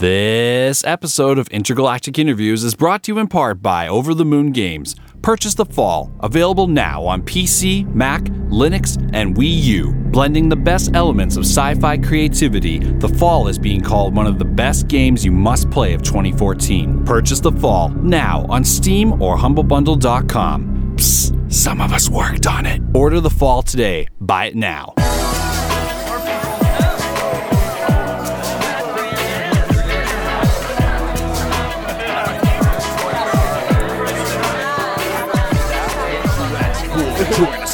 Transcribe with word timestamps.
This 0.00 0.82
episode 0.84 1.38
of 1.38 1.46
Intergalactic 1.48 2.18
Interviews 2.18 2.64
is 2.64 2.74
brought 2.74 3.02
to 3.02 3.12
you 3.12 3.18
in 3.18 3.26
part 3.26 3.60
by 3.60 3.86
Over 3.86 4.14
the 4.14 4.24
Moon 4.24 4.50
Games. 4.50 4.96
Purchase 5.20 5.52
The 5.52 5.66
Fall, 5.66 6.10
available 6.20 6.66
now 6.68 7.04
on 7.04 7.20
PC, 7.20 7.86
Mac, 7.94 8.22
Linux, 8.48 8.96
and 9.12 9.36
Wii 9.36 9.62
U. 9.64 9.92
Blending 9.92 10.48
the 10.48 10.56
best 10.56 10.92
elements 10.94 11.36
of 11.36 11.44
sci 11.44 11.74
fi 11.74 11.98
creativity, 11.98 12.78
The 12.78 13.10
Fall 13.10 13.46
is 13.48 13.58
being 13.58 13.82
called 13.82 14.16
one 14.16 14.26
of 14.26 14.38
the 14.38 14.44
best 14.46 14.88
games 14.88 15.22
you 15.22 15.32
must 15.32 15.70
play 15.70 15.92
of 15.92 16.02
2014. 16.02 17.04
Purchase 17.04 17.40
The 17.40 17.52
Fall 17.52 17.90
now 17.90 18.46
on 18.48 18.64
Steam 18.64 19.20
or 19.20 19.36
HumbleBundle.com. 19.36 20.94
Psst, 20.96 21.52
some 21.52 21.82
of 21.82 21.92
us 21.92 22.08
worked 22.08 22.46
on 22.46 22.64
it. 22.64 22.80
Order 22.94 23.20
The 23.20 23.28
Fall 23.28 23.62
today. 23.62 24.06
Buy 24.18 24.46
it 24.46 24.56
now. 24.56 24.94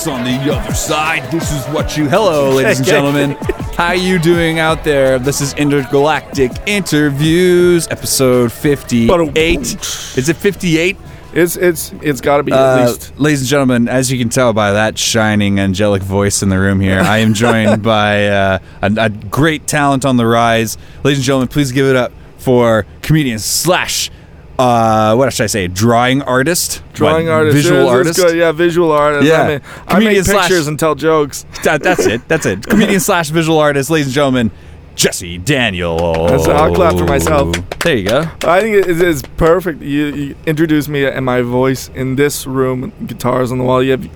On 0.06 0.22
the 0.22 0.54
other 0.54 0.72
side. 0.72 1.28
This 1.32 1.50
is 1.52 1.64
what 1.74 1.96
you. 1.96 2.08
Hello, 2.08 2.50
ladies 2.54 2.78
and 2.78 2.86
gentlemen. 2.86 3.30
How 3.76 3.90
you 3.90 4.20
doing 4.20 4.60
out 4.60 4.84
there? 4.84 5.18
This 5.18 5.40
is 5.40 5.52
Intergalactic 5.54 6.52
Interviews, 6.66 7.88
episode 7.90 8.52
fifty-eight. 8.52 9.74
Is 10.16 10.28
it 10.28 10.36
fifty-eight? 10.36 10.96
It's 11.34 11.56
it's 11.56 11.92
it's 12.02 12.20
got 12.20 12.36
to 12.36 12.42
be 12.44 12.52
at 12.52 12.58
Uh, 12.58 12.86
least. 12.86 13.18
ladies 13.18 13.40
and 13.40 13.48
gentlemen, 13.48 13.88
as 13.88 14.10
you 14.12 14.18
can 14.18 14.28
tell 14.28 14.52
by 14.52 14.72
that 14.72 14.96
shining 14.96 15.58
angelic 15.58 16.02
voice 16.02 16.40
in 16.42 16.50
the 16.50 16.58
room 16.58 16.78
here, 16.78 17.00
I 17.00 17.18
am 17.18 17.34
joined 17.34 17.82
by 17.82 18.28
uh, 18.28 18.58
a, 18.82 18.92
a 18.96 19.08
great 19.10 19.66
talent 19.66 20.04
on 20.04 20.16
the 20.16 20.26
rise. 20.26 20.78
Ladies 21.02 21.18
and 21.18 21.24
gentlemen, 21.24 21.48
please 21.48 21.72
give 21.72 21.86
it 21.86 21.96
up 21.96 22.12
for 22.38 22.86
comedian 23.02 23.40
slash, 23.40 24.10
uh, 24.58 25.14
what 25.14 25.32
should 25.32 25.44
I 25.44 25.46
say, 25.48 25.68
drawing 25.68 26.22
artist, 26.22 26.82
Drawing 26.94 27.26
What, 27.26 27.32
artist, 27.34 27.56
visual 27.56 27.84
Yeah, 27.84 27.90
artist. 27.90 28.16
good. 28.18 28.36
yeah, 28.36 28.52
visual 28.52 28.90
artist. 28.92 29.26
Yeah. 29.26 29.42
I, 29.42 29.48
mean, 29.48 29.60
I 29.86 29.90
Comedian 29.92 30.14
make 30.14 30.24
slash- 30.24 30.48
pictures 30.48 30.66
and 30.68 30.78
tell 30.78 30.94
jokes. 30.94 31.44
That, 31.64 31.82
that's 31.82 32.06
it. 32.06 32.26
That's 32.28 32.46
it. 32.46 32.66
Comedian 32.66 33.00
slash 33.00 33.28
visual 33.30 33.58
artist, 33.58 33.90
ladies 33.90 34.06
and 34.06 34.14
gentlemen, 34.14 34.50
Jesse 34.94 35.36
Daniel. 35.38 35.98
That's- 36.26 36.48
I'll 36.48 36.74
clap 36.74 36.96
for 36.96 37.04
myself. 37.04 37.54
There 37.80 37.96
you 37.96 38.08
go. 38.08 38.24
I 38.44 38.60
think 38.62 38.76
it 38.86 39.00
is 39.02 39.22
perfect. 39.36 39.82
You, 39.82 40.06
you 40.06 40.36
introduced 40.46 40.88
me 40.88 41.04
and 41.04 41.24
my 41.26 41.42
voice 41.42 41.88
in 41.94 42.16
this 42.16 42.46
room, 42.46 42.92
guitars 43.06 43.52
on 43.52 43.58
the 43.58 43.64
wall. 43.64 43.82
You 43.82 43.90
have 43.92 44.08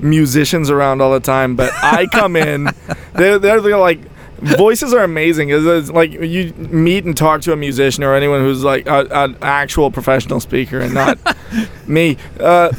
musicians 0.00 0.68
around 0.70 1.00
all 1.00 1.12
the 1.12 1.20
time, 1.20 1.54
but 1.56 1.70
I 1.82 2.06
come 2.12 2.34
in. 2.36 2.64
They're 3.14 3.38
they're, 3.38 3.60
they're 3.60 3.78
like. 3.78 4.00
Voices 4.38 4.92
are 4.92 5.02
amazing. 5.02 5.48
It's, 5.50 5.64
it's 5.64 5.90
like 5.90 6.12
you 6.12 6.52
meet 6.58 7.04
and 7.04 7.16
talk 7.16 7.40
to 7.42 7.52
a 7.52 7.56
musician 7.56 8.04
or 8.04 8.14
anyone 8.14 8.40
who's 8.40 8.62
like 8.62 8.86
a- 8.86 9.06
an 9.10 9.36
actual 9.40 9.90
professional 9.90 10.40
speaker 10.40 10.78
and 10.80 10.92
not 10.92 11.18
me. 11.88 12.16
Uh, 12.38 12.70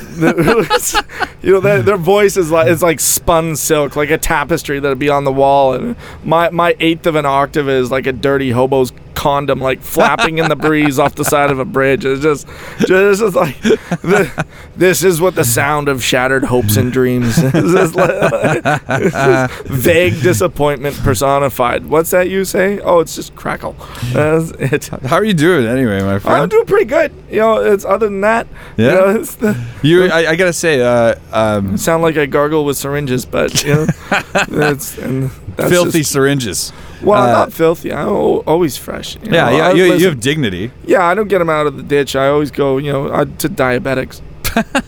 you 1.41 1.53
know, 1.53 1.59
their, 1.59 1.81
their 1.81 1.97
voice 1.97 2.37
is 2.37 2.51
like 2.51 2.67
it's 2.67 2.81
like 2.81 2.99
spun 2.99 3.55
silk, 3.55 3.95
like 3.95 4.09
a 4.11 4.17
tapestry 4.17 4.79
that'd 4.79 4.99
be 4.99 5.09
on 5.09 5.23
the 5.23 5.31
wall. 5.31 5.73
And 5.73 5.95
my 6.23 6.49
my 6.49 6.75
eighth 6.79 7.05
of 7.07 7.15
an 7.15 7.25
octave 7.25 7.67
is 7.69 7.91
like 7.91 8.05
a 8.07 8.13
dirty 8.13 8.51
hobo's 8.51 8.91
condom, 9.17 9.59
like 9.59 9.81
flapping 9.81 10.37
in 10.37 10.47
the 10.47 10.55
breeze 10.55 10.99
off 10.99 11.15
the 11.15 11.25
side 11.25 11.49
of 11.49 11.57
a 11.59 11.65
bridge. 11.65 12.05
It's 12.05 12.21
just, 12.21 12.47
just, 12.85 13.19
just 13.21 13.35
like 13.35 13.59
the, 13.61 14.45
this 14.75 15.03
is 15.03 15.19
what 15.19 15.33
the 15.35 15.43
sound 15.43 15.89
of 15.89 16.03
shattered 16.03 16.43
hopes 16.43 16.77
and 16.77 16.91
dreams. 16.91 17.33
It's 17.37 17.95
like- 17.95 18.09
it's 18.89 19.13
just 19.15 19.53
vague 19.65 20.21
disappointment 20.21 20.95
personified. 20.97 21.87
What's 21.87 22.11
that 22.11 22.29
you 22.29 22.45
say? 22.45 22.79
Oh, 22.79 22.99
it's 22.99 23.15
just 23.15 23.35
crackle. 23.35 23.75
That's 24.13 24.51
it. 24.51 24.87
How 25.05 25.15
are 25.17 25.25
you 25.25 25.33
doing 25.33 25.65
anyway, 25.65 26.01
my 26.03 26.19
friend? 26.19 26.43
I'm 26.43 26.49
doing 26.49 26.65
pretty 26.67 26.85
good. 26.85 27.11
You 27.31 27.37
know, 27.39 27.57
it's 27.65 27.83
other 27.85 28.07
than 28.07 28.21
that. 28.21 28.47
you 28.77 28.85
Yeah? 28.85 28.91
know, 28.93 29.19
it's 29.19 29.35
the, 29.35 29.57
You, 29.81 30.05
I, 30.05 30.31
I 30.31 30.35
gotta 30.35 30.53
say, 30.53 30.79
uh, 30.81 31.15
um, 31.33 31.77
sound 31.77 32.03
like 32.03 32.17
I 32.17 32.27
gargle 32.27 32.65
with 32.65 32.77
syringes, 32.77 33.25
but 33.25 33.63
you 33.63 33.73
know, 33.73 33.85
that's 34.47 34.93
filthy 34.95 35.99
just- 35.99 36.11
syringes. 36.11 36.71
Well, 37.01 37.21
uh, 37.23 37.31
not 37.31 37.53
filthy. 37.53 37.91
I'm 37.93 38.07
always 38.09 38.77
fresh. 38.77 39.15
you 39.15 39.21
Yeah, 39.31 39.49
know. 39.49 39.57
yeah, 39.57 39.67
I 39.67 39.71
you, 39.73 39.83
you 39.93 40.05
have 40.07 40.19
dignity. 40.19 40.71
yeah, 40.85 41.05
I 41.05 41.13
don't 41.15 41.27
get 41.27 41.39
them 41.39 41.49
out 41.49 41.67
of 41.67 41.77
the 41.77 41.83
ditch. 41.83 42.15
I 42.15 42.27
always 42.29 42.51
go, 42.51 42.77
you 42.77 42.91
know, 42.91 43.07
uh, 43.07 43.25
to 43.25 43.49
diabetics. 43.49 44.21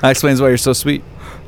That 0.00 0.10
explains 0.10 0.40
why 0.40 0.48
you're 0.48 0.58
so 0.58 0.72
sweet. 0.72 1.02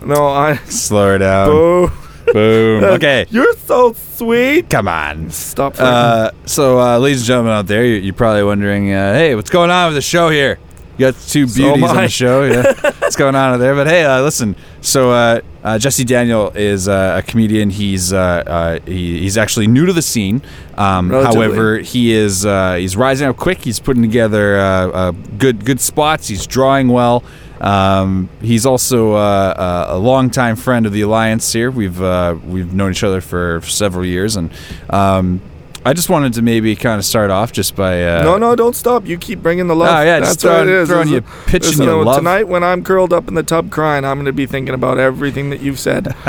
No, 0.05 0.29
I. 0.29 0.57
Slow 0.67 1.09
her 1.13 1.19
down. 1.19 1.49
Oh, 1.51 2.09
Boom. 2.33 2.85
Okay, 2.97 3.27
you're 3.31 3.55
so 3.57 3.93
sweet. 3.93 4.71
come 4.71 4.89
on. 4.89 5.31
Stop. 5.31 5.75
Uh, 5.79 6.31
so, 6.47 6.81
uh, 6.81 6.99
ladies 6.99 7.21
and 7.21 7.27
gentlemen 7.27 7.53
out 7.53 7.67
there, 7.67 7.85
you're, 7.85 7.99
you're 7.99 8.15
probably 8.15 8.43
wondering, 8.45 8.93
uh, 8.93 9.13
hey, 9.15 9.35
what's 9.35 9.51
going 9.51 9.71
on 9.71 9.89
with 9.89 9.97
the 9.97 10.03
show 10.03 10.29
here? 10.31 10.59
You 10.99 11.13
got 11.13 11.21
two 11.21 11.47
So 11.47 11.57
beauties 11.75 11.91
on 11.91 11.97
the 11.97 12.09
show. 12.09 12.45
Yeah, 12.45 12.73
what's 13.01 13.17
going 13.17 13.35
on 13.35 13.59
there? 13.61 13.75
But 13.75 13.87
hey, 13.87 14.05
uh, 14.05 14.23
listen. 14.23 14.57
So, 14.81 15.11
uh, 15.11 15.41
uh, 15.63 15.79
Jesse 15.79 16.05
Daniel 16.05 16.51
is 16.55 16.89
uh, 16.89 17.21
a 17.23 17.29
comedian. 17.29 17.69
He's 17.71 18.13
uh, 18.13 18.19
uh, 18.19 18.81
he, 18.87 19.21
he's 19.21 19.37
actually 19.37 19.67
new 19.67 19.85
to 19.85 19.93
the 19.93 20.01
scene. 20.03 20.41
Um, 20.77 21.11
however, 21.11 21.79
he 21.79 22.13
is 22.13 22.47
uh, 22.47 22.77
he's 22.77 22.97
rising 22.97 23.29
up 23.29 23.37
quick. 23.37 23.63
He's 23.63 23.79
putting 23.79 24.03
together 24.03 24.59
uh, 24.59 24.89
uh, 24.89 25.11
good 25.37 25.65
good 25.67 25.81
spots. 25.81 26.29
He's 26.29 26.47
drawing 26.47 26.89
well. 26.89 27.23
Um, 27.61 28.29
he's 28.41 28.65
also 28.67 29.15
uh, 29.15 29.17
uh, 29.17 29.87
a 29.91 29.99
longtime 29.99 30.57
friend 30.57 30.87
of 30.87 30.93
the 30.93 31.03
alliance. 31.03 31.53
Here, 31.53 31.71
we've 31.71 32.01
uh, 32.01 32.37
we've 32.45 32.73
known 32.73 32.93
each 32.93 33.05
other 33.05 33.21
for 33.21 33.61
several 33.63 34.05
years, 34.05 34.37
and 34.37 34.51
um, 34.91 35.41
I 35.87 35.93
just 35.93 36.11
wanted 36.11 36.35
to 36.35 36.43
maybe 36.43 36.75
kind 36.77 36.99
of 36.99 37.05
start 37.05 37.31
off 37.31 37.53
just 37.53 37.77
by 37.77 38.03
uh, 38.05 38.23
no, 38.25 38.37
no, 38.39 38.57
don't 38.57 38.75
stop. 38.75 39.07
You 39.07 39.17
keep 39.19 39.41
bringing 39.43 39.69
the 39.69 39.77
love. 39.77 39.89
Oh, 39.89 40.03
yeah, 40.03 40.19
That's 40.21 40.33
just 40.35 40.45
what 40.45 40.51
throwing- 40.65 40.69
it 40.69 40.73
is. 40.75 40.89
throwing 40.89 41.09
you- 41.09 41.21
pitching 41.47 41.83
you 41.83 42.03
love. 42.03 42.17
Tonight, 42.19 42.49
when 42.49 42.65
I'm 42.65 42.83
curled 42.83 43.13
up 43.13 43.29
in 43.29 43.35
the 43.35 43.43
tub 43.43 43.71
crying, 43.71 44.05
I'm 44.05 44.17
going 44.17 44.27
to 44.27 44.33
be 44.33 44.47
thinking 44.47 44.75
about 44.75 44.99
everything 44.99 45.51
that 45.51 45.61
you've 45.61 45.79
said. 45.79 46.15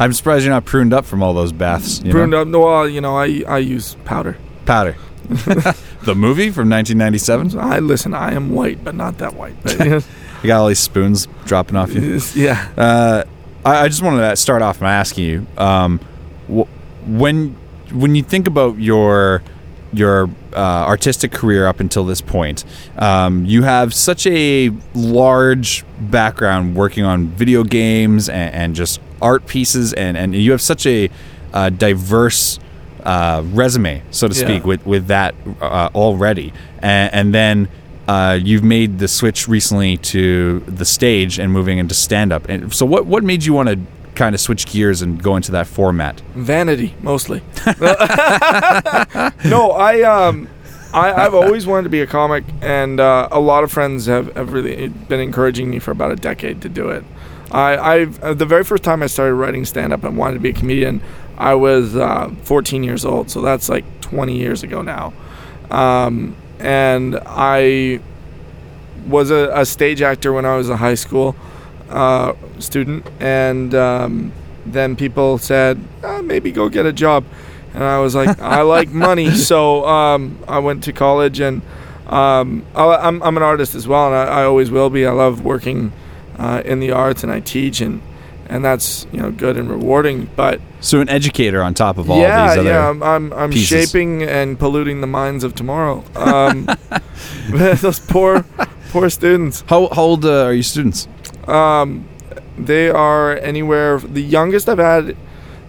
I'm 0.00 0.12
surprised 0.12 0.44
you're 0.44 0.54
not 0.54 0.64
pruned 0.64 0.92
up 0.94 1.04
from 1.04 1.22
all 1.22 1.34
those 1.34 1.52
baths. 1.52 2.00
You 2.02 2.12
Pruned 2.12 2.30
know? 2.32 2.42
up. 2.42 2.48
No, 2.48 2.60
well, 2.60 2.88
you 2.88 3.00
know, 3.00 3.16
I 3.16 3.42
I 3.46 3.58
use 3.58 3.94
powder. 4.04 4.36
Powder. 4.66 4.96
the 5.28 6.14
movie 6.14 6.50
from 6.50 6.68
1997. 6.70 7.58
I 7.58 7.78
listen. 7.80 8.14
I 8.14 8.32
am 8.34 8.50
white, 8.54 8.82
but 8.84 8.94
not 8.94 9.18
that 9.18 9.34
white. 9.34 9.54
But, 9.62 9.78
you 9.84 9.94
You 10.42 10.46
got 10.48 10.60
all 10.60 10.68
these 10.68 10.78
spoons 10.78 11.28
dropping 11.44 11.76
off 11.76 11.92
you. 11.94 12.20
yeah. 12.34 12.68
Uh, 12.76 13.24
I, 13.64 13.84
I 13.84 13.88
just 13.88 14.02
wanted 14.02 14.28
to 14.28 14.36
start 14.36 14.60
off 14.62 14.80
by 14.80 14.92
asking 14.92 15.24
you, 15.24 15.46
um, 15.56 15.98
wh- 16.48 16.68
when 17.08 17.56
when 17.94 18.14
you 18.14 18.22
think 18.22 18.46
about 18.46 18.78
your 18.78 19.42
your 19.92 20.28
uh, 20.52 20.56
artistic 20.88 21.30
career 21.30 21.66
up 21.68 21.78
until 21.78 22.04
this 22.04 22.20
point, 22.20 22.64
um, 22.98 23.44
you 23.44 23.62
have 23.62 23.94
such 23.94 24.26
a 24.26 24.70
large 24.92 25.84
background 26.00 26.74
working 26.74 27.04
on 27.04 27.28
video 27.28 27.62
games 27.62 28.28
and, 28.28 28.52
and 28.54 28.74
just 28.74 29.00
art 29.22 29.46
pieces, 29.46 29.92
and, 29.92 30.16
and 30.16 30.34
you 30.34 30.50
have 30.50 30.60
such 30.60 30.84
a 30.86 31.08
uh, 31.52 31.70
diverse 31.70 32.58
uh, 33.04 33.42
resume, 33.52 34.02
so 34.10 34.26
to 34.26 34.34
Yeah. 34.38 34.46
speak, 34.46 34.64
with 34.64 34.84
with 34.84 35.06
that 35.06 35.34
uh, 35.60 35.88
already, 35.94 36.52
and, 36.80 37.12
and 37.14 37.34
then. 37.34 37.68
Uh, 38.06 38.38
you've 38.38 38.62
made 38.62 38.98
the 38.98 39.08
switch 39.08 39.48
recently 39.48 39.96
to 39.96 40.60
the 40.66 40.84
stage 40.84 41.38
and 41.38 41.50
moving 41.50 41.78
into 41.78 41.94
stand 41.94 42.34
up. 42.34 42.46
And 42.50 42.70
so, 42.70 42.84
what 42.84 43.06
what 43.06 43.24
made 43.24 43.44
you 43.46 43.54
want 43.54 43.70
to 43.70 43.78
kind 44.14 44.34
of 44.34 44.40
switch 44.40 44.66
gears 44.66 45.02
and 45.02 45.22
go 45.22 45.36
into 45.36 45.52
that 45.52 45.66
format? 45.66 46.20
Vanity, 46.34 46.94
mostly. 47.02 47.42
no, 49.44 49.72
I 49.72 50.02
um, 50.02 50.48
I, 50.94 51.12
I've 51.12 51.34
always 51.34 51.66
wanted 51.66 51.84
to 51.84 51.88
be 51.88 52.00
a 52.02 52.06
comic, 52.06 52.44
and 52.62 53.00
uh, 53.00 53.28
a 53.32 53.40
lot 53.40 53.64
of 53.64 53.72
friends 53.72 54.06
have, 54.06 54.34
have 54.36 54.52
really 54.52 54.88
been 54.88 55.18
encouraging 55.18 55.68
me 55.68 55.80
for 55.80 55.90
about 55.90 56.12
a 56.12 56.16
decade 56.16 56.62
to 56.62 56.68
do 56.68 56.88
it. 56.90 57.04
I, 57.50 57.76
I've 57.76 58.22
uh, 58.22 58.34
the 58.34 58.46
very 58.46 58.62
first 58.62 58.84
time 58.84 59.02
I 59.02 59.06
started 59.08 59.34
writing 59.34 59.64
stand 59.64 59.92
up 59.92 60.04
and 60.04 60.16
wanted 60.16 60.34
to 60.34 60.40
be 60.40 60.50
a 60.50 60.52
comedian, 60.52 61.02
I 61.36 61.54
was 61.54 61.96
uh, 61.96 62.32
14 62.42 62.84
years 62.84 63.04
old, 63.04 63.28
so 63.28 63.42
that's 63.42 63.68
like 63.68 63.84
20 64.02 64.38
years 64.38 64.62
ago 64.62 64.82
now, 64.82 65.12
um, 65.70 66.36
and 66.60 67.18
I 67.26 68.00
was 69.08 69.32
a, 69.32 69.50
a 69.52 69.66
stage 69.66 70.00
actor 70.00 70.32
when 70.32 70.44
I 70.44 70.56
was 70.56 70.70
in 70.70 70.76
high 70.76 70.94
school 70.94 71.34
uh, 71.94 72.34
student, 72.58 73.06
and 73.20 73.74
um, 73.74 74.32
then 74.66 74.96
people 74.96 75.38
said, 75.38 75.78
"Ah, 76.02 76.20
maybe 76.22 76.50
go 76.52 76.68
get 76.68 76.86
a 76.86 76.92
job. 76.92 77.24
And 77.74 77.82
I 77.82 77.98
was 77.98 78.14
like, 78.14 78.38
I 78.40 78.60
like 78.76 78.90
money. 78.90 79.30
So 79.32 79.84
um, 79.86 80.38
I 80.46 80.58
went 80.60 80.84
to 80.84 80.92
college 80.92 81.40
and 81.40 81.60
um, 82.06 82.64
I, 82.74 82.84
I'm, 83.08 83.20
I'm 83.22 83.36
an 83.36 83.42
artist 83.42 83.74
as 83.74 83.88
well, 83.88 84.06
and 84.06 84.14
I, 84.14 84.42
I 84.42 84.44
always 84.44 84.70
will 84.70 84.90
be. 84.90 85.06
I 85.06 85.10
love 85.10 85.44
working 85.44 85.90
uh, 86.38 86.62
in 86.64 86.78
the 86.80 86.92
arts 86.92 87.22
and 87.24 87.32
I 87.32 87.40
teach, 87.40 87.80
and, 87.80 88.00
and 88.48 88.64
that's 88.64 89.06
you 89.12 89.18
know 89.20 89.32
good 89.32 89.56
and 89.56 89.68
rewarding. 89.68 90.28
But 90.36 90.60
So, 90.80 91.00
an 91.00 91.08
educator 91.08 91.62
on 91.64 91.74
top 91.74 91.98
of 91.98 92.08
all 92.10 92.20
yeah, 92.20 92.50
these 92.50 92.58
other. 92.58 92.70
yeah, 92.70 92.88
I'm, 92.90 93.02
I'm, 93.02 93.32
I'm 93.32 93.50
pieces. 93.50 93.68
shaping 93.90 94.22
and 94.22 94.56
polluting 94.58 95.00
the 95.00 95.08
minds 95.08 95.42
of 95.44 95.54
tomorrow. 95.56 96.04
Um, 96.14 96.68
those 97.50 97.98
poor, 98.00 98.44
poor 98.90 99.10
students. 99.10 99.64
How, 99.66 99.88
how 99.88 100.02
old 100.02 100.24
uh, 100.24 100.44
are 100.46 100.52
your 100.52 100.62
students? 100.62 101.08
Um, 101.48 102.08
they 102.58 102.88
are 102.90 103.36
anywhere. 103.38 103.98
The 103.98 104.22
youngest 104.22 104.68
I've 104.68 104.78
had, 104.78 105.16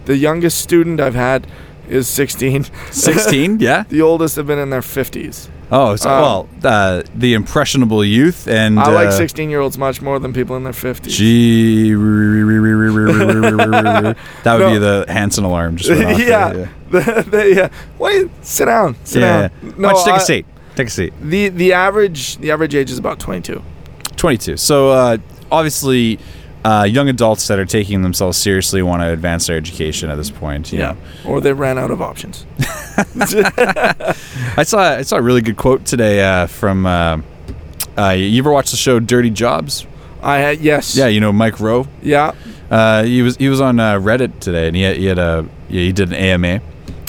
the 0.04 0.16
youngest 0.16 0.58
student 0.58 1.00
I've 1.00 1.14
had, 1.14 1.46
is 1.88 2.08
16. 2.08 2.64
16, 2.90 3.60
yeah. 3.60 3.84
the 3.88 4.02
oldest 4.02 4.36
have 4.36 4.46
been 4.46 4.58
in 4.58 4.70
their 4.70 4.80
50s. 4.80 5.48
Oh, 5.70 5.96
so, 5.96 6.08
Um, 6.10 6.20
well, 6.22 6.48
uh, 6.64 7.02
the 7.14 7.34
impressionable 7.34 8.04
youth 8.04 8.46
and 8.46 8.78
I 8.78 8.88
like 8.92 9.08
uh, 9.08 9.12
16 9.12 9.50
year 9.50 9.58
olds 9.60 9.76
much 9.76 10.00
more 10.00 10.20
than 10.20 10.32
people 10.32 10.56
in 10.56 10.62
their 10.62 10.72
50s. 10.72 11.08
Gee, 11.08 11.92
that 14.44 14.54
would 14.58 14.60
No. 14.60 14.70
be 14.72 14.78
the 14.78 15.04
Hansen 15.08 15.44
alarm. 15.44 15.76
Just 15.76 15.90
went 15.90 16.04
off 16.04 16.18
there, 16.18 16.28
yeah. 16.28 16.66
yeah. 16.92 17.20
They- 17.22 17.54
yeah. 17.56 17.68
Wait, 17.98 18.30
sit 18.42 18.66
down. 18.66 18.96
Sit 19.04 19.22
Yeah. 19.22 19.48
down. 19.48 19.50
Why 19.76 19.90
don't 19.90 19.98
you 19.98 20.04
take 20.04 20.14
I- 20.14 20.16
a 20.16 20.20
seat? 20.20 20.46
Take 20.76 20.86
a 20.88 20.90
seat. 20.90 21.12
The 21.22 21.48
the 21.48 21.72
average 21.72 22.36
the 22.36 22.50
average 22.52 22.74
age 22.74 22.90
is 22.90 22.98
about 22.98 23.18
22. 23.18 23.62
22. 24.16 24.56
So 24.58 24.90
uh, 24.90 25.16
obviously, 25.50 26.18
uh, 26.64 26.84
young 26.84 27.08
adults 27.08 27.46
that 27.48 27.58
are 27.58 27.64
taking 27.64 28.02
themselves 28.02 28.36
seriously 28.36 28.82
want 28.82 29.02
to 29.02 29.12
advance 29.12 29.46
their 29.46 29.56
education 29.56 30.10
at 30.10 30.16
this 30.16 30.30
point. 30.30 30.72
You 30.72 30.78
know. 30.78 30.96
Or 31.24 31.40
they 31.40 31.52
ran 31.52 31.78
out 31.78 31.90
of 31.90 32.02
options. 32.02 32.44
I 34.58 34.64
saw 34.64 34.80
I 34.80 35.02
saw 35.02 35.16
a 35.16 35.22
really 35.22 35.42
good 35.42 35.56
quote 35.56 35.84
today 35.84 36.24
uh, 36.24 36.46
from. 36.46 36.86
Uh, 36.86 37.20
uh, 37.98 38.10
you 38.10 38.38
ever 38.38 38.52
watch 38.52 38.70
the 38.70 38.76
show 38.76 39.00
Dirty 39.00 39.30
Jobs? 39.30 39.86
I 40.22 40.38
had 40.38 40.60
yes. 40.60 40.96
Yeah, 40.96 41.06
you 41.06 41.20
know 41.20 41.32
Mike 41.32 41.60
Rowe. 41.60 41.86
Yeah. 42.02 42.34
Uh, 42.70 43.04
he 43.04 43.22
was 43.22 43.36
he 43.36 43.48
was 43.48 43.60
on 43.60 43.78
uh, 43.78 43.94
Reddit 43.94 44.40
today, 44.40 44.66
and 44.66 44.76
he 44.76 44.82
had, 44.82 44.96
he 44.96 45.06
had 45.06 45.18
a 45.18 45.48
he 45.68 45.92
did 45.92 46.08
an 46.08 46.14
AMA. 46.14 46.60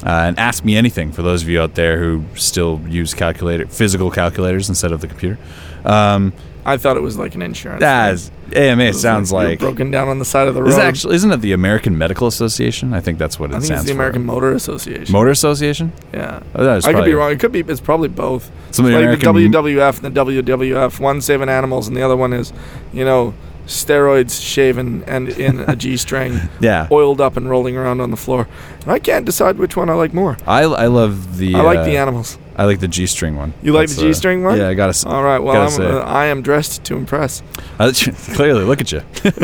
Uh, 0.05 0.27
and 0.27 0.39
ask 0.39 0.63
me 0.63 0.77
anything 0.77 1.11
for 1.11 1.23
those 1.23 1.41
of 1.41 1.49
you 1.49 1.59
out 1.59 1.73
there 1.73 1.97
who 1.97 2.23
still 2.35 2.79
use 2.87 3.15
calculator 3.15 3.65
physical 3.65 4.11
calculators 4.11 4.69
instead 4.69 4.91
of 4.91 5.01
the 5.01 5.07
computer. 5.07 5.39
Um, 5.83 6.33
I 6.67 6.77
thought 6.77 6.97
it 6.97 7.01
was 7.01 7.17
like 7.17 7.33
an 7.35 7.41
insurance. 7.41 7.81
as 7.83 8.29
AMA 8.53 8.83
It 8.83 8.93
sounds 8.95 9.31
you're 9.31 9.43
like 9.43 9.59
broken 9.59 9.89
down 9.89 10.07
on 10.09 10.19
the 10.19 10.25
side 10.25 10.47
of 10.47 10.53
the 10.55 10.61
road. 10.61 10.69
is 10.69 10.77
actually 10.77 11.15
isn't 11.15 11.31
it 11.31 11.37
the 11.41 11.53
American 11.53 11.97
Medical 11.97 12.27
Association? 12.27 12.93
I 12.93 12.99
think 12.99 13.17
that's 13.17 13.39
what 13.39 13.51
it 13.51 13.55
I 13.55 13.57
think 13.59 13.65
stands 13.65 13.83
it's 13.83 13.89
the 13.89 13.95
for. 13.95 14.01
American 14.01 14.25
Motor 14.25 14.51
Association. 14.51 15.11
Motor 15.11 15.29
Association. 15.31 15.93
yeah. 16.13 16.41
Oh, 16.53 16.63
that 16.63 16.77
is 16.79 16.85
I 16.85 16.89
could 16.89 16.93
probably- 16.95 17.11
be 17.11 17.15
wrong. 17.15 17.31
It 17.31 17.39
could 17.39 17.51
be. 17.51 17.59
It's 17.61 17.79
probably 17.81 18.09
both. 18.09 18.51
Some 18.71 18.85
of 18.85 18.91
the 18.91 18.97
like 18.97 19.03
American 19.23 19.35
the 19.35 19.47
WWF 19.59 20.03
and 20.03 20.13
the 20.15 20.25
WWF. 20.43 20.99
One 20.99 21.21
saving 21.21 21.49
animals, 21.49 21.87
and 21.87 21.95
the 21.95 22.01
other 22.03 22.15
one 22.17 22.33
is, 22.33 22.51
you 22.93 23.05
know, 23.05 23.33
steroids 23.65 24.41
shaven 24.41 25.03
and 25.07 25.29
in 25.29 25.59
a 25.61 25.75
g-string, 25.83 26.39
yeah. 26.61 26.87
oiled 26.91 27.19
up 27.19 27.35
and 27.37 27.49
rolling 27.49 27.75
around 27.75 27.99
on 28.01 28.11
the 28.11 28.17
floor. 28.17 28.47
And 28.83 28.91
I 28.91 28.99
can't 28.99 29.25
decide 29.25 29.57
which 29.57 29.75
one 29.75 29.89
I 29.89 29.93
like 29.93 30.13
more. 30.13 30.37
I, 30.47 30.61
I 30.63 30.87
love 30.87 31.37
the 31.37 31.55
I 31.55 31.61
like 31.61 31.79
uh, 31.79 31.83
the 31.83 31.97
animals. 31.97 32.37
I 32.57 32.65
like 32.65 32.79
the 32.79 32.87
G 32.87 33.05
string 33.05 33.35
one. 33.35 33.53
You 33.61 33.71
like 33.73 33.87
That's, 33.87 33.99
the 33.99 34.07
G-string 34.07 34.43
one? 34.43 34.57
Yeah, 34.57 34.69
I 34.69 34.73
gotta. 34.73 35.07
All 35.07 35.23
right. 35.23 35.37
Well, 35.39 35.71
I'm, 35.71 35.81
uh, 35.81 35.99
I 35.99 36.25
am 36.25 36.41
dressed 36.41 36.83
to 36.85 36.95
impress. 36.95 37.43
Uh, 37.79 37.93
clearly, 38.33 38.63
look 38.63 38.81
at 38.81 38.91
you. 38.91 39.03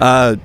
uh, 0.00 0.36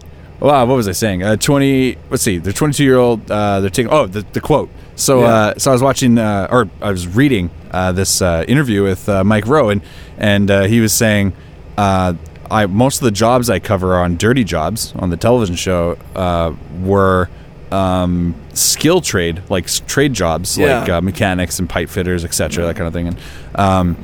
wow, 0.41 0.65
what 0.65 0.75
was 0.75 0.89
I 0.89 0.91
saying? 0.91 1.23
Uh, 1.23 1.37
Twenty. 1.37 1.97
Let's 2.09 2.21
see. 2.21 2.37
They're 2.37 2.51
twenty-two-year-old. 2.51 3.31
Uh, 3.31 3.61
they're 3.61 3.69
taking. 3.69 3.89
Oh, 3.89 4.07
the, 4.07 4.25
the 4.33 4.41
quote. 4.41 4.69
So, 4.97 5.21
Yeah. 5.21 5.27
uh, 5.27 5.53
so 5.57 5.71
I 5.71 5.73
was 5.73 5.81
watching, 5.81 6.17
uh, 6.17 6.49
or 6.51 6.69
I 6.81 6.91
was 6.91 7.07
reading 7.07 7.49
uh, 7.71 7.93
this 7.93 8.21
uh, 8.21 8.43
interview 8.45 8.83
with 8.83 9.07
uh, 9.07 9.23
Mike 9.23 9.47
Rowe, 9.47 9.69
and 9.69 9.81
and 10.17 10.51
uh, 10.51 10.63
he 10.63 10.81
was 10.81 10.91
saying, 10.91 11.31
uh, 11.77 12.15
I 12.51 12.65
most 12.65 12.97
of 12.97 13.05
the 13.05 13.11
jobs 13.11 13.49
I 13.49 13.59
cover 13.59 13.95
on 13.95 14.17
Dirty 14.17 14.43
Jobs 14.43 14.93
on 14.97 15.09
the 15.09 15.17
television 15.17 15.55
show 15.55 15.97
uh, 16.13 16.53
were. 16.81 17.29
Um, 17.71 18.35
skill 18.57 19.01
trade, 19.01 19.41
like 19.49 19.67
trade 19.87 20.13
jobs, 20.13 20.57
Yeah. 20.57 20.79
like 20.81 20.89
uh, 20.89 21.01
mechanics 21.01 21.59
and 21.59 21.69
pipe 21.69 21.89
fitters, 21.89 22.25
etc., 22.25 22.65
that 22.65 22.75
kind 22.75 22.87
of 22.87 22.93
thing. 22.93 23.07
And 23.07 23.17
um, 23.55 23.95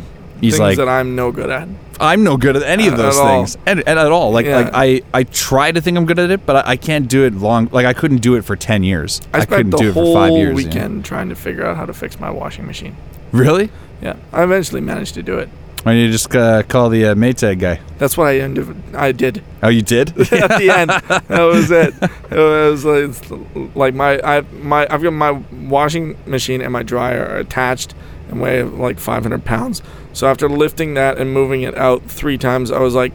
he's 0.42 0.54
Things 0.54 0.60
like, 0.60 0.78
that 0.78 0.90
I'm 0.90 1.16
no 1.16 1.32
good 1.32 1.50
at. 1.50 1.68
I'm 2.00 2.24
no 2.24 2.38
good 2.38 2.56
at 2.58 2.64
any 2.64 2.88
of 2.88 2.98
those 2.98 3.18
things, 3.20 3.56
and, 3.68 3.84
and 3.88 4.00
at 4.00 4.12
all. 4.12 4.32
Like 4.32 4.46
Yeah. 4.48 4.58
like 4.62 4.70
I 4.74 5.02
I 5.14 5.24
try 5.24 5.72
to 5.72 5.80
think 5.80 5.96
I'm 5.96 6.06
good 6.06 6.18
at 6.20 6.32
it, 6.32 6.46
but 6.46 6.66
I, 6.66 6.72
I 6.72 6.76
can't 6.78 7.08
do 7.08 7.24
it 7.26 7.34
long. 7.36 7.70
Like 7.72 7.86
I 7.86 7.94
couldn't 7.94 8.18
do 8.22 8.36
it 8.36 8.44
for 8.44 8.56
ten 8.56 8.82
years. 8.84 9.22
I 9.32 9.42
spent 9.42 9.50
couldn't 9.50 9.72
do 9.78 9.90
it 9.90 9.94
for 9.94 10.14
five 10.14 10.32
years. 10.32 10.58
you 10.60 10.66
know? 10.66 10.70
weekend 10.70 11.06
trying 11.06 11.30
to 11.30 11.36
figure 11.36 11.66
out 11.66 11.78
how 11.78 11.86
to 11.86 11.94
fix 11.94 12.20
my 12.20 12.32
washing 12.32 12.66
machine. 12.66 12.96
Really? 13.32 13.70
Yeah, 14.02 14.16
I 14.34 14.44
eventually 14.44 14.82
managed 14.82 15.14
to 15.14 15.24
do 15.24 15.38
it. 15.38 15.50
Why 15.84 15.92
don't 15.94 16.02
you 16.02 16.12
just 16.12 16.34
uh, 16.34 16.64
call 16.64 16.90
the 16.90 17.08
uh, 17.08 17.16
Maytag 17.16 17.60
guy? 17.60 17.82
That's 17.98 18.16
what 18.18 18.28
I 18.28 18.40
ended. 18.40 18.74
I 18.96 19.12
did 19.12 19.44
Oh, 19.62 19.68
you 19.68 19.82
did? 19.82 20.10
at 20.34 20.58
the 20.58 20.70
end. 20.70 20.90
That 20.90 21.42
was 21.44 21.70
it. 21.72 21.94
It 22.32 22.38
was 22.72 22.86
like, 22.86 23.10
it's 23.10 23.76
like 23.76 23.94
my 23.94 24.20
I 24.24 24.42
my 24.62 24.88
I've 24.90 25.04
got 25.04 25.12
my 25.14 25.32
washing 25.68 26.16
machine 26.26 26.62
and 26.62 26.72
my 26.74 26.84
dryer 26.84 27.26
are 27.26 27.38
attached 27.38 27.94
and 28.30 28.42
weigh 28.42 28.64
like 28.64 28.98
500 29.00 29.44
pounds. 29.46 29.82
So 30.14 30.28
after 30.28 30.48
lifting 30.50 30.94
that 30.96 31.18
and 31.18 31.32
moving 31.34 31.62
it 31.64 31.76
out 31.78 32.04
three 32.04 32.38
times, 32.38 32.72
I 32.72 32.80
was 32.80 32.96
like 32.96 33.12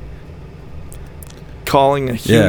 calling 1.64 2.10
a 2.10 2.12
Yeah. 2.14 2.48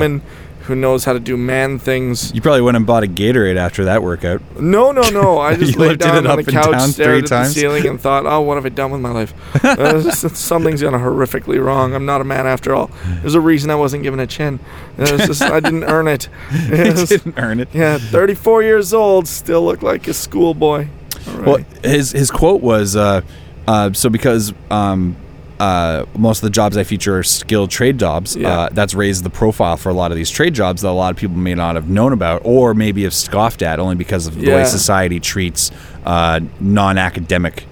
Who 0.69 0.75
knows 0.75 1.03
how 1.03 1.11
to 1.11 1.19
do 1.19 1.35
man 1.35 1.77
things. 1.79 2.33
you 2.33 2.41
probably 2.41 2.61
went 2.61 2.77
and 2.77 2.85
bought 2.85 3.03
a 3.03 3.07
Gatorade 3.07 3.57
after 3.57 3.83
that 3.85 4.01
workout. 4.01 4.41
No, 4.57 4.93
no, 4.93 5.01
no. 5.09 5.37
I 5.49 5.55
just 5.57 5.75
laid 5.75 5.99
down 5.99 6.25
it 6.25 6.27
on 6.29 6.37
the 6.37 6.49
couch, 6.49 6.91
stared 6.91 7.25
at 7.25 7.29
times? 7.29 7.53
the 7.53 7.59
ceiling, 7.59 7.85
and 7.87 7.99
thought, 7.99 8.25
"Oh, 8.25 8.39
what 8.41 8.55
have 8.55 8.65
I 8.65 8.69
done 8.69 8.91
with 8.91 9.01
my 9.01 9.11
life? 9.11 9.33
Uh, 9.79 10.01
something's 10.11 10.81
gone 10.81 10.93
horrifically 10.93 11.63
wrong. 11.63 11.93
I'm 11.93 12.05
not 12.05 12.21
a 12.21 12.23
man 12.23 12.47
after 12.47 12.73
all. 12.73 12.89
There's 13.21 13.35
a 13.35 13.41
reason 13.41 13.69
I 13.69 13.75
wasn't 13.75 14.03
given 14.03 14.19
a 14.19 14.27
chin. 14.27 14.59
Just, 14.97 15.41
I 15.41 15.59
didn't 15.59 15.83
earn 15.83 16.07
it. 16.07 16.29
It 16.51 16.93
was- 16.95 17.09
didn't 17.09 17.37
earn 17.37 17.59
it. 17.59 17.69
yeah, 17.73 17.97
34 17.97 18.63
years 18.63 18.93
old, 18.93 19.27
still 19.27 19.63
look 19.65 19.81
like 19.81 20.07
a 20.07 20.13
schoolboy. 20.13 20.87
Right. 21.27 21.45
Well, 21.45 21.57
his 21.83 22.11
his 22.11 22.31
quote 22.31 22.61
was, 22.61 22.95
uh, 22.95 23.21
uh, 23.67 23.91
"So 23.93 24.09
because 24.09 24.53
um, 24.71 25.15
uh, 25.59 26.05
most 26.17 26.37
of 26.39 26.43
the 26.43 26.49
jobs 26.49 26.77
I 26.77 26.83
feature 26.83 27.17
are 27.19 27.23
skilled 27.23 27.69
trade 27.69 27.97
jobs, 27.97 28.35
Yeah. 28.35 28.49
uh, 28.49 28.69
that's 28.71 28.93
raised 28.93 29.23
the 29.23 29.29
profile 29.29 29.75
for 29.77 29.89
a 29.89 29.93
lot 29.93 30.11
of 30.11 30.17
these 30.17 30.29
trade 30.29 30.53
jobs 30.53 30.81
that 30.83 30.89
a 30.89 30.91
lot 30.91 31.11
of 31.11 31.17
people 31.17 31.35
may 31.37 31.53
not 31.55 31.75
have 31.75 31.89
known 31.89 32.13
about, 32.13 32.41
or 32.45 32.73
maybe 32.73 33.03
have 33.03 33.13
scoffed 33.13 33.61
at, 33.61 33.79
only 33.79 33.95
because 33.95 34.25
of 34.27 34.35
the 34.35 34.51
way 34.51 34.63
society 34.65 35.19
treats 35.19 35.71
uh, 36.05 36.39
non-academic, 36.59 37.65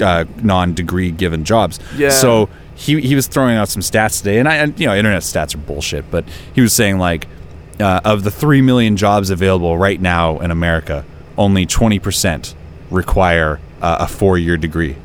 uh, 0.00 0.24
non-degree 0.42 1.10
given 1.10 1.44
jobs. 1.44 1.80
Yeah. 1.96 2.10
So 2.10 2.48
he 2.74 3.00
he 3.00 3.14
was 3.14 3.26
throwing 3.26 3.56
out 3.56 3.68
some 3.68 3.82
stats 3.82 4.18
today, 4.18 4.38
and 4.38 4.48
I 4.48 4.56
and, 4.56 4.78
you 4.80 4.86
know 4.86 4.94
internet 4.94 5.22
stats 5.22 5.54
are 5.54 5.58
bullshit, 5.58 6.10
but 6.10 6.24
he 6.54 6.60
was 6.60 6.72
saying 6.72 6.98
like 6.98 7.26
uh, 7.78 8.00
of 8.04 8.22
the 8.22 8.30
three 8.30 8.62
million 8.62 8.96
jobs 8.96 9.30
available 9.30 9.76
right 9.78 10.00
now 10.00 10.38
in 10.40 10.50
America, 10.50 11.04
only 11.36 11.66
twenty 11.66 11.98
percent 11.98 12.54
require 12.90 13.60
uh, 13.82 13.98
a 14.00 14.06
four-year 14.08 14.56
degree. 14.56 14.96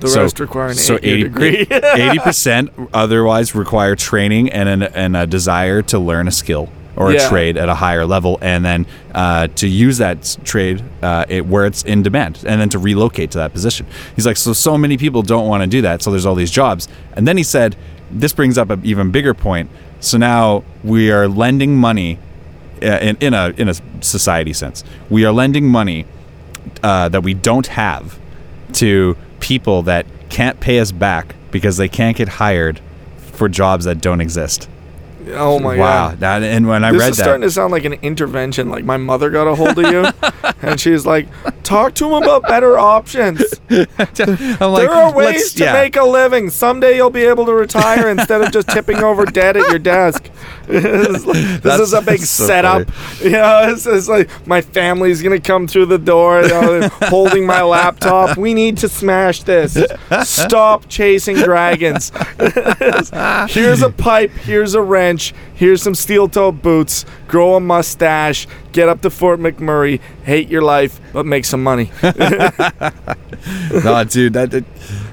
The 0.00 0.08
so- 0.08 0.22
rest 0.22 0.40
require 0.40 0.68
an 0.68 0.74
so 0.74 0.96
eight-year 0.96 1.28
degree. 1.28 1.66
Eighty 1.70 2.18
percent 2.28 2.70
otherwise 2.92 3.54
require 3.54 3.94
training 3.96 4.50
and 4.50 4.68
an, 4.68 4.82
and 4.82 5.16
a 5.16 5.26
desire 5.26 5.82
to 5.82 5.98
learn 5.98 6.26
a 6.28 6.32
skill 6.32 6.68
or 6.96 7.12
Yeah. 7.12 7.24
a 7.24 7.28
trade 7.28 7.56
at 7.56 7.68
a 7.68 7.74
higher 7.74 8.04
level, 8.04 8.38
and 8.42 8.64
then 8.64 8.84
uh, 9.14 9.46
to 9.54 9.68
use 9.68 9.98
that 9.98 10.36
trade 10.44 10.82
uh, 11.02 11.24
it, 11.28 11.46
where 11.46 11.64
it's 11.64 11.82
in 11.84 12.02
demand, 12.02 12.42
and 12.46 12.60
then 12.60 12.68
to 12.70 12.78
relocate 12.78 13.30
to 13.30 13.38
that 13.38 13.52
position. 13.52 13.86
He's 14.16 14.26
like, 14.26 14.36
so 14.36 14.52
so 14.52 14.76
many 14.76 14.96
people 14.98 15.22
don't 15.22 15.46
want 15.48 15.62
to 15.62 15.68
do 15.68 15.80
that, 15.82 16.02
so 16.02 16.10
there's 16.10 16.26
all 16.26 16.34
these 16.34 16.50
jobs. 16.50 16.88
And 17.14 17.26
then 17.28 17.36
he 17.36 17.42
said, 17.44 17.76
this 18.10 18.32
brings 18.32 18.58
up 18.58 18.70
an 18.70 18.80
even 18.84 19.10
bigger 19.12 19.34
point. 19.34 19.70
So 20.00 20.18
now 20.18 20.64
we 20.82 21.10
are 21.12 21.28
lending 21.28 21.76
money 21.76 22.18
uh, 22.82 22.86
in, 23.00 23.16
in 23.20 23.34
a 23.34 23.54
in 23.56 23.68
a 23.68 23.74
society 24.02 24.52
sense. 24.52 24.82
We 25.08 25.24
are 25.24 25.32
lending 25.32 25.68
money 25.68 26.06
uh, 26.82 27.08
that 27.10 27.22
we 27.22 27.34
don't 27.34 27.68
have 27.68 28.18
to 28.74 29.16
people 29.40 29.82
that 29.82 30.06
can't 30.28 30.60
pay 30.60 30.78
us 30.78 30.92
back 30.92 31.34
because 31.50 31.76
they 31.76 31.88
can't 31.88 32.16
get 32.16 32.28
hired 32.28 32.80
for 33.16 33.48
jobs 33.48 33.84
that 33.86 34.00
don't 34.00 34.20
exist. 34.20 34.68
Oh 35.28 35.58
my 35.58 35.76
wow! 35.76 36.08
god. 36.08 36.20
That, 36.20 36.42
and 36.42 36.66
when 36.66 36.84
I 36.84 36.90
read 36.90 36.94
this 36.94 37.00
read 37.00 37.10
is 37.10 37.18
starting 37.18 37.42
to 37.42 37.50
sound 37.50 37.72
like 37.72 37.84
an 37.84 37.94
intervention. 37.94 38.68
Like 38.68 38.84
my 38.84 38.96
mother 38.96 39.30
got 39.30 39.46
a 39.46 39.54
hold 39.54 39.78
of 39.78 39.92
you, 39.92 40.06
and 40.62 40.80
she's 40.80 41.06
like, 41.06 41.28
"Talk 41.62 41.94
to 41.96 42.06
him 42.06 42.22
about 42.22 42.42
better 42.42 42.78
options. 42.78 43.42
I'm 43.70 43.86
like, 43.96 44.58
there 44.58 44.90
are 44.90 45.14
ways 45.14 45.54
to 45.54 45.64
yeah. 45.64 45.72
make 45.72 45.96
a 45.96 46.04
living. 46.04 46.50
Someday 46.50 46.96
you'll 46.96 47.10
be 47.10 47.24
able 47.24 47.46
to 47.46 47.54
retire 47.54 48.08
instead 48.08 48.42
of 48.42 48.52
just 48.52 48.68
tipping 48.68 48.98
over 48.98 49.24
dead 49.24 49.56
at 49.56 49.68
your 49.70 49.78
desk. 49.78 50.30
This 50.70 51.24
That's- 51.24 51.80
is 51.80 51.92
a 51.94 52.00
big 52.00 52.20
so 52.20 52.46
setup. 52.46 52.88
You 53.20 53.30
know, 53.30 53.72
it's, 53.72 53.86
it's 53.86 54.06
like 54.06 54.30
my 54.46 54.60
family's 54.60 55.20
gonna 55.20 55.40
come 55.40 55.66
through 55.66 55.86
the 55.86 55.98
door, 55.98 56.42
you 56.42 56.48
know, 56.48 56.88
holding 57.02 57.44
my 57.44 57.62
laptop. 57.62 58.36
We 58.36 58.54
need 58.54 58.78
to 58.78 58.88
smash 58.88 59.42
this. 59.42 59.76
Stop 60.22 60.88
chasing 60.88 61.38
dragons. 61.38 62.12
here's 63.50 63.82
a 63.82 63.90
pipe. 63.90 64.30
Here's 64.30 64.74
a 64.74 64.82
wrench. 64.82 65.09
Here's 65.54 65.82
some 65.82 65.94
steel-toe 65.94 66.52
boots. 66.52 67.04
Grow 67.28 67.56
a 67.56 67.60
mustache. 67.60 68.46
Get 68.72 68.88
up 68.88 69.02
to 69.02 69.10
Fort 69.10 69.40
McMurray. 69.40 70.00
Hate 70.24 70.48
your 70.48 70.62
life, 70.62 71.00
but 71.12 71.26
make 71.26 71.44
some 71.44 71.62
money. 71.62 71.90
no, 72.02 72.12
dude, 74.04 74.32
that. 74.34 74.50
that 74.50 74.64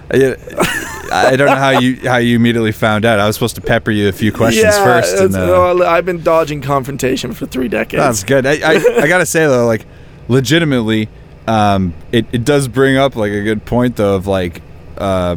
I, 0.09 1.27
I 1.31 1.35
don't 1.35 1.47
know 1.47 1.55
how 1.55 1.79
you 1.79 1.95
how 2.07 2.17
you 2.17 2.35
immediately 2.35 2.71
found 2.71 3.05
out. 3.05 3.19
I 3.19 3.27
was 3.27 3.35
supposed 3.35 3.55
to 3.55 3.61
pepper 3.61 3.91
you 3.91 4.07
a 4.07 4.11
few 4.11 4.31
questions 4.31 4.63
yeah, 4.63 4.83
first. 4.83 5.15
And, 5.17 5.35
uh, 5.35 5.39
well, 5.39 5.83
I've 5.83 6.05
been 6.05 6.23
dodging 6.23 6.61
confrontation 6.61 7.33
for 7.33 7.45
three 7.45 7.67
decades. 7.67 8.03
That's 8.03 8.23
good. 8.23 8.45
I, 8.45 8.53
I, 8.53 9.03
I 9.03 9.07
gotta 9.07 9.25
say 9.25 9.45
though, 9.45 9.65
like, 9.65 9.85
legitimately, 10.27 11.09
um, 11.47 11.93
it, 12.11 12.25
it 12.31 12.45
does 12.45 12.67
bring 12.67 12.97
up 12.97 13.15
like 13.15 13.31
a 13.31 13.43
good 13.43 13.65
point 13.65 13.95
though 13.95 14.15
of 14.15 14.27
like, 14.27 14.61
uh, 14.97 15.35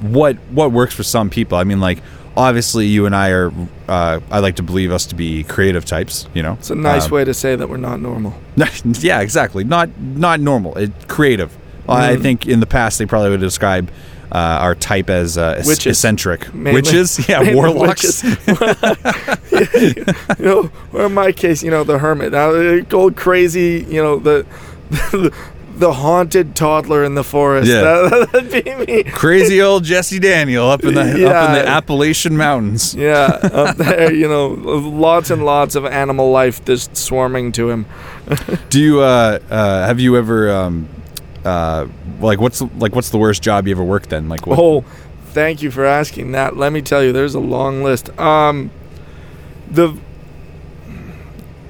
what 0.00 0.36
what 0.50 0.72
works 0.72 0.94
for 0.94 1.02
some 1.02 1.30
people. 1.30 1.58
I 1.58 1.64
mean, 1.64 1.80
like, 1.80 2.02
obviously 2.36 2.86
you 2.86 3.06
and 3.06 3.14
I 3.16 3.30
are. 3.30 3.52
Uh, 3.88 4.20
I 4.30 4.38
like 4.40 4.56
to 4.56 4.62
believe 4.62 4.92
us 4.92 5.06
to 5.06 5.14
be 5.14 5.44
creative 5.44 5.84
types. 5.84 6.26
You 6.34 6.42
know, 6.42 6.54
It's 6.54 6.70
a 6.70 6.74
nice 6.74 7.06
Um, 7.06 7.10
way 7.12 7.24
to 7.24 7.32
say 7.34 7.56
that 7.56 7.68
we're 7.68 7.76
not 7.76 8.00
normal. 8.00 8.34
yeah, 8.84 9.20
exactly. 9.20 9.64
Not 9.64 9.88
not 10.00 10.40
normal. 10.40 10.76
It, 10.76 10.92
creative. 11.08 11.50
I 11.88 12.16
Mm. 12.16 12.22
think 12.22 12.46
in 12.46 12.60
the 12.60 12.66
past 12.66 12.98
they 12.98 13.06
probably 13.06 13.30
would 13.30 13.40
describe 13.40 13.90
uh, 14.32 14.38
our 14.38 14.74
type 14.74 15.08
as 15.08 15.38
uh, 15.38 15.62
Witches. 15.64 15.86
eccentric. 15.86 16.52
Mainly- 16.52 16.80
Witches, 16.82 17.28
yeah, 17.28 17.54
warlocks. 17.54 18.24
witches. 18.24 18.48
you 20.38 20.44
know, 20.44 20.70
or 20.92 21.06
in 21.06 21.14
my 21.14 21.30
case, 21.32 21.62
you 21.62 21.70
know, 21.70 21.84
the 21.84 21.98
hermit. 21.98 22.32
Now, 22.32 22.50
uh, 22.50 22.80
go 22.80 23.10
crazy. 23.12 23.86
You 23.88 24.02
know, 24.02 24.18
the 24.18 24.44
the, 24.90 25.32
haunted 25.80 26.56
toddler 26.56 27.04
in 27.04 27.14
the 27.14 27.24
forest. 27.24 27.70
Yeah. 27.70 27.82
That, 27.82 28.32
would 28.32 28.50
be 28.50 28.74
me. 28.74 29.04
Crazy 29.04 29.60
old 29.60 29.84
Jesse 29.84 30.18
Daniel 30.18 30.68
up 30.68 30.84
in 30.84 30.94
the 30.94 31.00
up 31.00 31.48
in 31.48 31.54
the 31.54 31.68
Appalachian 31.68 32.36
Mountains. 32.36 32.94
Yeah, 32.94 33.24
up 33.42 33.76
there, 33.76 34.12
you 34.12 34.28
know, 34.28 34.48
lots 34.48 35.30
and 35.30 35.44
lots 35.44 35.74
of 35.74 35.84
animal 35.84 36.30
life 36.30 36.64
just 36.64 36.96
swarming 36.96 37.52
to 37.52 37.70
him. 37.70 37.86
Do 38.70 38.80
you 38.80 39.00
uh, 39.00 39.38
uh, 39.50 39.86
have 39.86 40.00
you 40.00 40.16
ever 40.16 40.50
um, 40.50 40.88
uh, 41.44 41.86
like 42.20 42.40
what's 42.40 42.62
like 42.62 42.94
what's 42.94 43.10
the 43.10 43.18
worst 43.18 43.42
job 43.42 43.66
you 43.66 43.72
ever 43.72 43.84
worked 43.84 44.10
then? 44.10 44.28
Like 44.28 44.46
what? 44.46 44.58
Oh, 44.58 44.84
thank 45.26 45.62
you 45.62 45.70
for 45.70 45.84
asking 45.84 46.32
that. 46.32 46.56
Let 46.56 46.72
me 46.72 46.82
tell 46.82 47.02
you, 47.02 47.12
there's 47.12 47.34
a 47.34 47.40
long 47.40 47.82
list. 47.82 48.16
Um, 48.18 48.70
the 49.70 49.98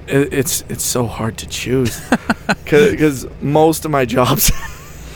it, 0.09 0.33
it's 0.33 0.65
it's 0.69 0.85
so 0.85 1.07
hard 1.07 1.37
to 1.39 1.47
choose 1.49 2.01
because 2.65 3.27
most 3.41 3.85
of 3.85 3.91
my 3.91 4.05
jobs 4.05 4.51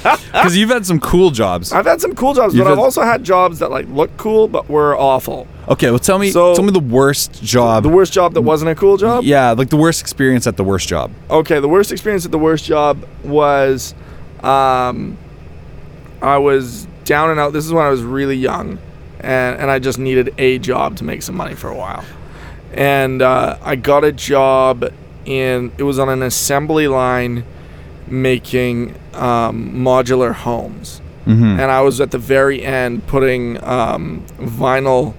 Because 0.02 0.56
you've 0.56 0.70
had 0.70 0.86
some 0.86 0.98
cool 0.98 1.30
jobs. 1.30 1.72
I've 1.72 1.84
had 1.84 2.00
some 2.00 2.14
cool 2.14 2.32
jobs, 2.32 2.54
You've 2.54 2.64
but 2.64 2.70
I've 2.72 2.78
had- 2.78 2.82
also 2.84 3.02
had 3.02 3.22
jobs 3.22 3.58
that 3.58 3.70
like 3.70 3.86
look 3.88 4.16
cool 4.16 4.48
but 4.48 4.66
were 4.70 4.96
awful. 4.96 5.46
Okay, 5.68 5.90
well 5.90 5.98
tell 5.98 6.18
me 6.18 6.30
So- 6.30 6.54
tell 6.54 6.64
me 6.64 6.70
the 6.72 6.80
worst 6.80 7.42
job. 7.44 7.82
The 7.82 7.90
worst 7.90 8.12
job 8.14 8.32
that 8.32 8.40
wasn't 8.40 8.70
a 8.70 8.74
cool 8.74 8.96
job. 8.96 9.24
yeah, 9.24 9.50
like 9.50 9.68
the 9.68 9.76
worst 9.76 10.00
experience 10.00 10.46
at 10.46 10.56
the 10.56 10.64
worst 10.64 10.88
job. 10.88 11.10
Okay, 11.28 11.60
the 11.60 11.68
worst 11.68 11.92
experience 11.92 12.24
at 12.24 12.30
the 12.32 12.38
worst 12.38 12.64
job 12.64 13.04
was, 13.24 13.94
um, 14.42 15.18
I 16.22 16.38
was 16.38 16.86
down 17.04 17.28
and 17.30 17.38
out. 17.38 17.52
This 17.52 17.66
is 17.66 17.72
when 17.72 17.84
I 17.84 17.90
was 17.90 18.02
really 18.02 18.36
young, 18.36 18.78
and 19.20 19.58
and 19.60 19.70
I 19.70 19.78
just 19.80 19.98
needed 19.98 20.32
a 20.38 20.58
job 20.60 20.96
to 20.96 21.04
make 21.04 21.20
some 21.20 21.34
money 21.36 21.54
for 21.54 21.68
a 21.68 21.74
while, 21.76 22.04
and 22.72 23.22
uh, 23.22 23.58
I 23.62 23.76
got 23.76 24.04
a 24.04 24.12
job 24.12 24.84
in. 25.24 25.72
It 25.78 25.82
was 25.82 25.98
on 25.98 26.08
an 26.08 26.22
assembly 26.22 26.88
line, 26.88 27.44
making 28.06 28.94
um, 29.14 29.72
modular 29.74 30.32
homes, 30.34 31.00
Mm-hmm. 31.26 31.60
and 31.60 31.70
I 31.70 31.82
was 31.82 32.00
at 32.00 32.10
the 32.12 32.18
very 32.18 32.64
end 32.64 33.06
putting 33.06 33.62
um, 33.62 34.24
vinyl 34.38 35.14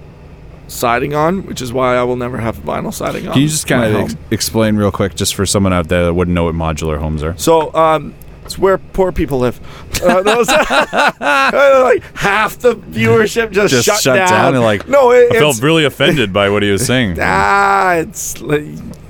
siding 0.66 1.14
on, 1.14 1.46
which 1.46 1.62
is 1.62 1.72
why 1.72 1.94
I 1.96 2.02
will 2.02 2.16
never 2.16 2.38
have 2.38 2.56
vinyl 2.58 2.92
siding 2.92 3.28
on. 3.28 3.34
Can 3.34 3.42
you 3.42 3.48
just 3.48 3.68
kind 3.68 3.84
of 3.94 4.00
ex- 4.00 4.16
explain 4.32 4.74
real 4.76 4.90
quick, 4.90 5.14
just 5.14 5.34
for 5.36 5.46
someone 5.46 5.72
out 5.72 5.88
there 5.88 6.04
that 6.06 6.14
wouldn't 6.14 6.34
know 6.34 6.44
what 6.44 6.54
modular 6.56 6.98
homes 6.98 7.22
are? 7.22 7.36
So, 7.38 7.72
um, 7.74 8.14
it's 8.44 8.58
where 8.58 8.78
poor 8.78 9.12
people 9.12 9.38
live. 9.40 9.60
Uh, 10.02 10.20
like 11.84 12.02
half 12.16 12.58
the 12.58 12.74
viewership 12.74 13.52
just, 13.52 13.72
Just 13.72 13.86
shut, 13.86 14.00
shut 14.00 14.16
down 14.28 14.54
and, 14.54 14.64
like, 14.64 14.88
no, 14.88 15.12
it, 15.12 15.30
I 15.30 15.38
felt 15.38 15.62
really 15.62 15.84
offended 15.92 16.32
by 16.32 16.48
what 16.50 16.64
he 16.64 16.70
was 16.72 16.84
saying. 16.84 17.18
ah, 17.20 17.94
it's 17.94 18.40
like, 18.40 18.64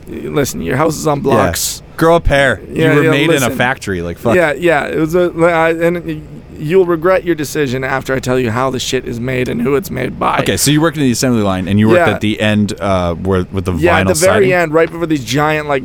listen, 0.07 0.61
your 0.61 0.77
house 0.77 0.97
is 0.97 1.07
on 1.07 1.21
blocks. 1.23 1.83
Grow 1.97 2.17
a 2.17 2.21
pair. 2.21 2.61
Yeah, 2.69 2.91
you 2.93 2.97
were 2.99 3.05
yeah, 3.05 3.11
made 3.11 3.31
in 3.31 3.43
a 3.43 3.49
factory. 3.51 4.03
Like 4.03 4.19
fuck. 4.19 4.35
Yeah, 4.35 4.53
yeah, 4.53 4.87
it 4.87 4.99
was 4.99 5.15
a, 5.15 5.31
and 5.31 6.29
you'll 6.59 6.85
regret 6.85 7.25
your 7.25 7.35
decision 7.35 7.85
after 7.85 8.13
I 8.15 8.21
tell 8.21 8.39
you 8.39 8.51
how 8.51 8.69
the 8.69 8.79
shit 8.81 9.07
is 9.07 9.19
made 9.19 9.49
and 9.49 9.63
who 9.63 9.75
it's 9.75 9.91
made 9.91 10.19
by. 10.19 10.41
Okay, 10.41 10.59
so 10.59 10.71
you 10.71 10.83
worked 10.83 10.99
in 10.99 11.05
the 11.05 11.11
assembly 11.13 11.43
line, 11.43 11.69
and 11.69 11.79
you 11.79 11.89
worked 11.89 12.07
Yeah. 12.07 12.15
at 12.15 12.21
the 12.21 12.39
end 12.41 12.79
uh, 12.81 13.15
where 13.15 13.45
with 13.45 13.65
the 13.65 13.73
Yeah, 13.73 13.97
vinyl 13.99 14.01
at 14.01 14.07
the 14.09 14.15
very 14.27 14.35
siding? 14.45 14.53
end, 14.53 14.75
right 14.75 14.91
before 14.91 15.07
these 15.07 15.25
giant, 15.25 15.69
like, 15.69 15.85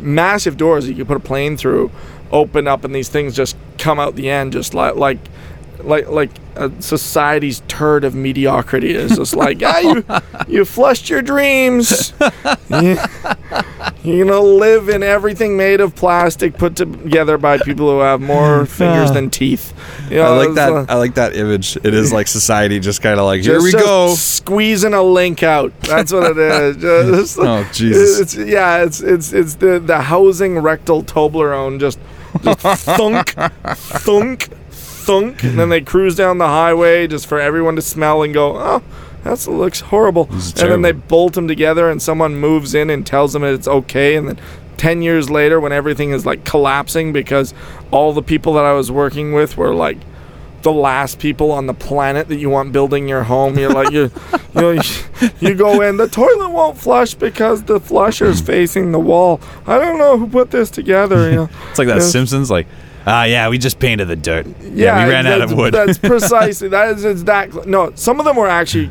massive 0.00 0.56
doors 0.56 0.86
that 0.86 0.92
you 0.92 0.98
could 1.04 1.08
put 1.08 1.16
a 1.18 1.20
plane 1.20 1.56
through, 1.56 1.90
open 2.32 2.66
up, 2.66 2.84
and 2.84 2.94
these 2.94 3.08
things 3.08 3.34
just 3.36 3.56
come 3.78 3.98
out 4.00 4.14
the 4.16 4.30
end, 4.30 4.52
just 4.52 4.74
like 4.74 4.96
like 4.96 5.18
like 5.82 6.08
like 6.08 6.30
a 6.54 6.70
society's 6.80 7.60
turd 7.66 8.04
of 8.04 8.14
mediocrity 8.14 8.94
is 8.94 9.16
just 9.16 9.34
like, 9.34 9.62
ah, 9.64 9.78
you 9.78 10.04
you 10.48 10.64
flushed 10.64 11.08
your 11.10 11.22
dreams. 11.22 12.12
you, 12.70 12.96
you're 14.04 14.24
gonna 14.26 14.40
live 14.40 14.88
in 14.88 15.02
everything 15.02 15.56
made 15.56 15.80
of 15.80 15.94
plastic 15.94 16.54
put 16.56 16.76
together 16.76 17.38
by 17.38 17.58
people 17.58 17.88
who 17.90 18.00
have 18.00 18.20
more 18.20 18.66
fingers 18.80 19.10
than 19.12 19.30
teeth. 19.30 19.72
You 20.10 20.20
I 20.20 20.28
like 20.36 20.54
that. 20.54 20.72
uh, 20.72 20.86
I 20.88 20.96
like 20.96 21.14
that 21.14 21.34
image. 21.36 21.76
It 21.76 21.94
is 21.94 22.12
like 22.12 22.28
society 22.28 22.78
just 22.80 23.02
kind 23.02 23.18
of 23.18 23.26
like 23.26 23.42
here 23.42 23.62
we 23.62 23.72
go. 23.72 24.14
Squeezing 24.14 24.94
a 24.94 25.02
link 25.02 25.42
out. 25.42 25.72
That's 25.80 26.12
what 26.12 26.32
it 26.32 26.38
is. 26.38 26.76
Just- 26.76 27.38
Oh 27.38 27.68
Jesus! 27.72 28.20
It's 28.20 28.34
yeah, 28.36 28.82
it's 28.84 29.00
it's 29.00 29.32
it's 29.32 29.54
the 29.56 29.78
the 29.80 30.00
housing 30.02 30.58
rectal 30.58 31.02
Toblerone 31.02 31.80
just 31.80 31.98
thunk, 32.40 33.28
thunk, 33.74 34.48
thunk, 34.70 35.42
and 35.44 35.58
then 35.58 35.68
they 35.68 35.80
cruise 35.80 36.14
down 36.14 36.38
the 36.38 36.48
highway 36.48 37.06
just 37.06 37.26
for 37.26 37.40
everyone 37.40 37.76
to 37.76 37.82
smell 37.82 38.22
and 38.22 38.32
go, 38.34 38.56
oh, 38.56 38.82
that 39.24 39.46
looks 39.46 39.80
horrible. 39.80 40.28
And 40.30 40.52
then 40.70 40.82
they 40.82 40.92
bolt 40.92 41.34
them 41.34 41.46
together, 41.48 41.90
and 41.90 42.00
someone 42.00 42.36
moves 42.36 42.74
in 42.74 42.90
and 42.90 43.06
tells 43.06 43.32
them 43.32 43.44
it's 43.44 43.68
okay, 43.68 44.16
and 44.16 44.28
then. 44.28 44.40
10 44.78 45.00
years 45.00 45.30
later 45.30 45.60
when 45.60 45.70
everything 45.70 46.10
is 46.10 46.26
like 46.26 46.44
collapsing 46.44 47.12
because 47.12 47.54
all 47.92 48.12
the 48.12 48.22
people 48.22 48.54
that 48.54 48.64
I 48.64 48.72
was 48.72 48.90
working 48.90 49.32
with 49.32 49.56
were 49.56 49.72
like 49.72 49.98
the 50.62 50.72
last 50.72 51.18
people 51.18 51.50
on 51.52 51.66
the 51.66 51.74
planet 51.74 52.28
that 52.28 52.36
you 52.36 52.48
want 52.50 52.72
building 52.72 53.08
your 53.08 53.22
home. 53.24 53.58
You're 53.58 53.72
like 53.72 53.90
you, 53.90 54.10
you 54.32 54.40
know, 54.60 54.70
you, 54.70 54.80
you 55.40 55.54
go 55.54 55.80
in. 55.82 55.96
The 55.96 56.08
toilet 56.08 56.50
won't 56.50 56.78
flush 56.78 57.14
because 57.14 57.62
the 57.64 57.80
flusher's 57.80 58.40
facing 58.52 58.92
the 58.92 59.00
wall. 59.00 59.40
I 59.66 59.78
don't 59.78 59.98
know 59.98 60.16
who 60.18 60.28
put 60.28 60.50
this 60.50 60.70
together. 60.70 61.30
You 61.30 61.36
know, 61.36 61.50
It's 61.70 61.78
like 61.78 61.88
that 61.88 61.96
Yeah. 61.98 62.02
Simpsons. 62.02 62.50
Like, 62.50 62.66
ah, 63.06 63.24
yeah, 63.24 63.48
we 63.48 63.58
just 63.58 63.78
painted 63.78 64.06
the 64.08 64.16
dirt. 64.16 64.46
Yeah, 64.62 65.04
we 65.04 65.10
ran 65.10 65.26
out 65.26 65.40
of 65.42 65.52
wood. 65.52 65.74
That's 65.74 65.98
precisely 65.98 66.68
that 66.68 66.96
is 66.96 67.04
exactly 67.04 67.62
no. 67.66 67.92
Some 67.94 68.18
of 68.20 68.24
them 68.24 68.36
were 68.36 68.48
actually 68.48 68.90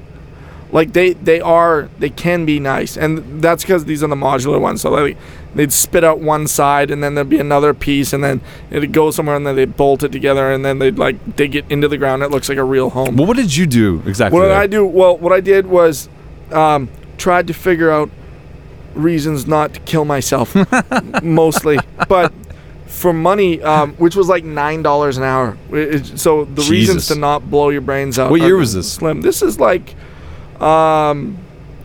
like 0.72 0.94
they 0.94 1.13
they 1.13 1.42
are 1.42 1.90
they 2.00 2.10
can 2.10 2.46
be 2.46 2.60
nice, 2.60 2.98
and 2.98 3.42
that's 3.42 3.63
because 3.63 3.86
these 3.86 4.04
are 4.04 4.08
the 4.08 4.16
modular 4.16 4.60
ones. 4.60 4.82
So 4.82 4.90
like 4.92 5.18
they'd 5.54 5.74
spit 5.74 6.04
out 6.04 6.20
one 6.20 6.48
side, 6.48 6.92
and 6.92 7.04
then 7.04 7.16
there'd 7.16 7.28
be 7.30 7.40
another 7.40 7.74
piece, 7.74 8.13
and 8.13 8.24
then 8.24 8.40
it'd 8.70 8.94
go 8.94 9.12
somewhere, 9.12 9.36
and 9.36 9.46
then 9.46 9.56
they'd 9.58 9.75
bolt 9.75 10.01
it 10.04 10.12
together, 10.12 10.50
and 10.51 10.63
then 10.63 10.80
they'd 10.80 10.98
like 10.98 11.36
dig 11.36 11.56
it 11.56 11.66
into 11.70 11.88
the 11.88 11.98
ground. 11.98 12.24
It 12.24 12.32
looks 12.32 12.48
like 12.50 12.58
a 12.58 12.63
real 12.63 12.90
home. 12.92 13.18
well, 13.18 13.28
what 13.28 13.36
did 13.38 13.56
you 13.56 13.66
do 13.68 14.01
exactly? 14.06 14.40
What 14.40 14.46
did? 14.48 14.54
I 14.54 14.68
do? 14.68 14.86
Well, 14.86 15.18
what 15.18 15.34
I 15.34 15.42
did 15.42 15.68
was 15.68 16.08
um, 16.51 16.90
tried 17.18 17.48
to 17.48 17.54
figure 17.54 17.92
out 17.92 18.10
reasons 18.96 19.48
not 19.48 19.74
to 19.74 19.80
kill 19.82 20.06
myself, 20.06 20.56
mostly. 21.24 21.80
But 22.08 22.34
for 22.88 23.13
money, 23.13 23.62
um, 23.62 23.94
which 23.96 24.16
was 24.16 24.28
like 24.30 24.44
nine 24.46 24.84
dollars 24.84 25.18
an 25.18 25.24
hour. 25.24 25.58
It- 25.72 26.18
so 26.20 26.46
the 26.46 26.62
reasons 26.63 27.08
to 27.08 27.16
not 27.16 27.50
blow 27.51 27.70
your 27.70 27.82
brains 27.82 28.18
out. 28.18 28.32
What 28.32 28.42
year 28.42 28.56
was 28.56 28.74
this? 28.74 28.92
Slim. 28.92 29.22
This 29.22 29.42
is 29.42 29.60
like. 29.60 29.96
Um, 30.62 31.38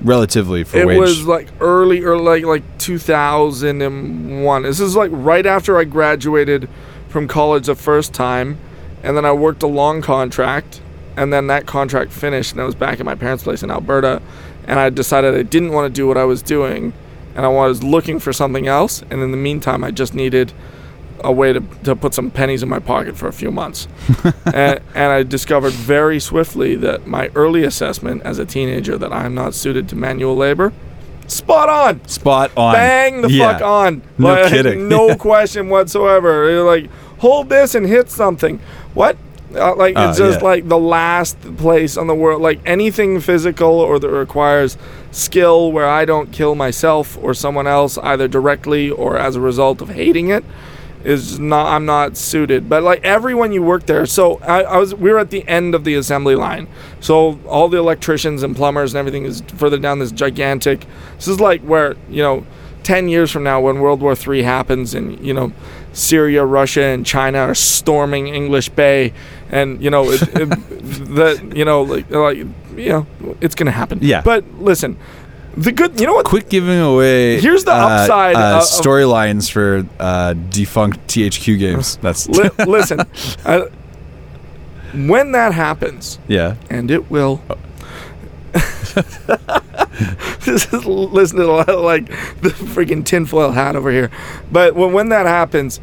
Relatively 0.03 0.63
for 0.63 0.77
it 0.79 0.87
wage. 0.87 0.99
was 0.99 1.27
like 1.27 1.49
early 1.59 2.05
or 2.05 2.19
like 2.19 2.45
like 2.45 2.63
2001 2.79 4.63
this 4.63 4.79
is 4.79 4.95
like 4.95 5.11
right 5.13 5.47
after 5.47 5.79
i 5.79 5.85
graduated 5.85 6.69
from 7.09 7.27
college 7.27 7.67
the 7.67 7.75
first 7.75 8.13
time 8.13 8.59
and 9.03 9.17
then 9.17 9.25
i 9.25 9.33
worked 9.33 9.63
a 9.63 9.67
long 9.67 10.03
contract 10.03 10.83
and 11.17 11.33
then 11.33 11.47
that 11.47 11.65
contract 11.67 12.13
finished 12.13 12.53
and 12.53 12.61
i 12.61 12.65
was 12.65 12.75
back 12.75 13.01
at 13.01 13.07
my 13.07 13.15
parents 13.15 13.43
place 13.43 13.63
in 13.63 13.71
alberta 13.71 14.21
and 14.67 14.79
i 14.79 14.91
decided 14.91 15.35
i 15.35 15.43
didn't 15.43 15.73
want 15.73 15.93
to 15.93 15.99
do 15.99 16.07
what 16.07 16.19
i 16.19 16.25
was 16.25 16.43
doing 16.43 16.93
and 17.35 17.47
i 17.47 17.49
was 17.49 17.83
looking 17.83 18.21
for 18.21 18.35
something 18.35 18.67
else 18.67 19.01
and 19.11 19.23
in 19.23 19.31
the 19.31 19.37
meantime 19.39 19.83
i 19.83 19.91
just 19.91 20.13
needed 20.15 20.53
a 21.25 21.33
way 21.33 21.53
to, 21.53 21.61
to 21.85 21.95
put 21.97 22.15
some 22.15 22.31
pennies 22.31 22.63
in 22.63 22.69
my 22.69 22.79
pocket 22.79 23.17
for 23.17 23.29
a 23.29 23.33
few 23.33 23.51
months 23.51 23.89
and, 24.47 24.81
and 24.95 25.13
i 25.13 25.23
discovered 25.23 25.73
very 25.73 26.19
swiftly 26.21 26.75
that 26.77 27.07
my 27.07 27.29
early 27.35 27.65
assessment 27.65 28.23
as 28.23 28.39
a 28.39 28.45
teenager 28.47 28.97
that 28.99 29.13
i'm 29.13 29.35
not 29.35 29.55
suited 29.55 29.89
to 29.89 29.97
manual 29.97 30.37
labor 30.37 30.73
spot 31.27 31.69
on 31.69 32.07
spot 32.09 32.51
on. 32.57 32.73
bang 32.75 33.21
the 33.23 33.31
Yeah. 33.31 33.53
fuck 33.55 33.63
on 33.63 34.03
No 34.19 34.29
Like, 34.35 34.49
kidding. 34.51 34.89
no 34.89 35.17
question 35.31 35.69
whatsoever 35.69 36.49
You're 36.51 36.65
like 36.65 36.89
hold 37.19 37.49
this 37.49 37.75
and 37.75 37.87
hit 37.87 38.11
something 38.11 38.61
what 38.95 39.17
uh, 39.55 39.75
like 39.75 39.93
it's 39.97 40.21
Uh, 40.21 40.27
just 40.27 40.41
yeah. 40.41 40.45
like 40.47 40.69
the 40.69 40.79
last 40.79 41.37
place 41.57 41.97
on 41.97 42.07
the 42.07 42.15
world 42.15 42.43
like 42.43 42.61
anything 42.67 43.21
physical 43.21 43.81
or 43.81 43.99
that 43.99 44.11
requires 44.11 44.77
skill 45.13 45.73
where 45.73 45.89
i 45.89 46.05
don't 46.05 46.31
kill 46.31 46.55
myself 46.55 47.17
or 47.23 47.33
someone 47.33 47.67
else 47.67 47.97
either 47.99 48.29
directly 48.29 48.91
or 48.91 49.17
as 49.17 49.35
a 49.35 49.41
result 49.41 49.81
of 49.81 49.89
hating 49.89 50.29
it 50.29 50.45
is 51.07 51.39
not 51.39 51.67
I'm 51.67 51.87
not 51.87 52.17
suited. 52.17 52.69
But 52.69 52.83
like 52.83 53.05
everyone 53.05 53.53
you 53.53 53.63
work 53.63 53.87
there, 53.87 54.07
so 54.07 54.39
I, 54.39 54.63
I 54.63 54.77
was 54.79 54.95
we 54.95 55.11
were 55.11 55.19
at 55.19 55.31
the 55.31 55.47
end 55.49 55.75
of 55.75 55.85
the 55.85 55.95
assembly 55.95 56.35
line. 56.35 56.69
So 57.01 57.39
all 57.47 57.69
the 57.69 57.79
electricians 57.79 58.43
and 58.43 58.57
plumbers 58.57 58.93
and 58.93 58.99
everything 58.99 59.25
is 59.25 59.43
further 59.57 59.79
down 59.79 59.99
this 59.99 60.13
gigantic. 60.13 60.87
This 61.17 61.29
is 61.29 61.41
like 61.41 61.63
where 61.63 61.97
you 62.09 62.23
know. 62.23 62.47
10 62.83 63.09
years 63.09 63.33
from 63.33 63.43
now 63.43 63.61
when 63.61 63.81
World 63.81 64.01
War 64.01 64.15
III 64.15 64.45
happens 64.45 64.95
and 64.95 65.19
you 65.19 65.35
know 65.35 65.53
Syria, 65.93 66.45
Russia 66.45 66.85
and 66.85 67.05
China 67.05 67.39
are 67.39 67.55
storming 67.55 68.29
English 68.29 68.69
Bay 68.69 69.13
and 69.51 69.83
you 69.83 69.91
know 69.91 70.09
it, 70.09 70.23
it, 70.23 70.49
that 71.17 71.53
you 71.57 71.65
know, 71.65 71.83
like, 71.83 72.09
like 72.11 72.37
you 72.37 72.89
know, 72.89 73.07
it's 73.41 73.57
gonna 73.57 73.73
happen. 73.73 73.99
Yeah. 74.03 74.23
But 74.23 74.45
listen, 74.61 74.97
the 75.57 75.73
good. 75.73 75.99
You 75.99 76.07
know 76.07 76.15
what? 76.15 76.27
Quit 76.27 76.49
giving 76.49 76.79
away. 76.79 77.41
Here's 77.41 77.65
the 77.65 77.73
uh, 77.73 77.77
upside 77.77 78.37
uh, 78.37 78.59
of- 78.59 78.63
storylines 78.63 79.51
for 79.51 79.87
uh, 79.99 80.35
defunct 80.51 81.07
THQ 81.09 81.59
games. 81.59 81.97
That's 81.99 82.29
Li- 82.29 82.51
listen, 82.67 83.01
uh, 83.45 83.67
when 84.95 85.33
that 85.33 85.53
happens, 85.53 86.19
yeah. 86.29 86.57
and 86.71 86.91
it 86.91 87.11
will. 87.11 87.41
this 90.45 90.73
is 90.73 90.87
listen 90.87 91.39
to 91.39 91.47
like 91.77 92.07
the 92.41 92.51
freaking 92.51 93.05
tinfoil 93.05 93.51
hat 93.51 93.77
over 93.77 93.91
here. 93.91 94.11
But 94.51 94.75
when, 94.75 94.93
when 94.93 95.09
that 95.11 95.27
happens, 95.27 95.81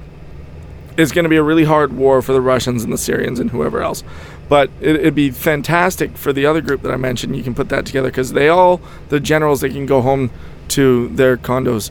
it's 0.97 1.11
going 1.11 1.23
to 1.23 1.29
be 1.29 1.37
a 1.37 1.43
really 1.43 1.65
hard 1.65 1.93
war 1.93 2.21
for 2.21 2.33
the 2.33 2.41
Russians 2.41 2.83
and 2.83 2.91
the 2.93 2.97
Syrians 2.97 3.39
and 3.39 3.51
whoever 3.51 3.81
else. 3.81 4.03
But 4.53 4.69
it, 4.81 4.97
it'd 4.97 5.15
be 5.15 5.31
fantastic 5.31 6.15
for 6.15 6.31
the 6.31 6.45
other 6.45 6.61
group 6.61 6.83
that 6.83 6.91
I 6.91 6.95
mentioned. 6.95 7.35
You 7.35 7.41
can 7.41 7.55
put 7.55 7.69
that 7.69 7.87
together 7.87 8.09
because 8.09 8.33
they 8.33 8.49
all, 8.49 8.81
the 9.09 9.19
generals, 9.19 9.61
they 9.61 9.69
can 9.71 9.87
go 9.87 9.99
home 9.99 10.29
to 10.67 11.07
their 11.07 11.37
condos 11.37 11.89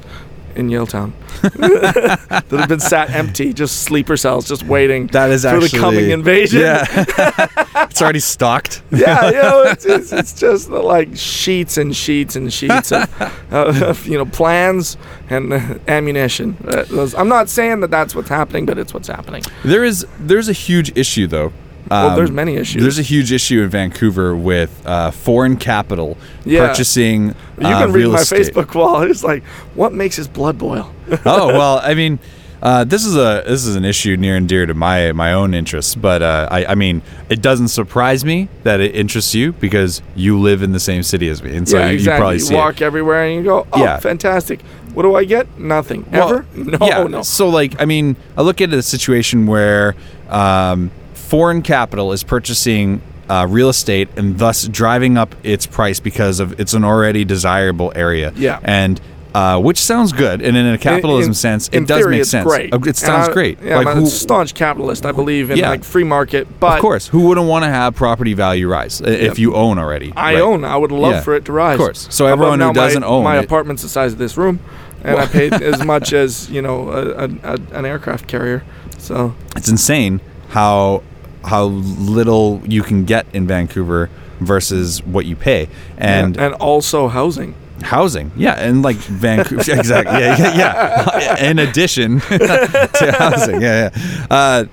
in 0.55 0.69
Yaletown 0.69 1.13
that 1.43 2.45
have 2.53 2.69
been 2.69 2.79
sat 2.79 3.11
empty, 3.11 3.53
just 3.53 3.83
sleeper 3.83 4.17
cells, 4.17 4.47
just 4.47 4.63
waiting 4.63 5.09
That 5.09 5.31
is 5.31 5.43
for 5.43 5.49
actually 5.49 5.69
the 5.71 5.79
coming 5.79 6.11
invasion. 6.11 6.61
Yeah. 6.61 6.85
it's 7.91 8.01
already 8.01 8.21
stocked. 8.21 8.85
yeah, 8.93 9.27
you 9.27 9.33
know, 9.33 9.63
it's, 9.65 9.85
it's, 9.85 10.13
it's 10.13 10.33
just 10.33 10.71
like 10.71 11.17
sheets 11.17 11.79
and 11.79 11.97
sheets 11.97 12.37
and 12.37 12.53
sheets 12.53 12.93
of, 12.93 13.23
uh, 13.53 13.87
of 13.87 14.07
you 14.07 14.17
know 14.17 14.27
plans 14.27 14.97
and 15.31 15.53
uh, 15.53 15.79
ammunition. 15.89 16.57
Uh, 16.69 17.09
I'm 17.19 17.29
not 17.29 17.49
saying 17.49 17.81
that 17.81 17.91
that's 17.91 18.15
what's 18.15 18.29
happening, 18.29 18.67
but 18.67 18.79
it's 18.79 18.95
what's 18.95 19.09
happening. 19.09 19.43
There 19.65 19.83
is 19.83 20.07
there's 20.21 20.49
a 20.49 20.53
huge 20.53 20.97
issue 20.97 21.27
though. 21.27 21.53
Well, 21.91 22.17
there's 22.17 22.31
Um, 22.31 22.37
many 22.37 22.57
issues. 22.57 22.81
There's 22.83 22.99
a 22.99 23.03
huge 23.03 23.33
issue 23.33 23.63
in 23.63 23.69
Vancouver 23.69 24.35
with 24.37 24.71
uh, 24.87 25.11
foreign 25.11 25.57
capital 25.57 26.17
Yeah. 26.45 26.67
purchasing 26.69 27.35
you 27.59 27.67
uh, 27.67 27.81
can 27.81 27.93
read 27.93 28.01
real 28.03 28.13
my 28.13 28.21
estate. 28.21 28.55
Facebook 28.55 28.75
wall. 28.75 29.03
It's 29.11 29.23
like, 29.25 29.43
what 29.75 29.93
makes 29.93 30.17
his 30.17 30.29
blood 30.29 30.59
boil? 30.59 30.91
oh 31.27 31.49
well, 31.49 31.81
I 31.83 31.95
mean, 31.95 32.19
uh, 32.63 32.85
this 32.85 33.05
is 33.05 33.17
a 33.17 33.43
this 33.47 33.67
is 33.67 33.75
an 33.75 33.85
issue 33.85 34.17
near 34.17 34.37
and 34.37 34.49
dear 34.49 34.67
to 34.67 34.75
my 34.75 35.11
my 35.13 35.33
own 35.33 35.53
interests. 35.53 35.95
But 35.97 36.23
uh, 36.23 36.49
I, 36.51 36.65
I 36.67 36.75
mean, 36.77 37.03
it 37.29 37.43
doesn't 37.43 37.69
surprise 37.69 38.25
me 38.25 38.49
that 38.63 38.79
it 38.81 38.95
interests 38.95 39.35
you 39.35 39.53
because 39.55 40.01
you 40.15 40.39
live 40.39 40.63
in 40.63 40.71
the 40.73 40.79
same 40.81 41.03
city 41.03 41.29
as 41.29 41.43
me, 41.43 41.57
and 41.57 41.69
so 41.69 41.79
yeah, 41.79 41.89
you, 41.89 41.95
exactly. 41.95 42.15
you 42.15 42.21
probably 42.21 42.57
You 42.57 42.57
walk 42.63 42.81
it. 42.81 42.85
everywhere 42.85 43.25
and 43.25 43.35
you 43.37 43.43
go, 43.43 43.67
oh, 43.73 43.83
Yeah. 43.83 43.99
fantastic. 43.99 44.63
What 44.95 45.03
do 45.03 45.17
I 45.17 45.25
get? 45.25 45.59
Nothing. 45.59 46.05
Well, 46.13 46.29
Ever? 46.29 46.47
No, 46.55 46.87
yeah, 46.87 47.03
no. 47.09 47.23
So 47.23 47.49
like, 47.49 47.81
I 47.83 47.85
mean, 47.85 48.15
I 48.39 48.43
look 48.43 48.61
at 48.61 48.73
a 48.73 48.83
situation 48.83 49.47
where 49.47 49.97
um, 50.31 50.91
foreign 51.33 51.63
capital 51.63 52.13
is 52.13 52.23
purchasing 52.23 53.01
uh, 53.31 53.47
real 53.49 53.71
estate 53.71 54.07
and 54.19 54.39
thus 54.39 54.69
driving 54.69 55.17
up 55.17 55.35
its 55.43 55.65
price 55.67 55.99
because 55.99 56.41
of 56.41 56.61
it's 56.61 56.75
an 56.75 56.85
already 56.85 57.25
desirable 57.25 57.91
area. 57.97 58.33
Yeah. 58.37 58.61
and. 58.63 59.01
Uh, 59.35 59.59
which 59.59 59.79
sounds 59.79 60.13
good, 60.13 60.43
and 60.43 60.59
in 60.59 60.67
a 60.67 60.77
capitalism 60.77 61.31
in, 61.31 61.35
sense, 61.35 61.69
in 61.69 61.85
it 61.85 61.89
does 61.89 62.07
make 62.07 62.23
sense. 62.27 62.47
Great. 62.47 62.71
Uh, 62.75 62.79
It 62.85 62.97
sounds 62.97 63.31
I- 63.31 63.33
great. 63.33 63.59
Yeah, 63.63 63.79
like 63.79 63.87
I'm 63.87 63.97
who, 63.97 64.03
a 64.05 64.07
staunch 64.07 64.53
capitalist. 64.53 65.07
I 65.07 65.13
believe 65.13 65.51
in 65.51 65.57
Yeah. 65.57 65.71
like 65.71 65.85
free 65.85 66.05
market, 66.05 66.47
but 66.61 66.75
of 66.77 66.83
course, 66.83 67.07
who 67.07 67.21
wouldn't 67.29 67.47
want 67.47 67.65
to 67.65 67.71
have 67.71 67.95
property 67.95 68.35
value 68.35 68.69
rise 68.69 69.01
i- 69.01 69.07
if 69.09 69.39
you 69.39 69.55
own 69.55 69.79
already? 69.79 70.13
I 70.15 70.35
right? 70.35 70.43
own. 70.43 70.67
I 70.67 70.77
would 70.77 70.93
love 70.93 71.13
Yeah. 71.15 71.21
for 71.23 71.35
it 71.35 71.47
to 71.47 71.53
rise. 71.53 71.77
Of 71.77 71.79
course. 71.81 72.07
So 72.11 72.27
everyone 72.27 72.61
who 72.61 72.75
doesn't 72.75 73.05
own 73.05 73.25
my 73.25 73.39
it- 73.39 73.45
apartment's 73.47 73.81
the 73.83 73.89
size 73.89 74.13
of 74.13 74.19
this 74.19 74.37
room, 74.37 74.61
and 75.03 75.19
I 75.19 75.25
paid 75.25 75.55
as 75.73 75.83
much 75.83 76.13
as 76.13 76.51
you 76.51 76.61
know 76.61 76.91
a, 76.91 77.25
a, 77.25 77.29
a, 77.55 77.59
an 77.79 77.87
aircraft 77.87 78.27
carrier. 78.27 78.63
So 78.99 79.33
It's 79.57 79.71
insane 79.71 80.21
how 80.51 81.03
how 81.45 81.65
little 81.65 82.61
you 82.67 82.83
can 82.83 83.05
get 83.05 83.27
in 83.33 83.47
Vancouver 83.47 84.09
versus 84.41 85.03
what 85.05 85.25
you 85.27 85.37
pay, 85.37 85.69
and 85.99 86.37
and 86.37 86.55
also 86.55 87.09
housing. 87.09 87.55
housing. 87.83 88.31
Yeah, 88.37 88.55
and 88.55 88.83
like 88.83 88.97
Vancouver, 88.97 89.61
exactly. 89.73 90.19
Yeah, 90.21 90.37
yeah, 90.55 91.19
yeah. 91.19 91.45
In 91.51 91.59
addition 91.59 92.21
to 92.21 93.15
housing, 93.19 93.61
yeah, 93.61 93.91
yeah. 93.95 94.27
Uh, 94.31 94.65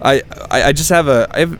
I, 0.00 0.22
I 0.50 0.62
I 0.64 0.72
just 0.72 0.90
have 0.90 1.08
a 1.08 1.28
I 1.30 1.40
have 1.40 1.58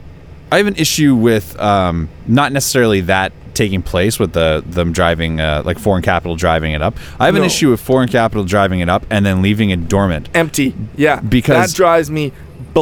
I 0.52 0.56
have 0.58 0.66
an 0.66 0.76
issue 0.76 1.14
with 1.14 1.58
um, 1.60 2.08
not 2.26 2.52
necessarily 2.52 3.00
that 3.02 3.32
taking 3.54 3.82
place 3.82 4.21
with 4.21 4.32
the 4.34 4.62
them 4.66 4.93
driving 4.93 5.40
uh, 5.40 5.62
like 5.64 5.78
foreign 5.80 6.02
capital 6.02 6.36
driving 6.36 6.73
it 6.73 6.80
up. 6.80 6.97
I 7.19 7.26
have 7.26 7.34
an 7.34 7.43
issue 7.43 7.71
with 7.71 7.80
foreign 7.80 8.08
capital 8.08 8.45
driving 8.45 8.78
it 8.80 8.88
up 8.88 9.04
and 9.10 9.26
then 9.26 9.43
leaving 9.43 9.71
it 9.71 9.88
dormant. 9.88 10.28
Empty. 10.32 10.75
Yeah. 10.97 11.21
Because- 11.21 11.73
that 11.73 11.76
drives 11.76 12.08
me 12.08 12.32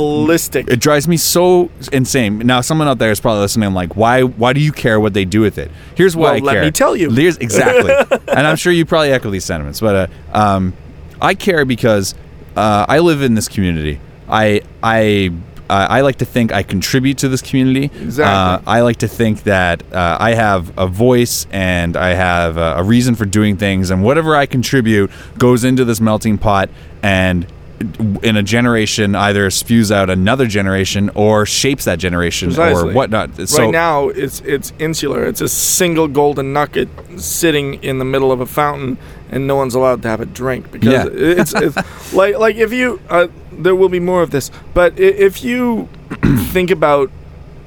ballistic. 0.00 0.68
It 0.68 0.80
drives 0.80 1.08
me 1.08 1.16
so 1.16 1.70
insane. 1.92 2.38
Now, 2.38 2.60
someone 2.60 2.88
out 2.88 2.98
there 2.98 3.10
is 3.10 3.20
probably 3.20 3.40
listening. 3.40 3.66
I'm 3.66 3.74
like, 3.74 3.96
why? 3.96 4.22
Why 4.22 4.52
do 4.52 4.60
you 4.60 4.72
care 4.72 5.00
what 5.00 5.14
they 5.14 5.24
do 5.24 5.40
with 5.40 5.58
it? 5.58 5.70
Here's 5.96 6.14
why 6.16 6.22
Well, 6.24 6.34
I 6.34 6.38
let 6.38 6.52
care. 6.54 6.62
me 6.64 6.70
tell 6.70 6.94
you. 6.96 7.10
Here's 7.10 7.36
exactly, 7.38 7.92
and 8.28 8.46
I'm 8.46 8.56
sure 8.56 8.72
you 8.72 8.84
probably 8.84 9.12
echo 9.12 9.30
these 9.30 9.44
sentiments. 9.44 9.80
But 9.80 10.10
uh, 10.34 10.38
um, 10.38 10.74
I 11.20 11.34
care 11.34 11.64
because 11.64 12.14
uh, 12.56 12.86
I 12.88 12.98
live 13.00 13.22
in 13.22 13.34
this 13.34 13.48
community. 13.48 14.00
I 14.28 14.62
I. 14.82 15.32
Uh, 15.68 15.84
I 15.90 16.02
like 16.02 16.18
to 16.18 16.24
think 16.24 16.52
I 16.52 16.62
contribute 16.62 17.18
to 17.18 17.28
this 17.28 17.42
community. 17.42 17.86
Exactly. 17.86 18.68
Uh, 18.68 18.72
I 18.72 18.82
like 18.82 18.98
to 18.98 19.08
think 19.08 19.42
that 19.42 19.82
uh, 19.92 20.16
I 20.20 20.34
have 20.34 20.72
a 20.78 20.86
voice 20.86 21.44
and 21.50 21.96
I 21.96 22.10
have 22.10 22.56
a, 22.56 22.74
a 22.76 22.84
reason 22.84 23.16
for 23.16 23.24
doing 23.24 23.56
things, 23.56 23.90
and 23.90 24.04
whatever 24.04 24.36
I 24.36 24.46
contribute 24.46 25.10
goes 25.38 25.64
into 25.64 25.84
this 25.84 26.00
melting 26.00 26.38
pot 26.38 26.70
and 27.02 27.48
in 28.22 28.36
a 28.36 28.42
generation 28.42 29.14
either 29.14 29.50
spews 29.50 29.92
out 29.92 30.08
another 30.08 30.46
generation 30.46 31.10
or 31.14 31.44
shapes 31.44 31.84
that 31.84 31.98
generation 31.98 32.48
Precisely. 32.48 32.90
or 32.90 32.94
whatnot. 32.94 33.48
So 33.48 33.64
right 33.64 33.70
now, 33.70 34.08
it's 34.08 34.40
it's 34.40 34.72
insular. 34.78 35.24
It's 35.26 35.40
a 35.42 35.48
single 35.48 36.08
golden 36.08 36.52
nugget 36.52 36.88
sitting 37.16 37.74
in 37.82 37.98
the 37.98 38.04
middle 38.04 38.32
of 38.32 38.40
a 38.40 38.46
fountain, 38.46 38.96
and 39.30 39.46
no 39.46 39.56
one's 39.56 39.74
allowed 39.74 40.02
to 40.02 40.08
have 40.08 40.20
a 40.20 40.26
drink 40.26 40.70
because 40.72 40.92
Yeah. 40.92 41.06
it's, 41.12 41.54
it's 41.54 41.76
like 42.14 42.38
like 42.38 42.56
if 42.56 42.72
you 42.72 43.00
uh, 43.10 43.28
there 43.52 43.74
will 43.74 43.90
be 43.90 44.00
more 44.00 44.22
of 44.22 44.30
this, 44.30 44.50
but 44.72 44.98
if 44.98 45.44
you 45.44 45.88
think 46.52 46.70
about 46.70 47.10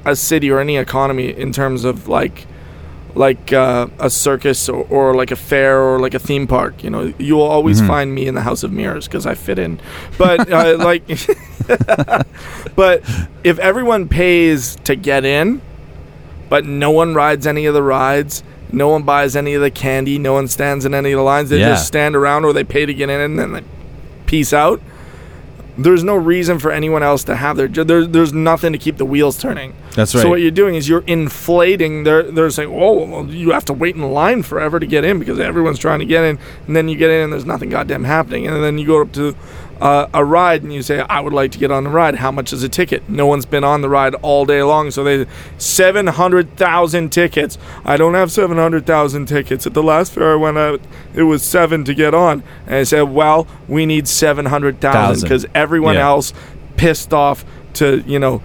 a 0.04 0.16
city 0.16 0.50
or 0.50 0.58
any 0.60 0.76
economy 0.76 1.28
in 1.30 1.52
terms 1.52 1.84
of 1.84 2.08
like 2.08 2.46
like 3.14 3.52
uh, 3.52 3.86
a 3.98 4.08
circus 4.10 4.68
or, 4.68 4.84
or 4.88 5.14
like 5.14 5.30
a 5.30 5.36
fair 5.36 5.80
or 5.80 5.98
like 5.98 6.14
a 6.14 6.18
theme 6.18 6.46
park 6.46 6.82
you 6.84 6.90
know? 6.90 7.12
You 7.18 7.34
will 7.36 7.42
always 7.48 7.80
find 7.86 8.14
me 8.14 8.26
in 8.26 8.34
the 8.34 8.42
house 8.42 8.62
of 8.62 8.72
mirrors 8.72 9.06
because 9.08 9.26
i 9.26 9.34
fit 9.34 9.58
in. 9.58 9.80
But 10.18 10.50
uh, 10.50 10.76
like 10.80 11.06
but 12.76 13.02
if 13.44 13.58
everyone 13.58 14.08
pays 14.08 14.76
to 14.84 14.96
get 14.96 15.24
in 15.24 15.60
but 16.48 16.64
no 16.64 16.90
one 16.90 17.14
rides 17.14 17.46
any 17.46 17.66
of 17.66 17.74
the 17.74 17.82
rides 17.82 18.42
no 18.72 18.88
one 18.88 19.02
buys 19.02 19.34
any 19.36 19.54
of 19.54 19.62
the 19.62 19.70
candy 19.70 20.18
no 20.18 20.32
one 20.32 20.48
stands 20.48 20.84
in 20.84 20.94
any 20.94 21.12
of 21.12 21.16
the 21.18 21.22
lines 21.22 21.50
they 21.50 21.58
Yeah. 21.60 21.70
just 21.70 21.86
stand 21.86 22.16
around 22.16 22.44
or 22.44 22.52
they 22.52 22.64
pay 22.64 22.86
to 22.86 22.94
get 22.94 23.08
in 23.10 23.20
and 23.20 23.38
then 23.38 23.52
they 23.52 23.62
peace 24.26 24.52
out 24.52 24.80
there's 25.84 26.04
no 26.04 26.16
reason 26.16 26.58
for 26.58 26.70
anyone 26.70 27.02
else 27.02 27.24
to 27.24 27.36
have 27.36 27.56
their 27.56 27.68
there, 27.68 28.06
there's 28.06 28.32
nothing 28.32 28.72
to 28.72 28.78
keep 28.78 28.96
the 28.96 29.04
wheels 29.04 29.38
turning 29.38 29.74
That's 29.94 30.14
right. 30.14 30.22
so 30.22 30.28
what 30.28 30.40
you're 30.40 30.50
doing 30.50 30.74
is 30.74 30.88
you're 30.88 31.04
inflating 31.06 32.04
they're 32.04 32.22
they're 32.22 32.50
saying 32.50 32.70
oh 32.72 33.04
well, 33.04 33.26
you 33.26 33.50
have 33.50 33.64
to 33.66 33.72
wait 33.72 33.96
in 33.96 34.02
line 34.02 34.42
forever 34.42 34.78
to 34.78 34.86
get 34.86 35.04
in 35.04 35.18
because 35.18 35.38
everyone's 35.40 35.78
trying 35.78 36.00
to 36.00 36.04
get 36.04 36.24
in 36.24 36.38
and 36.66 36.76
then 36.76 36.88
you 36.88 36.96
get 36.96 37.10
in 37.10 37.24
and 37.24 37.32
there's 37.32 37.46
nothing 37.46 37.70
goddamn 37.70 38.04
happening 38.04 38.46
and 38.46 38.62
then 38.62 38.78
you 38.78 38.86
go 38.86 39.00
up 39.02 39.12
to 39.12 39.34
uh, 39.80 40.06
a 40.12 40.22
ride 40.24 40.62
and 40.62 40.72
you 40.74 40.82
say 40.82 41.00
I 41.00 41.20
would 41.20 41.32
like 41.32 41.52
to 41.52 41.58
get 41.58 41.70
on 41.70 41.84
the 41.84 41.90
ride 41.90 42.16
how 42.16 42.30
much 42.30 42.52
is 42.52 42.62
a 42.62 42.68
ticket 42.68 43.08
no 43.08 43.26
one's 43.26 43.46
been 43.46 43.64
on 43.64 43.80
the 43.80 43.88
ride 43.88 44.14
all 44.16 44.44
day 44.44 44.62
long 44.62 44.90
so 44.90 45.02
they 45.02 45.26
700,000 45.58 47.10
tickets 47.10 47.58
I 47.84 47.96
don't 47.96 48.14
have 48.14 48.30
700,000 48.30 49.26
tickets 49.26 49.66
at 49.66 49.74
the 49.74 49.82
last 49.82 50.12
fair 50.12 50.32
I 50.32 50.36
went 50.36 50.58
out 50.58 50.80
it 51.14 51.22
was 51.22 51.42
7 51.42 51.84
to 51.84 51.94
get 51.94 52.14
on 52.14 52.42
and 52.66 52.74
I 52.76 52.82
said 52.82 53.02
well 53.02 53.46
we 53.68 53.86
need 53.86 54.06
700,000 54.08 54.80
Thousand. 54.92 55.26
because 55.28 55.46
everyone 55.54 55.94
Yeah. 55.94 56.08
else 56.08 56.32
pissed 56.76 57.12
off 57.14 57.44
to 57.74 58.02
you 58.06 58.18
know 58.18 58.42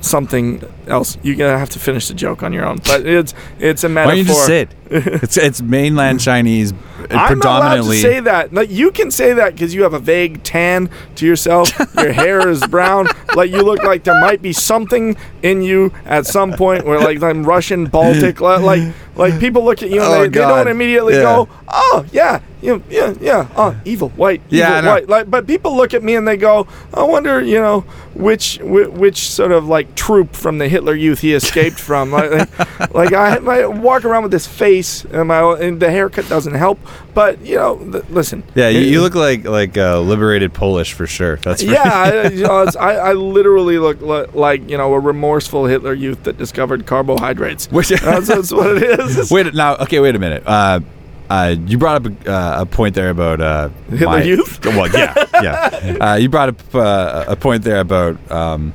something 0.00 0.62
else. 0.86 1.16
You're 1.22 1.34
gonna 1.36 1.58
have 1.58 1.70
to 1.70 1.78
finish 1.80 2.06
the 2.06 2.14
joke 2.14 2.42
on 2.44 2.52
your 2.52 2.64
own, 2.64 2.78
but 2.86 3.04
it's 3.04 3.34
it's 3.58 3.82
a 3.82 3.88
Why 3.88 3.94
metaphor. 3.94 4.10
don't 4.14 4.18
you 4.18 4.24
just 4.24 4.46
say 4.46 4.60
it? 4.62 4.68
It's 5.22 5.36
it's 5.36 5.60
mainland 5.62 6.20
Chinese, 6.20 6.72
uh, 6.72 6.76
I'm 7.10 7.38
not 7.40 7.62
allowed 7.62 7.76
to 7.90 8.00
say 8.00 8.20
that. 8.20 8.52
Like 8.52 8.70
you 8.70 8.90
can 8.92 9.10
say 9.10 9.32
that 9.34 9.54
because 9.54 9.74
you 9.74 9.82
have 9.82 9.94
a 9.94 9.98
vague 9.98 10.42
tan 10.42 10.90
to 11.16 11.26
yourself. 11.26 11.70
Your 11.96 12.12
hair 12.12 12.48
is 12.48 12.64
brown. 12.66 13.08
Like 13.34 13.50
you 13.50 13.62
look 13.62 13.82
like 13.82 14.04
there 14.04 14.20
might 14.20 14.42
be 14.42 14.52
something 14.52 15.16
in 15.42 15.62
you 15.62 15.92
at 16.04 16.26
some 16.26 16.52
point 16.52 16.84
where 16.86 17.00
like 17.00 17.22
I'm 17.22 17.44
Russian, 17.44 17.86
Baltic. 17.86 18.40
Like 18.40 18.94
like 19.16 19.40
people 19.40 19.64
look 19.64 19.82
at 19.82 19.90
you 19.90 20.00
and 20.02 20.04
Oh, 20.12 20.20
they, 20.22 20.28
they 20.28 20.38
don't 20.40 20.68
immediately 20.68 21.14
Yeah. 21.14 21.22
go, 21.22 21.48
oh 21.68 22.04
yeah, 22.12 22.40
you 22.60 22.82
yeah 22.90 23.14
yeah, 23.20 23.48
oh 23.56 23.74
evil 23.84 24.10
white, 24.10 24.42
evil 24.50 24.58
Yeah, 24.58 24.80
I 24.80 24.86
white. 24.86 25.08
Like 25.08 25.30
but 25.30 25.46
people 25.46 25.74
look 25.76 25.94
at 25.94 26.02
me 26.02 26.14
and 26.16 26.28
they 26.28 26.36
go, 26.36 26.66
I 26.94 27.02
wonder 27.02 27.40
you 27.42 27.58
know 27.60 27.80
which 28.14 28.58
whi- 28.62 28.88
which 28.88 29.28
sort 29.30 29.52
of 29.52 29.66
like 29.66 29.94
troop 29.94 30.34
from 30.34 30.58
the 30.58 30.68
Hitler 30.68 30.94
Youth 30.94 31.20
he 31.20 31.32
escaped 31.34 31.78
from. 31.80 32.12
Like 32.12 32.30
like, 32.30 32.94
like 32.94 33.12
I, 33.14 33.36
I 33.36 33.66
walk 33.66 34.04
around 34.04 34.22
with 34.24 34.32
this 34.32 34.46
face 34.46 34.75
face 34.76 35.04
and 35.06 35.28
my 35.28 35.40
and 35.58 35.80
the 35.80 35.90
haircut 35.90 36.28
doesn't 36.28 36.54
help. 36.54 36.78
But 37.14 37.40
you 37.40 37.56
know, 37.56 37.76
th- 37.92 38.04
listen. 38.10 38.42
Yeah, 38.54 38.68
you, 38.68 38.80
you 38.80 39.00
look 39.00 39.14
like 39.14 39.44
like 39.44 39.76
uh, 39.76 40.00
liberated 40.00 40.52
Polish 40.52 40.92
for 40.92 41.06
sure. 41.06 41.36
That's 41.36 41.62
for 41.62 41.70
yeah, 41.70 41.82
I, 41.82 42.28
you 42.28 42.42
know, 42.44 42.66
I, 42.80 42.92
I 42.96 43.12
literally 43.12 43.78
look 43.78 44.00
li- 44.00 44.26
like 44.34 44.68
you 44.70 44.76
know 44.76 44.92
a 44.94 45.00
remorseful 45.00 45.66
Hitler 45.66 45.94
youth 45.94 46.24
that 46.24 46.36
discovered 46.38 46.86
carbohydrates. 46.86 47.66
Which- 47.70 47.88
that's, 47.88 48.28
that's 48.28 48.52
what 48.52 48.76
it 48.82 49.00
is. 49.00 49.30
Wait 49.36 49.52
now. 49.54 49.76
Okay, 49.76 50.00
wait 50.00 50.14
a 50.14 50.18
minute. 50.18 50.42
Uh, 50.46 50.80
uh, 51.28 51.54
you 51.66 51.76
brought 51.78 52.06
up 52.06 52.12
a, 52.26 52.30
uh, 52.32 52.62
a 52.62 52.66
point 52.66 52.94
there 52.94 53.10
about 53.10 53.40
uh, 53.40 53.68
Hitler 53.90 54.06
my- 54.06 54.22
Youth? 54.22 54.64
Well, 54.64 54.88
yeah, 54.92 55.14
yeah. 55.42 55.96
Uh, 56.00 56.14
you 56.16 56.28
brought 56.28 56.50
up 56.50 56.74
uh, 56.74 57.24
a 57.28 57.36
point 57.36 57.62
there 57.64 57.80
about 57.80 58.16
um, 58.30 58.74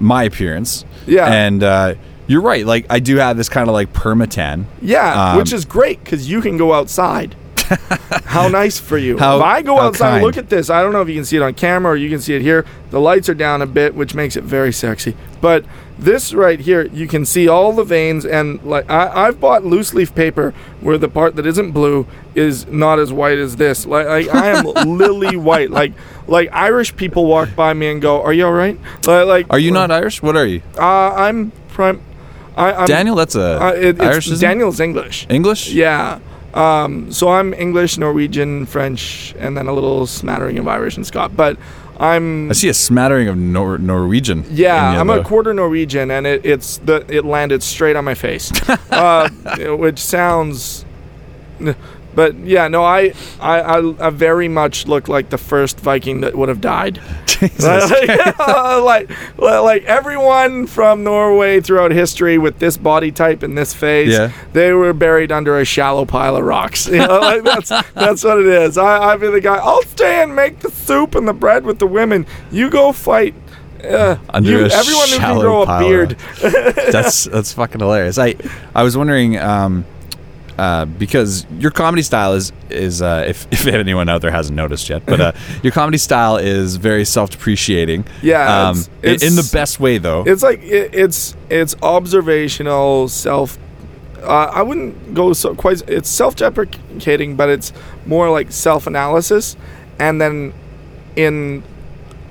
my 0.00 0.24
appearance. 0.24 0.84
Yeah. 1.06 1.26
and 1.32 1.62
uh, 1.62 1.94
you're 2.28 2.40
right. 2.42 2.64
Like 2.64 2.86
I 2.88 3.00
do 3.00 3.16
have 3.16 3.36
this 3.36 3.48
kind 3.48 3.68
of 3.68 3.72
like 3.74 3.92
permatan. 3.92 4.66
Yeah, 4.80 5.32
Um, 5.32 5.38
which 5.38 5.52
is 5.52 5.64
great 5.64 6.02
because 6.04 6.30
you 6.30 6.40
can 6.40 6.56
go 6.56 6.72
outside. 6.72 7.34
how 8.24 8.48
nice 8.48 8.78
for 8.78 8.96
you. 8.96 9.18
How- 9.18 9.36
if 9.38 9.42
I 9.42 9.60
go 9.62 9.78
outside, 9.78 10.22
look 10.22 10.38
at 10.38 10.48
this. 10.48 10.70
I 10.70 10.82
don't 10.82 10.92
know 10.92 11.02
if 11.02 11.08
you 11.08 11.14
can 11.14 11.24
see 11.26 11.36
it 11.36 11.42
on 11.42 11.52
camera 11.54 11.92
or 11.92 11.96
you 11.96 12.08
can 12.08 12.20
see 12.20 12.34
it 12.34 12.40
here. 12.40 12.64
The 12.90 13.00
lights 13.00 13.28
are 13.28 13.34
down 13.34 13.60
a 13.60 13.66
bit, 13.66 13.94
which 13.94 14.14
makes 14.14 14.36
it 14.36 14.44
very 14.44 14.72
sexy. 14.72 15.14
But 15.42 15.66
this 15.98 16.32
right 16.32 16.58
here, 16.58 16.86
you 16.86 17.06
can 17.06 17.26
see 17.26 17.46
all 17.46 17.72
the 17.74 17.84
veins, 17.84 18.24
and 18.24 18.62
like 18.64 18.88
I, 18.90 19.26
I've 19.26 19.38
bought 19.38 19.64
loose 19.64 19.92
leaf 19.92 20.14
paper 20.14 20.54
where 20.80 20.96
the 20.96 21.08
part 21.10 21.36
that 21.36 21.44
isn't 21.44 21.72
blue 21.72 22.06
is 22.34 22.66
not 22.68 22.98
as 22.98 23.12
white 23.12 23.36
as 23.38 23.56
this. 23.56 23.84
Like, 23.84 24.06
like 24.06 24.28
I 24.34 24.46
am 24.48 24.64
lily 24.96 25.36
white. 25.36 25.70
Like 25.70 25.92
like 26.26 26.48
Irish 26.52 26.96
people 26.96 27.26
walk 27.26 27.54
by 27.54 27.74
me 27.74 27.88
and 27.88 28.00
go, 28.00 28.22
"Are 28.22 28.32
you 28.32 28.46
all 28.46 28.52
right?" 28.52 28.78
Like, 29.06 29.26
like 29.26 29.46
Are 29.50 29.58
you 29.58 29.72
not 29.72 29.90
Irish? 29.90 30.22
What 30.22 30.36
are 30.36 30.46
you? 30.46 30.62
Uh, 30.78 31.12
I'm 31.14 31.52
prime. 31.68 32.00
I, 32.58 32.72
I'm, 32.72 32.86
Daniel? 32.86 33.16
That's 33.16 33.34
a 33.36 33.62
Uh, 33.62 33.72
it, 33.72 34.00
Irish. 34.00 34.26
Daniel's 34.40 34.80
English. 34.80 35.26
English. 35.30 35.70
Yeah. 35.72 36.18
Um, 36.54 37.12
so 37.12 37.28
I'm 37.28 37.52
English, 37.54 37.98
Norwegian, 37.98 38.66
French, 38.66 39.34
and 39.38 39.56
then 39.56 39.68
a 39.68 39.72
little 39.72 40.06
smattering 40.06 40.58
of 40.58 40.66
Irish 40.66 40.96
and 40.96 41.06
Scot. 41.06 41.36
But 41.36 41.56
I'm 42.00 42.50
I 42.50 42.54
see 42.54 42.68
a 42.68 42.74
smattering 42.74 43.28
of 43.28 43.36
Nor- 43.36 43.78
Norwegian. 43.78 44.44
yeah, 44.50 45.00
I'm 45.00 45.10
a 45.10 45.22
quarter 45.22 45.52
Norwegian, 45.52 46.10
and 46.10 46.26
it, 46.26 46.44
it's 46.44 46.78
the 46.78 47.04
it 47.08 47.24
landed 47.24 47.62
straight 47.62 47.96
on 47.96 48.04
my 48.04 48.14
face, 48.14 48.50
uh, 48.90 49.28
which 49.78 49.98
sounds. 49.98 50.84
But 52.18 52.34
yeah, 52.38 52.66
no, 52.66 52.82
I, 52.82 53.12
I 53.40 53.60
I 53.60 54.06
I 54.08 54.10
very 54.10 54.48
much 54.48 54.88
look 54.88 55.06
like 55.06 55.30
the 55.30 55.38
first 55.38 55.78
Viking 55.78 56.22
that 56.22 56.34
would 56.34 56.48
have 56.48 56.60
died. 56.60 57.00
Jesus. 57.26 57.62
like, 58.40 59.08
like 59.38 59.84
everyone 59.84 60.66
from 60.66 61.04
Norway 61.04 61.60
throughout 61.60 61.92
history 61.92 62.36
with 62.36 62.58
this 62.58 62.76
body 62.76 63.12
type 63.12 63.44
and 63.44 63.56
this 63.56 63.72
face, 63.72 64.08
Yeah. 64.10 64.32
they 64.52 64.72
were 64.72 64.92
buried 64.92 65.30
under 65.30 65.60
a 65.60 65.64
shallow 65.64 66.04
pile 66.04 66.34
of 66.34 66.44
rocks. 66.44 66.88
You 66.98 67.06
know, 67.06 67.20
like 67.20 67.44
that's 67.44 67.68
that's 67.94 68.24
what 68.24 68.40
it 68.40 68.46
is. 68.46 68.76
I, 68.76 69.12
I'd 69.12 69.20
be 69.20 69.28
the 69.30 69.40
guy. 69.40 69.54
I'll 69.58 69.84
stay 69.84 70.20
and 70.20 70.34
make 70.34 70.58
the 70.58 70.72
soup 70.72 71.14
and 71.14 71.28
the 71.28 71.32
bread 71.32 71.64
with 71.64 71.78
the 71.78 71.86
women. 71.86 72.26
You 72.50 72.68
go 72.68 72.90
fight. 72.90 73.34
Uh, 73.84 74.16
Under 74.30 74.50
you, 74.50 74.58
a 74.64 74.68
everyone 74.70 75.08
who 75.08 75.18
can 75.18 75.38
grow 75.38 75.62
a 75.62 75.78
beard. 75.78 76.16
that's 76.92 77.24
that's 77.24 77.52
fucking 77.52 77.80
hilarious. 77.80 78.18
I 78.18 78.34
I 78.74 78.82
was 78.82 78.96
wondering 78.96 79.38
um, 79.38 79.84
uh, 80.58 80.84
because 80.84 81.46
your 81.58 81.70
comedy 81.70 82.02
style 82.02 82.34
is 82.34 82.52
is 82.68 83.00
uh, 83.00 83.24
if 83.26 83.46
if 83.52 83.66
anyone 83.66 84.08
out 84.08 84.20
there 84.22 84.30
hasn't 84.32 84.56
noticed 84.56 84.88
yet, 84.88 85.06
but 85.06 85.20
uh, 85.20 85.32
your 85.62 85.72
comedy 85.72 85.98
style 85.98 86.36
is 86.36 86.76
very 86.76 87.04
self 87.04 87.30
depreciating. 87.30 88.04
Yeah, 88.22 88.68
um, 88.70 88.78
it's- 89.02 89.22
i- 89.22 89.26
in 89.26 89.36
the 89.36 89.48
best 89.52 89.78
way 89.80 89.98
though. 89.98 90.24
It's 90.26 90.42
like 90.42 90.60
it, 90.62 90.94
it's 90.94 91.36
it's 91.48 91.76
observational 91.82 93.08
self. 93.08 93.56
Uh, 94.22 94.50
I 94.52 94.62
wouldn't 94.62 95.14
go 95.14 95.32
so 95.32 95.54
quite. 95.54 95.80
It's 95.88 96.08
self-deprecating, 96.08 97.36
but 97.36 97.48
it's 97.48 97.72
more 98.04 98.28
like 98.30 98.50
self-analysis, 98.50 99.56
and 100.00 100.20
then 100.20 100.52
in 101.14 101.62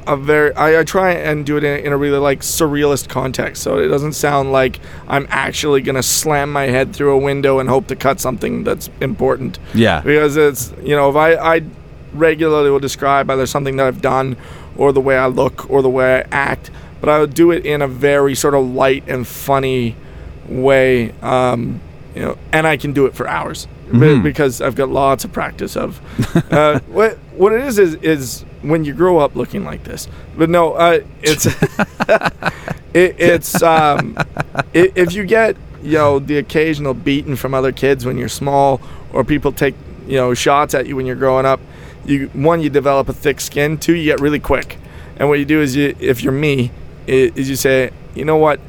a 0.08 0.15
very 0.15 0.54
I, 0.56 0.80
I 0.80 0.84
try 0.84 1.12
and 1.12 1.46
do 1.46 1.58
it 1.58 1.63
in, 1.63 1.86
in 1.86 1.93
a 1.93 1.98
really 1.98 2.17
like 2.17 2.39
surrealist 2.39 3.10
context, 3.10 3.62
so 3.62 3.78
it 3.78 3.88
doesn't 3.88 4.13
sound 4.13 4.52
like 4.52 4.80
I'm 5.08 5.28
actually 5.30 5.82
gonna 5.82 6.04
slam 6.04 6.52
my 6.52 6.63
head 6.63 6.96
through 6.96 7.13
a 7.13 7.17
window 7.17 7.60
and 7.60 7.70
hope 7.70 7.88
to 7.88 7.96
cut 7.96 8.20
something 8.20 8.63
that's 8.63 8.89
important. 9.02 9.60
Yeah, 9.74 10.02
because 10.02 10.38
it's 10.38 10.74
you 10.82 10.96
know 10.96 11.10
if 11.10 11.15
I 11.15 11.36
I 11.36 11.62
regularly 12.13 12.70
will 12.70 12.80
describe 12.80 13.30
either 13.30 13.46
something 13.46 13.76
that 13.78 13.86
I've 13.86 14.02
done 14.02 14.38
or 14.78 14.91
the 14.91 15.02
way 15.02 15.17
I 15.17 15.28
look 15.28 15.70
or 15.70 15.82
the 15.82 15.89
way 15.89 16.20
I 16.22 16.28
act, 16.32 16.72
but 17.02 17.10
I 17.10 17.20
would 17.20 17.34
do 17.34 17.52
it 17.52 17.65
in 17.65 17.82
a 17.82 17.88
very 17.88 18.34
sort 18.34 18.54
of 18.54 18.65
light 18.65 19.04
and 19.08 19.28
funny 19.28 19.96
way, 20.48 21.12
um, 21.22 21.82
you 22.15 22.22
know, 22.22 22.38
and 22.54 22.65
I 22.65 22.78
can 22.78 22.93
do 22.93 23.06
it 23.06 23.13
for 23.13 23.28
hours 23.28 23.67
Mhm. 23.88 24.23
because 24.23 24.62
I've 24.62 24.76
got 24.76 24.89
lots 24.89 25.23
of 25.23 25.32
practice 25.32 25.76
of 25.78 26.00
uh, 26.52 26.80
what 26.88 27.17
what 27.38 27.54
it 27.54 27.62
is 27.62 27.80
is 27.80 27.95
is 27.95 28.41
when 28.62 28.84
you 28.86 28.93
grow 28.93 29.17
up 29.19 29.36
looking 29.36 29.63
like 29.63 29.84
this. 29.84 30.08
But 30.38 30.50
no, 30.50 30.73
uh, 30.73 31.00
it's 31.21 31.45
it, 32.93 33.15
it's 33.19 33.62
um, 33.62 34.15
i 34.17 34.63
if 34.73 35.13
you 35.13 35.23
get 35.26 35.56
you 35.84 35.93
know 35.93 36.19
the 36.19 36.38
occasional 36.38 36.93
beating 36.93 37.36
from 37.36 37.54
other 37.54 37.71
kids 37.71 38.06
when 38.06 38.17
you're 38.17 38.30
small, 38.30 38.82
or 39.13 39.23
people 39.23 39.52
take 39.52 39.76
you 40.08 40.17
know 40.17 40.34
shots 40.34 40.73
at 40.73 40.88
you 40.88 40.95
when 40.95 41.06
you're 41.06 41.15
growing 41.15 41.45
up, 41.45 41.60
you 42.06 42.28
one 42.34 42.62
you 42.62 42.69
develop 42.69 43.10
a 43.10 43.13
thick 43.13 43.39
skin. 43.39 43.78
Two, 43.78 43.95
you 43.95 44.04
get 44.06 44.19
really 44.19 44.39
quick. 44.39 44.78
And 45.19 45.30
what 45.30 45.39
you 45.39 45.45
do 45.45 45.62
is 45.62 45.76
you, 45.76 45.95
if 46.00 46.21
you're 46.23 46.32
me, 46.32 46.71
is 47.08 47.50
you 47.50 47.56
say, 47.56 47.89
you 48.13 48.23
know 48.23 48.38
what, 48.38 48.60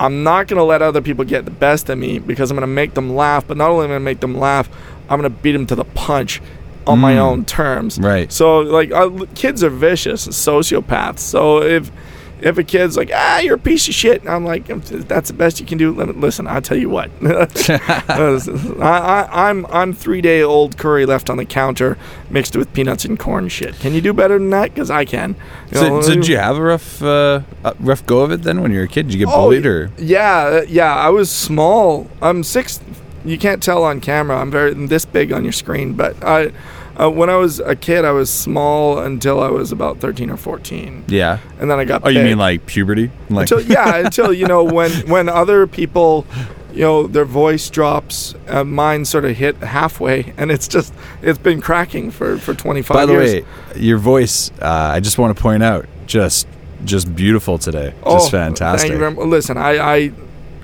I'm 0.00 0.22
not 0.22 0.46
gonna 0.48 0.64
let 0.64 0.80
other 0.82 1.00
people 1.00 1.24
get 1.24 1.44
the 1.44 1.50
best 1.50 1.88
of 1.90 1.98
me 1.98 2.18
because 2.18 2.50
I'm 2.50 2.56
gonna 2.56 2.66
make 2.66 2.94
them 2.94 3.14
laugh. 3.16 3.46
But 3.46 3.56
not 3.56 3.70
only 3.70 3.84
am 3.86 3.90
I 3.90 3.94
gonna 3.94 4.04
make 4.04 4.20
them 4.20 4.38
laugh, 4.38 4.68
I'm 5.08 5.18
gonna 5.18 5.30
beat 5.30 5.52
them 5.52 5.66
to 5.66 5.74
the 5.74 5.84
punch 5.84 6.40
on 6.86 6.98
my 7.00 7.14
Mm. 7.14 7.18
own 7.18 7.44
terms. 7.44 7.98
Right. 7.98 8.32
So 8.32 8.58
like, 8.60 8.92
uh, 8.92 9.10
kids 9.34 9.62
are 9.64 9.70
vicious, 9.70 10.26
sociopaths. 10.28 11.18
So 11.18 11.62
if 11.62 11.90
if 12.40 12.56
a 12.58 12.62
kid's 12.64 12.96
like, 12.96 13.10
ah, 13.14 13.38
you're 13.38 13.56
a 13.56 13.58
piece 13.58 13.88
of 13.88 13.94
shit, 13.94 14.20
and 14.20 14.30
I'm 14.30 14.44
like, 14.44 14.68
"If 14.70 14.86
that's 15.08 15.28
the 15.28 15.34
best 15.34 15.60
you 15.60 15.66
can 15.66 15.78
do. 15.78 15.92
Listen, 15.92 16.46
I'll 16.46 16.62
tell 16.62 16.76
you 16.76 16.88
what. 16.88 17.10
I, 17.22 18.78
I, 18.80 19.48
I'm 19.48 19.66
I'm 19.66 19.92
three 19.92 20.20
day 20.20 20.42
old 20.42 20.76
curry 20.76 21.06
left 21.06 21.30
on 21.30 21.36
the 21.36 21.44
counter 21.44 21.98
mixed 22.30 22.56
with 22.56 22.72
peanuts 22.72 23.04
and 23.04 23.18
corn 23.18 23.48
shit. 23.48 23.78
Can 23.80 23.94
you 23.94 24.00
do 24.00 24.12
better 24.12 24.38
than 24.38 24.50
that? 24.50 24.74
Because 24.74 24.90
I 24.90 25.04
can. 25.04 25.36
You 25.70 25.78
So, 25.78 25.88
know, 25.88 26.00
so 26.00 26.14
did 26.14 26.26
you 26.28 26.36
have 26.38 26.56
a 26.56 26.62
rough 26.62 27.02
uh, 27.02 27.40
rough 27.80 28.04
go 28.06 28.20
of 28.20 28.32
it 28.32 28.42
then 28.42 28.60
when 28.62 28.72
you 28.72 28.78
were 28.78 28.84
a 28.84 28.88
kid? 28.88 29.06
Did 29.08 29.14
you 29.14 29.26
get 29.26 29.32
Oh, 29.32 29.42
bullied 29.42 29.66
or? 29.66 29.90
Yeah, 29.98 30.60
uh, 30.62 30.64
yeah. 30.68 30.94
I 30.94 31.08
was 31.10 31.30
small. 31.30 32.08
I'm 32.22 32.42
six. 32.44 32.80
You 33.24 33.36
can't 33.38 33.62
tell 33.62 33.84
on 33.84 34.00
camera. 34.00 34.38
I'm 34.40 34.50
very 34.50 34.72
I'm 34.72 34.86
this 34.86 35.04
big 35.04 35.32
on 35.32 35.44
your 35.44 35.52
screen, 35.52 35.94
but 35.94 36.22
I. 36.24 36.52
Uh, 36.98 37.08
when 37.08 37.30
I 37.30 37.36
was 37.36 37.60
a 37.60 37.76
kid, 37.76 38.04
I 38.04 38.10
was 38.10 38.28
small 38.28 38.98
until 38.98 39.40
I 39.40 39.50
was 39.50 39.70
about 39.70 39.98
13 40.00 40.30
or 40.30 40.36
14, 40.36 41.04
Yeah. 41.08 41.38
and 41.60 41.70
then 41.70 41.78
I 41.78 41.84
got. 41.84 42.02
Oh, 42.04 42.08
you 42.08 42.22
mean 42.24 42.38
like 42.38 42.66
puberty? 42.66 43.10
Like 43.30 43.50
until 43.50 43.60
yeah 43.60 43.96
until 44.04 44.32
you 44.32 44.46
know 44.46 44.64
when 44.64 44.90
when 45.08 45.28
other 45.28 45.66
people 45.66 46.26
you 46.72 46.80
know 46.82 47.06
their 47.06 47.24
voice 47.24 47.70
drops 47.70 48.34
uh, 48.48 48.62
mine 48.64 49.04
sort 49.04 49.24
of 49.24 49.36
hit 49.36 49.56
halfway 49.58 50.32
and 50.36 50.50
it's 50.50 50.68
just 50.68 50.92
it's 51.22 51.38
been 51.38 51.60
cracking 51.60 52.10
for 52.10 52.36
for 52.38 52.52
25 52.54 52.94
By 52.94 53.06
the 53.06 53.12
years 53.12 53.32
way, 53.44 53.80
your 53.80 53.98
voice. 53.98 54.50
Uh, 54.60 54.66
I 54.94 55.00
just 55.00 55.18
want 55.18 55.36
to 55.36 55.42
point 55.42 55.62
out, 55.62 55.86
just 56.06 56.46
just 56.84 57.14
beautiful 57.14 57.58
today. 57.58 57.94
Just 58.04 58.30
fantastic. 58.30 58.92
Oh, 58.92 58.98
very 58.98 59.10
much. 59.12 59.26
listen 59.26 59.56
I, 59.56 59.78
I 59.78 60.12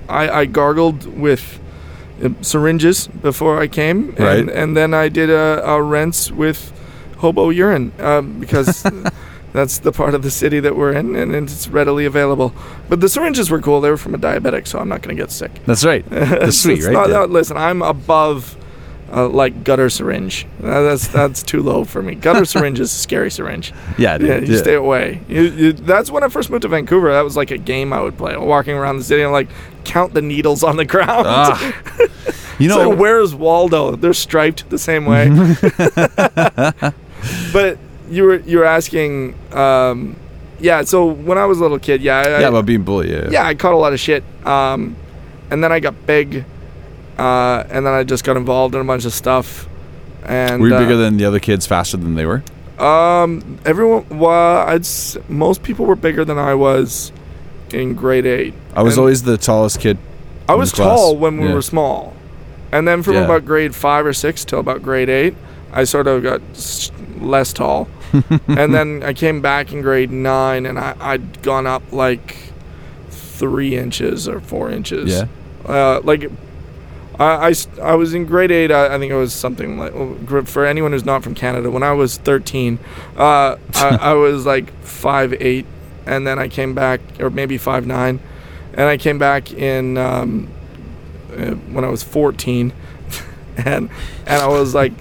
i 0.09 0.29
i 0.41 0.45
gargled 0.45 1.05
with 1.07 1.59
syringes 2.41 3.07
before 3.07 3.59
i 3.61 3.67
came 3.67 4.09
and, 4.09 4.19
Right. 4.19 4.49
and 4.49 4.75
then 4.77 4.93
i 4.93 5.09
did 5.09 5.29
a, 5.29 5.61
a 5.65 5.81
rinse 5.81 6.31
with 6.31 6.71
hobo 7.17 7.49
urine 7.49 7.91
um, 7.99 8.39
because 8.39 8.83
that's 9.53 9.79
the 9.79 9.91
part 9.91 10.13
of 10.13 10.21
the 10.21 10.31
city 10.31 10.59
that 10.59 10.75
we're 10.75 10.91
in 10.93 11.15
and 11.15 11.33
it's 11.35 11.67
readily 11.67 12.05
available 12.05 12.53
but 12.89 12.99
the 13.01 13.09
syringes 13.09 13.49
were 13.49 13.61
cool 13.61 13.81
they 13.81 13.89
were 13.89 13.97
from 13.97 14.13
a 14.15 14.17
diabetic 14.17 14.67
so 14.67 14.79
i'm 14.79 14.89
not 14.89 15.01
going 15.01 15.15
to 15.15 15.21
get 15.21 15.31
sick 15.31 15.51
That's 15.65 15.83
right. 15.85 16.05
That's 16.09 16.57
sweet, 16.57 16.83
right? 16.83 16.93
not- 16.93 17.09
no, 17.09 17.25
listen, 17.25 17.57
I'm 17.57 17.81
above 17.81 18.57
uh, 19.13 19.29
like 19.29 19.63
gutter 19.63 19.87
syringe. 19.89 20.47
Uh, 20.63 20.81
that's 20.81 21.07
that's 21.07 21.43
too 21.43 21.61
low 21.61 21.85
for 21.85 22.01
me. 22.01 22.15
Gutter 22.15 22.43
syringe 22.53 22.79
is 22.79 22.91
a 22.91 22.97
scary 22.97 23.29
syringe. 23.29 23.71
Yeah, 23.99 24.17
dude, 24.17 24.27
Yeah, 24.27 24.39
you 24.39 24.53
yeah. 24.55 24.59
stay 24.59 24.73
away. 24.73 25.21
You, 25.29 25.41
you, 25.43 25.73
that's 25.73 26.09
when 26.09 26.23
I 26.23 26.27
first 26.27 26.49
moved 26.49 26.63
to 26.63 26.67
Vancouver. 26.67 27.11
That 27.13 27.21
was 27.21 27.37
like 27.37 27.51
a 27.51 27.57
game 27.59 27.93
I 27.93 28.01
would 28.01 28.17
play. 28.17 28.35
Walking 28.35 28.73
around 28.75 28.97
the 28.97 29.03
city 29.03 29.21
and 29.21 29.31
like 29.31 29.47
count 29.85 30.13
the 30.13 30.21
needles 30.21 30.63
on 30.63 30.77
the 30.77 30.85
ground. 30.85 31.27
Ah. 31.27 31.73
you 32.59 32.67
know, 32.67 32.89
like, 32.89 32.99
where's 32.99 33.33
Waldo? 33.33 33.95
They're 33.95 34.13
striped 34.13 34.69
the 34.69 34.77
same 34.77 35.05
way. 35.05 35.29
but 37.53 37.77
you 38.09 38.23
were 38.23 38.37
you 38.37 38.59
were 38.59 38.65
asking, 38.65 39.35
um, 39.53 40.15
yeah. 40.59 40.83
So 40.83 41.05
when 41.05 41.37
I 41.37 41.45
was 41.45 41.59
a 41.59 41.61
little 41.61 41.79
kid, 41.79 42.01
yeah, 42.01 42.17
I, 42.17 42.39
yeah, 42.41 42.47
about 42.47 42.65
being 42.65 42.83
bullied. 42.83 43.09
Yeah. 43.09 43.29
yeah, 43.29 43.45
I 43.45 43.55
caught 43.55 43.73
a 43.73 43.77
lot 43.77 43.93
of 43.93 43.99
shit. 43.99 44.23
Um, 44.45 44.95
and 45.49 45.63
then 45.63 45.71
I 45.71 45.79
got 45.79 46.05
big, 46.05 46.43
uh, 47.17 47.63
and 47.69 47.85
then 47.85 47.93
I 47.93 48.03
just 48.03 48.23
got 48.23 48.37
involved 48.37 48.75
in 48.75 48.81
a 48.81 48.85
bunch 48.85 49.05
of 49.05 49.13
stuff. 49.13 49.67
And 50.23 50.61
Were 50.61 50.69
you 50.69 50.75
uh, 50.75 50.79
bigger 50.79 50.95
than 50.97 51.17
the 51.17 51.25
other 51.25 51.39
kids 51.39 51.67
faster 51.67 51.97
than 51.97 52.15
they 52.15 52.25
were? 52.25 52.43
um, 52.79 53.59
everyone. 53.65 54.05
Well, 54.09 54.67
I'd 54.67 54.85
most 55.29 55.63
people 55.63 55.85
were 55.85 55.95
bigger 55.95 56.25
than 56.25 56.37
I 56.37 56.55
was 56.55 57.11
in 57.71 57.95
grade 57.95 58.25
eight. 58.25 58.53
I 58.75 58.83
was 58.83 58.93
And 58.95 58.99
always 59.01 59.23
the 59.23 59.37
tallest 59.37 59.79
kid. 59.79 59.97
I 60.47 60.55
was 60.55 60.71
tall 60.71 61.15
when 61.17 61.37
we 61.39 61.47
Yeah. 61.47 61.53
were 61.53 61.61
small, 61.61 62.13
And 62.71 62.85
then 62.87 63.03
from 63.03 63.13
Yeah. 63.13 63.23
about 63.25 63.45
grade 63.45 63.73
five 63.73 64.05
or 64.05 64.11
six 64.13 64.43
till 64.43 64.59
about 64.59 64.83
grade 64.83 65.07
eight, 65.09 65.35
I 65.71 65.85
sort 65.85 66.07
of 66.07 66.23
got 66.23 66.41
less 67.21 67.53
tall. 67.53 67.87
and 68.47 68.73
then 68.73 69.01
I 69.05 69.13
came 69.13 69.39
back 69.39 69.71
in 69.71 69.81
grade 69.81 70.11
nine, 70.11 70.65
and 70.65 70.77
I, 70.77 70.93
I'd 70.99 71.41
gone 71.41 71.67
up 71.67 71.83
like 71.91 72.35
three 73.09 73.75
inches 73.77 74.27
or 74.27 74.39
four 74.41 74.69
inches. 74.69 75.11
Yeah. 75.11 75.25
Uh, 75.71 76.01
like, 76.03 76.29
I 77.17 77.95
was 77.95 78.13
in 78.13 78.25
grade 78.25 78.51
eight. 78.51 78.71
I, 78.71 78.95
I 78.95 78.99
think 78.99 79.11
it 79.11 79.15
was 79.15 79.33
something 79.33 79.77
like 79.77 79.93
well, 79.93 80.43
for 80.43 80.65
anyone 80.65 80.91
who's 80.91 81.05
not 81.05 81.23
from 81.23 81.33
Canada. 81.33 81.69
When 81.71 81.83
I 81.83 81.93
was 81.93 82.17
thirteen, 82.17 82.77
uh, 83.17 83.55
I, 83.75 83.97
I 84.01 84.13
was 84.25 84.45
like 84.45 84.73
five 84.83 85.33
eight, 85.39 85.65
and 86.05 86.27
then 86.27 86.39
I 86.39 86.47
came 86.49 86.73
back, 86.73 86.99
or 87.19 87.29
maybe 87.29 87.57
five 87.57 87.85
nine, 87.87 88.19
and 88.75 88.87
I 88.87 88.97
came 88.97 89.17
back 89.17 89.51
in 89.53 89.97
um, 89.97 90.47
uh, 91.35 91.51
when 91.73 91.83
I 91.83 91.89
was 91.89 92.03
fourteen, 92.03 92.73
and 93.57 93.89
and 94.25 94.41
I 94.41 94.47
was 94.47 94.73
like 94.75 94.93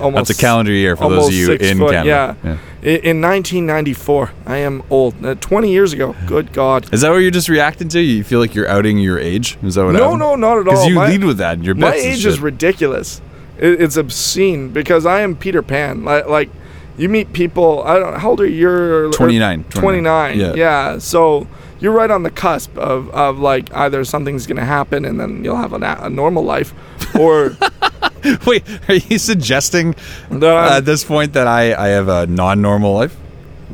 almost 0.00 0.28
That's 0.28 0.38
a 0.38 0.42
calendar 0.42 0.72
year 0.72 0.96
for 0.96 1.08
those 1.10 1.28
of 1.28 1.34
you 1.34 1.52
in 1.52 1.78
foot, 1.78 1.92
Canada. 1.92 2.36
yeah. 2.44 2.58
I- 2.82 3.00
In 3.02 3.20
1994, 3.20 4.30
I 4.46 4.58
am 4.58 4.82
old. 4.90 5.24
Uh, 5.24 5.34
20 5.34 5.72
years 5.72 5.92
ago. 5.92 6.14
Good 6.26 6.52
God. 6.52 6.92
Is 6.94 7.00
that 7.00 7.10
what 7.10 7.16
you're 7.18 7.32
just 7.32 7.48
reacting 7.48 7.88
to? 7.88 8.00
You 8.00 8.22
feel 8.22 8.38
like 8.38 8.54
you're 8.54 8.68
outing 8.68 8.98
your 8.98 9.18
age? 9.18 9.58
Is 9.64 9.74
that 9.74 9.84
what 9.84 9.96
I 9.96 9.98
No, 9.98 10.04
happened? 10.04 10.20
no, 10.20 10.34
not 10.36 10.58
at 10.58 10.68
all. 10.68 10.74
Because 10.74 10.86
you 10.86 10.94
My- 10.94 11.08
lead 11.08 11.24
with 11.24 11.38
that 11.38 11.64
your 11.64 11.74
My 11.74 11.94
age 11.94 12.24
is 12.24 12.38
ridiculous. 12.38 13.20
It, 13.58 13.80
it's 13.80 13.96
obscene 13.96 14.68
because 14.68 15.04
I 15.04 15.22
am 15.22 15.34
Peter 15.34 15.62
Pan. 15.62 16.04
Like, 16.04 16.28
like 16.28 16.48
you 16.96 17.08
meet 17.08 17.32
people. 17.32 17.82
I 17.84 17.98
don't. 17.98 18.20
How 18.20 18.30
old 18.30 18.40
are 18.40 18.46
you? 18.46 18.54
You're 18.56 19.10
29, 19.12 19.64
29. 19.64 19.82
29, 19.82 20.38
yeah. 20.38 20.54
Yeah. 20.54 20.98
So 20.98 21.46
you're 21.80 21.92
right 21.92 22.10
on 22.10 22.22
the 22.22 22.30
cusp 22.30 22.76
of, 22.78 23.10
of 23.10 23.38
like 23.38 23.72
either 23.74 24.04
something's 24.04 24.46
gonna 24.46 24.64
happen 24.64 25.04
and 25.04 25.18
then 25.20 25.44
you'll 25.44 25.56
have 25.56 25.72
a, 25.72 25.98
a 26.02 26.10
normal 26.10 26.42
life, 26.42 26.72
or 27.14 27.56
Wait, 28.46 28.64
are 28.88 28.94
you 28.94 29.18
suggesting 29.18 29.94
I'm- 30.30 30.72
at 30.78 30.84
this 30.84 31.04
point 31.04 31.32
that 31.34 31.46
I, 31.46 31.74
I 31.74 31.88
have 31.88 32.08
a 32.08 32.26
non-normal 32.26 32.92
life? 32.94 33.16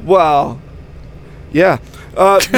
well, 0.05 0.61
yeah. 1.53 1.79
Uh, 2.15 2.39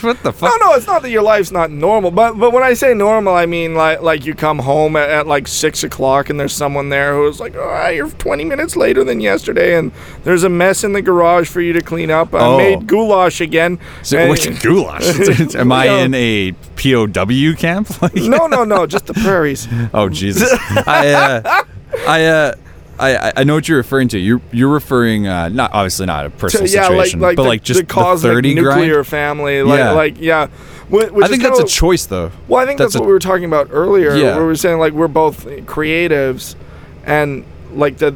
what 0.00 0.22
the 0.22 0.32
fuck? 0.32 0.50
no, 0.60 0.66
no, 0.68 0.74
it's 0.74 0.86
not 0.86 1.00
that 1.02 1.10
your 1.10 1.22
life's 1.22 1.50
not 1.50 1.70
normal, 1.70 2.10
but 2.10 2.34
but 2.38 2.52
when 2.52 2.62
I 2.62 2.74
say 2.74 2.92
normal, 2.94 3.34
I 3.34 3.46
mean 3.46 3.74
like 3.74 4.02
like 4.02 4.26
you 4.26 4.34
come 4.34 4.58
home 4.58 4.94
at, 4.96 5.08
at 5.08 5.26
like 5.26 5.48
six 5.48 5.82
o'clock 5.84 6.28
and 6.28 6.38
there's 6.38 6.52
someone 6.52 6.88
there 6.90 7.14
who's 7.14 7.40
like, 7.40 7.54
oh, 7.56 7.88
you're 7.88 8.10
20 8.10 8.44
minutes 8.44 8.76
later 8.76 9.04
than 9.04 9.20
yesterday, 9.20 9.76
and 9.78 9.90
there's 10.24 10.44
a 10.44 10.48
mess 10.50 10.84
in 10.84 10.92
the 10.92 11.00
garage 11.02 11.48
for 11.48 11.60
you 11.62 11.72
to 11.72 11.80
clean 11.80 12.10
up. 12.10 12.34
I 12.34 12.38
Oh. 12.40 12.56
made 12.58 12.86
goulash 12.86 13.40
again. 13.40 13.78
So, 14.02 14.18
And- 14.18 14.60
goulash. 14.62 15.54
Am 15.54 15.72
I 15.72 15.86
in 16.04 16.14
a 16.14 16.52
POW 16.76 17.54
camp? 17.56 18.02
Like, 18.02 18.14
no, 18.16 18.46
no, 18.46 18.64
no, 18.64 18.86
just 18.86 19.06
the 19.06 19.14
prairies. 19.14 19.66
oh 19.94 20.08
Jesus! 20.08 20.52
I, 20.86 21.08
uh, 21.08 21.62
I, 22.06 22.24
uh, 22.26 22.54
I, 23.00 23.32
I 23.36 23.44
know 23.44 23.54
what 23.54 23.68
you're 23.68 23.78
referring 23.78 24.08
to. 24.08 24.18
You're 24.18 24.40
you're 24.52 24.68
referring 24.72 25.26
uh, 25.28 25.48
not 25.50 25.72
obviously 25.72 26.06
not 26.06 26.26
a 26.26 26.30
To- 26.30 26.36
personal 26.36 26.68
yeah, 26.68 26.82
situation, 26.82 27.20
like 27.20 27.36
but 27.36 27.42
the, 27.44 27.48
like 27.48 27.62
just 27.62 27.80
the 27.80 27.86
cosmic 27.86 28.32
thirty 28.32 28.54
nuclear 28.54 28.94
grind. 28.94 29.06
family. 29.06 29.62
Like 29.62 29.78
Yeah. 29.78 29.90
like 29.92 30.20
yeah. 30.20 30.46
Which 30.88 31.04
I 31.04 31.28
think 31.28 31.42
that's 31.42 31.58
kinda- 31.58 31.64
a 31.64 31.66
choice, 31.66 32.06
though. 32.06 32.30
Well, 32.48 32.62
I 32.62 32.66
think 32.66 32.78
that's, 32.78 32.94
That's 32.94 32.96
a- 32.96 33.00
what 33.00 33.06
we 33.08 33.12
were 33.12 33.18
talking 33.18 33.44
about 33.44 33.68
earlier. 33.70 34.14
Yeah. 34.16 34.32
Where 34.34 34.40
we 34.40 34.46
were 34.46 34.56
saying 34.56 34.78
like 34.78 34.94
we're 34.94 35.06
both 35.06 35.44
creatives, 35.66 36.54
and 37.04 37.44
like 37.74 37.98
the 37.98 38.14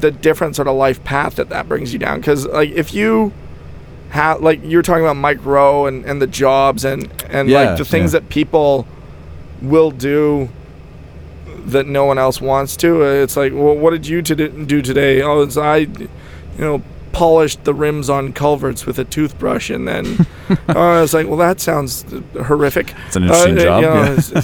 the 0.00 0.10
different 0.10 0.56
sort 0.56 0.68
of 0.68 0.76
life 0.76 1.02
path 1.04 1.36
that 1.36 1.48
that 1.48 1.68
brings 1.68 1.92
you 1.92 1.98
down. 1.98 2.18
Because 2.20 2.44
like 2.46 2.70
if 2.70 2.92
you 2.92 3.32
have 4.10 4.40
like 4.42 4.60
you're 4.64 4.82
talking 4.82 5.04
about 5.04 5.16
Mike 5.16 5.44
Rowe 5.44 5.86
and, 5.86 6.04
and 6.04 6.20
the 6.20 6.26
jobs 6.26 6.84
and 6.84 7.08
and 7.30 7.48
Yeah, 7.48 7.62
like 7.70 7.78
the 7.78 7.84
things 7.84 8.12
yeah. 8.12 8.20
that 8.20 8.28
people 8.28 8.86
will 9.62 9.90
do 9.90 10.48
that 11.72 11.86
no 11.86 12.04
one 12.04 12.18
else 12.18 12.40
wants 12.40 12.76
to. 12.78 13.02
It's 13.02 13.36
like, 13.36 13.52
well, 13.52 13.76
what 13.76 13.90
did 13.90 14.06
you 14.06 14.22
to 14.22 14.34
do 14.34 14.82
today? 14.82 15.22
Oh, 15.22 15.42
it's 15.42 15.56
I, 15.56 15.76
you 15.78 16.08
know. 16.58 16.82
Polished 17.10 17.64
the 17.64 17.72
rims 17.74 18.10
on 18.10 18.32
culverts 18.34 18.84
with 18.86 18.98
a 18.98 19.04
toothbrush, 19.04 19.70
and 19.70 19.88
then 19.88 20.26
uh, 20.68 20.78
I 20.78 21.00
was 21.00 21.14
like, 21.14 21.26
"Well, 21.26 21.38
that 21.38 21.58
sounds 21.58 22.04
horrific." 22.44 22.94
It's 23.06 23.16
an 23.16 23.22
interesting 23.24 23.58
Uh, 23.58 23.62
job. 23.62 23.82
You 23.82 23.88
know, 23.88 24.04
yeah. 24.34 24.42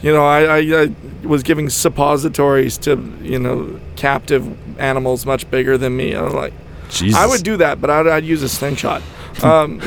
you 0.00 0.12
know, 0.12 0.24
I, 0.24 0.58
I, 0.58 0.82
I 0.84 1.26
was 1.26 1.42
giving 1.42 1.68
suppositories 1.68 2.78
to 2.78 2.96
you 3.20 3.38
know 3.40 3.78
captive 3.96 4.46
animals 4.80 5.26
much 5.26 5.50
bigger 5.50 5.76
than 5.76 5.96
me. 5.96 6.12
I'm 6.14 6.32
like, 6.32 6.54
Jesus. 6.88 7.18
I 7.20 7.26
would 7.26 7.42
do 7.42 7.56
that, 7.58 7.80
but 7.80 7.90
I'd, 7.90 8.06
I'd 8.06 8.24
use 8.24 8.42
a 8.42 8.48
slingshot, 8.48 9.02
um, 9.42 9.80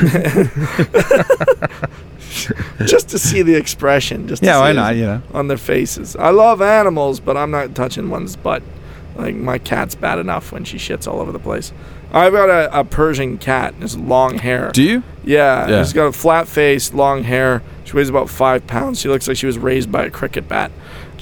just 2.85 3.09
to 3.09 3.19
see 3.19 3.41
the 3.41 3.55
expression. 3.55 4.27
Just 4.27 4.43
Yeah, 4.43 4.53
see 4.55 4.59
why 4.59 4.71
not? 4.73 4.95
You 4.95 5.05
know. 5.05 5.21
on 5.33 5.47
their 5.47 5.57
faces. 5.57 6.15
I 6.15 6.29
love 6.29 6.61
animals, 6.61 7.19
but 7.19 7.35
I'm 7.37 7.51
not 7.51 7.75
touching 7.75 8.09
one's 8.09 8.35
butt. 8.35 8.63
Like 9.15 9.35
my 9.35 9.57
cat's 9.57 9.95
bad 9.95 10.19
enough 10.19 10.51
when 10.51 10.63
she 10.63 10.77
shits 10.77 11.07
all 11.07 11.19
over 11.19 11.31
the 11.31 11.39
place. 11.39 11.73
I've 12.13 12.31
got 12.33 12.49
a, 12.49 12.79
a 12.79 12.83
Persian 12.83 13.37
cat. 13.37 13.73
And 13.73 13.83
It's 13.83 13.97
long 13.97 14.37
hair. 14.37 14.71
Do 14.71 14.81
you? 14.83 15.03
Yeah, 15.25 15.67
Yeah. 15.67 15.83
she's 15.83 15.93
got 15.93 16.05
a 16.05 16.11
flat 16.13 16.47
face, 16.47 16.93
long 16.93 17.23
hair. 17.23 17.61
She 17.83 17.93
weighs 17.93 18.09
about 18.09 18.29
five 18.29 18.65
pounds. 18.67 18.99
She 19.01 19.09
looks 19.09 19.27
like 19.27 19.35
she 19.37 19.45
was 19.45 19.57
raised 19.57 19.91
by 19.91 20.03
a 20.05 20.09
cricket 20.09 20.47
bat, 20.47 20.71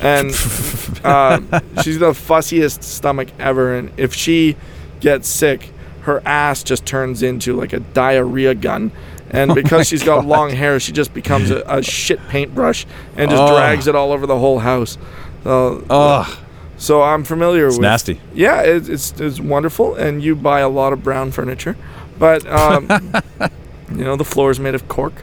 and 0.01 0.27
um, 1.03 1.47
she's 1.83 1.99
the 1.99 2.11
fussiest 2.11 2.83
stomach 2.83 3.29
ever. 3.39 3.75
And 3.75 3.91
if 3.97 4.13
she 4.13 4.55
gets 4.99 5.27
sick, 5.27 5.71
her 6.01 6.21
ass 6.25 6.63
just 6.63 6.85
turns 6.85 7.23
into 7.23 7.55
like 7.55 7.71
a 7.73 7.79
diarrhea 7.79 8.53
gun. 8.55 8.91
And 9.31 9.53
because 9.61 9.87
she's 9.87 10.03
got 10.03 10.25
long 10.25 10.51
hair, 10.51 10.79
she 10.79 10.91
just 10.91 11.13
becomes 11.13 11.51
a, 11.51 11.63
a 11.67 11.81
shit 11.81 12.19
paintbrush 12.27 12.85
and 13.17 13.29
just 13.31 13.41
Oh. 13.41 13.55
drags 13.55 13.87
it 13.87 13.95
all 13.95 14.11
over 14.11 14.25
the 14.27 14.37
whole 14.37 14.59
house. 14.59 14.97
So, 15.43 15.83
Oh, 15.89 16.41
so 16.77 17.01
I'm 17.01 17.23
familiar 17.23 17.67
it's 17.67 17.77
with. 17.77 17.81
nasty. 17.83 18.19
Yeah, 18.33 18.61
it, 18.61 18.89
it's 18.89 19.13
it's 19.19 19.39
wonderful, 19.39 19.95
and 19.95 20.23
you 20.23 20.35
buy 20.35 20.59
a 20.59 20.69
lot 20.69 20.91
of 20.93 21.03
brown 21.03 21.31
furniture, 21.31 21.75
but 22.19 22.45
um, 22.47 22.87
you 23.91 24.03
know 24.03 24.15
the 24.15 24.25
floor 24.25 24.51
is 24.51 24.59
made 24.59 24.75
of 24.75 24.87
cork. 24.87 25.13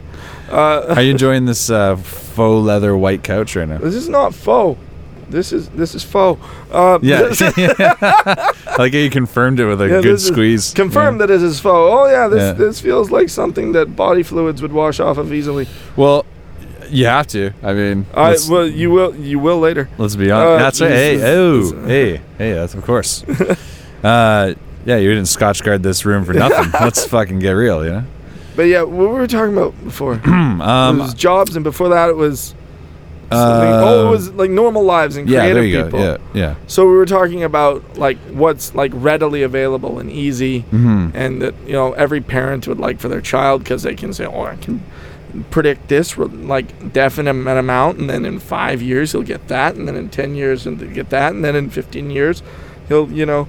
Uh, 0.49 0.93
Are 0.95 1.01
you 1.01 1.11
enjoying 1.17 1.45
this 1.45 1.69
uh, 1.69 1.95
faux 1.95 2.65
leather 2.65 2.95
white 2.97 3.23
couch 3.23 3.55
right 3.55 3.67
now? 3.67 3.77
this 3.77 3.95
is 3.95 4.09
not 4.09 4.33
faux. 4.33 4.79
This 5.33 5.51
is 5.51 5.67
this 5.69 5.95
is 5.95 6.03
faux. 6.03 6.39
Uh, 6.71 6.99
Yeah. 7.01 7.29
I 7.41 8.75
like 8.77 8.93
you 8.93 9.09
confirmed 9.09 9.59
it 9.59 9.65
with 9.65 9.81
a 9.81 9.87
Yeah, 9.89 10.01
good 10.01 10.21
squeeze. 10.21 10.71
confirm 10.73 11.17
that 11.17 11.29
it 11.29 11.41
is 11.41 11.59
faux. 11.59 11.73
Oh 11.93 12.07
yeah, 12.07 12.27
this 12.27 12.39
Yeah. 12.41 12.53
this 12.53 12.79
feels 12.79 13.09
like 13.11 13.29
something 13.29 13.71
that 13.73 13.95
body 13.95 14.23
fluids 14.23 14.61
would 14.61 14.71
wash 14.73 14.99
off 14.99 15.17
of 15.17 15.33
easily. 15.33 15.67
Well, 15.95 16.25
you 16.89 17.05
have 17.07 17.25
to. 17.27 17.51
I 17.63 17.73
mean, 17.73 18.05
I 18.13 18.37
well, 18.49 18.67
you 18.67 18.91
will 18.91 19.15
you 19.15 19.39
will 19.39 19.59
later. 19.59 19.89
let's 19.97 20.15
be 20.15 20.29
honest. 20.31 20.47
uh, 20.51 20.57
that's 20.63 20.81
right. 20.81 20.91
Hey, 20.91 21.15
is- 21.15 21.23
oh, 21.23 21.61
this- 21.61 21.87
hey, 21.87 22.21
hey, 22.37 22.53
that's 22.53 22.73
of 22.75 22.83
course. 22.85 23.23
uh, 24.03 24.53
yeah, 24.85 24.97
you 24.97 25.09
didn't 25.09 25.27
scotch 25.27 25.63
guard 25.63 25.81
this 25.81 26.05
room 26.05 26.25
for 26.25 26.33
nothing. 26.33 26.71
let's 26.81 27.05
fucking 27.05 27.39
get 27.39 27.51
real, 27.53 27.83
you 27.83 27.91
know. 27.91 28.03
But 28.55 28.63
yeah, 28.63 28.83
what 28.83 29.09
were 29.09 29.21
we 29.21 29.27
talking 29.27 29.57
about 29.57 29.73
before? 29.83 30.13
it 30.23 30.27
Um, 30.27 30.99
was 30.99 31.13
jobs, 31.15 31.55
and 31.55 31.63
before 31.63 31.89
that 31.89 32.09
it 32.09 32.15
was. 32.15 32.53
Uh, 33.35 33.81
oh, 33.83 34.07
it 34.07 34.09
was 34.09 34.31
like 34.31 34.49
normal 34.49 34.83
lives 34.83 35.15
and 35.17 35.27
yeah, 35.27 35.39
creative 35.39 35.55
there 35.55 35.65
you 35.65 35.83
people. 35.83 35.99
go. 35.99 36.05
Yeah, 36.05 36.17
yeah. 36.33 36.55
So 36.67 36.85
we 36.87 36.95
were 36.95 37.05
talking 37.05 37.43
about 37.43 37.97
like 37.97 38.17
what's 38.31 38.73
like 38.75 38.91
readily 38.95 39.43
available 39.43 39.99
and 39.99 40.11
easy, 40.11 40.59
hmm 40.61 41.09
and 41.13 41.41
that 41.41 41.53
you 41.65 41.73
know 41.73 41.93
every 41.93 42.21
parent 42.21 42.67
would 42.67 42.79
like 42.79 42.99
for 42.99 43.09
their 43.09 43.21
child 43.21 43.63
because 43.63 43.83
they 43.83 43.95
can 43.95 44.13
say, 44.13 44.25
"Oh, 44.25 44.43
I 44.43 44.55
can 44.55 44.83
predict 45.49 45.87
this 45.89 46.17
like 46.17 46.93
definite 46.93 47.31
amount, 47.57 47.99
and 47.99 48.09
then 48.09 48.25
in 48.25 48.39
five 48.39 48.81
years 48.81 49.11
he'll 49.11 49.23
get 49.23 49.47
that, 49.47 49.75
and 49.75 49.87
then 49.87 49.95
in 49.95 50.09
ten 50.09 50.35
years 50.35 50.63
he'll 50.63 50.75
get 50.75 51.09
that, 51.09 51.33
and 51.33 51.43
then 51.43 51.55
in 51.55 51.69
fifteen 51.69 52.09
years 52.09 52.43
he'll 52.87 53.11
you 53.11 53.25
know." 53.25 53.47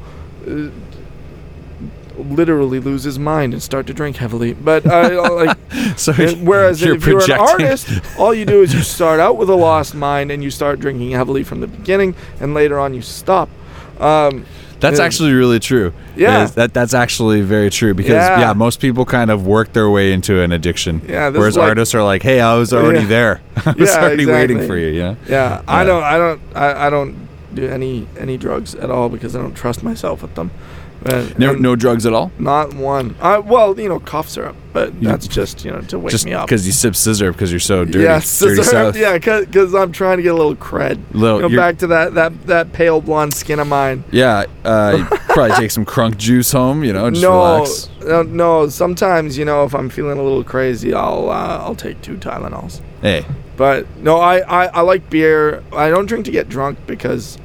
Literally 2.17 2.79
lose 2.81 3.03
his 3.05 3.19
mind 3.19 3.53
and 3.55 3.63
start 3.63 3.87
to 3.89 3.95
drink 3.95 4.17
heavily 4.17 4.53
but 4.55 4.87
uh, 4.87 5.33
like 5.45 5.59
So 5.99 6.13
whereas 6.13 6.83
if 6.83 7.07
you're 7.07 7.23
an 7.25 7.31
artist, 7.33 7.89
all 8.19 8.33
you 8.33 8.45
do 8.45 8.63
is 8.63 8.73
you 8.73 8.83
start 8.83 9.19
out 9.21 9.37
with 9.37 9.49
a 9.51 9.55
lost 9.55 9.95
mind 9.95 10.31
and 10.31 10.43
you 10.43 10.51
start 10.51 10.79
drinking 10.81 11.11
heavily 11.11 11.43
from 11.45 11.61
the 11.61 11.67
beginning, 11.67 12.15
and 12.41 12.55
later 12.55 12.79
on 12.79 12.95
you 12.95 13.03
stop. 13.03 13.49
Um, 14.01 14.45
That's 14.81 14.99
Yeah. 14.99 15.05
actually 15.07 15.33
really 15.33 15.61
true. 15.61 15.93
Yeah. 16.17 16.45
Is 16.45 16.53
that 16.53 16.75
that's 16.75 16.95
actually 16.95 17.41
very 17.41 17.71
true 17.71 17.95
because 17.95 18.13
Yeah. 18.15 18.41
yeah. 18.41 18.53
most 18.53 18.81
people 18.81 19.05
kind 19.05 19.31
of 19.31 19.47
work 19.47 19.73
their 19.73 19.89
way 19.89 20.13
into 20.13 20.41
an 20.43 20.53
addiction. 20.53 21.01
Yeah, 21.09 21.31
this 21.31 21.39
Whereas 21.39 21.57
like- 21.57 21.69
artists 21.69 21.95
are 21.95 22.03
like, 22.03 22.23
"Hey, 22.23 22.41
I 22.41 22.55
was 22.57 22.73
already 22.73 23.01
Yeah. 23.01 23.07
there. 23.07 23.41
I 23.67 23.73
was 23.79 23.91
Yeah, 23.91 24.01
already 24.03 24.27
waiting 24.27 24.67
for 24.67 24.77
you." 24.77 24.93
Know. 25.03 25.17
yeah, 25.29 25.63
I 25.67 25.85
don't, 25.85 26.03
I 26.03 26.19
don't, 26.19 26.41
I, 26.55 26.87
I 26.87 26.91
don't 26.91 27.15
do 27.55 27.67
any 27.69 28.07
any 28.19 28.37
drugs 28.37 28.75
at 28.75 28.91
all 28.91 29.09
because 29.09 29.35
I 29.37 29.41
don't 29.41 29.55
trust 29.55 29.83
myself 29.83 30.23
with 30.23 30.35
them. 30.35 30.51
And- 31.07 31.39
No, 31.39 31.51
and 31.53 31.61
no 31.61 31.77
drugs 31.77 32.07
at 32.07 32.13
all. 32.15 32.33
not 32.39 32.73
one. 32.75 33.15
I, 33.21 33.39
well, 33.39 33.79
you 33.79 33.89
know, 33.91 34.01
cough 34.01 34.29
syrup, 34.29 34.57
but 34.73 34.99
that's 35.03 35.29
just 35.29 35.63
you 35.65 35.71
know 35.71 35.81
to 35.83 35.99
wake 35.99 36.13
Just 36.13 36.25
me 36.25 36.33
up. 36.33 36.47
because 36.47 36.67
you 36.67 36.73
sip 36.73 36.97
scissor 36.97 37.31
because 37.31 37.51
you're 37.53 37.61
so 37.61 37.85
dirty. 37.85 38.01
yeah, 38.01 38.15
dirty 38.15 38.27
scissor- 38.27 38.63
south. 38.65 38.97
yeah, 38.97 39.19
because 39.19 39.75
I'm 39.75 39.93
trying 39.93 40.17
to 40.17 40.23
get 40.23 40.33
a 40.33 40.37
little 40.37 40.57
cred. 40.57 40.99
Little- 41.13 41.41
Go 41.41 41.49
you're- 41.49 41.57
back 41.61 41.77
to 41.79 41.87
that 41.89 42.15
that 42.15 42.47
that 42.47 42.73
pale 42.73 43.01
blonde 43.03 43.35
skin 43.35 43.59
of 43.61 43.67
mine. 43.69 44.03
Yeah, 44.11 44.45
uh, 44.65 45.05
Probably 45.29 45.55
take 45.57 45.73
some 45.73 45.85
crunk 45.85 46.17
juice 46.17 46.53
home, 46.53 46.83
you 46.85 46.93
know, 46.93 47.11
just 47.11 47.23
no, 47.23 47.33
relax. 47.57 47.89
no, 48.05 48.23
no. 48.23 48.69
Sometimes 48.69 49.37
you 49.37 49.45
know, 49.45 49.65
if 49.65 49.75
I'm 49.75 49.91
feeling 49.91 50.19
a 50.19 50.23
little 50.23 50.45
crazy, 50.45 50.95
I'll 50.95 51.29
uh, 51.29 51.59
I'll 51.59 51.75
take 51.75 52.01
two 52.01 52.17
Tylenols. 52.17 52.81
Hey, 53.03 53.27
But 53.59 53.87
no, 53.99 54.17
I, 54.17 54.39
I, 54.39 54.67
I 54.69 54.81
like 54.81 55.11
beer. 55.11 55.63
I 55.73 55.91
don't 55.91 56.07
drink 56.07 56.25
to 56.25 56.31
get 56.31 56.49
drunk 56.49 56.79
because 56.87 57.37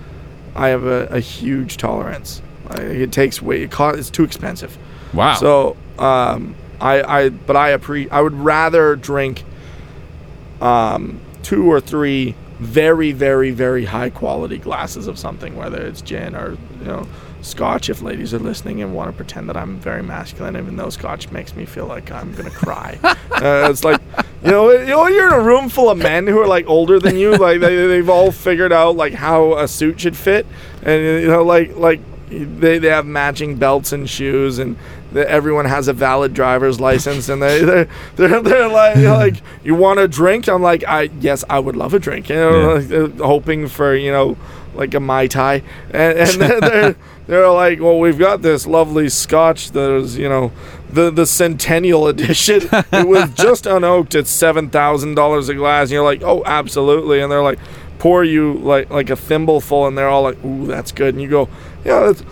I 0.55 0.69
have 0.69 0.85
a, 0.85 1.07
a 1.07 1.19
huge 1.19 1.75
tolerance. 1.77 2.41
I, 2.69 2.81
it 2.81 3.11
takes 3.11 3.41
way. 3.41 3.63
It 3.63 3.71
cost, 3.71 3.99
it's 3.99 4.09
too 4.09 4.23
expensive. 4.23 4.77
wow. 5.13 5.35
So 5.35 5.77
um, 5.97 6.55
I, 6.79 7.01
I 7.01 7.29
but 7.29 7.55
I 7.55 7.77
appre- 7.77 8.11
I 8.11 8.21
would 8.21 8.33
rather 8.33 8.95
drink 8.95 9.43
um, 10.61 11.19
two 11.43 11.71
or 11.71 11.79
three 11.79 12.35
very 12.59 13.13
very 13.13 13.51
very 13.51 13.85
high 13.85 14.09
quality 14.09 14.57
glasses 14.57 15.07
of 15.07 15.17
something, 15.17 15.55
whether 15.55 15.81
it's 15.81 16.01
gin 16.01 16.35
or 16.35 16.57
you 16.79 16.85
know 16.85 17.07
scotch. 17.41 17.89
If 17.89 18.01
ladies 18.01 18.33
are 18.33 18.39
listening 18.39 18.81
and 18.81 18.93
want 18.93 19.09
to 19.09 19.15
pretend 19.15 19.49
that 19.49 19.57
I'm 19.57 19.79
very 19.79 20.03
masculine, 20.03 20.57
even 20.57 20.75
though 20.75 20.89
scotch 20.89 21.31
makes 21.31 21.55
me 21.55 21.65
feel 21.65 21.85
like 21.85 22.11
I'm 22.11 22.33
gonna 22.33 22.49
cry. 22.49 22.99
uh, 23.03 23.15
it's 23.69 23.83
like 23.83 24.01
you 24.43 24.51
know 24.51 24.71
you 24.71 24.87
know 24.87 25.07
you're 25.07 25.27
in 25.27 25.33
a 25.33 25.41
room 25.41 25.69
full 25.69 25.89
of 25.89 25.97
men 25.97 26.27
who 26.27 26.39
are 26.39 26.47
like 26.47 26.67
older 26.67 26.99
than 26.99 27.17
you, 27.17 27.35
like 27.37 27.61
they, 27.61 27.87
they've 27.87 28.09
all 28.09 28.31
figured 28.31 28.73
out 28.73 28.95
like 28.95 29.13
how 29.13 29.57
a 29.57 29.67
suit 29.67 29.99
should 30.01 30.17
fit, 30.17 30.45
and 30.83 31.01
you 31.01 31.27
know 31.27 31.43
like 31.43 31.75
like 31.77 32.01
they, 32.29 32.77
they 32.77 32.89
have 32.89 33.05
matching 33.05 33.55
belts 33.55 33.91
and 33.91 34.09
shoes 34.09 34.59
and 34.59 34.77
the, 35.11 35.27
everyone 35.29 35.65
has 35.65 35.87
a 35.87 35.93
valid 35.93 36.33
driver's 36.33 36.79
license 36.79 37.29
and 37.29 37.41
they 37.41 37.63
they're 37.63 37.87
they're, 38.15 38.41
they're 38.41 38.67
like 38.67 38.97
like 38.97 39.41
you 39.63 39.75
want 39.75 39.99
a 39.99 40.07
drink? 40.07 40.47
I'm 40.47 40.61
like 40.61 40.83
I 40.87 41.03
yes 41.19 41.43
I 41.49 41.59
would 41.59 41.75
love 41.75 41.93
a 41.93 41.99
drink 41.99 42.29
you 42.29 42.35
know 42.35 42.75
like, 42.75 42.91
uh, 42.91 43.23
hoping 43.23 43.67
for 43.67 43.95
you 43.95 44.11
know 44.11 44.37
like 44.75 44.93
a 44.93 44.99
mai 44.99 45.27
tai. 45.27 45.63
And, 45.91 46.19
and 46.19 46.41
they're, 46.41 46.61
they're 46.61 46.95
they're 47.27 47.51
like 47.51 47.79
well 47.79 47.99
we've 47.99 48.19
got 48.19 48.41
this 48.41 48.65
lovely 48.65 49.09
scotch 49.09 49.71
that 49.71 49.91
is 49.91 50.17
you 50.17 50.29
know 50.29 50.51
the 50.91 51.11
the 51.11 51.25
centennial 51.25 52.07
edition. 52.07 52.61
It 52.71 53.07
was 53.07 53.29
just 53.35 53.65
unoaked 53.65 54.17
at 54.17 54.27
seven 54.27 54.69
thousand 54.69 55.15
dollars 55.15 55.49
a 55.49 55.55
glass. 55.55 55.85
And 55.85 55.91
you're 55.91 56.03
like 56.03 56.21
oh 56.23 56.43
absolutely. 56.45 57.19
And 57.21 57.31
they're 57.31 57.43
like 57.43 57.59
pour 57.99 58.23
you 58.23 58.53
like 58.53 58.89
like 58.89 59.09
a 59.09 59.15
thimbleful 59.15 59.87
and 59.87 59.97
they're 59.97 60.07
all 60.07 60.23
like 60.23 60.43
ooh 60.43 60.67
that's 60.67 60.91
good. 60.91 61.13
And 61.13 61.21
you 61.21 61.29
go 61.29 61.49
yeah 61.85 62.09
it's, 62.11 62.23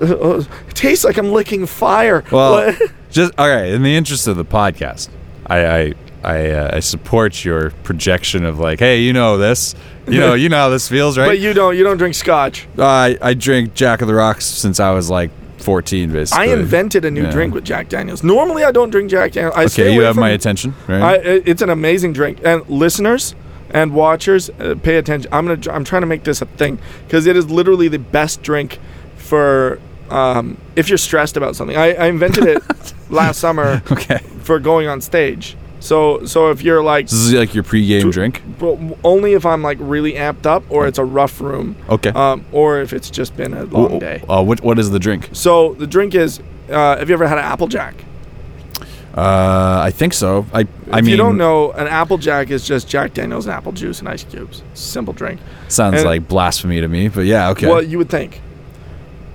it 0.00 0.74
tastes 0.74 1.04
like 1.04 1.16
I'm 1.16 1.32
licking 1.32 1.66
fire 1.66 2.24
Well, 2.30 2.76
just 3.10 3.32
all 3.38 3.48
right. 3.48 3.66
In 3.72 3.82
the 3.82 3.94
interest 3.96 4.26
of 4.26 4.36
the 4.36 4.44
podcast, 4.44 5.08
I 5.46 5.66
I 5.66 5.94
I, 6.22 6.50
uh, 6.50 6.76
I 6.76 6.80
support 6.80 7.46
your 7.46 7.70
projection 7.82 8.44
of 8.44 8.58
like, 8.58 8.78
hey, 8.78 9.00
you 9.00 9.14
know 9.14 9.38
this, 9.38 9.74
you 10.06 10.20
know, 10.20 10.34
you 10.34 10.50
know 10.50 10.58
how 10.58 10.68
this 10.68 10.86
feels, 10.86 11.16
right? 11.16 11.26
but 11.30 11.38
you 11.38 11.54
don't 11.54 11.76
you 11.76 11.82
don't 11.84 11.96
drink 11.96 12.14
scotch 12.14 12.68
I 12.78 13.16
I 13.22 13.34
drink 13.34 13.72
Jack 13.74 14.02
of 14.02 14.08
the 14.08 14.14
Rocks 14.14 14.44
since 14.44 14.80
I 14.80 14.90
was 14.90 15.08
like 15.08 15.30
14, 15.58 16.12
basically. 16.12 16.50
I 16.50 16.52
invented 16.52 17.04
a 17.04 17.10
new 17.10 17.22
Yeah. 17.24 17.30
drink 17.30 17.54
with 17.54 17.64
Jack 17.64 17.88
Daniels 17.88 18.22
normally 18.22 18.64
I 18.64 18.70
don't 18.72 18.90
drink 18.90 19.10
Jack 19.10 19.32
Daniels 19.32 19.54
I 19.56 19.64
Okay, 19.64 19.94
you 19.94 20.02
have 20.02 20.16
my 20.16 20.30
attention, 20.30 20.74
right? 20.88 21.02
I, 21.02 21.14
it's 21.16 21.62
an 21.62 21.70
amazing 21.70 22.12
drink, 22.12 22.40
and 22.44 22.68
listeners 22.68 23.34
and 23.72 23.94
watchers, 23.94 24.50
uh, 24.50 24.74
pay 24.82 24.96
attention. 24.96 25.32
I'm 25.32 25.46
gonna, 25.46 25.74
I'm 25.74 25.84
trying 25.84 26.02
to 26.02 26.06
make 26.06 26.24
this 26.24 26.42
a 26.42 26.46
thing 26.46 26.78
because 27.06 27.26
it 27.26 27.36
is 27.36 27.50
literally 27.50 27.88
the 27.88 27.98
best 27.98 28.42
drink 28.42 28.78
for 29.16 29.78
um, 30.10 30.56
if 30.76 30.88
you're 30.88 30.98
stressed 30.98 31.36
about 31.36 31.54
something. 31.56 31.76
I, 31.76 31.94
I 31.94 32.06
invented 32.06 32.44
it 32.44 32.62
last 33.10 33.38
summer 33.38 33.82
okay, 33.92 34.18
for 34.42 34.58
going 34.58 34.88
on 34.88 35.00
stage. 35.00 35.56
So, 35.78 36.26
so 36.26 36.50
if 36.50 36.62
you're 36.62 36.82
like, 36.82 37.06
this 37.06 37.14
is 37.14 37.32
like 37.32 37.54
your 37.54 37.64
pregame 37.64 38.02
To- 38.02 38.10
drink. 38.12 38.42
well, 38.60 38.98
only 39.02 39.32
if 39.32 39.46
I'm 39.46 39.62
like 39.62 39.78
really 39.80 40.12
amped 40.12 40.44
up, 40.44 40.62
or 40.68 40.86
it's 40.86 40.98
a 40.98 41.04
rough 41.04 41.40
room, 41.40 41.74
Okay. 41.88 42.10
um, 42.10 42.44
or 42.52 42.80
if 42.80 42.92
it's 42.92 43.08
just 43.08 43.34
been 43.36 43.54
a 43.54 43.64
long 43.64 43.98
day. 43.98 44.22
Uh, 44.28 44.42
what 44.42 44.60
what 44.62 44.78
is 44.78 44.90
the 44.90 44.98
drink? 44.98 45.30
So 45.32 45.74
the 45.74 45.86
drink 45.86 46.14
is. 46.14 46.40
Uh, 46.68 46.98
have 46.98 47.08
you 47.08 47.14
ever 47.14 47.26
had 47.26 47.38
an 47.38 47.44
Applejack? 47.44 47.94
Uh, 49.16 49.80
I 49.82 49.90
think 49.90 50.12
so. 50.12 50.46
I 50.54 50.60
I 50.90 50.98
if 50.98 51.04
mean, 51.04 51.06
you 51.06 51.16
don't 51.16 51.36
know, 51.36 51.72
an 51.72 51.88
Applejack 51.88 52.50
is 52.50 52.64
just 52.66 52.88
Jack 52.88 53.12
Daniels 53.14 53.46
and 53.46 53.52
apple 53.54 53.72
juice 53.72 53.98
and 53.98 54.08
ice 54.08 54.22
cubes. 54.24 54.62
Simple 54.74 55.12
drink. 55.12 55.40
sounds 55.68 55.96
and- 55.96 56.04
like 56.04 56.28
blasphemy 56.28 56.80
to 56.80 56.88
me, 56.88 57.08
but 57.08 57.22
yeah, 57.26 57.50
okay. 57.50 57.66
Well, 57.66 57.82
you 57.82 57.98
would 57.98 58.08
think, 58.08 58.40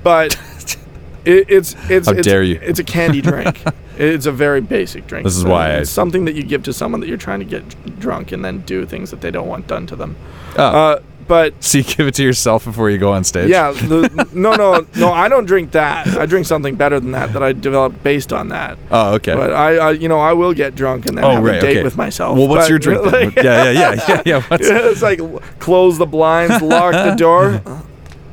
but 0.01 0.33
it, 1.25 1.45
it's 1.49 1.75
it's 1.89 2.07
How 2.07 2.13
it's, 2.13 2.25
dare 2.27 2.41
you. 2.43 2.57
It's 2.61 2.79
a 2.79 2.83
candy 2.85 3.21
drink. 3.21 3.61
it's 3.97 4.25
a 4.25 4.31
very 4.31 4.61
basic 4.61 5.07
drink. 5.07 5.25
This 5.25 5.35
is 5.35 5.41
So 5.43 5.49
why 5.49 5.71
I- 5.71 5.79
it's 5.79 5.89
something 5.91 6.23
that 6.25 6.35
you 6.35 6.43
give 6.43 6.63
to 6.63 6.73
someone 6.73 7.01
that 7.01 7.07
you're 7.07 7.17
trying 7.17 7.39
to 7.39 7.45
get 7.45 7.99
drunk 7.99 8.31
and 8.31 8.45
then 8.45 8.59
do 8.61 8.85
things 8.85 9.11
that 9.11 9.19
they 9.21 9.31
don't 9.31 9.47
want 9.47 9.67
done 9.67 9.87
to 9.87 9.95
them. 9.97 10.15
oh, 10.57 10.63
Uh, 10.63 10.99
but 11.27 11.53
so 11.63 11.79
you 11.79 11.83
give 11.83 12.07
it 12.07 12.13
to 12.15 12.23
yourself 12.23 12.65
before 12.65 12.89
you 12.89 12.97
go 12.97 13.11
on 13.13 13.23
stage? 13.23 13.49
yeah, 13.49 13.71
the, 13.73 14.29
no, 14.33 14.55
no, 14.55 14.85
no. 14.95 15.11
I 15.11 15.27
don't 15.27 15.45
drink 15.45 15.71
that. 15.71 16.07
I 16.07 16.25
drink 16.25 16.45
something 16.45 16.75
better 16.75 16.99
than 16.99 17.11
that 17.11 17.33
that 17.33 17.43
I 17.43 17.53
developed 17.53 18.03
based 18.03 18.33
on 18.33 18.49
that. 18.49 18.77
Oh, 18.91 19.13
okay. 19.15 19.35
But 19.35 19.53
I, 19.53 19.77
I, 19.77 19.91
you 19.91 20.07
know, 20.07 20.19
I 20.19 20.33
will 20.33 20.53
get 20.53 20.75
drunk 20.75 21.05
and 21.05 21.17
then 21.17 21.23
oh, 21.23 21.31
have 21.31 21.43
right. 21.43 21.55
a 21.55 21.61
date 21.61 21.77
okay. 21.77 21.83
with 21.83 21.97
myself. 21.97 22.37
Well, 22.37 22.47
what's 22.47 22.65
But, 22.65 22.69
your 22.69 22.79
drink? 22.79 23.03
then? 23.03 23.11
like- 23.25 23.35
yeah, 23.35 23.71
yeah, 23.71 23.71
yeah, 23.71 24.05
yeah, 24.07 24.21
yeah. 24.25 24.41
What's, 24.43 24.67
it's 24.67 25.01
like 25.01 25.19
close 25.59 25.97
the 25.97 26.05
blinds, 26.05 26.61
lock 26.61 26.93
the 26.93 27.15
door. 27.15 27.61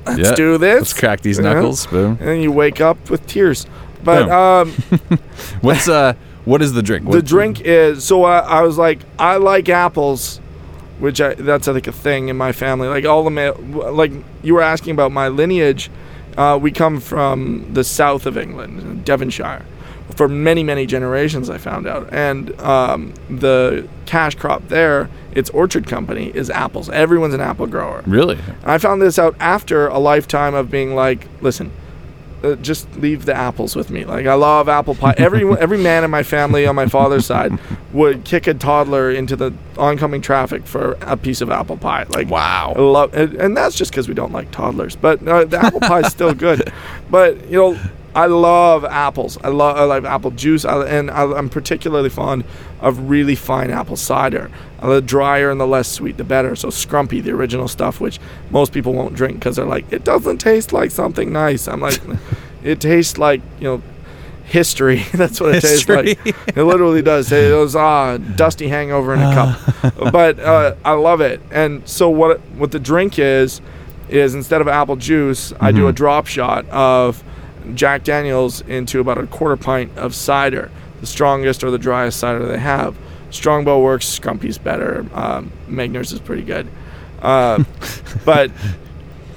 Let's 0.06 0.30
yeah. 0.30 0.34
do 0.34 0.58
this. 0.58 0.80
Let's 0.80 0.92
crack 0.92 1.20
these 1.20 1.38
knuckles. 1.38 1.86
Boom. 1.86 2.16
and 2.18 2.28
then 2.28 2.40
you 2.40 2.50
wake 2.50 2.80
up 2.80 3.08
with 3.08 3.26
tears. 3.26 3.66
But 4.02 4.24
Boom. 4.24 4.32
um, 4.32 5.18
What's 5.60 5.88
uh? 5.88 6.14
What 6.44 6.60
is 6.60 6.72
the 6.72 6.82
drink? 6.82 7.08
the 7.08 7.22
drink 7.22 7.60
is 7.60 8.04
so 8.04 8.24
I, 8.24 8.38
I 8.38 8.62
was 8.62 8.76
like 8.76 8.98
I 9.18 9.36
like 9.36 9.68
apples, 9.68 10.40
which 11.02 11.20
I, 11.20 11.34
that's 11.34 11.66
like 11.66 11.88
a 11.88 11.92
thing 11.92 12.28
in 12.28 12.36
my 12.36 12.52
family. 12.52 12.86
Like 12.86 13.04
all 13.04 13.24
the 13.24 13.30
ma- 13.30 13.90
like 13.90 14.12
you 14.44 14.54
were 14.54 14.62
asking 14.62 14.92
about 14.92 15.10
my 15.10 15.26
lineage. 15.26 15.90
Uh, 16.36 16.56
we 16.62 16.70
come 16.70 17.00
from 17.00 17.66
the 17.74 17.82
south 17.82 18.24
of 18.24 18.38
England, 18.38 19.04
Devonshire, 19.04 19.66
for 20.14 20.28
many 20.28 20.62
many 20.62 20.86
generations. 20.86 21.50
I 21.50 21.58
found 21.58 21.88
out, 21.88 22.08
and 22.12 22.58
um, 22.60 23.14
the 23.28 23.88
cash 24.06 24.36
crop 24.36 24.68
there, 24.68 25.10
its 25.32 25.50
orchard 25.50 25.88
company, 25.88 26.30
is 26.36 26.48
apples. 26.50 26.88
Everyone's 26.88 27.34
an 27.34 27.40
apple 27.40 27.66
grower. 27.66 28.04
Really? 28.06 28.38
I 28.62 28.78
found 28.78 29.02
this 29.02 29.18
out 29.18 29.34
after 29.40 29.88
a 29.88 29.98
lifetime 29.98 30.54
of 30.54 30.70
being 30.70 30.94
like, 30.94 31.26
listen, 31.40 31.72
uh, 32.42 32.56
just 32.56 32.92
leave 32.96 33.24
the 33.24 33.34
apples 33.34 33.76
with 33.76 33.90
me. 33.90 34.04
Like 34.04 34.26
I 34.26 34.34
love 34.34 34.68
apple 34.68 34.94
pie. 34.94 35.14
Every 35.16 35.44
every 35.58 35.78
man 35.78 36.04
in 36.04 36.10
my 36.10 36.22
family 36.22 36.66
on 36.66 36.74
my 36.74 36.86
father's 36.86 37.26
side 37.26 37.58
would 37.92 38.24
kick 38.24 38.46
a 38.46 38.54
toddler 38.54 39.10
into 39.10 39.36
the 39.36 39.52
oncoming 39.78 40.20
traffic 40.20 40.66
for 40.66 40.92
a 41.02 41.16
piece 41.16 41.40
of 41.40 41.50
apple 41.50 41.76
pie. 41.76 42.04
Like 42.10 42.28
Wow. 42.28 42.74
Love, 42.76 43.14
and, 43.14 43.34
and 43.34 43.56
that's 43.56 43.76
just 43.76 43.90
because 43.90 44.08
we 44.08 44.14
don't 44.14 44.32
like 44.32 44.50
toddlers. 44.50 44.96
But 44.96 45.26
uh, 45.26 45.44
the 45.44 45.58
apple 45.58 45.80
pie 45.80 46.00
is 46.00 46.08
still 46.08 46.34
good. 46.34 46.72
But 47.10 47.50
you 47.50 47.58
know, 47.58 47.80
I 48.14 48.26
love 48.26 48.84
apples. 48.84 49.38
I 49.42 49.48
love 49.48 49.76
I 49.76 49.84
like 49.84 50.04
apple 50.04 50.30
juice, 50.32 50.64
I, 50.64 50.84
and 50.86 51.10
I, 51.10 51.22
I'm 51.24 51.48
particularly 51.48 52.10
fond 52.10 52.44
of 52.80 53.08
really 53.08 53.34
fine 53.34 53.70
apple 53.70 53.96
cider. 53.96 54.50
Uh, 54.80 54.94
the 54.94 55.00
drier 55.00 55.50
and 55.50 55.60
the 55.60 55.66
less 55.66 55.88
sweet, 55.88 56.16
the 56.16 56.24
better. 56.24 56.54
So 56.56 56.68
Scrumpy, 56.68 57.22
the 57.22 57.30
original 57.30 57.68
stuff, 57.68 58.00
which 58.00 58.18
most 58.50 58.72
people 58.72 58.92
won't 58.92 59.14
drink 59.14 59.38
because 59.38 59.56
they're 59.56 59.64
like, 59.64 59.90
it 59.92 60.04
doesn't 60.04 60.38
taste 60.38 60.72
like 60.72 60.90
something 60.90 61.32
nice. 61.32 61.68
I'm 61.68 61.80
like, 61.80 62.00
it 62.62 62.80
tastes 62.80 63.18
like 63.18 63.40
you 63.58 63.64
know. 63.68 63.82
History. 64.44 64.96
That's 65.14 65.40
what 65.40 65.54
it 65.54 65.62
History. 65.62 66.14
tastes 66.16 66.26
like. 66.26 66.56
It 66.56 66.62
literally 66.64 67.00
does. 67.00 67.32
It 67.32 67.56
was 67.56 67.74
ah 67.74 68.18
dusty 68.18 68.68
hangover 68.68 69.14
in 69.14 69.20
a 69.22 69.32
cup. 69.32 69.92
but 70.12 70.38
uh, 70.40 70.74
I 70.84 70.92
love 70.92 71.22
it. 71.22 71.40
And 71.50 71.88
so 71.88 72.10
what 72.10 72.38
what 72.56 72.70
the 72.70 72.80
drink 72.80 73.18
is 73.18 73.62
is 74.10 74.34
instead 74.34 74.60
of 74.60 74.68
apple 74.68 74.96
juice, 74.96 75.54
I 75.58 75.72
do 75.72 75.88
a 75.88 75.92
drop 75.92 76.26
shot 76.26 76.68
of 76.68 77.22
Jack 77.74 78.04
Daniels 78.04 78.60
into 78.62 79.00
about 79.00 79.18
a 79.18 79.26
quarter 79.26 79.56
pint 79.56 79.96
of 79.96 80.14
cider, 80.14 80.70
the 81.00 81.06
strongest 81.06 81.62
or 81.64 81.70
the 81.70 81.78
driest 81.78 82.18
cider 82.18 82.44
they 82.46 82.58
have. 82.58 82.96
Strongbow 83.30 83.80
works. 83.82 84.18
Scrumpy's 84.18 84.58
better. 84.58 85.06
Um, 85.14 85.50
Magners 85.68 86.12
is 86.12 86.20
pretty 86.20 86.42
good. 86.42 86.68
Uh, 87.22 87.64
but 88.24 88.50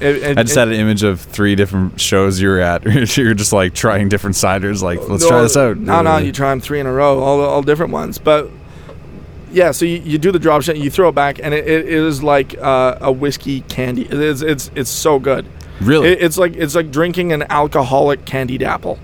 it, 0.02 0.16
it, 0.18 0.38
I 0.38 0.44
just 0.44 0.58
it- 0.58 0.60
had 0.60 0.68
an 0.70 0.74
image 0.76 1.04
of 1.04 1.22
three 1.22 1.56
different 1.56 2.02
shows 2.02 2.42
you 2.42 2.50
were 2.50 2.60
at. 2.60 2.84
You're 3.18 3.34
just 3.34 3.54
like 3.54 3.74
trying 3.74 4.10
different 4.10 4.36
ciders. 4.36 4.82
Like, 4.82 5.00
let's 5.08 5.24
No, 5.24 5.30
try 5.30 5.42
this 5.44 5.56
out. 5.56 5.78
No, 5.78 6.02
no, 6.02 6.18
you 6.18 6.32
try 6.34 6.50
them 6.50 6.60
three 6.60 6.80
in 6.80 6.86
a 6.88 6.92
row, 6.92 7.20
all 7.20 7.40
all 7.42 7.62
different 7.62 7.94
ones. 7.94 8.18
But 8.18 8.50
yeah, 9.52 9.72
so 9.72 9.86
you, 9.86 10.00
you 10.00 10.18
do 10.18 10.34
the 10.34 10.40
drop 10.40 10.64
shot, 10.64 10.78
you 10.78 10.90
throw 10.90 11.08
it 11.10 11.16
back, 11.16 11.40
and 11.42 11.54
it, 11.54 11.66
it 11.66 11.86
is 11.88 12.22
like 12.22 12.58
uh, 12.58 12.98
a 13.00 13.12
whiskey 13.12 13.62
candy. 13.62 14.02
It 14.04 14.14
is 14.14 14.42
it's 14.42 14.70
it's 14.76 14.90
so 14.90 15.18
good. 15.20 15.46
Really? 15.82 16.10
It, 16.10 16.24
it's 16.24 16.38
like 16.38 16.56
it's 16.56 16.76
like 16.76 16.92
drinking 16.92 17.32
an 17.32 17.44
alcoholic 17.50 18.26
candied 18.26 18.64
apple. 18.64 19.00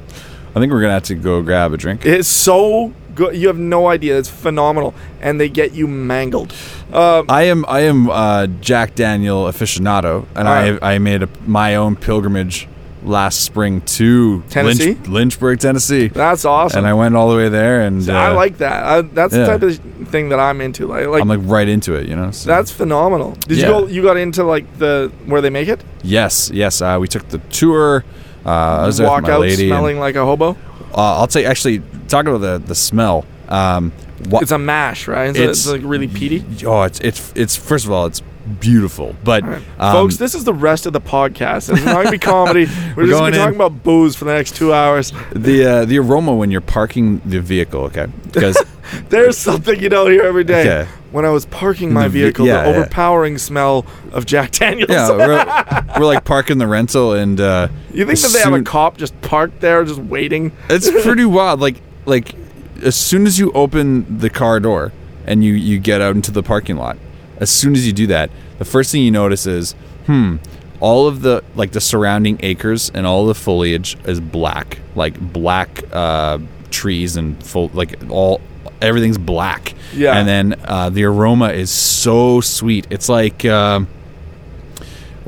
I 0.55 0.59
think 0.59 0.71
we're 0.71 0.81
gonna 0.81 0.93
have 0.93 1.03
to 1.03 1.15
go 1.15 1.41
grab 1.41 1.73
a 1.73 1.77
drink. 1.77 2.05
It's 2.05 2.27
so 2.27 2.93
good. 3.15 3.35
You 3.35 3.47
have 3.47 3.57
no 3.57 3.87
idea. 3.87 4.17
It's 4.17 4.29
phenomenal, 4.29 4.93
and 5.21 5.39
they 5.39 5.49
get 5.49 5.73
you 5.73 5.87
mangled. 5.87 6.53
Um, 6.91 7.25
I 7.29 7.43
am 7.43 7.65
I 7.67 7.81
am 7.81 8.09
uh, 8.09 8.47
Jack 8.47 8.95
Daniel 8.95 9.45
aficionado, 9.45 10.25
and. 10.35 10.47
I 10.47 10.95
I 10.95 10.97
made 10.99 11.23
a, 11.23 11.29
my 11.45 11.75
own 11.75 11.95
pilgrimage 11.95 12.67
last 13.03 13.41
spring 13.41 13.81
to 13.81 14.41
Tennessee? 14.49 14.93
Lynch, 14.93 15.07
Lynchburg, 15.07 15.59
Tennessee, 15.59 16.07
that's 16.09 16.45
awesome. 16.45 16.79
and 16.79 16.87
I 16.87 16.93
went 16.93 17.15
all 17.15 17.29
the 17.31 17.37
way 17.37 17.49
there, 17.49 17.81
and 17.81 18.07
uh, 18.09 18.13
I 18.13 18.31
like 18.31 18.57
that. 18.59 18.83
I, 18.83 19.01
that's 19.01 19.33
yeah. 19.33 19.45
the 19.45 19.47
type 19.47 19.61
of 19.63 20.07
thing 20.09 20.29
that 20.29 20.39
I'm 20.39 20.61
into. 20.61 20.87
Like, 20.87 21.07
like 21.07 21.21
I'm 21.21 21.27
like 21.27 21.39
right 21.43 21.67
into 21.67 21.93
it, 21.95 22.07
you 22.07 22.15
know. 22.15 22.31
So. 22.31 22.47
that's 22.49 22.71
phenomenal. 22.71 23.31
Did 23.47 23.57
Yeah. 23.57 23.65
you 23.67 23.71
go? 23.71 23.87
You 23.87 24.03
got 24.03 24.17
into 24.17 24.43
like 24.43 24.77
the 24.77 25.11
where 25.25 25.41
they 25.41 25.49
make 25.49 25.67
it? 25.67 25.83
yes, 26.03 26.49
yes. 26.53 26.81
Uh, 26.81 26.97
we 26.99 27.07
took 27.07 27.27
the 27.29 27.39
tour 27.49 28.03
Uh, 28.45 28.49
I 28.49 28.85
was 28.85 28.99
Walk 29.01 29.27
out 29.29 29.41
lady. 29.41 29.63
and- 29.63 29.69
smelling 29.69 29.99
like 29.99 30.15
a 30.15 30.25
hobo. 30.25 30.51
uh, 30.93 31.19
I'll 31.19 31.27
tell 31.27 31.41
you. 31.41 31.47
Actually, 31.47 31.81
talking 32.07 32.33
about 32.33 32.41
the 32.41 32.57
the 32.67 32.75
smell. 32.75 33.25
Um, 33.49 33.91
what, 34.29 34.43
It's 34.43 34.51
a 34.51 34.57
mash, 34.57 35.07
right? 35.07 35.35
So 35.35 35.41
it's, 35.41 35.65
It's- 35.67 35.67
like 35.67 35.81
really 35.89 36.07
peaty. 36.07 36.43
oh, 36.65 36.83
it's 36.83 36.99
it's 37.01 37.33
it's 37.35 37.55
first 37.55 37.85
of 37.85 37.91
all, 37.91 38.05
it's 38.05 38.21
beautiful, 38.59 39.15
but 39.23 39.43
um, 39.43 39.61
Folks, 39.77 40.17
this 40.17 40.35
is 40.35 40.43
the 40.43 40.53
rest 40.53 40.85
of 40.85 40.93
the 40.93 41.01
podcast. 41.01 41.71
It's 41.71 41.83
not 41.85 41.95
gonna 41.95 42.11
be 42.11 42.17
comedy. 42.17 42.65
We're, 42.95 43.05
just 43.05 43.19
going 43.19 43.31
gonna 43.31 43.31
be 43.31 43.37
talking 43.37 43.55
in. 43.55 43.61
about 43.61 43.83
booze 43.83 44.15
for 44.15 44.25
the 44.25 44.33
next 44.33 44.55
two 44.55 44.73
hours. 44.73 45.11
the 45.31 45.65
uh, 45.65 45.85
the 45.85 45.99
aroma 45.99 46.35
when 46.35 46.51
you're 46.51 46.61
parking 46.61 47.21
the 47.25 47.39
vehicle. 47.39 47.81
Okay, 47.85 48.07
because 48.31 48.57
There's 49.09 49.37
something 49.37 49.79
you 49.79 49.89
don't 49.89 50.11
hear 50.11 50.23
every 50.23 50.43
day. 50.43 50.61
Okay. 50.61 50.91
When 51.11 51.25
I 51.25 51.29
was 51.29 51.45
parking 51.45 51.91
my 51.93 52.03
The 52.03 52.09
vehicle, 52.09 52.45
yeah, 52.45 52.63
the 52.63 52.69
yeah. 52.71 52.75
overpowering 52.77 53.37
smell 53.37 53.85
of 54.13 54.25
Jack 54.25 54.51
Daniels. 54.51 54.89
yeah, 54.89 55.09
we're, 55.11 55.85
we're 55.99 56.05
like 56.05 56.23
parking 56.23 56.57
the 56.57 56.67
rental, 56.67 57.13
and 57.13 57.39
uh, 57.39 57.67
you 57.93 58.05
think 58.05 58.19
that 58.19 58.31
they 58.33 58.39
have 58.39 58.53
a 58.53 58.63
cop 58.63 58.97
just 58.97 59.19
parked 59.21 59.59
there, 59.59 59.83
just 59.83 59.99
waiting? 59.99 60.51
It's 60.69 60.89
pretty 61.03 61.25
wild. 61.25 61.59
Like 61.59 61.81
like 62.05 62.35
as 62.83 62.95
soon 62.95 63.27
as 63.27 63.37
you 63.39 63.51
open 63.51 64.19
the 64.19 64.29
car 64.29 64.59
door 64.59 64.91
and 65.25 65.43
you 65.43 65.53
you 65.53 65.77
get 65.79 66.01
out 66.01 66.15
into 66.15 66.31
the 66.31 66.43
parking 66.43 66.77
lot, 66.77 66.97
as 67.41 67.49
soon 67.49 67.73
as 67.75 67.85
you 67.85 67.91
do 67.91 68.07
that, 68.07 68.29
the 68.59 68.65
first 68.65 68.91
thing 68.93 69.01
you 69.03 69.11
notice 69.11 69.45
is, 69.45 69.73
hmm, 70.05 70.37
all 70.79 71.07
of 71.07 71.21
the 71.21 71.43
like 71.55 71.71
the 71.73 71.81
surrounding 71.81 72.39
acres 72.41 72.89
and 72.93 73.05
all 73.05 73.25
the 73.25 73.35
foliage 73.35 73.97
is 74.05 74.19
black, 74.21 74.79
like 74.95 75.19
black 75.19 75.83
uh, 75.91 76.37
trees 76.69 77.17
and 77.17 77.43
full 77.43 77.69
like 77.73 77.99
all 78.09 78.39
everything's 78.81 79.17
black. 79.17 79.73
Yeah. 79.93 80.17
And 80.17 80.27
then 80.27 80.55
uh, 80.65 80.89
the 80.89 81.03
aroma 81.03 81.49
is 81.49 81.69
so 81.69 82.39
sweet. 82.41 82.87
It's 82.89 83.09
like. 83.09 83.43
Um, 83.45 83.87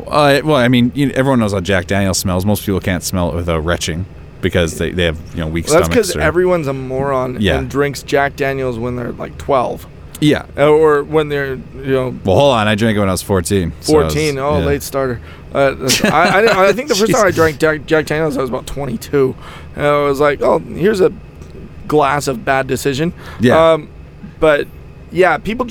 uh, 0.08 0.42
well, 0.44 0.56
I 0.56 0.68
mean, 0.70 0.92
you 0.96 1.08
know, 1.08 1.14
everyone 1.16 1.40
knows 1.40 1.54
how 1.54 1.60
Jack 1.62 1.86
Daniel 1.88 2.14
smells. 2.14 2.46
Most 2.46 2.66
people 2.66 2.80
can't 2.80 3.04
smell 3.04 3.30
it 3.32 3.36
without 3.36 3.60
retching 3.60 4.06
because 4.42 4.78
they, 4.78 4.92
they 4.92 5.04
have 5.06 5.20
you 5.34 5.40
know 5.42 5.48
weak 5.48 5.68
Well, 5.68 5.76
that's 5.76 5.86
stomachs. 5.88 6.08
because 6.10 6.22
everyone's 6.22 6.68
a 6.68 6.74
moron 6.74 7.38
Yeah. 7.40 7.60
and 7.60 7.70
drinks 7.70 8.04
Jack 8.04 8.36
Daniels 8.36 8.78
when 8.80 8.96
they're 8.96 9.12
like 9.14 9.38
12. 9.38 9.86
Yeah. 10.24 10.46
Uh, 10.58 10.70
Or 10.70 11.04
when 11.04 11.30
they're, 11.30 11.56
you 11.56 11.92
know, 11.94 12.16
Well, 12.26 12.36
hold 12.38 12.54
on. 12.56 12.68
I 12.68 12.76
drank 12.76 12.96
it 12.96 13.00
when 13.00 13.10
I 13.10 13.14
was 13.14 13.22
14. 13.22 13.72
so 13.82 13.94
was- 13.98 14.14
14. 14.14 14.38
oh, 14.40 14.60
yeah. 14.60 14.66
late 14.66 14.84
starter. 14.84 15.20
Uh, 15.54 15.76
I, 16.06 16.46
I, 16.48 16.68
I 16.70 16.74
think 16.74 16.90
the 16.90 16.96
first 16.96 17.12
time 17.12 17.26
I 17.28 17.32
drank 17.32 17.60
Jack, 17.60 17.86
Jack 17.86 18.06
Daniels, 18.08 18.38
I 18.38 18.42
was 18.42 18.50
about 18.50 18.66
22. 18.68 19.36
And 19.76 19.86
I 19.86 20.04
was 20.04 20.20
like, 20.20 20.42
oh, 20.42 20.60
here's 20.60 21.00
a 21.02 21.12
glass 21.88 22.28
of 22.28 22.44
bad 22.44 22.68
decision. 22.68 23.14
Yeah. 23.40 23.74
Um, 23.74 23.90
but 24.40 24.68
yeah, 25.12 25.38
people 25.38 25.68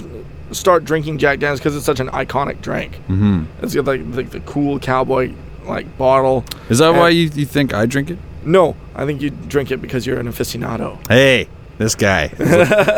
start 0.52 0.84
drinking 0.84 1.18
Jack 1.18 1.38
Daniels 1.40 1.58
because 1.58 1.74
it's 1.74 1.86
such 1.86 1.98
an 2.00 2.08
iconic 2.10 2.60
drink. 2.60 2.94
hmm 3.06 3.44
It's 3.62 3.74
got 3.74 3.86
like, 3.86 4.02
like 4.10 4.30
the 4.30 4.40
cool 4.40 4.78
cowboy 4.78 5.32
like 5.64 5.96
bottle. 5.98 6.44
Is 6.68 6.78
that 6.78 6.90
why 6.94 7.08
you, 7.08 7.30
you 7.34 7.46
think 7.46 7.72
I 7.74 7.86
drink 7.86 8.10
it? 8.10 8.18
No, 8.44 8.76
I 8.94 9.06
think 9.06 9.20
you 9.22 9.30
drink 9.30 9.70
it 9.70 9.80
because 9.80 10.06
you're 10.06 10.18
an 10.18 10.26
aficionado. 10.26 10.98
Hey, 11.08 11.48
this 11.78 11.94
guy. 11.94 12.28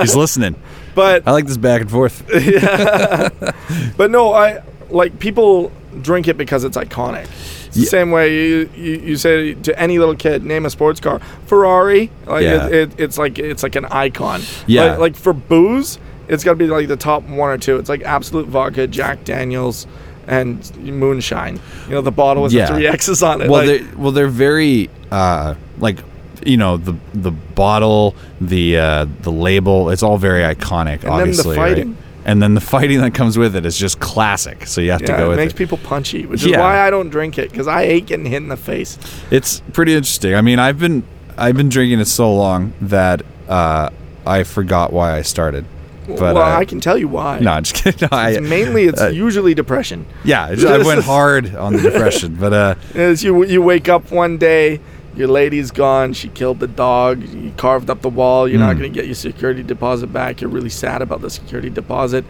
He's, 0.01 0.15
listening. 0.17 0.55
But 0.95 1.27
I 1.27 1.33
like 1.33 1.47
this 1.47 1.57
back 1.57 1.81
and 1.81 1.91
forth. 1.91 2.23
But 3.97 4.11
no, 4.11 4.33
I 4.33 4.63
like 4.91 5.19
people 5.19 5.73
drink 6.03 6.29
it 6.29 6.37
because 6.37 6.63
it's 6.65 6.77
iconic. 6.77 7.25
It's 7.67 7.77
the 7.77 7.87
same 7.87 8.13
way 8.13 8.33
you, 8.37 8.71
you, 8.77 8.93
you 9.01 9.17
say 9.17 9.55
to 9.55 9.77
any 9.79 9.99
little 9.99 10.15
kid, 10.15 10.45
name 10.45 10.65
a 10.67 10.71
sports 10.71 11.01
car, 11.01 11.19
Ferrari. 11.47 12.11
Like 12.27 12.45
Yeah. 12.45 12.67
it, 12.69 12.73
it, 12.73 13.01
it's 13.01 13.19
like 13.19 13.39
it's 13.41 13.63
like 13.65 13.75
an 13.75 13.87
icon. 13.87 14.43
Yeah. 14.69 14.91
Like, 14.93 14.99
like 14.99 15.17
for 15.17 15.33
booze, 15.33 15.99
it's 16.29 16.45
got 16.45 16.53
to 16.53 16.57
be 16.57 16.67
like 16.69 16.87
the 16.87 16.97
top 16.97 17.25
one 17.25 17.51
or 17.51 17.59
two. 17.59 17.77
It's 17.79 17.89
like 17.89 18.03
Absolut 18.03 18.47
Vodka, 18.47 18.87
Jack 18.87 19.25
Daniels, 19.25 19.89
and 20.29 20.75
Moonshine. 20.79 21.61
You 21.89 21.95
know 21.95 22.01
the 22.03 22.13
bottle 22.13 22.45
with 22.45 22.53
Yeah. 22.53 22.67
the 22.67 22.75
three 22.75 22.87
X's 22.87 23.23
on 23.23 23.43
it. 23.43 23.51
Well, 23.51 23.67
like, 23.67 23.81
they're 23.81 23.99
well, 23.99 24.13
they're 24.13 24.29
very 24.29 24.91
uh, 25.11 25.55
like 25.79 25.99
you 26.45 26.57
know 26.57 26.77
the 26.77 26.95
the 27.13 27.31
bottle, 27.31 28.15
the 28.41 28.77
uh, 28.79 29.07
the 29.23 29.33
label. 29.33 29.91
It's 29.91 30.03
all 30.03 30.19
very 30.19 30.43
iconic. 30.43 31.01
then 31.01 31.11
the 31.11 31.11
obviously, 31.11 31.57
right? 31.57 31.87
And 32.27 32.43
then 32.43 32.55
the 32.55 32.61
fighting 32.63 33.01
that 33.03 33.13
comes 33.13 33.37
with 33.37 33.55
it 33.55 33.67
is 33.67 33.77
just 33.77 34.01
classic. 34.01 34.67
So 34.67 34.81
you 34.81 34.93
have 34.93 35.03
to 35.03 35.13
yeah, 35.13 35.19
go 35.19 35.27
it 35.27 35.29
with 35.31 35.37
makes 35.37 35.53
it. 35.53 35.57
people 35.57 35.77
punchy, 35.77 36.25
which 36.25 36.41
is 36.43 36.53
Yeah. 36.53 36.61
why 36.61 36.79
I 36.81 36.89
don't 36.89 37.11
drink 37.11 37.39
it 37.39 37.51
because 37.51 37.69
I 37.69 37.85
hate 37.85 38.07
getting 38.07 38.25
hit 38.25 38.39
in 38.39 38.49
the 38.49 38.57
face. 38.57 38.99
It's 39.31 39.61
pretty 39.75 39.93
interesting. 39.95 40.35
I 40.35 40.41
mean, 40.41 40.59
I've 40.59 40.79
been 40.79 41.03
I've 41.37 41.57
been 41.57 41.69
drinking 41.69 42.01
it 42.01 42.07
so 42.07 42.35
long 42.35 42.73
that 42.81 43.21
uh, 43.49 43.91
I 44.27 44.43
forgot 44.45 44.91
why 44.93 45.15
I 45.17 45.21
started. 45.23 45.67
But 46.07 46.21
well, 46.35 46.39
uh, 46.39 46.59
I 46.59 46.65
can 46.67 46.81
tell 46.81 46.97
you 46.99 47.09
why. 47.09 47.41
no, 47.41 47.51
I'm 47.53 47.63
just 47.63 47.77
kidding. 47.85 48.09
No, 48.11 48.17
I, 48.17 48.31
It's 48.33 48.47
mainly, 48.49 48.85
it's 48.85 49.01
uh, 49.01 49.09
usually 49.09 49.55
depression. 49.55 50.05
yeah, 50.23 50.45
I 50.47 50.75
I 50.75 50.79
went 50.83 51.03
hard 51.15 51.55
on 51.57 51.73
the 51.75 51.81
depression, 51.81 52.37
but 52.41 52.53
uh, 52.53 52.75
As 52.95 53.23
you 53.25 53.45
you 53.45 53.61
wake 53.63 53.89
up 53.89 54.11
one 54.13 54.37
day, 54.39 54.81
your 55.17 55.29
lady's 55.29 55.71
gone. 55.71 56.13
She 56.13 56.29
killed 56.29 56.61
the 56.61 56.67
dog. 56.67 57.23
You 57.23 57.53
carved 57.57 57.89
up 57.91 58.03
the 58.03 58.09
wall. 58.09 58.49
You're 58.49 58.59
not 58.61 58.77
Mm. 58.77 58.79
going 58.81 58.93
to 58.93 58.95
get 58.99 59.07
your 59.07 59.15
security 59.15 59.63
deposit 59.63 60.09
back. 60.13 60.41
You're 60.41 60.51
really 60.51 60.71
sad 60.71 61.03
about 61.03 61.21
the 61.21 61.31
security 61.31 61.71
deposit, 61.71 62.25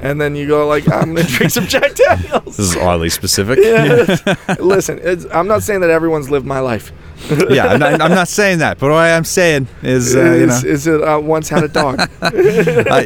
and 0.00 0.20
then 0.20 0.34
you 0.36 0.46
go 0.48 0.66
like, 0.66 0.90
"I'm 0.90 1.14
going 1.14 1.26
to 1.26 1.32
drink 1.32 1.50
some 1.52 1.66
Jack 1.66 1.94
Daniels." 1.94 2.56
this 2.56 2.70
is 2.70 2.76
oddly 2.76 3.10
specific. 3.10 3.58
Listen, 4.60 4.98
it's, 5.02 5.26
I'm 5.32 5.46
not 5.48 5.62
saying 5.62 5.80
that 5.82 5.90
everyone's 5.90 6.30
lived 6.30 6.46
my 6.46 6.60
life. 6.60 6.92
yeah, 7.50 7.66
I'm 7.66 7.78
not, 7.80 8.00
I'm 8.00 8.10
not 8.12 8.28
saying 8.28 8.58
that, 8.60 8.78
but 8.78 8.86
what 8.86 8.96
I 8.96 9.10
am 9.10 9.24
saying 9.24 9.68
is, 9.82 10.16
uh, 10.16 10.20
you 10.20 10.46
know, 10.46 10.54
is, 10.54 10.64
is 10.64 10.86
it 10.86 11.02
uh, 11.02 11.18
once 11.20 11.50
had 11.50 11.62
a 11.64 11.68
dog? 11.68 12.00
uh, 12.22 12.30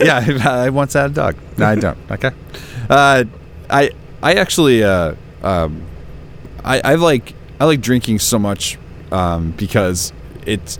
yeah, 0.01 0.24
I 0.49 0.70
once 0.70 0.93
had 0.93 1.11
a 1.11 1.14
dog. 1.14 1.37
No, 1.59 1.66
I 1.66 1.74
don't. 1.74 1.99
Okay. 2.11 2.30
Uh, 2.89 3.24
I 3.68 3.91
I 4.22 4.35
actually 4.35 4.85
uh, 4.85 5.14
um, 5.43 5.82
I 6.64 6.80
I 6.85 6.95
like 6.95 7.35
I 7.59 7.64
like 7.64 7.80
drinking 7.80 8.20
so 8.20 8.39
much 8.39 8.78
um, 9.14 9.52
because 9.52 10.12
it's 10.46 10.78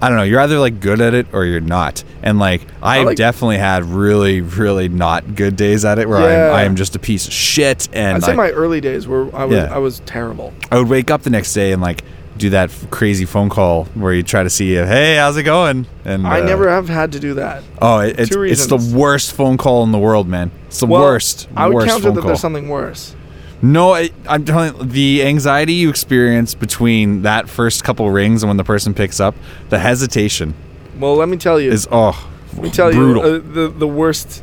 I 0.00 0.08
don't 0.08 0.18
know. 0.18 0.24
You're 0.24 0.40
either 0.40 0.58
like 0.58 0.80
good 0.80 1.00
at 1.00 1.14
it 1.14 1.26
or 1.32 1.44
you're 1.46 1.60
not. 1.60 2.04
And 2.22 2.38
like 2.38 2.62
I've 2.82 3.06
like- 3.06 3.16
definitely 3.16 3.58
had 3.58 3.84
really 3.84 4.40
really 4.40 4.88
not 4.88 5.34
good 5.34 5.56
days 5.56 5.84
at 5.84 5.98
it 5.98 6.08
where 6.08 6.20
Yeah. 6.20 6.48
I'm 6.50 6.54
I 6.54 6.62
am 6.64 6.76
just 6.76 6.96
a 6.96 6.98
piece 6.98 7.26
of 7.26 7.32
shit. 7.32 7.88
And 7.92 8.16
I'd 8.16 8.22
say 8.24 8.32
I, 8.32 8.36
my 8.36 8.50
early 8.50 8.80
days 8.80 9.06
were 9.06 9.34
I 9.34 9.44
was 9.44 9.56
Yeah. 9.56 9.74
I 9.74 9.78
was 9.78 10.00
terrible. 10.00 10.52
I 10.70 10.78
would 10.78 10.88
wake 10.88 11.10
up 11.10 11.22
the 11.22 11.30
next 11.30 11.52
day 11.54 11.72
and 11.72 11.80
like 11.80 12.02
do 12.36 12.50
that 12.50 12.70
crazy 12.90 13.24
phone 13.24 13.48
call 13.48 13.86
where 13.94 14.12
you 14.12 14.22
try 14.22 14.42
to 14.42 14.50
see 14.50 14.74
if 14.74 14.86
hey 14.86 15.16
how's 15.16 15.38
it 15.38 15.44
going 15.44 15.86
and 16.04 16.26
I 16.26 16.42
uh, 16.42 16.44
never 16.44 16.68
have 16.68 16.86
had 16.90 17.12
to 17.12 17.20
do 17.20 17.32
that. 17.34 17.62
Oh, 17.80 18.00
it, 18.00 18.20
it's 18.20 18.36
it's 18.36 18.66
the 18.66 18.94
worst 18.94 19.32
phone 19.32 19.56
call 19.56 19.82
in 19.84 19.92
the 19.92 19.98
world, 19.98 20.28
man. 20.28 20.50
It's 20.66 20.80
the 20.80 20.86
Well, 20.86 21.00
worst. 21.00 21.48
I 21.56 21.66
would 21.66 21.74
worst 21.74 21.86
counter 21.88 22.10
that 22.10 22.20
call. 22.20 22.26
there's 22.28 22.40
something 22.40 22.68
worse. 22.68 23.16
No, 23.62 23.94
I, 23.94 24.10
I'm 24.28 24.44
telling 24.44 24.76
you, 24.76 24.84
the 24.84 25.22
anxiety 25.24 25.72
you 25.74 25.88
experience 25.88 26.54
between 26.54 27.22
that 27.22 27.48
first 27.48 27.84
couple 27.84 28.10
rings 28.10 28.42
and 28.42 28.48
when 28.50 28.56
the 28.56 28.64
person 28.64 28.94
picks 28.94 29.18
up, 29.20 29.34
the 29.70 29.78
hesitation 29.78 30.54
Well, 30.98 31.14
let 31.16 31.28
me 31.28 31.36
tell 31.36 31.58
you. 31.60 31.70
is 31.72 31.88
oh, 31.90 32.28
Let 32.54 32.62
me 32.62 32.70
tell 32.70 32.90
brutal. 32.92 33.24
you 33.26 33.36
uh, 33.36 33.54
the 33.54 33.68
the 33.68 33.88
worst 33.88 34.42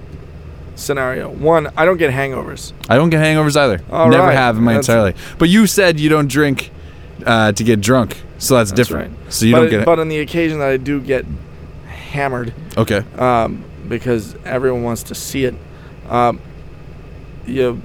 scenario. 0.76 1.30
One, 1.30 1.70
I 1.78 1.86
don't 1.86 1.98
get 1.98 2.12
hangovers. 2.12 2.74
I 2.90 2.96
don't 2.96 3.10
get 3.12 3.22
hangovers 3.24 3.56
either. 3.56 3.84
All 3.92 4.10
Never 4.10 4.24
right. 4.24 4.36
have 4.36 4.58
in 4.58 4.64
my 4.64 4.74
That's- 4.74 4.90
entire 4.90 5.04
life. 5.04 5.36
But 5.38 5.50
you 5.50 5.68
said 5.68 6.00
you 6.00 6.10
don't 6.10 6.28
drink 6.28 6.72
uh, 7.26 7.52
to 7.52 7.64
get 7.64 7.80
drunk, 7.80 8.22
so 8.40 8.56
that's, 8.56 8.72
That's 8.72 8.88
different. 8.90 9.18
right. 9.24 9.34
So 9.34 9.46
you 9.46 9.54
but, 9.54 9.60
don't 9.62 9.70
get 9.70 9.86
but 9.86 10.00
on 10.00 10.10
the 10.10 10.20
occasion 10.20 10.60
that 10.60 10.70
I 10.70 10.78
do 10.78 11.00
get 11.00 11.26
hammered, 11.88 12.54
okay. 12.78 13.04
um, 13.18 13.64
because 13.88 14.36
everyone 14.46 14.84
wants 14.84 15.04
to 15.04 15.16
see 15.16 15.46
it, 15.46 15.56
um, 16.10 16.42
you, 17.46 17.82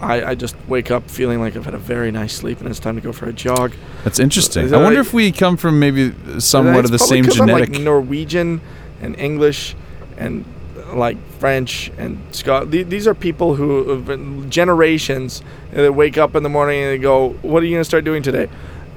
I, 0.00 0.30
I 0.30 0.34
just 0.34 0.56
wake 0.66 0.90
up 0.90 1.10
feeling 1.10 1.40
like 1.40 1.56
I've 1.56 1.64
had 1.64 1.74
a 1.74 1.78
very 1.78 2.10
nice 2.10 2.34
sleep 2.34 2.60
and 2.60 2.68
it's 2.68 2.80
time 2.80 2.94
to 2.96 3.00
go 3.02 3.12
for 3.12 3.28
a 3.28 3.32
jog. 3.32 3.72
That's 4.04 4.18
interesting. 4.18 4.64
Is 4.64 4.72
I 4.72 4.82
wonder 4.82 4.98
like- 5.00 5.06
if 5.06 5.12
we 5.12 5.30
come 5.32 5.56
from 5.56 5.78
maybe 5.78 6.14
somewhat 6.40 6.84
of 6.84 6.90
the 6.90 6.98
same 6.98 7.24
genetic. 7.24 7.68
I'm 7.68 7.72
like 7.74 7.82
Norwegian 7.82 8.60
and 9.02 9.18
English 9.18 9.76
and 10.16 10.44
like 10.94 11.18
French 11.38 11.92
and 11.98 12.18
Scott. 12.34 12.70
These 12.70 13.06
are 13.06 13.14
people 13.14 13.54
who 13.54 13.90
have 13.90 14.06
been 14.06 14.50
generations. 14.50 15.42
They 15.72 15.88
wake 15.90 16.18
up 16.18 16.34
in 16.34 16.42
the 16.42 16.48
morning 16.48 16.80
and 16.82 16.90
they 16.90 16.98
go, 16.98 17.30
"What 17.42 17.62
are 17.62 17.66
you 17.66 17.74
gonna 17.76 17.84
start 17.84 18.04
doing 18.04 18.22
today?" 18.22 18.48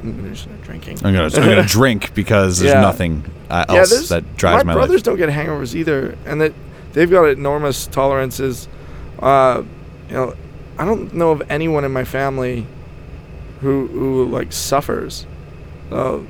I'm 0.02 0.16
gonna 0.16 0.36
drinking. 0.64 0.98
I'm 1.04 1.14
gonna, 1.14 1.26
I'm 1.26 1.32
gonna 1.50 1.64
drink 1.68 2.14
because 2.16 2.60
there's 2.60 2.74
Yeah. 2.74 2.82
nothing 2.82 3.24
uh, 3.50 3.66
yeah, 3.70 3.76
else 3.80 3.90
there's, 3.92 4.10
that 4.10 4.36
drives 4.38 4.66
my, 4.66 4.74
brothers 4.74 4.96
life. 4.96 5.04
don't 5.04 5.18
get 5.18 5.30
hangovers 5.30 5.76
either, 5.76 6.18
and 6.26 6.42
that 6.42 6.54
they've 6.94 7.10
got 7.12 7.26
enormous 7.26 7.88
tolerances. 7.88 8.68
Uh, 9.20 9.64
you 10.10 10.16
know, 10.16 10.34
I 10.78 10.86
don't 10.86 11.14
know 11.14 11.32
of 11.32 11.44
anyone 11.50 11.84
in 11.84 11.92
my 11.92 12.04
family 12.04 12.66
who 13.62 13.88
who 13.88 14.26
like 14.26 14.52
suffers. 14.52 15.26
So 15.90 16.26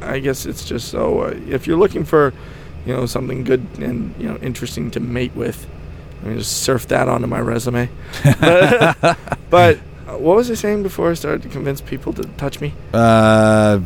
I 0.00 0.18
guess 0.18 0.46
it's 0.46 0.64
just 0.64 0.88
so 0.88 1.22
uh, 1.22 1.34
if 1.48 1.66
you're 1.66 1.78
looking 1.78 2.04
for, 2.04 2.32
you 2.86 2.94
know, 2.94 3.06
something 3.06 3.44
good 3.44 3.66
and 3.78 4.14
you 4.18 4.28
know 4.28 4.36
interesting 4.38 4.90
to 4.92 5.00
mate 5.00 5.32
with, 5.34 5.66
I 6.22 6.28
mean, 6.28 6.38
just 6.38 6.62
surf 6.62 6.88
that 6.88 7.08
onto 7.08 7.26
my 7.26 7.40
resume. 7.40 7.88
but 8.40 8.96
but, 9.50 9.76
uh, 10.08 10.16
what 10.18 10.36
was 10.36 10.50
I 10.50 10.54
saying 10.54 10.82
before 10.82 11.10
I 11.10 11.14
started 11.14 11.42
to 11.42 11.48
convince 11.48 11.80
people 11.80 12.12
to 12.14 12.22
touch 12.36 12.60
me? 12.60 12.72
Uh, 12.92 13.80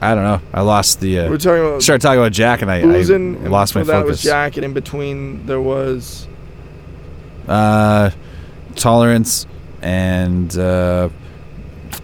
I 0.00 0.14
don't 0.14 0.24
know. 0.24 0.40
I 0.52 0.60
lost 0.60 1.00
the. 1.00 1.20
Uh, 1.20 1.30
were 1.30 1.38
talking 1.38 1.64
about 1.64 1.82
started 1.82 2.02
talking 2.02 2.20
about 2.20 2.32
Jack, 2.32 2.62
and 2.62 2.70
I. 2.70 2.80
I 2.80 3.02
lost 3.48 3.74
my 3.74 3.80
before 3.82 4.00
that 4.00 4.06
was. 4.06 4.22
Jack, 4.22 4.56
and 4.56 4.64
in 4.64 4.72
between 4.72 5.46
there 5.46 5.60
was 5.60 6.28
Uh, 7.48 8.10
tolerance 8.76 9.46
and 9.82 10.56
uh, 10.58 11.08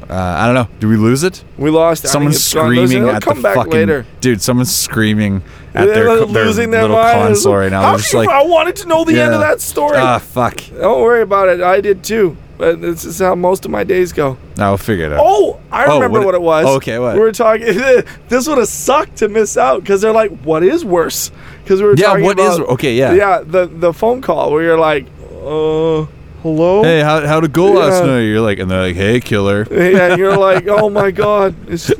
Uh, 0.08 0.14
I 0.14 0.46
don't 0.46 0.54
know. 0.54 0.68
Do 0.78 0.88
we 0.88 0.96
lose 0.96 1.24
it? 1.24 1.42
We 1.58 1.70
lost. 1.70 2.06
Someone's 2.06 2.36
it's 2.36 2.54
gone. 2.54 2.70
Listen, 2.70 2.86
screaming 2.88 3.08
it'll 3.08 3.16
at 3.16 3.22
come 3.22 3.36
the 3.38 3.42
back 3.42 3.56
fucking 3.56 3.72
later. 3.72 4.06
dude. 4.20 4.40
Someone's 4.40 4.72
screaming 4.74 5.42
at 5.74 5.86
They're 5.86 6.04
their, 6.04 6.26
their 6.26 6.44
losing 6.46 6.70
their 6.70 6.82
little 6.82 6.96
minds. 6.96 7.16
console 7.42 7.56
right 7.56 7.70
now. 7.70 7.82
How 7.82 7.88
They're 7.90 7.98
just 7.98 8.12
you- 8.12 8.18
like, 8.20 8.28
I 8.28 8.42
wanted 8.44 8.76
to 8.76 8.88
know 8.88 9.04
the 9.04 9.20
end 9.20 9.34
of 9.34 9.40
that 9.40 9.60
story. 9.60 9.96
ah, 9.98 10.18
fuck. 10.18 10.60
Don't 10.78 11.02
worry 11.02 11.22
about 11.22 11.48
it. 11.48 11.60
I 11.60 11.80
did 11.80 12.04
too. 12.04 12.36
But 12.58 12.80
this 12.80 13.04
is 13.04 13.18
how 13.18 13.34
most 13.34 13.64
of 13.64 13.70
my 13.70 13.84
days 13.84 14.12
go. 14.12 14.38
I'll 14.58 14.78
figure 14.78 15.06
it 15.06 15.12
out. 15.12 15.20
Oh, 15.22 15.58
I 15.72 15.84
Oh, 15.86 15.94
remember 15.96 16.20
what- 16.20 16.26
what, 16.26 16.34
it 16.36 16.42
was. 16.42 16.64
oh, 16.66 16.74
okay, 16.76 16.98
what? 16.98 17.14
We 17.14 17.20
were 17.20 17.32
talking. 17.32 17.66
this 18.28 18.46
would 18.48 18.58
have 18.58 18.68
sucked 18.68 19.16
to 19.16 19.28
miss 19.28 19.56
out 19.56 19.80
because 19.82 20.00
they're 20.02 20.12
like, 20.22 20.30
"What 20.44 20.62
is 20.62 20.84
worse?" 20.84 21.30
Because 21.64 21.80
we 21.82 21.88
were 21.88 21.96
Yeah, 21.96 22.06
talking 22.08 22.24
what 22.24 22.38
is- 22.38 22.56
about, 22.58 22.68
okay, 22.74 22.94
yeah. 22.94 23.12
yeah. 23.12 23.40
The 23.44 23.66
the 23.66 23.92
phone 23.92 24.22
call 24.22 24.52
where 24.52 24.62
you're 24.62 24.78
like, 24.78 25.04
"Uh, 25.44 26.06
hello." 26.46 26.82
Hey, 26.82 27.00
how 27.00 27.26
how'd 27.26 27.44
it 27.44 27.52
go 27.52 27.72
last 27.72 28.04
night? 28.04 28.20
You're 28.20 28.40
like, 28.40 28.58
and 28.58 28.70
they're 28.70 28.82
like, 28.82 28.96
hey, 28.96 29.20
killer. 29.20 29.66
Yeah, 29.70 30.10
and 30.10 30.18
you're 30.18 30.36
like, 30.50 30.66
"Oh 30.68 30.88
my 30.88 31.10
god, 31.10 31.68
is 31.68 31.90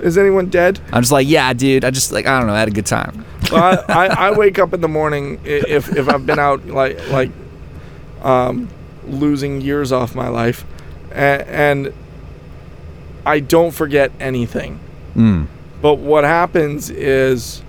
is 0.00 0.16
anyone 0.16 0.46
dead?" 0.46 0.80
I'm 0.92 1.02
just 1.02 1.12
like, 1.12 1.26
yeah, 1.28 1.52
dude. 1.52 1.84
I 1.84 1.90
just 1.90 2.12
like, 2.12 2.26
I 2.26 2.38
don't 2.38 2.46
know, 2.46 2.54
I 2.54 2.60
had 2.60 2.68
a 2.68 2.72
good 2.72 2.86
time. 2.86 3.24
I, 3.50 3.76
I, 3.88 4.06
I 4.06 4.30
wake 4.38 4.58
up 4.58 4.72
in 4.72 4.80
the 4.80 4.88
morning 4.88 5.40
if 5.44 5.94
if 5.96 6.08
I've 6.08 6.24
been 6.26 6.38
out 6.38 6.66
like 6.66 7.10
like 7.10 7.30
um, 8.22 8.68
losing 9.06 9.60
years 9.60 9.90
off 9.92 10.14
my 10.14 10.28
life, 10.28 10.64
and, 11.10 11.42
and 11.42 11.94
I 13.26 13.40
don't 13.40 13.72
forget 13.72 14.12
anything. 14.20 14.78
Mm. 15.14 15.48
But 15.80 15.96
what 15.96 16.24
happens 16.24 16.90
is 16.90 17.62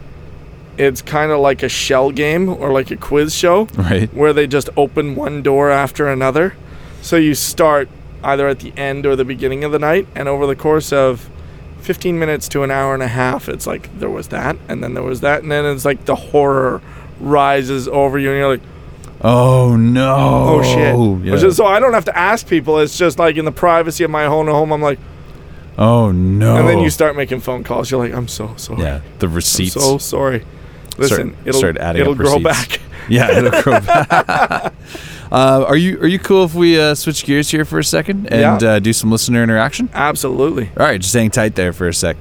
it's 0.77 1.01
kind 1.01 1.31
of 1.31 1.39
like 1.39 1.61
a 1.63 1.69
shell 1.69 2.11
game 2.11 2.49
or 2.49 2.71
like 2.71 2.89
a 2.91 2.97
quiz 2.97 3.33
show 3.35 3.65
Right. 3.75 4.11
where 4.13 4.33
they 4.33 4.47
just 4.47 4.69
open 4.75 5.15
one 5.15 5.41
door 5.41 5.69
after 5.69 6.07
another. 6.07 6.55
So 7.01 7.15
you 7.17 7.35
start 7.35 7.89
either 8.23 8.47
at 8.47 8.59
the 8.59 8.73
end 8.77 9.05
or 9.05 9.15
the 9.15 9.25
beginning 9.25 9.63
of 9.63 9.71
the 9.71 9.79
night, 9.79 10.07
and 10.15 10.27
over 10.29 10.47
the 10.47 10.55
course 10.55 10.93
of 10.93 11.29
15 11.81 12.17
minutes 12.17 12.47
to 12.49 12.63
an 12.63 12.71
hour 12.71 12.93
and 12.93 13.03
a 13.03 13.07
half, 13.09 13.49
it's 13.49 13.67
like 13.67 13.89
there 13.99 14.09
was 14.09 14.29
that, 14.29 14.55
and 14.69 14.81
then 14.81 14.93
there 14.93 15.03
was 15.03 15.19
that, 15.21 15.43
and 15.43 15.51
then 15.51 15.65
it's 15.65 15.83
like 15.83 16.05
the 16.05 16.15
horror 16.15 16.81
rises 17.19 17.87
over 17.89 18.17
you, 18.17 18.29
and 18.29 18.37
you're 18.39 18.49
like, 18.49 18.61
Oh 19.25 19.75
no. 19.77 20.15
oh 20.59 20.63
shit. 20.63 21.25
Yeah. 21.25 21.33
Is- 21.47 21.55
So 21.55 21.65
I 21.65 21.79
don't 21.79 21.93
have 21.93 22.05
to 22.05 22.17
ask 22.17 22.47
people. 22.47 22.79
It's 22.79 22.97
just 22.97 23.19
like 23.19 23.37
in 23.37 23.45
the 23.45 23.51
privacy 23.53 24.03
of 24.03 24.11
my 24.11 24.25
own 24.25 24.47
home, 24.47 24.71
I'm 24.73 24.81
like, 24.81 24.99
oh 25.77 26.11
no. 26.11 26.57
and 26.57 26.67
then 26.67 26.79
you 26.79 26.89
start 26.89 27.15
making 27.15 27.39
phone 27.41 27.63
calls. 27.63 27.89
You're 27.91 27.99
like, 28.05 28.13
I'm 28.13 28.27
so 28.27 28.53
sorry. 28.57 28.81
Yeah. 28.81 29.01
The 29.19 29.27
I'm 29.27 29.33
receipts. 29.33 29.73
so 29.73 29.97
sorry. 29.97 30.45
Listen, 30.97 31.35
it'll, 31.45 31.59
start 31.59 31.77
adding 31.77 32.01
it'll 32.01 32.15
grow 32.15 32.39
back. 32.39 32.79
Yeah, 33.09 33.37
it'll 33.37 33.61
grow 33.63 33.81
back. 33.81 34.09
uh, 35.31 35.65
are 35.67 35.75
you 35.75 35.99
are 35.99 36.07
you 36.07 36.19
cool 36.19 36.45
if 36.45 36.55
we 36.55 36.79
uh, 36.79 36.95
switch 36.95 37.25
gears 37.25 37.49
here 37.49 37.65
for 37.65 37.77
a 37.77 37.83
second 37.83 38.27
and 38.31 38.61
Yeah. 38.61 38.69
uh, 38.69 38.79
do 38.79 38.93
some 38.93 39.11
listener 39.11 39.43
interaction? 39.43 39.89
Absolutely. 39.93 40.69
All 40.77 40.85
right, 40.85 41.01
just 41.01 41.13
hang 41.13 41.29
tight 41.29 41.55
there 41.55 41.73
for 41.73 41.89
a 41.89 41.93
sec. 41.93 42.15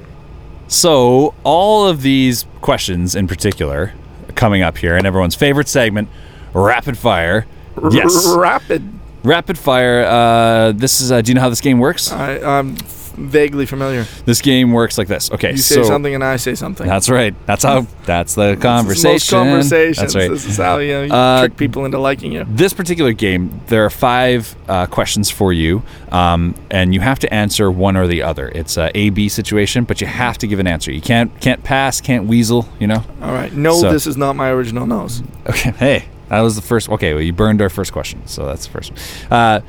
So, 0.66 1.34
all 1.44 1.86
of 1.86 2.02
these 2.02 2.46
questions 2.62 3.14
in 3.14 3.28
particular 3.28 3.92
coming 4.34 4.62
up 4.62 4.76
here, 4.78 4.96
and 4.96 5.06
everyone's 5.06 5.36
favorite 5.36 5.68
segment, 5.68 6.08
rapid 6.52 6.98
fire. 6.98 7.46
Yes, 7.92 8.26
rapid. 8.36 8.82
rapid 9.22 9.58
fire. 9.58 10.02
Uh, 10.04 10.72
this 10.72 11.00
is. 11.00 11.12
Uh, 11.12 11.20
do 11.22 11.30
you 11.30 11.34
know 11.36 11.42
how 11.42 11.48
this 11.48 11.60
game 11.60 11.78
works? 11.78 12.10
I, 12.10 12.38
I'm 12.40 12.76
vaguely 13.16 13.66
familiar. 13.66 14.04
This 14.24 14.40
game 14.40 14.72
works 14.72 14.98
like 14.98 15.08
this. 15.08 15.30
Okay, 15.30 15.52
You 15.52 15.56
say 15.58 15.76
so 15.76 15.84
something 15.84 16.14
and 16.14 16.22
I 16.24 16.36
say 16.36 16.54
something. 16.54 16.86
that's 16.86 17.08
right. 17.10 17.34
That's 17.46 17.64
how. 17.64 17.86
That's 18.04 18.34
the 18.34 18.56
conversation. 18.56 19.12
Most 19.12 19.30
conversations. 19.30 19.96
That's 19.98 20.14
right. 20.16 20.30
This 20.30 20.44
is 20.46 20.56
how 20.56 20.78
you, 20.78 20.92
know, 20.92 21.02
you 21.04 21.12
Uh, 21.12 21.40
trick 21.40 21.56
people 21.56 21.84
into 21.84 21.98
liking 21.98 22.32
you. 22.32 22.44
This 22.48 22.72
particular 22.72 23.12
game, 23.12 23.60
there 23.68 23.84
are 23.84 23.90
five 23.90 24.54
uh, 24.68 24.86
questions 24.86 25.30
for 25.30 25.52
you, 25.52 25.82
um, 26.10 26.54
and 26.70 26.92
you 26.94 27.00
have 27.00 27.18
to 27.20 27.32
answer 27.32 27.70
one 27.70 27.96
or 27.96 28.06
the 28.06 28.22
other. 28.22 28.48
It's 28.54 28.76
a 28.76 28.90
A 28.96 29.10
B 29.10 29.28
situation, 29.28 29.84
but 29.84 30.00
you 30.00 30.06
have 30.06 30.38
to 30.38 30.46
give 30.46 30.58
an 30.58 30.66
answer. 30.66 30.90
You 30.92 31.00
can't 31.00 31.30
can't 31.40 31.62
pass, 31.62 32.00
can't 32.00 32.26
weasel. 32.26 32.68
You 32.80 32.88
know. 32.88 33.04
All 33.22 33.32
right. 33.32 33.52
No, 33.52 33.74
so- 33.80 33.92
this 33.92 34.06
is 34.06 34.16
not 34.16 34.34
my 34.36 34.48
original 34.50 34.86
nose. 34.86 35.22
Okay. 35.48 35.70
Hey, 35.72 36.04
that 36.28 36.40
was 36.40 36.56
the 36.56 36.62
first. 36.62 36.88
Okay, 36.88 37.14
well, 37.14 37.22
you 37.22 37.32
burned 37.32 37.60
our 37.62 37.68
first 37.70 37.92
question, 37.92 38.26
so 38.26 38.46
that's 38.46 38.66
the 38.66 38.72
first 38.72 38.90
one. 38.92 39.00
Uh, 39.38 39.60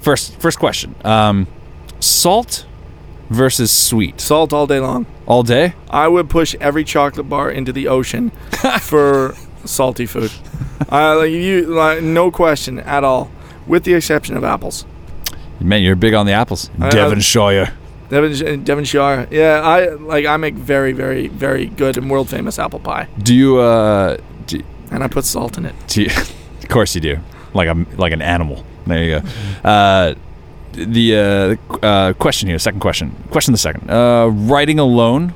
first, 0.00 0.38
first 0.40 0.58
question. 0.58 0.94
Um, 1.04 1.46
salt 2.00 2.66
versus 3.30 3.70
sweet 3.70 4.20
Salt 4.20 4.52
all 4.52 4.66
day 4.66 4.80
long. 4.80 5.06
all 5.26 5.42
day. 5.42 5.74
I 5.90 6.08
would 6.08 6.28
push 6.30 6.54
every 6.60 6.84
chocolate 6.84 7.28
bar 7.28 7.50
into 7.50 7.72
the 7.72 7.88
ocean 7.88 8.30
for 8.80 9.34
salty 9.64 10.06
food. 10.06 10.32
Uh, 10.90 11.16
like 11.18 11.30
you, 11.30 11.66
like, 11.66 12.02
no 12.02 12.30
question 12.30 12.78
at 12.80 13.04
all, 13.04 13.30
with 13.66 13.84
the 13.84 13.94
exception 13.94 14.36
of 14.36 14.44
apples. 14.44 14.84
Man, 15.60 15.82
you're 15.82 15.96
big 15.96 16.14
on 16.14 16.24
the 16.26 16.32
apples. 16.32 16.70
I- 16.80 16.90
Devonshire. 16.90 17.72
Devon, 18.10 18.64
Devonshire. 18.64 19.28
Yeah, 19.30 19.60
I 19.62 19.88
like. 19.90 20.24
I 20.24 20.38
make 20.38 20.54
very, 20.54 20.92
very, 20.92 21.28
very 21.28 21.66
good 21.66 21.98
and 21.98 22.08
world 22.08 22.30
famous 22.30 22.58
apple 22.58 22.78
pie, 22.78 23.06
Do 23.22 23.34
you? 23.34 23.58
Uh, 23.58 24.16
do, 24.46 24.62
and 24.90 25.04
I 25.04 25.08
put 25.08 25.26
salt 25.26 25.58
in 25.58 25.66
it. 25.66 25.74
do 25.88 26.04
you, 26.04 26.10
of 26.62 26.68
course 26.70 26.94
you 26.94 27.02
do. 27.02 27.18
Like 27.52 27.68
a 27.68 27.74
like 27.98 28.12
an 28.14 28.22
animal. 28.22 28.64
There 28.86 29.04
you 29.04 29.20
go. 29.20 29.28
Uh, 29.68 30.14
the 30.72 31.16
uh, 31.16 31.76
uh, 31.86 32.12
question 32.14 32.48
here. 32.48 32.58
Second 32.58 32.80
question. 32.80 33.14
Question 33.30 33.52
the 33.52 33.58
second. 33.58 33.90
Uh, 33.90 34.28
writing 34.28 34.78
alone 34.78 35.34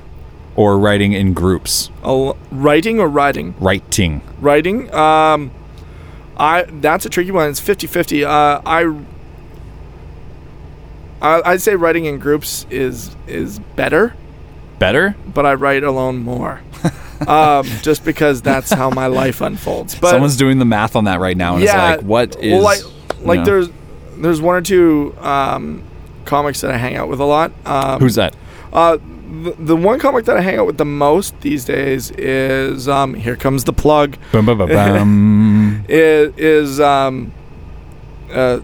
or 0.56 0.78
writing 0.78 1.12
in 1.12 1.32
groups. 1.32 1.90
Al- 2.04 2.36
writing 2.50 3.00
or 3.00 3.08
writing? 3.08 3.54
Writing. 3.58 4.20
writing 4.40 4.92
um 4.94 5.50
i 6.36 6.62
that's 6.80 7.04
a 7.06 7.08
tricky 7.10 7.30
one 7.30 7.48
it's 7.50 7.60
50-50 7.60 8.24
uh 8.24 8.60
i 8.66 8.82
I- 11.20 11.42
i'd 11.52 11.60
say 11.60 11.74
writing 11.76 12.06
in 12.06 12.18
groups 12.18 12.66
is 12.70 13.14
is 13.26 13.58
better 13.76 14.14
Better. 14.78 15.14
but 15.32 15.46
i 15.46 15.54
write 15.54 15.84
alone 15.84 16.18
more 16.24 16.60
um 17.28 17.64
just 17.82 18.04
because 18.04 18.42
that's 18.42 18.72
how 18.72 18.90
my 18.90 19.06
life 19.06 19.40
unfolds 19.40 19.94
but 19.94 20.10
Someone's 20.10 20.36
doing 20.36 20.58
the 20.58 20.64
math 20.64 20.96
on 20.96 21.04
that 21.04 21.20
right 21.20 21.36
now, 21.36 21.54
and 21.54 21.62
yeah 21.64 21.92
it's 21.94 22.02
like, 22.02 22.06
what 22.08 22.36
is? 22.42 22.52
well, 22.52 22.62
like 22.62 22.80
like 23.20 23.38
know. 23.40 23.44
there's 23.44 23.68
there's 24.22 24.40
one 24.40 24.54
or 24.56 24.60
two 24.62 25.14
um 25.20 25.82
comics 26.24 26.60
that 26.62 26.70
i 26.70 26.76
hang 26.76 26.96
out 26.96 27.08
with 27.08 27.20
a 27.20 27.24
lot 27.24 27.52
um 27.66 28.00
Who's 28.00 28.14
that? 28.14 28.34
uh 28.72 28.96
the, 29.44 29.54
the 29.58 29.76
one 29.76 29.98
comic 29.98 30.26
that 30.26 30.36
I 30.36 30.42
hang 30.42 30.58
out 30.58 30.66
with 30.66 30.76
the 30.76 30.84
most 30.84 31.40
these 31.40 31.64
days 31.64 32.10
is 32.12 32.86
um 32.86 33.14
here 33.14 33.34
comes 33.34 33.64
the 33.64 33.72
plug 33.72 34.16
Bum, 34.30 34.44
bum, 34.44 34.58
bum, 34.58 34.68
bum. 34.68 35.84
is, 35.88 36.34
is 36.36 36.80
um 36.80 37.32
uh 38.30 38.60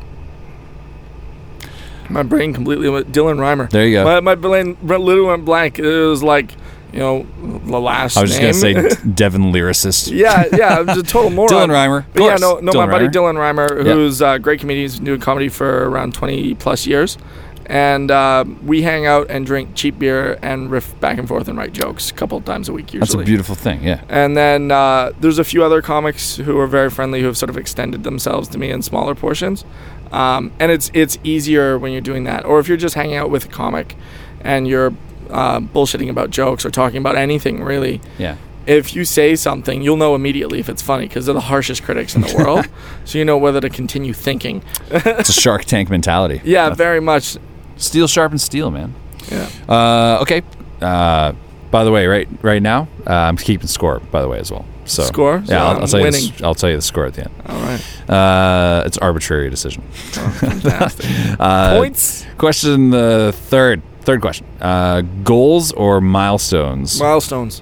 my 2.11 2.22
brain 2.22 2.52
completely 2.52 2.88
went 2.88 3.12
Dylan 3.12 3.36
Reimer. 3.38 3.68
there 3.70 3.86
you 3.86 3.96
go. 3.98 4.04
My 4.04 4.20
my 4.20 4.34
brain 4.34 4.76
literally 4.82 5.20
went 5.22 5.44
blank. 5.44 5.78
It 5.78 6.06
was 6.06 6.22
like 6.22 6.54
you 6.93 6.99
know 7.01 7.26
the 7.41 7.78
last. 7.80 8.16
I 8.16 8.22
was 8.22 8.30
just 8.36 8.62
name. 8.62 8.74
gonna 8.76 8.91
say 8.91 9.03
Devon 9.14 9.53
lyricist. 9.53 10.11
yeah, 10.11 10.45
yeah, 10.53 10.80
it 10.80 10.86
was 10.86 10.99
a 10.99 11.03
total 11.03 11.30
moron. 11.30 11.51
Dylan 11.53 11.68
Reimer. 11.70 11.99
Of 12.07 12.12
But 12.14 12.22
yeah, 12.22 12.36
no, 12.36 12.59
no, 12.61 12.72
Dylan 12.72 12.86
my 12.86 12.91
buddy 12.93 13.07
Reimer. 13.09 13.12
Dylan 13.12 13.34
Reimer, 13.68 13.84
Yeah. 13.86 13.93
who's 13.93 14.20
a 14.22 14.39
great 14.39 14.61
comedian, 14.61 14.84
he's 14.84 14.97
been 14.97 15.05
doing 15.05 15.20
comedy 15.20 15.49
for 15.49 15.89
around 15.89 16.14
twenty 16.14 16.55
plus 16.55 16.86
years, 16.86 17.18
and 17.66 18.11
uh, 18.11 18.45
we 18.64 18.82
hang 18.82 19.05
out 19.07 19.30
and 19.30 19.45
drink 19.45 19.70
cheap 19.74 19.99
beer 19.99 20.39
and 20.43 20.70
riff 20.70 20.99
back 21.01 21.18
and 21.18 21.28
forth 21.28 21.49
and 21.49 21.59
write 21.59 21.72
jokes 21.74 22.11
a 22.11 22.14
couple 22.14 22.39
of 22.39 22.45
times 22.47 22.68
a 22.68 22.72
week 22.72 22.95
usually. 22.95 23.01
That's 23.01 23.14
a 23.14 23.18
beautiful 23.26 23.55
thing. 23.55 23.82
Yeah. 23.82 24.01
And 24.09 24.36
then 24.36 24.70
uh, 24.70 25.12
there's 25.20 25.39
a 25.39 25.45
few 25.45 25.62
other 25.64 25.82
comics 25.82 26.36
who 26.36 26.59
are 26.59 26.66
very 26.66 26.89
friendly 26.89 27.20
who 27.20 27.26
have 27.26 27.36
sort 27.36 27.51
of 27.51 27.59
extended 27.59 28.05
themselves 28.05 28.49
to 28.49 28.59
me 28.59 28.70
in 28.70 28.80
smaller 28.82 29.14
portions. 29.14 29.64
Um, 30.12 30.53
and 30.59 30.72
it's 30.72 30.91
it's 30.95 31.18
easier 31.22 31.78
when 31.78 31.93
you're 31.93 32.01
doing 32.01 32.24
that, 32.24 32.47
or 32.47 32.59
if 32.61 32.68
you're 32.68 32.78
just 32.78 32.95
hanging 32.95 33.16
out 33.16 33.28
with 33.28 33.45
a 33.45 33.49
comic 33.49 33.95
and 34.41 34.66
you're 34.66 34.95
uh, 35.31 35.61
bullshitting 35.61 36.09
about 36.11 36.31
jokes 36.31 36.64
or 36.64 36.70
talking 36.70 36.99
about 36.99 37.16
anything 37.16 37.62
really. 37.62 38.01
Yeah. 38.18 38.37
If 38.66 38.95
you 38.95 39.07
say 39.07 39.35
something, 39.35 39.81
you'll 39.81 39.97
know 39.97 40.14
immediately 40.14 40.59
if 40.61 40.68
it's 40.68 40.83
funny 40.83 41.09
because 41.09 41.24
they're 41.24 41.33
the 41.35 41.41
harshest 41.41 41.85
critics 41.85 42.14
in 42.14 42.20
the 42.20 42.35
world. 42.37 42.68
so 43.07 43.16
you 43.16 43.24
know 43.24 43.39
whether 43.39 43.62
to 43.62 43.70
continue 43.70 44.12
thinking. 44.12 44.62
It's 44.91 45.31
a 45.31 45.33
Shark 45.33 45.64
Tank 45.64 45.89
mentality. 45.89 46.43
Yeah, 46.45 46.74
very 46.74 47.01
much. 47.01 47.39
Steel 47.76 48.07
sharpens 48.09 48.43
steel, 48.43 48.70
man. 48.70 48.95
Yeah. 49.31 49.49
Uh, 49.68 50.18
okay. 50.22 50.43
Uh, 50.83 51.33
by 51.70 51.85
the 51.85 51.91
way, 51.91 52.07
right 52.07 52.29
right 52.43 52.62
now, 52.62 52.89
uh, 53.07 53.12
I'm 53.12 53.37
keeping 53.37 53.68
score. 53.68 54.01
By 54.01 54.20
the 54.22 54.29
way, 54.29 54.39
as 54.39 54.51
well. 54.51 54.64
So 54.89 55.03
Score? 55.05 55.43
So 55.45 55.53
Yeah, 55.53 55.64
I'll, 55.64 55.81
I'll 55.81 55.87
tell 55.87 56.01
you. 56.01 56.11
The, 56.11 56.41
I'll 56.45 56.55
tell 56.55 56.70
you 56.70 56.76
the 56.76 56.83
score 56.83 57.07
at 57.07 57.14
the 57.14 57.24
end. 57.24 57.35
All 57.47 57.61
right. 57.61 58.11
Uh, 58.11 58.83
it's 58.87 58.97
arbitrary 58.99 59.51
decision. 59.51 59.83
Fantastic. 59.93 61.07
Uh, 61.41 61.76
Points. 61.76 62.26
Question 62.39 62.91
the 62.91 63.33
third. 63.35 63.83
Third 64.09 64.22
question. 64.22 64.46
Uh, 64.59 65.02
goals 65.22 65.70
or 65.72 66.00
milestones? 66.00 66.98
Milestones. 66.98 67.61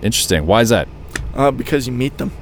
Interesting. 0.00 0.46
Why 0.46 0.62
is 0.62 0.70
that? 0.70 0.88
Uh, 1.34 1.50
because 1.50 1.86
you 1.86 1.92
meet 1.92 2.16
them. 2.16 2.32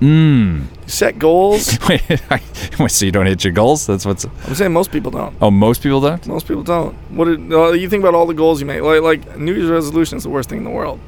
Mm. 0.00 0.60
You 0.62 0.88
set 0.88 1.18
goals. 1.18 1.78
Wait, 1.90 2.02
wait, 2.08 2.90
so 2.90 3.04
you 3.04 3.12
don't 3.12 3.26
hit 3.26 3.44
your 3.44 3.52
goals? 3.52 3.86
That's 3.86 4.06
what's. 4.06 4.24
I'm 4.46 4.54
saying 4.54 4.72
most 4.72 4.90
people 4.90 5.10
don't. 5.10 5.36
Oh, 5.42 5.50
most 5.50 5.82
people 5.82 6.00
don't. 6.00 6.26
Most 6.26 6.48
people 6.48 6.62
don't. 6.62 6.94
What 7.10 7.26
did, 7.26 7.52
uh, 7.52 7.72
you 7.72 7.86
think 7.90 8.02
about 8.02 8.14
all 8.14 8.24
the 8.24 8.32
goals 8.32 8.60
you 8.60 8.66
make? 8.66 8.80
Like, 8.80 9.02
like 9.02 9.36
New 9.36 9.52
Year's 9.52 9.68
resolution 9.68 10.16
is 10.16 10.22
the 10.24 10.30
worst 10.30 10.48
thing 10.48 10.56
in 10.56 10.64
the 10.64 10.70
world. 10.70 11.00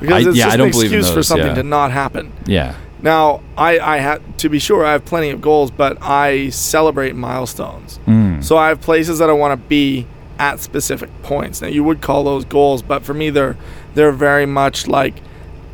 Because 0.00 0.26
I- 0.26 0.30
it's 0.30 0.36
yeah, 0.36 0.46
just 0.46 0.58
I 0.58 0.62
an 0.62 0.68
excuse 0.68 1.12
for 1.12 1.22
something 1.22 1.46
yeah. 1.46 1.54
to 1.54 1.62
not 1.62 1.92
happen. 1.92 2.32
Yeah. 2.46 2.74
Now, 3.02 3.40
I, 3.56 3.78
I 3.78 3.98
have 3.98 4.36
to 4.38 4.48
be 4.48 4.58
sure 4.58 4.84
I 4.84 4.90
have 4.90 5.04
plenty 5.04 5.30
of 5.30 5.40
goals, 5.40 5.70
but 5.70 6.02
I 6.02 6.48
celebrate 6.48 7.14
milestones. 7.14 8.00
Mm. 8.08 8.42
So 8.42 8.56
I 8.56 8.66
have 8.70 8.80
places 8.80 9.20
that 9.20 9.30
I 9.30 9.32
want 9.32 9.52
to 9.52 9.68
be 9.68 10.08
at 10.40 10.58
specific 10.58 11.10
points. 11.22 11.60
Now 11.62 11.68
you 11.68 11.84
would 11.84 12.00
call 12.00 12.24
those 12.24 12.44
goals, 12.44 12.82
but 12.82 13.04
for 13.04 13.14
me 13.14 13.30
they're 13.30 13.56
they're 13.94 14.10
very 14.12 14.46
much 14.46 14.86
like 14.88 15.14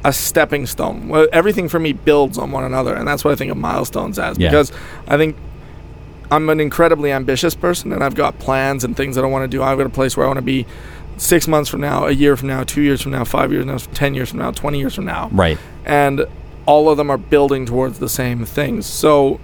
a 0.05 0.13
stepping 0.13 0.67
stone. 0.67 1.09
Well, 1.09 1.27
everything 1.33 1.69
for 1.69 1.79
me 1.79 1.93
builds 1.93 2.37
on 2.37 2.51
one 2.53 2.65
another, 2.65 2.95
and 2.95 3.07
that's 3.09 3.25
what 3.25 3.33
I 3.33 3.37
think 3.37 3.51
of 3.51 3.57
milestones 3.57 4.19
as. 4.19 4.39
Yeah. 4.39 4.51
Because 4.51 4.73
I 5.09 5.17
think 5.17 5.37
I'm 6.31 6.49
an 6.51 6.61
incredibly 6.61 7.13
ambitious 7.13 7.55
person, 7.55 7.93
and 7.93 8.03
I've 8.05 8.15
got 8.15 8.39
plans 8.39 8.85
and 8.85 8.97
things 8.97 9.17
that 9.17 9.25
I 9.25 9.29
want 9.29 9.45
to 9.45 9.49
do. 9.57 9.63
I've 9.63 9.79
got 9.79 9.87
a 9.87 9.91
place 9.91 10.17
where 10.17 10.27
I 10.27 10.29
want 10.29 10.39
to 10.39 10.43
be 10.43 10.67
six 11.17 11.49
months 11.49 11.71
from 11.71 11.81
now, 11.81 12.07
a 12.07 12.11
year 12.11 12.37
from 12.37 12.49
now, 12.49 12.63
two 12.65 12.83
years 12.83 13.01
from 13.01 13.13
now, 13.13 13.25
five 13.25 13.51
years 13.53 13.63
from 13.65 13.73
now, 13.73 13.79
ten 13.95 14.15
years 14.15 14.31
from 14.31 14.39
now, 14.41 14.51
twenty 14.51 14.79
years 14.79 14.95
from 14.95 15.07
now 15.07 15.29
Right. 15.33 15.59
and 15.87 16.27
all 16.67 16.89
of 16.91 16.97
them 16.97 17.11
are 17.11 17.17
building 17.17 17.65
towards 17.65 18.01
the 18.01 18.09
same 18.09 18.45
things. 18.45 18.85
So 18.87 19.41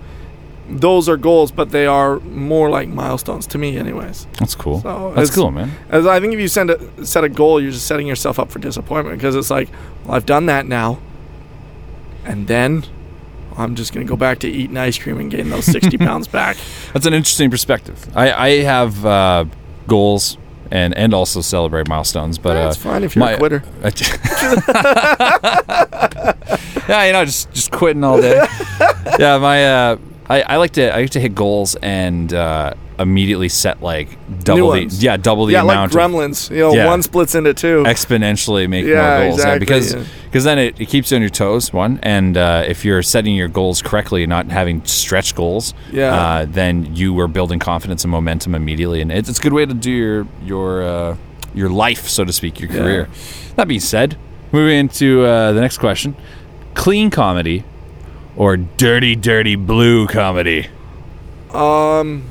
those 0.68 1.08
are 1.08 1.16
goals, 1.16 1.50
but 1.52 1.70
they 1.70 1.86
are 1.86 2.20
more 2.20 2.70
like 2.70 2.88
milestones 2.88 3.46
to 3.48 3.58
me, 3.58 3.76
anyways. 3.76 4.26
That's 4.38 4.54
cool. 4.54 4.80
So 4.80 5.12
That's 5.14 5.30
cool, 5.34 5.50
man. 5.50 5.72
As 5.90 6.06
I 6.06 6.20
think 6.20 6.32
if 6.34 6.40
you 6.40 6.48
send 6.48 6.70
a, 6.70 7.04
set 7.06 7.24
a 7.24 7.28
goal, 7.28 7.60
you're 7.60 7.72
just 7.72 7.86
setting 7.86 8.06
yourself 8.06 8.38
up 8.38 8.50
for 8.50 8.58
disappointment 8.58 9.18
because 9.18 9.34
it's 9.34 9.50
like, 9.50 9.68
well, 10.04 10.14
I've 10.14 10.26
done 10.26 10.46
that 10.46 10.66
now, 10.66 10.98
and 12.24 12.46
then 12.46 12.84
I'm 13.56 13.74
just 13.74 13.92
gonna 13.92 14.06
go 14.06 14.16
back 14.16 14.38
to 14.40 14.48
eating 14.48 14.76
ice 14.76 14.98
cream 14.98 15.18
and 15.18 15.30
gain 15.30 15.50
those 15.50 15.66
60 15.66 15.98
pounds 16.06 16.26
back. 16.28 16.56
That's 16.92 17.06
an 17.06 17.12
interesting 17.12 17.50
perspective. 17.50 18.06
I, 18.16 18.32
I 18.32 18.48
have 18.62 19.04
uh, 19.04 19.44
goals 19.88 20.38
and 20.70 20.96
and 20.96 21.12
also 21.12 21.42
celebrate 21.42 21.86
milestones, 21.88 22.38
but 22.38 22.54
That's 22.54 22.76
uh, 22.78 22.80
fine 22.90 23.04
if 23.04 23.14
you're 23.14 23.24
my- 23.24 23.32
a 23.32 23.38
quitter. 23.38 23.62
yeah, 26.88 27.04
you 27.04 27.12
know, 27.12 27.24
just 27.24 27.52
just 27.52 27.70
quitting 27.70 28.02
all 28.04 28.20
day. 28.20 28.36
yeah, 29.18 29.36
my 29.38 29.66
uh, 29.66 29.96
I, 30.32 30.54
I 30.54 30.56
like 30.56 30.72
to 30.72 30.94
I 30.94 31.00
like 31.02 31.10
to 31.10 31.20
hit 31.20 31.34
goals 31.34 31.76
and 31.82 32.32
uh, 32.32 32.72
immediately 32.98 33.48
set 33.50 33.82
like 33.82 34.08
double 34.44 34.70
the 34.72 34.84
yeah 34.98 35.16
double 35.18 35.44
the 35.46 35.52
yeah, 35.52 35.62
like 35.62 35.74
amount 35.76 35.94
of 35.94 35.98
Gremlins. 36.00 36.50
You 36.50 36.58
know, 36.60 36.74
Yeah. 36.74 36.86
one 36.86 37.02
splits 37.02 37.34
into 37.34 37.52
two. 37.52 37.82
exponentially 37.84 38.66
make 38.68 38.86
Yeah, 38.86 38.94
more 39.18 39.26
goals. 39.26 39.34
exactly, 39.40 39.58
because 39.60 39.94
yeah. 39.94 40.04
because 40.24 40.44
then 40.44 40.58
it, 40.58 40.80
it 40.80 40.86
keeps 40.88 41.10
you 41.10 41.16
on 41.16 41.20
your 41.20 41.28
toes. 41.30 41.72
One, 41.72 41.98
and 42.02 42.36
uh, 42.36 42.64
if 42.66 42.84
you're 42.84 43.02
setting 43.02 43.34
your 43.36 43.48
goals 43.48 43.82
correctly, 43.82 44.22
and 44.22 44.30
not 44.30 44.46
having 44.50 44.82
stretch 44.86 45.34
goals, 45.34 45.74
Yeah. 45.92 46.14
uh, 46.14 46.46
then 46.48 46.96
you 46.96 47.18
are 47.20 47.28
building 47.28 47.58
confidence 47.58 48.02
and 48.04 48.10
momentum 48.10 48.54
immediately, 48.54 49.02
and 49.02 49.12
it's, 49.12 49.28
it's 49.28 49.38
a 49.38 49.42
good 49.42 49.52
way 49.52 49.66
to 49.66 49.74
do 49.74 49.90
your 49.90 50.26
your 50.46 50.82
uh, 50.82 51.16
your 51.54 51.68
life, 51.68 52.08
so 52.08 52.24
to 52.24 52.32
speak, 52.32 52.58
your 52.58 52.70
career. 52.70 53.08
That 53.56 53.68
being 53.68 53.80
said, 53.80 54.16
moving 54.50 54.78
into 54.78 55.24
uh, 55.26 55.52
the 55.52 55.60
next 55.60 55.76
question: 55.78 56.16
clean 56.74 57.10
comedy 57.10 57.64
or 58.36 58.56
dirty, 58.56 59.14
dirty 59.16 59.56
blue 59.56 60.06
comedy? 60.06 60.68
Um, 61.52 62.24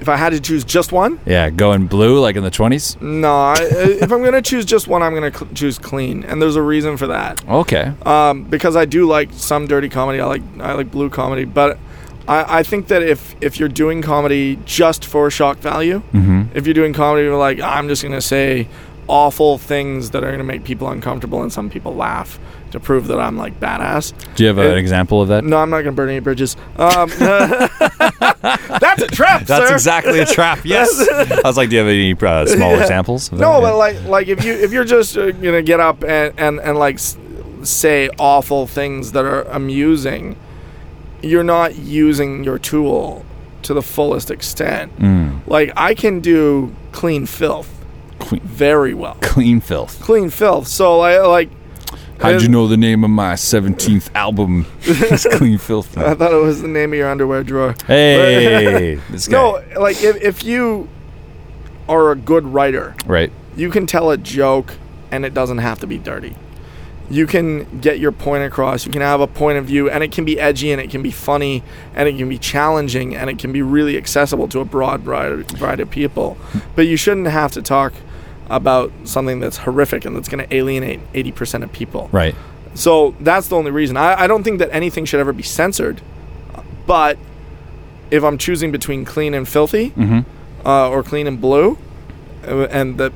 if 0.00 0.08
I 0.08 0.16
had 0.16 0.30
to 0.30 0.40
choose 0.40 0.64
just 0.64 0.90
one, 0.92 1.20
Yeah, 1.24 1.48
going 1.50 1.86
blue 1.86 2.18
like 2.20 2.36
in 2.36 2.42
the 2.42 2.50
twenties. 2.50 2.96
no. 3.00 3.28
I, 3.32 3.56
if 3.60 4.10
I'm 4.12 4.22
gonna 4.24 4.42
choose 4.42 4.64
just 4.64 4.88
one, 4.88 5.02
I'm 5.02 5.14
gonna 5.14 5.32
cl- 5.32 5.50
choose 5.54 5.78
clean, 5.78 6.24
and 6.24 6.42
there's 6.42 6.56
a 6.56 6.62
reason 6.62 6.96
for 6.96 7.06
that. 7.06 7.46
Okay. 7.48 7.92
um, 8.04 8.44
because 8.44 8.74
I 8.76 8.84
do 8.84 9.06
like 9.06 9.30
some 9.32 9.66
dirty 9.66 9.88
comedy. 9.88 10.20
I 10.20 10.26
like 10.26 10.42
I 10.60 10.72
like 10.72 10.90
blue 10.90 11.08
comedy, 11.08 11.44
but 11.44 11.78
I, 12.26 12.58
I 12.58 12.62
think 12.64 12.88
that 12.88 13.02
if 13.02 13.36
if 13.40 13.58
you're 13.60 13.68
doing 13.68 14.02
comedy 14.02 14.58
just 14.64 15.04
for 15.04 15.30
shock 15.30 15.58
value, 15.58 16.00
hmm 16.00 16.42
if 16.54 16.66
you're 16.66 16.74
doing 16.74 16.92
comedy, 16.92 17.24
you're 17.24 17.38
like 17.38 17.60
I'm 17.60 17.86
just 17.88 18.02
gonna 18.02 18.20
say 18.20 18.66
awful 19.06 19.58
things 19.58 20.10
that 20.10 20.24
are 20.24 20.30
gonna 20.32 20.42
make 20.42 20.64
people 20.64 20.88
uncomfortable 20.88 21.42
and 21.42 21.52
some 21.52 21.70
people 21.70 21.94
laugh 21.94 22.38
to 22.74 22.80
prove 22.80 23.06
that 23.08 23.18
I'm 23.18 23.36
like 23.38 23.58
badass. 23.58 24.12
Do 24.36 24.42
you 24.44 24.48
have 24.48 24.58
an 24.58 24.76
example 24.78 25.22
of 25.22 25.28
that? 25.28 25.42
No, 25.44 25.56
I'm 25.56 25.70
not 25.70 25.78
gonna 25.80 25.92
burn 25.92 26.10
any 26.10 26.20
bridges. 26.20 26.56
Um, 26.76 27.08
that's 27.18 29.02
a 29.02 29.06
trap, 29.08 29.42
That's 29.46 29.68
sir. 29.68 29.74
exactly 29.74 30.20
a 30.20 30.26
trap. 30.26 30.60
Yes. 30.64 31.08
I 31.08 31.40
was 31.44 31.56
like, 31.56 31.68
do 31.70 31.76
you 31.76 31.80
have 31.82 31.88
any 31.88 32.12
uh, 32.14 32.46
small 32.46 32.72
Yeah. 32.76 32.82
examples? 32.82 33.32
Of 33.32 33.38
No, 33.38 33.54
that? 33.54 33.60
but 33.70 33.76
like 33.76 34.02
like 34.04 34.28
if 34.28 34.44
you 34.44 34.52
if 34.52 34.72
you're 34.72 34.84
just 34.84 35.16
uh, 35.16 35.30
gonna 35.32 35.62
get 35.62 35.80
up 35.80 36.02
and 36.04 36.34
and 36.38 36.60
and 36.60 36.78
like 36.78 36.96
s- 36.96 37.16
say 37.62 38.08
awful 38.18 38.66
things 38.66 39.12
that 39.12 39.24
are 39.24 39.42
amusing, 39.42 40.36
you're 41.22 41.44
not 41.44 41.76
using 41.76 42.44
your 42.44 42.58
tool 42.58 43.24
to 43.62 43.72
the 43.74 43.82
fullest 43.82 44.30
extent. 44.30 44.94
Mm, 44.98 45.46
Like 45.46 45.72
I 45.76 45.94
can 45.94 46.20
do 46.20 46.74
clean 46.92 47.26
filth 47.26 47.70
clean, 48.18 48.40
very 48.42 48.94
well. 48.94 49.16
clean 49.20 49.60
filth. 49.60 50.00
Clean 50.00 50.28
filth. 50.30 50.66
So 50.68 51.00
I 51.00 51.20
like. 51.26 51.50
How'd 52.20 52.42
you 52.42 52.48
know 52.48 52.68
the 52.68 52.76
name 52.76 53.04
of 53.04 53.10
my 53.10 53.34
17th 53.34 54.14
album? 54.14 54.66
it's 54.82 55.26
clean 55.36 55.58
filth. 55.58 55.98
I 55.98 56.14
thought 56.14 56.32
it 56.32 56.36
was 56.42 56.62
the 56.62 56.68
name 56.68 56.92
of 56.92 56.98
your 56.98 57.10
underwear 57.10 57.42
drawer. 57.42 57.74
Hey, 57.86 58.94
this 59.10 59.28
guy. 59.28 59.32
No, 59.32 59.62
like 59.80 60.02
if 60.02 60.16
if 60.22 60.44
you 60.44 60.88
are 61.88 62.10
a 62.12 62.16
good 62.16 62.46
writer, 62.46 62.94
Right. 63.04 63.30
you 63.56 63.70
can 63.70 63.86
tell 63.86 64.10
a 64.10 64.16
joke 64.16 64.74
and 65.10 65.24
it 65.26 65.34
doesn't 65.34 65.58
have 65.58 65.80
to 65.80 65.86
be 65.86 65.98
dirty. 65.98 66.34
You 67.10 67.26
can 67.26 67.80
get 67.80 67.98
your 67.98 68.12
point 68.12 68.44
across. 68.44 68.86
You 68.86 68.92
can 68.92 69.02
have 69.02 69.20
a 69.20 69.26
point 69.26 69.58
of 69.58 69.66
view 69.66 69.90
and 69.90 70.02
it 70.02 70.10
can 70.10 70.24
be 70.24 70.40
edgy 70.40 70.72
and 70.72 70.80
it 70.80 70.88
can 70.88 71.02
be 71.02 71.10
funny 71.10 71.62
and 71.94 72.08
it 72.08 72.16
can 72.16 72.30
be 72.30 72.38
challenging 72.38 73.14
and 73.14 73.28
it 73.28 73.38
can 73.38 73.52
be 73.52 73.60
really 73.60 73.98
accessible 73.98 74.48
to 74.48 74.60
a 74.60 74.64
broad 74.64 75.02
variety 75.02 75.82
of 75.82 75.90
people. 75.90 76.38
But 76.74 76.86
you 76.86 76.96
shouldn't 76.96 77.26
have 77.26 77.52
to 77.52 77.60
talk 77.62 77.92
about 78.50 78.92
something 79.04 79.40
that's 79.40 79.58
horrific 79.58 80.04
and 80.04 80.14
that's 80.16 80.28
going 80.28 80.46
to 80.46 80.54
alienate 80.54 81.00
80% 81.12 81.62
of 81.62 81.72
people. 81.72 82.08
Right. 82.12 82.34
So 82.74 83.14
that's 83.20 83.48
the 83.48 83.56
only 83.56 83.70
reason. 83.70 83.96
I, 83.96 84.22
I 84.22 84.26
don't 84.26 84.42
think 84.42 84.58
that 84.58 84.68
anything 84.72 85.04
should 85.04 85.20
ever 85.20 85.32
be 85.32 85.42
censored. 85.42 86.00
But 86.86 87.18
if 88.10 88.22
I'm 88.22 88.36
choosing 88.38 88.70
between 88.72 89.04
clean 89.04 89.32
and 89.34 89.48
filthy, 89.48 89.90
Mm-hmm. 89.90 90.66
uh, 90.66 90.88
or 90.90 91.02
clean 91.02 91.26
and 91.26 91.40
blue, 91.40 91.78
uh, 92.46 92.66
and 92.70 92.98
the 92.98 93.10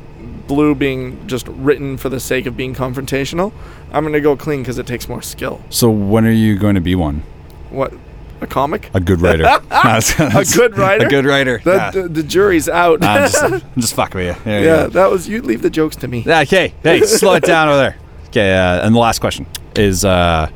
blue 0.46 0.74
being 0.74 1.26
just 1.28 1.46
written 1.48 1.98
for 1.98 2.08
the 2.08 2.18
sake 2.20 2.46
of 2.46 2.56
being 2.56 2.74
confrontational, 2.74 3.52
I'm 3.92 4.04
gonna 4.04 4.20
go 4.20 4.36
clean 4.36 4.62
because 4.62 4.78
it 4.78 4.86
takes 4.86 5.08
more 5.08 5.20
skill. 5.20 5.60
So 5.70 5.90
when 5.90 6.24
are 6.26 6.30
you 6.30 6.56
going 6.58 6.74
to 6.76 6.80
be 6.80 6.94
one? 6.94 7.22
What? 7.70 7.92
A 8.40 8.46
comic? 8.46 8.90
A 8.94 9.00
good 9.00 9.20
writer. 9.20 9.44
A 9.70 10.44
good 10.54 10.76
writer? 10.78 11.06
A 11.06 11.08
good 11.08 11.24
writer. 11.24 11.60
The, 11.64 11.70
Yeah. 11.72 11.90
the, 11.90 12.02
the 12.08 12.22
jury's 12.22 12.68
out. 12.68 13.02
I'm, 13.02 13.28
just, 13.30 13.42
I'm 13.42 13.62
just 13.80 13.94
fucking 13.94 14.18
with 14.20 14.36
you. 14.36 14.42
There 14.44 14.64
yeah, 14.64 14.82
go. 14.84 14.88
that 14.90 15.10
was 15.10 15.28
you. 15.28 15.42
Leave 15.42 15.62
the 15.62 15.70
jokes 15.70 15.96
to 15.96 16.08
me. 16.08 16.20
Yeah, 16.26 16.40
okay. 16.40 16.74
Hey, 16.82 17.00
slow 17.02 17.34
it 17.34 17.42
down 17.44 17.68
over 17.68 17.78
there. 17.78 17.96
Okay, 18.28 18.54
uh, 18.54 18.84
and 18.86 18.94
the 18.94 18.98
last 18.98 19.20
question 19.20 19.46
is 19.74 20.04
uh, 20.04 20.50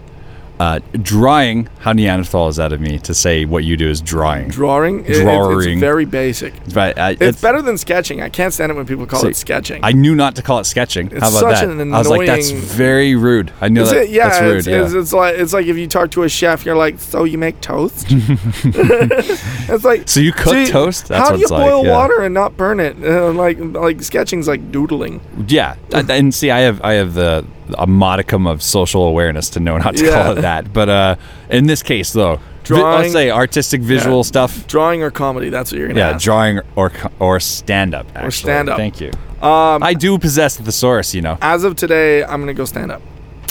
uh, 0.63 0.79
drawing. 1.03 1.69
How 1.81 1.93
Neanderthal 1.93 2.47
is 2.47 2.55
that 2.57 2.73
of 2.73 2.81
me 2.81 2.99
to 3.01 3.15
say 3.15 3.45
what 3.45 3.65
you 3.65 3.77
do 3.77 3.89
is 3.89 4.01
drawing? 4.01 4.49
Drawing. 4.49 5.01
it- 5.01 5.11
it's- 5.11 5.23
Drawing. 5.25 5.73
It's 5.73 5.81
very 5.81 6.05
basic. 6.05 6.53
But 6.73 6.97
uh, 6.97 7.15
It's, 7.19 7.41
better 7.41 7.61
than 7.63 7.77
sketching. 7.79 8.23
I 8.23 8.29
can't 8.29 8.55
stand 8.55 8.71
it 8.71 8.77
when 8.77 8.87
people 8.87 9.05
call 9.07 9.23
See, 9.23 9.29
it 9.29 9.37
sketching. 9.37 9.81
I 9.83 9.91
knew 9.91 10.15
not 10.15 10.37
to 10.37 10.43
call 10.43 10.61
it 10.61 10.65
sketching. 10.65 11.11
How 11.11 11.17
about 11.17 11.31
such 11.33 11.55
that? 11.61 11.69
an 11.69 11.93
I 11.93 11.99
was 11.99 12.09
like, 12.09 12.27
that's 12.27 12.51
very 12.53 13.17
rude. 13.17 13.53
I 13.61 13.69
knew 13.69 13.85
that. 13.85 13.97
it? 14.05 14.11
Yeah, 14.11 14.29
that's 14.29 14.41
rude. 14.43 14.57
it's, 14.59 14.67
yeah. 14.69 14.85
It's, 14.85 14.95
it's 14.95 15.13
like 15.13 15.35
it's 15.37 15.53
like 15.53 15.67
if 15.67 15.77
you 15.77 15.89
talk 15.89 16.13
to 16.13 16.23
a 16.23 16.29
chef, 16.29 16.65
you're 16.65 16.77
like, 16.77 17.01
"So 17.01 17.25
you 17.25 17.39
make 17.39 17.61
toast?" 17.61 18.07
it's 18.11 19.85
like, 19.85 20.09
so 20.09 20.21
you 20.21 20.33
cook 20.33 20.69
toast? 20.69 21.09
That's 21.09 21.29
how 21.29 21.33
do 21.33 21.39
you 21.39 21.43
it's 21.45 21.51
like. 21.51 21.69
boil 21.69 21.85
yeah. 21.85 21.91
water 21.93 22.23
and 22.23 22.33
not 22.35 22.57
burn 22.57 22.79
it? 22.81 22.97
Uh, 23.03 23.33
like 23.33 23.59
like 23.59 24.03
sketching's 24.03 24.47
like 24.47 24.71
doodling. 24.71 25.21
Yeah, 25.49 25.75
and- 25.93 26.11
and 26.11 26.35
see, 26.35 26.51
I 26.51 26.61
have 26.61 26.81
I 26.83 26.93
have 26.95 27.15
the 27.15 27.45
a 27.79 27.87
modicum 27.87 28.47
of 28.47 28.63
social 28.63 29.05
awareness 29.05 29.51
to 29.51 29.61
know 29.61 29.79
not 29.79 29.97
to 29.97 30.05
Yeah. 30.05 30.11
call 30.23 30.39
it 30.39 30.41
that. 30.43 30.73
But 30.73 30.89
uh, 30.89 31.17
in 31.51 31.67
this 31.67 31.83
case, 31.83 32.13
though, 32.13 32.37
vi- 32.37 32.43
Drawing- 32.65 33.01
let's 33.03 33.13
say 33.13 33.31
artistic 33.31 33.81
visual 33.83 34.19
Yeah. 34.19 34.23
stuff. 34.23 34.67
Drawing 34.67 35.03
or 35.03 35.11
comedy? 35.11 35.49
That's 35.51 35.73
what 35.73 35.79
you're 35.79 35.89
gonna 35.89 36.01
Yeah, 36.01 36.11
ask. 36.11 36.25
drawing 36.25 36.61
or 36.77 36.93
or 37.19 37.41
stand 37.41 37.95
up. 37.95 38.07
Actually, 38.15 38.31
stand-up. 38.33 38.77
Thank 38.79 39.01
you. 39.01 39.11
um, 39.43 39.83
I 39.83 39.95
do 39.95 40.19
possess 40.19 40.57
the 40.57 40.63
thesaurus, 40.63 41.15
you 41.15 41.23
know. 41.23 41.37
as 41.43 41.65
of 41.65 41.75
today, 41.77 42.23
I'm 42.25 42.41
gonna 42.41 42.55
go 42.55 42.65
stand 42.65 42.93
up. 42.93 43.03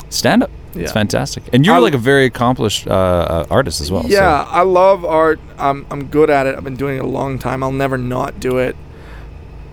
Stand 0.10 0.44
up. 0.44 0.50
It's 0.74 0.84
Yeah. 0.84 0.92
fantastic, 0.94 1.44
and 1.52 1.66
you're 1.66 1.76
I- 1.76 1.80
like 1.80 1.94
a 1.94 1.98
very 1.98 2.24
accomplished 2.26 2.88
uh, 2.88 2.92
uh, 2.94 3.46
artist 3.50 3.82
as 3.82 3.92
well. 3.92 4.04
so- 4.04 4.08
yeah, 4.10 4.46
I 4.50 4.62
love 4.62 5.04
art. 5.04 5.40
I'm 5.60 5.86
I'm 5.92 6.06
good 6.06 6.30
at 6.30 6.48
it. 6.48 6.56
I've 6.56 6.64
been 6.64 6.78
doing 6.78 6.96
it 6.98 7.04
a 7.04 7.08
long 7.08 7.38
time. 7.40 7.62
I'll 7.62 7.74
never 7.74 7.98
not 7.98 8.40
do 8.40 8.58
it. 8.58 8.78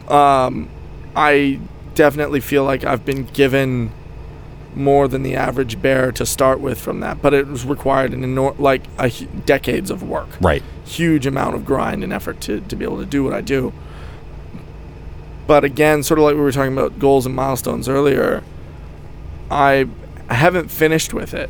Um, 0.09 0.69
I 1.15 1.61
definitely 1.95 2.41
feel 2.41 2.65
like 2.65 2.85
I've 2.85 3.05
been 3.05 3.25
given 3.33 3.91
more 4.79 5.09
than 5.09 5.23
the 5.23 5.35
average 5.35 5.83
bear 5.83 6.13
to 6.13 6.25
start 6.25 6.61
with 6.61 6.81
from 6.81 7.01
that, 7.01 7.21
but 7.21 7.35
it 7.35 7.47
was 7.49 7.65
required 7.67 8.13
an 8.13 8.35
like 8.59 8.83
a 8.99 9.11
decades 9.45 9.91
of 9.91 10.03
work, 10.03 10.29
Right. 10.41 10.63
huge 10.85 11.27
amount 11.27 11.57
of 11.57 11.65
grind 11.65 12.03
and 12.05 12.13
effort 12.13 12.41
to 12.43 12.61
to 12.61 12.77
be 12.77 12.85
able 12.85 12.99
to 12.99 13.05
do 13.07 13.25
what 13.25 13.33
I 13.35 13.41
do. 13.41 13.73
But 15.47 15.65
again, 15.65 16.03
sort 16.03 16.19
of 16.19 16.25
like 16.25 16.35
we 16.35 16.41
were 16.41 16.53
talking 16.53 16.73
about 16.73 16.99
goals 16.99 17.27
and 17.27 17.35
milestones 17.35 17.89
earlier, 17.89 18.43
I 19.51 19.87
haven't 20.29 20.71
finished 20.71 21.15
with 21.15 21.33
it, 21.35 21.49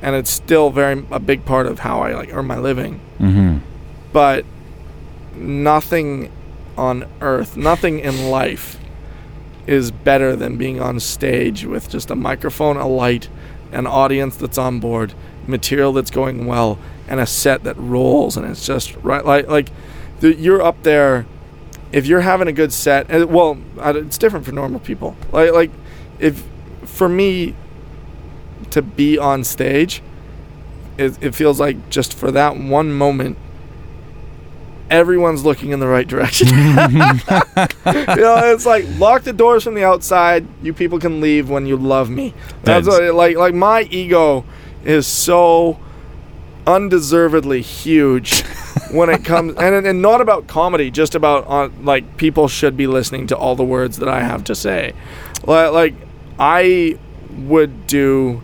and 0.00 0.16
it's 0.16 0.30
still 0.30 0.70
very 0.70 1.04
a 1.10 1.20
big 1.20 1.44
part 1.44 1.66
of 1.66 1.80
how 1.80 2.00
I 2.00 2.14
like 2.14 2.32
earn 2.34 2.46
my 2.46 2.58
living. 2.58 3.00
Mm-hmm. 3.20 3.58
But 4.12 4.44
nothing 5.34 6.30
on 6.76 7.04
earth, 7.20 7.56
nothing 7.56 7.98
in 8.00 8.30
life, 8.30 8.78
is 9.66 9.90
better 9.90 10.34
than 10.34 10.56
being 10.56 10.80
on 10.80 10.98
stage 11.00 11.64
with 11.64 11.88
just 11.88 12.10
a 12.10 12.16
microphone, 12.16 12.76
a 12.76 12.86
light, 12.86 13.28
an 13.70 13.86
audience 13.86 14.36
that's 14.36 14.58
on 14.58 14.80
board, 14.80 15.14
material 15.46 15.92
that's 15.92 16.10
going 16.10 16.46
well, 16.46 16.78
and 17.08 17.20
a 17.20 17.26
set 17.26 17.64
that 17.64 17.76
rolls 17.76 18.36
and 18.36 18.46
it's 18.46 18.66
just 18.66 18.94
right. 18.96 19.24
Like 19.24 19.48
like 19.48 19.68
the, 20.20 20.34
you're 20.34 20.62
up 20.62 20.82
there. 20.82 21.26
If 21.92 22.06
you're 22.06 22.22
having 22.22 22.48
a 22.48 22.52
good 22.52 22.72
set, 22.72 23.10
and 23.10 23.26
well, 23.26 23.58
it's 23.78 24.16
different 24.16 24.46
for 24.46 24.52
normal 24.52 24.80
people. 24.80 25.16
Like 25.30 25.52
like 25.52 25.70
if 26.18 26.44
for 26.84 27.08
me 27.08 27.54
to 28.70 28.80
be 28.80 29.18
on 29.18 29.44
stage, 29.44 30.02
it, 30.96 31.22
it 31.22 31.34
feels 31.34 31.60
like 31.60 31.90
just 31.90 32.14
for 32.14 32.30
that 32.30 32.56
one 32.56 32.92
moment 32.92 33.36
everyone's 34.92 35.44
looking 35.44 35.70
in 35.70 35.80
the 35.80 35.88
right 35.88 36.06
direction. 36.06 36.48
you 36.48 36.54
know, 36.54 38.52
it's 38.52 38.66
like 38.66 38.84
lock 38.98 39.22
the 39.22 39.32
doors 39.32 39.64
from 39.64 39.74
the 39.74 39.84
outside. 39.84 40.46
You 40.62 40.72
people 40.72 41.00
can 41.00 41.20
leave 41.20 41.48
when 41.48 41.66
you 41.66 41.76
love 41.76 42.10
me. 42.10 42.34
That's 42.62 42.86
what, 42.86 43.02
like 43.14 43.36
like 43.36 43.54
my 43.54 43.82
ego 43.90 44.44
is 44.84 45.06
so 45.06 45.80
undeservedly 46.66 47.60
huge 47.60 48.42
when 48.92 49.08
it 49.08 49.24
comes 49.24 49.54
and 49.56 49.86
and 49.86 50.02
not 50.02 50.20
about 50.20 50.46
comedy, 50.46 50.90
just 50.90 51.14
about 51.14 51.46
on 51.46 51.84
like 51.84 52.16
people 52.18 52.46
should 52.46 52.76
be 52.76 52.86
listening 52.86 53.26
to 53.28 53.36
all 53.36 53.56
the 53.56 53.64
words 53.64 53.96
that 53.98 54.08
I 54.08 54.20
have 54.20 54.44
to 54.44 54.54
say. 54.54 54.92
Like, 55.44 55.72
like 55.72 55.94
I 56.38 56.98
would 57.30 57.86
do 57.86 58.42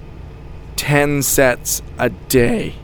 10 0.77 1.23
sets 1.23 1.83
a 1.99 2.09
day 2.09 2.75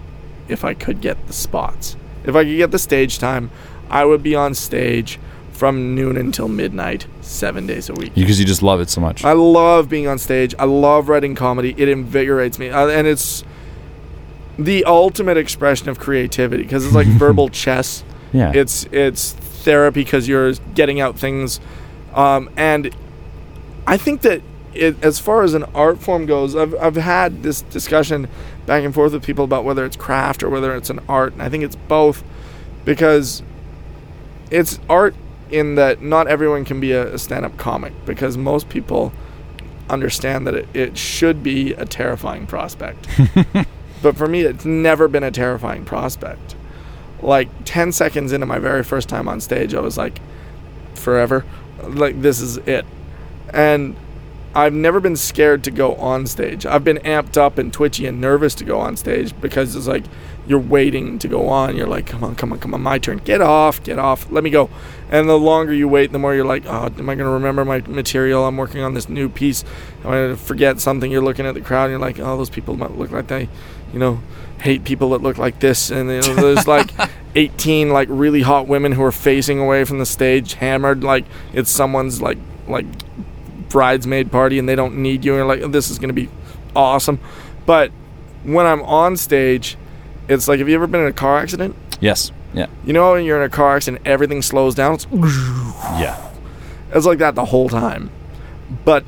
if 0.48 0.64
I 0.64 0.74
could 0.74 1.00
get 1.00 1.26
the 1.26 1.32
spots. 1.32 1.96
If 2.24 2.34
I 2.34 2.44
could 2.44 2.56
get 2.56 2.70
the 2.70 2.78
stage 2.78 3.18
time, 3.18 3.50
I 3.90 4.04
would 4.04 4.22
be 4.22 4.34
on 4.34 4.54
stage 4.54 5.18
from 5.52 5.94
noon 5.94 6.16
until 6.16 6.48
midnight, 6.48 7.06
seven 7.20 7.66
days 7.66 7.88
a 7.88 7.94
week. 7.94 8.14
Because 8.14 8.40
you 8.40 8.44
just 8.46 8.62
love 8.62 8.80
it 8.80 8.90
so 8.90 9.00
much. 9.00 9.24
I 9.24 9.32
love 9.32 9.88
being 9.88 10.08
on 10.08 10.18
stage. 10.18 10.54
I 10.58 10.64
love 10.64 11.08
writing 11.08 11.34
comedy. 11.34 11.74
It 11.76 11.88
invigorates 11.88 12.58
me, 12.58 12.70
uh, 12.70 12.88
and 12.88 13.06
it's 13.06 13.44
the 14.58 14.84
ultimate 14.84 15.36
expression 15.36 15.88
of 15.88 15.98
creativity 15.98 16.62
because 16.64 16.84
it's 16.84 16.94
like 16.94 17.06
verbal 17.18 17.48
chess. 17.48 18.04
yeah. 18.32 18.52
It's 18.54 18.84
it's 18.90 19.32
therapy 19.32 20.02
because 20.04 20.28
you're 20.28 20.54
getting 20.74 21.00
out 21.00 21.18
things, 21.18 21.60
um, 22.14 22.50
and 22.56 22.94
I 23.86 23.96
think 23.96 24.22
that 24.22 24.42
it, 24.74 25.02
as 25.04 25.20
far 25.20 25.42
as 25.44 25.54
an 25.54 25.64
art 25.74 26.00
form 26.00 26.26
goes, 26.26 26.56
I've 26.56 26.74
I've 26.76 26.96
had 26.96 27.42
this 27.44 27.62
discussion 27.62 28.28
back 28.66 28.84
and 28.84 28.94
forth 28.94 29.12
with 29.12 29.24
people 29.24 29.44
about 29.44 29.64
whether 29.64 29.84
it's 29.84 29.96
craft 29.96 30.42
or 30.42 30.50
whether 30.50 30.74
it's 30.74 30.90
an 30.90 31.00
art, 31.08 31.32
and 31.32 31.42
I 31.42 31.48
think 31.48 31.64
it's 31.64 31.76
both 31.76 32.22
because 32.84 33.42
it's 34.50 34.78
art 34.88 35.14
in 35.50 35.74
that 35.74 36.02
not 36.02 36.26
everyone 36.26 36.64
can 36.64 36.80
be 36.80 36.92
a, 36.92 37.14
a 37.14 37.18
stand-up 37.18 37.56
comic 37.56 37.92
because 38.04 38.36
most 38.36 38.68
people 38.68 39.12
understand 39.88 40.46
that 40.46 40.54
it, 40.54 40.68
it 40.74 40.98
should 40.98 41.42
be 41.42 41.72
a 41.74 41.84
terrifying 41.84 42.46
prospect. 42.46 43.06
but 44.02 44.16
for 44.16 44.26
me, 44.26 44.42
it's 44.42 44.64
never 44.64 45.08
been 45.08 45.22
a 45.22 45.30
terrifying 45.30 45.84
prospect. 45.84 46.56
Like 47.20 47.48
10 47.64 47.92
seconds 47.92 48.32
into 48.32 48.46
my 48.46 48.58
very 48.58 48.82
first 48.82 49.08
time 49.08 49.28
on 49.28 49.40
stage, 49.40 49.74
I 49.74 49.80
was 49.80 49.96
like, 49.96 50.18
forever. 50.94 51.44
Like, 51.82 52.20
this 52.20 52.40
is 52.40 52.56
it. 52.58 52.86
And 53.50 53.96
I've 54.54 54.72
never 54.72 55.00
been 55.00 55.16
scared 55.16 55.64
to 55.64 55.70
go 55.70 55.96
on 55.96 56.26
stage. 56.26 56.64
I've 56.64 56.84
been 56.84 56.98
amped 56.98 57.36
up 57.36 57.58
and 57.58 57.72
twitchy 57.72 58.06
and 58.06 58.20
nervous 58.20 58.54
to 58.56 58.64
go 58.64 58.78
on 58.78 58.96
stage 58.96 59.38
because 59.40 59.74
it's 59.74 59.88
like 59.88 60.04
you're 60.46 60.60
waiting 60.60 61.18
to 61.18 61.28
go 61.28 61.48
on. 61.48 61.76
You're 61.76 61.88
like, 61.88 62.06
come 62.06 62.22
on, 62.22 62.36
come 62.36 62.52
on, 62.52 62.60
come 62.60 62.72
on, 62.72 62.80
my 62.80 62.98
turn. 62.98 63.18
Get 63.18 63.40
off, 63.40 63.82
get 63.82 63.98
off, 63.98 64.30
let 64.30 64.44
me 64.44 64.50
go. 64.50 64.70
And 65.10 65.28
the 65.28 65.38
longer 65.38 65.72
you 65.72 65.88
wait, 65.88 66.12
the 66.12 66.18
more 66.20 66.34
you're 66.34 66.44
like, 66.44 66.66
oh, 66.66 66.86
am 66.86 67.08
I 67.08 67.14
going 67.14 67.26
to 67.26 67.30
remember 67.30 67.64
my 67.64 67.80
material? 67.80 68.44
I'm 68.44 68.56
working 68.56 68.80
on 68.80 68.94
this 68.94 69.08
new 69.08 69.28
piece. 69.28 69.64
Am 70.04 70.10
I 70.10 70.14
going 70.14 70.36
to 70.36 70.42
forget 70.42 70.80
something? 70.80 71.10
You're 71.10 71.22
looking 71.22 71.46
at 71.46 71.54
the 71.54 71.60
crowd 71.60 71.84
and 71.84 71.92
you're 71.92 72.00
like, 72.00 72.20
oh, 72.20 72.36
those 72.36 72.50
people 72.50 72.76
might 72.76 72.92
look 72.92 73.10
like 73.10 73.26
they, 73.26 73.48
you 73.92 73.98
know, 73.98 74.20
hate 74.60 74.84
people 74.84 75.10
that 75.10 75.22
look 75.22 75.36
like 75.36 75.58
this. 75.58 75.90
And 75.90 76.08
you 76.08 76.20
know, 76.20 76.34
there's 76.34 76.68
like 76.68 76.90
18 77.34 77.90
like 77.90 78.08
really 78.10 78.42
hot 78.42 78.68
women 78.68 78.92
who 78.92 79.02
are 79.02 79.12
facing 79.12 79.58
away 79.58 79.84
from 79.84 79.98
the 79.98 80.06
stage, 80.06 80.54
hammered 80.54 81.02
like 81.02 81.24
it's 81.52 81.70
someone's 81.70 82.22
like 82.22 82.38
like 82.68 82.86
bridesmaid 83.74 84.30
party 84.30 84.56
and 84.60 84.68
they 84.68 84.76
don't 84.76 84.94
need 84.96 85.24
you 85.24 85.32
and 85.32 85.38
you're 85.38 85.46
like 85.48 85.60
oh, 85.60 85.66
this 85.66 85.90
is 85.90 85.98
going 85.98 86.08
to 86.08 86.14
be 86.14 86.28
awesome 86.76 87.18
but 87.66 87.90
when 88.44 88.64
i'm 88.66 88.80
on 88.82 89.16
stage 89.16 89.76
it's 90.28 90.46
like 90.46 90.60
have 90.60 90.68
you 90.68 90.76
ever 90.76 90.86
been 90.86 91.00
in 91.00 91.08
a 91.08 91.12
car 91.12 91.38
accident 91.38 91.74
yes. 92.00 92.30
Yeah. 92.54 92.68
you 92.84 92.92
know 92.92 93.10
when 93.14 93.24
you're 93.24 93.38
in 93.42 93.42
a 93.42 93.48
car 93.52 93.74
accident 93.74 94.02
everything 94.06 94.42
slows 94.42 94.76
down 94.76 94.94
it's, 94.94 95.06
Yeah. 95.10 96.30
it's 96.94 97.04
like 97.04 97.18
that 97.18 97.34
the 97.34 97.46
whole 97.46 97.68
time 97.68 98.10
but 98.84 99.04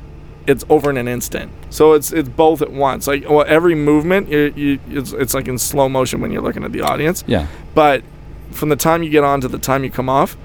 it's 0.47 0.65
over 0.69 0.89
in 0.89 0.97
an 0.97 1.07
instant 1.07 1.49
so 1.69 1.93
it's 1.93 2.11
it's 2.11 2.27
both 2.27 2.61
at 2.61 2.71
once 2.71 3.07
like 3.07 3.23
well, 3.29 3.45
every 3.47 3.73
movement 3.73 4.27
you, 4.27 4.51
you, 4.53 4.79
it's, 4.89 5.13
it's 5.13 5.33
like 5.33 5.47
in 5.47 5.57
slow 5.57 5.87
motion 5.87 6.19
when 6.19 6.29
you're 6.29 6.41
looking 6.41 6.65
at 6.65 6.73
the 6.73 6.81
audience 6.81 7.23
Yeah. 7.25 7.47
but 7.73 8.03
from 8.51 8.67
the 8.67 8.75
time 8.75 9.01
you 9.01 9.09
get 9.09 9.23
on 9.23 9.39
to 9.41 9.47
the 9.47 9.57
time 9.59 9.85
you 9.85 9.89
come 9.91 10.09
off, 10.09 10.35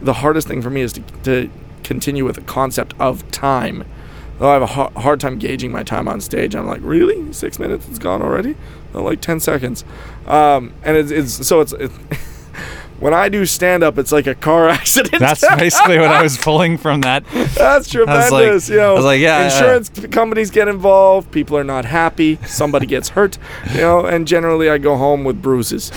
the 0.00 0.12
hardest 0.14 0.48
thing 0.48 0.62
for 0.62 0.70
me 0.70 0.80
is 0.82 0.92
to, 0.94 1.00
to 1.24 1.50
continue 1.82 2.24
with 2.24 2.36
the 2.36 2.42
concept 2.42 2.94
of 2.98 3.28
time. 3.30 3.84
Though 4.38 4.50
I 4.50 4.54
have 4.54 4.62
a 4.62 4.66
ha- 4.66 4.90
hard 4.90 5.20
time 5.20 5.38
gauging 5.38 5.70
my 5.70 5.82
time 5.82 6.08
on 6.08 6.20
stage. 6.20 6.54
I'm 6.54 6.66
like, 6.66 6.80
really? 6.82 7.32
Six 7.32 7.58
minutes? 7.58 7.86
It's 7.88 7.98
gone 7.98 8.22
already? 8.22 8.56
No, 8.94 9.02
like 9.02 9.20
10 9.20 9.40
seconds. 9.40 9.84
Um, 10.26 10.72
and 10.84 10.96
it's, 10.96 11.10
it's 11.10 11.46
so 11.46 11.60
it's, 11.60 11.72
it, 11.74 11.90
when 12.98 13.14
I 13.14 13.28
do 13.28 13.44
stand 13.46 13.82
up, 13.82 13.98
it's 13.98 14.10
like 14.12 14.26
a 14.26 14.34
car 14.34 14.68
accident. 14.80 15.20
That's 15.20 15.42
basically 15.56 15.98
what 15.98 16.10
I 16.10 16.22
was 16.22 16.36
pulling 16.38 16.76
from 16.78 17.02
that. 17.02 17.24
That's 17.54 17.88
tremendous. 17.88 18.30
like- 18.32 18.68
you 18.68 18.76
know, 18.76 18.92
I 18.92 18.94
was 18.94 19.04
like, 19.04 19.20
yeah, 19.20 19.38
yeah. 19.40 19.44
insurance 19.44 19.90
companies 20.10 20.50
get 20.50 20.66
involved. 20.68 21.30
People 21.30 21.56
are 21.56 21.64
not 21.64 21.84
happy. 21.84 22.36
Somebody 22.46 22.86
gets 22.86 23.10
hurt. 23.10 23.38
You 23.74 23.80
know, 23.82 24.06
and 24.06 24.26
generally 24.26 24.68
I 24.70 24.78
go 24.78 24.96
home 24.96 25.24
with 25.24 25.40
bruises. 25.42 25.90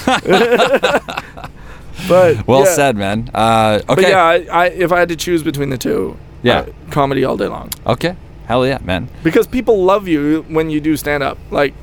But 2.08 2.46
Well 2.48 2.62
yeah. 2.66 2.74
said, 2.74 2.96
man. 2.98 3.30
Uh, 3.34 3.80
okay. 3.90 3.96
But 3.96 4.02
yeah, 4.10 4.24
I, 4.24 4.36
I 4.52 4.66
if 4.68 4.92
I 4.92 5.00
had 5.00 5.10
to 5.10 5.16
choose 5.16 5.44
between 5.44 5.70
the 5.70 5.78
two, 5.78 6.18
Yeah. 6.44 6.60
uh, 6.60 6.66
comedy 6.92 7.24
all 7.24 7.38
day 7.38 7.48
long. 7.48 7.70
Okay. 7.86 8.16
Hell 8.48 8.66
yeah, 8.68 8.78
man. 8.84 9.10
Because 9.24 9.48
people 9.48 9.84
love 9.84 10.08
you 10.08 10.46
when 10.48 10.70
you 10.70 10.80
do 10.80 10.96
stand 10.98 11.24
up. 11.24 11.38
Like 11.52 11.74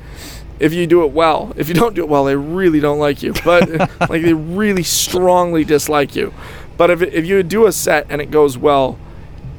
if 0.59 0.73
you 0.73 0.87
do 0.87 1.03
it 1.03 1.11
well. 1.11 1.51
If 1.57 1.67
you 1.67 1.73
don't 1.73 1.93
do 1.95 2.03
it 2.03 2.09
well, 2.09 2.23
they 2.25 2.35
really 2.35 2.79
don't 2.79 2.99
like 2.99 3.21
you. 3.21 3.33
But 3.43 3.69
like 4.09 4.21
they 4.21 4.33
really 4.33 4.83
strongly 4.83 5.63
dislike 5.65 6.15
you. 6.15 6.33
But 6.77 6.89
if 6.89 7.01
if 7.01 7.25
you 7.25 7.43
do 7.43 7.65
a 7.67 7.71
set 7.71 8.05
and 8.09 8.21
it 8.21 8.31
goes 8.31 8.57
well, 8.57 8.97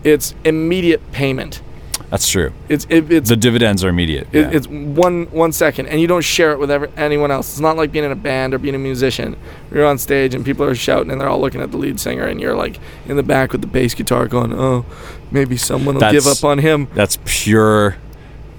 it's 0.03 0.35
immediate 0.45 1.13
payment. 1.13 1.61
That's 2.15 2.29
true. 2.29 2.53
It's 2.69 2.87
it, 2.89 3.11
it's 3.11 3.29
The 3.29 3.35
dividends 3.35 3.83
are 3.83 3.89
immediate. 3.89 4.29
it, 4.31 4.43
yeah. 4.43 4.51
It's 4.53 4.69
one 4.69 5.25
one 5.33 5.51
second, 5.51 5.89
and 5.89 6.01
you 6.01 6.07
don't 6.07 6.23
share 6.23 6.53
it 6.53 6.61
with 6.61 6.71
ever, 6.71 6.89
anyone 6.97 7.33
else. 7.33 7.51
It's 7.51 7.59
not 7.59 7.77
like 7.77 7.91
being 7.91 8.05
in 8.05 8.13
a 8.13 8.15
band 8.15 8.55
or 8.55 8.59
being 8.59 8.77
a 8.77 8.79
musician. 8.79 9.37
You're 9.73 9.85
on 9.85 9.99
stage 9.99 10.33
and 10.33 10.45
people 10.45 10.65
are 10.65 10.77
shouting, 10.77 11.11
and 11.11 11.21
they're 11.21 11.29
all 11.29 11.41
looking 11.41 11.61
at 11.61 11.73
the 11.73 11.77
lead 11.77 11.99
singer, 11.99 12.23
and 12.23 12.41
you're 12.41 12.55
like 12.55 12.79
in 13.07 13.17
the 13.17 13.25
back 13.25 13.51
with 13.51 13.63
the 13.63 13.67
bass 13.67 13.95
guitar, 13.95 14.29
going, 14.29 14.53
"Oh, 14.53 14.87
maybe 15.33 15.57
someone 15.57 15.97
will 15.97 16.13
give 16.13 16.29
up 16.29 16.45
on 16.45 16.59
him." 16.59 16.87
That's 16.95 17.19
pure, 17.25 17.97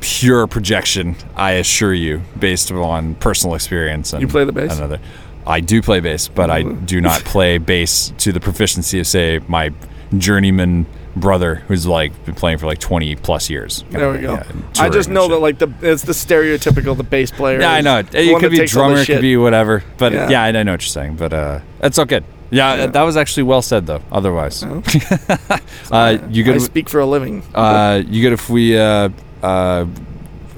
pure 0.01 0.47
projection. 0.47 1.16
I 1.38 1.51
assure 1.51 1.93
you, 1.93 2.24
based 2.38 2.74
on 2.74 3.16
personal 3.16 3.56
experience. 3.56 4.12
And 4.12 4.22
You 4.22 4.28
play 4.28 4.43
the 4.43 4.51
bass? 4.51 4.78
Another, 4.78 4.99
I 5.47 5.62
do 5.62 5.82
play 5.82 6.01
bass, 6.01 6.28
but 6.28 6.49
I 6.49 6.64
do 6.64 6.99
not 6.99 7.22
play 7.24 7.58
bass 7.58 8.12
to 8.18 8.34
the 8.34 8.41
proficiency 8.41 8.99
of, 8.99 9.08
say, 9.08 9.39
my 9.47 9.72
journeyman 10.18 10.88
brother, 11.16 11.55
who's 11.55 11.86
like 11.88 12.26
been 12.26 12.36
playing 12.36 12.57
for 12.57 12.66
like 12.66 12.80
twenty 12.80 13.16
plus 13.16 13.49
years. 13.49 13.84
There 13.89 14.11
we 14.11 14.20
go. 14.20 14.34
Yeah, 14.34 14.43
I 14.80 14.89
just 14.89 15.09
know 15.09 15.28
that 15.30 15.39
like 15.39 15.57
the 15.59 15.72
it's 15.82 16.03
the 16.03 16.13
stereotypical 16.13 16.95
the 16.97 17.03
bass 17.03 17.32
player. 17.32 17.59
Yeah, 17.61 17.72
I 17.72 17.82
know. 17.82 18.01
the 18.01 18.20
It 18.22 18.39
could 18.39 18.51
be 18.51 18.57
takes 18.57 18.76
all 18.76 18.89
the 18.89 18.95
drummer, 18.95 19.01
it 19.01 19.05
could 19.05 19.22
be 19.22 19.38
whatever. 19.38 19.84
But 19.97 20.13
Yeah. 20.13 20.30
yeah, 20.30 20.43
I 20.43 20.51
know 20.51 20.59
what 20.72 20.82
you're 20.82 20.88
saying. 20.88 21.16
But 21.16 21.34
uh, 21.34 21.59
it's 21.82 21.97
all 21.97 22.05
good. 22.05 22.24
Yeah, 22.51 22.76
Yeah. 22.76 22.86
that 22.88 23.01
was 23.03 23.18
actually 23.18 23.43
well 23.43 23.61
said 23.61 23.88
though. 23.88 24.01
Otherwise, 24.11 24.63
Oh. 24.63 24.84
uh, 25.91 26.18
you 26.30 26.51
I 26.53 26.57
speak 26.59 26.89
for 26.89 26.99
a 26.99 27.05
living. 27.05 27.43
Uh, 27.53 28.03
you 28.07 28.22
good 28.22 28.34
if 28.34 28.49
we 28.49 28.78
uh, 28.78 29.09
uh, 29.41 29.86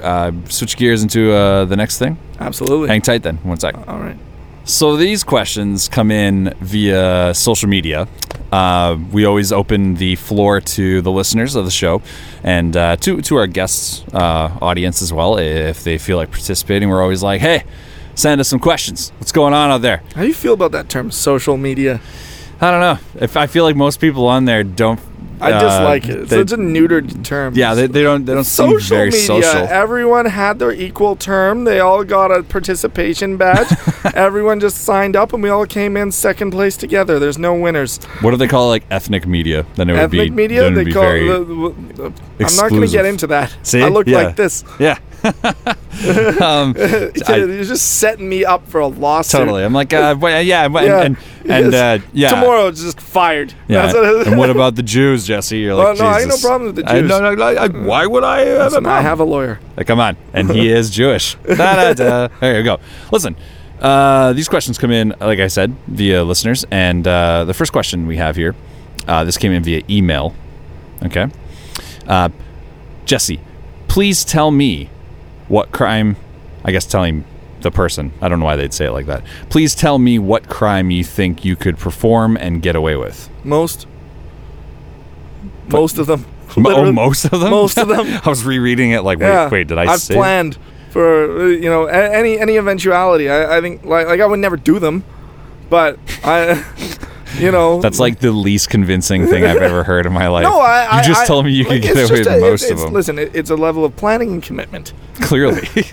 uh, 0.02 0.32
switch 0.50 0.78
gears 0.78 1.02
into 1.04 1.32
uh, 1.32 1.66
the 1.66 1.76
next 1.76 1.98
thing? 1.98 2.18
Absolutely. 2.40 2.90
Hang 2.90 3.02
tight 3.02 3.24
then. 3.24 3.38
One 3.38 3.60
sec. 3.60 3.76
all 3.88 4.00
right. 4.00 4.18
So 4.68 4.98
these 4.98 5.24
questions 5.24 5.88
come 5.88 6.12
in 6.12 6.54
via 6.60 7.34
social 7.34 7.70
media. 7.70 8.06
Uh, 8.52 8.98
we 9.14 9.24
always 9.24 9.54
open 9.54 9.94
the 9.96 10.18
floor 10.18 10.60
to 10.60 11.02
the 11.02 11.10
listeners 11.10 11.56
of 11.56 11.64
the 11.64 11.72
show 11.72 12.02
and 12.44 12.76
uh, 12.76 12.98
to 12.98 13.22
to 13.22 13.38
our 13.38 13.48
guests 13.48 14.04
uh, 14.14 14.58
audience 14.62 15.02
as 15.02 15.14
well. 15.14 15.38
If 15.38 15.86
they 15.86 15.98
feel 15.98 16.18
like 16.18 16.32
participating, 16.32 16.90
we're 16.90 17.02
always 17.02 17.24
like, 17.24 17.40
"Hey, 17.40 17.64
send 18.16 18.42
us 18.42 18.50
some 18.50 18.60
questions. 18.60 19.14
What's 19.20 19.32
going 19.32 19.54
on 19.54 19.72
out 19.72 19.82
there?" 19.82 20.04
How 20.16 20.24
do 20.24 20.28
you 20.28 20.34
feel 20.34 20.54
about 20.54 20.74
that 20.74 20.90
term, 20.90 21.12
social 21.12 21.56
media? 21.56 22.02
I 22.60 22.70
don't 22.70 22.82
know. 22.82 23.00
If 23.22 23.38
I 23.38 23.48
feel 23.48 23.64
like 23.64 23.78
most 23.78 24.02
people 24.02 24.28
on 24.28 24.44
there 24.44 24.66
don't. 24.66 25.00
I 25.40 25.52
uh, 25.52 25.60
dislike 25.62 26.06
it. 26.06 26.20
It's 26.22 26.30
they- 26.32 26.38
such 26.38 26.52
a 26.54 26.58
neutered 26.58 27.24
term. 27.24 27.54
yeah, 27.56 27.74
they, 27.76 27.88
they 27.88 28.02
don't 28.04 28.26
they 28.26 28.34
don't 28.34 28.44
seem 28.44 28.70
social 28.80 28.98
very 28.98 29.10
media. 29.12 29.26
social. 29.26 29.68
Everyone 29.68 30.26
had 30.26 30.60
their 30.60 30.72
equal 30.72 31.16
term. 31.16 31.64
They 31.64 31.80
all 31.80 32.04
got 32.04 32.32
a 32.32 32.44
participation 32.44 33.38
badge. 33.38 33.68
Everyone 34.16 34.60
just 34.60 34.78
signed 34.84 35.16
up, 35.16 35.34
and 35.34 35.44
we 35.44 35.50
all 35.50 35.66
came 35.66 35.96
in 35.98 36.12
second 36.12 36.52
place 36.52 36.76
together. 36.78 37.20
There's 37.20 37.38
no 37.38 37.54
winners. 37.54 37.98
What 38.22 38.32
do 38.32 38.38
they 38.38 38.48
call 38.48 38.68
like 38.70 38.84
ethnic 38.90 39.28
media? 39.28 39.66
Then 39.76 39.90
it 39.90 39.94
would 39.94 40.12
be 40.12 40.20
Ethnic 40.22 40.34
media. 40.34 40.68
it 40.68 40.72
They 40.72 40.84
be 40.86 40.92
call. 40.94 41.04
the- 41.04 41.76
the- 41.96 42.14
I'm 42.46 42.56
not 42.56 42.70
going 42.70 42.82
to 42.82 42.88
get 42.88 43.06
into 43.06 43.28
that. 43.28 43.56
See? 43.64 43.82
I 43.82 43.88
look 43.90 44.08
Yeah. 44.08 44.24
like 44.24 44.36
this. 44.36 44.64
Yeah. 44.80 44.98
um, 46.42 46.76
You're 46.78 47.64
just 47.64 48.00
setting 48.00 48.28
me 48.30 48.46
up 48.46 48.68
for 48.68 48.80
a 48.82 48.88
lawsuit. 48.88 49.40
totally. 49.40 49.64
I'm 49.64 49.74
like, 49.74 49.94
uh, 49.94 50.16
yeah, 50.44 50.68
but- 50.68 50.84
Yeah. 50.86 51.02
and 51.02 51.18
and 51.50 51.74
uh, 51.74 52.00
yeah. 52.14 52.30
Tomorrow, 52.30 52.72
just 52.72 53.00
fired. 53.00 53.54
Yeah. 53.68 53.84
That's 53.84 53.94
what 53.96 54.28
and 54.28 54.38
what 54.38 54.50
about 54.50 54.76
the 54.76 54.84
Jews, 54.84 55.26
Jesse? 55.26 55.60
You're 55.60 55.74
Oh, 55.74 55.78
like, 55.92 56.00
no, 56.00 56.06
I 56.06 56.20
ain't 56.20 56.30
no 56.30 56.38
problem 56.38 56.74
with 56.74 56.76
the 56.86 56.90
I- 56.92 57.00
Jews. 57.02 57.10
no, 57.10 57.20
no, 57.20 57.36
no, 57.36 57.44
I- 57.46 57.68
why 57.68 58.06
would 58.06 58.24
I 58.24 58.40
have 58.42 58.60
a 58.60 58.64
Listen, 58.66 58.86
I 58.86 59.02
have 59.02 59.20
a 59.20 59.24
lawyer. 59.24 59.60
Like, 59.76 59.88
come 59.88 60.00
on. 60.00 60.18
And 60.34 60.50
he 60.52 60.70
is 60.70 60.90
Jewish. 60.90 61.36
Da, 61.46 61.56
da, 61.56 61.94
da. 61.94 62.28
There 62.40 62.58
you 62.58 62.64
go. 62.64 62.80
Listen, 63.12 63.36
uh, 63.82 64.34
these 64.34 64.50
questions 64.50 64.78
come 64.78 64.92
in, 64.92 65.14
like 65.20 65.40
I 65.40 65.48
said, 65.48 65.76
via 65.88 66.24
listeners. 66.24 66.66
And 66.72 67.08
uh, 67.08 67.46
the 67.46 67.54
first 67.54 67.72
question 67.72 68.08
we 68.08 68.18
have 68.18 68.36
here, 68.36 68.56
uh, 69.08 69.24
this 69.24 69.38
came 69.38 69.52
in 69.52 69.64
via 69.64 69.84
email. 69.90 70.34
Okay. 71.04 71.28
Uh, 72.08 72.30
Jesse, 73.06 73.40
please 73.88 74.26
tell 74.26 74.52
me 74.52 74.90
what 75.48 75.72
crime, 75.72 76.16
I 76.64 76.72
guess 76.72 76.86
telling 76.86 77.26
the 77.62 77.72
person, 77.72 78.12
I 78.22 78.30
don't 78.30 78.40
know 78.40 78.46
why 78.46 78.56
they'd 78.56 78.74
say 78.74 78.86
it 78.86 78.92
like 78.92 79.08
that. 79.08 79.24
Please 79.50 79.74
tell 79.76 79.98
me 79.98 80.20
what 80.20 80.48
crime 80.50 80.92
you 80.92 81.04
think 81.04 81.44
you 81.44 81.56
could 81.56 81.78
perform 81.78 82.38
and 82.38 82.62
get 82.62 82.76
away 82.76 82.96
with. 82.96 83.30
Most. 83.44 83.88
Most 85.68 85.98
of 85.98 86.08
them. 86.08 86.26
Oh, 86.60 86.92
most 86.92 87.26
of 87.26 87.40
them? 87.40 87.52
Most 87.52 87.78
of 87.78 87.88
them. 87.88 88.08
I 88.26 88.30
was 88.30 88.44
rereading 88.44 88.92
it 88.92 89.02
like, 89.02 89.20
wait, 89.20 89.28
yeah. 89.28 89.50
wait, 89.50 89.68
did 89.68 89.78
I 89.78 89.84
I've 89.84 90.00
say? 90.00 90.16
planned 90.16 90.58
for 90.90 91.42
uh, 91.42 91.46
you 91.48 91.70
know 91.70 91.86
any 91.86 92.40
any 92.40 92.58
eventuality. 92.58 93.30
I, 93.30 93.58
I 93.58 93.62
think 93.62 93.86
like 93.86 94.08
like 94.08 94.20
I 94.20 94.26
would 94.26 94.40
never 94.40 94.58
do 94.58 94.80
them, 94.80 95.04
but 95.70 96.00
I, 96.24 96.56
you 97.38 97.52
know. 97.52 97.80
That's 97.82 98.00
like 98.00 98.20
the 98.20 98.32
least 98.32 98.70
convincing 98.70 99.28
thing 99.28 99.46
I've 99.46 99.62
ever 99.62 99.84
heard 99.84 100.06
in 100.06 100.14
my 100.14 100.28
life. 100.36 100.44
No, 100.44 100.60
I. 100.60 100.84
You 100.84 100.90
I- 101.00 101.04
just 101.04 101.22
I- 101.22 101.26
told 101.28 101.46
me 101.46 101.52
you 101.52 101.64
like, 101.64 101.82
could 101.82 101.94
get 101.94 102.10
away 102.10 102.20
with 102.20 102.28
a- 102.28 102.40
most 102.40 102.64
it's, 102.64 102.72
of 102.72 102.80
them. 102.80 102.94
Listen, 102.94 103.20
it, 103.20 103.36
it's 103.36 103.50
a 103.50 103.56
level 103.56 103.84
of 103.86 103.96
planning 103.96 104.32
and 104.34 104.44
commitment. 104.44 104.94
Clearly. 105.22 105.68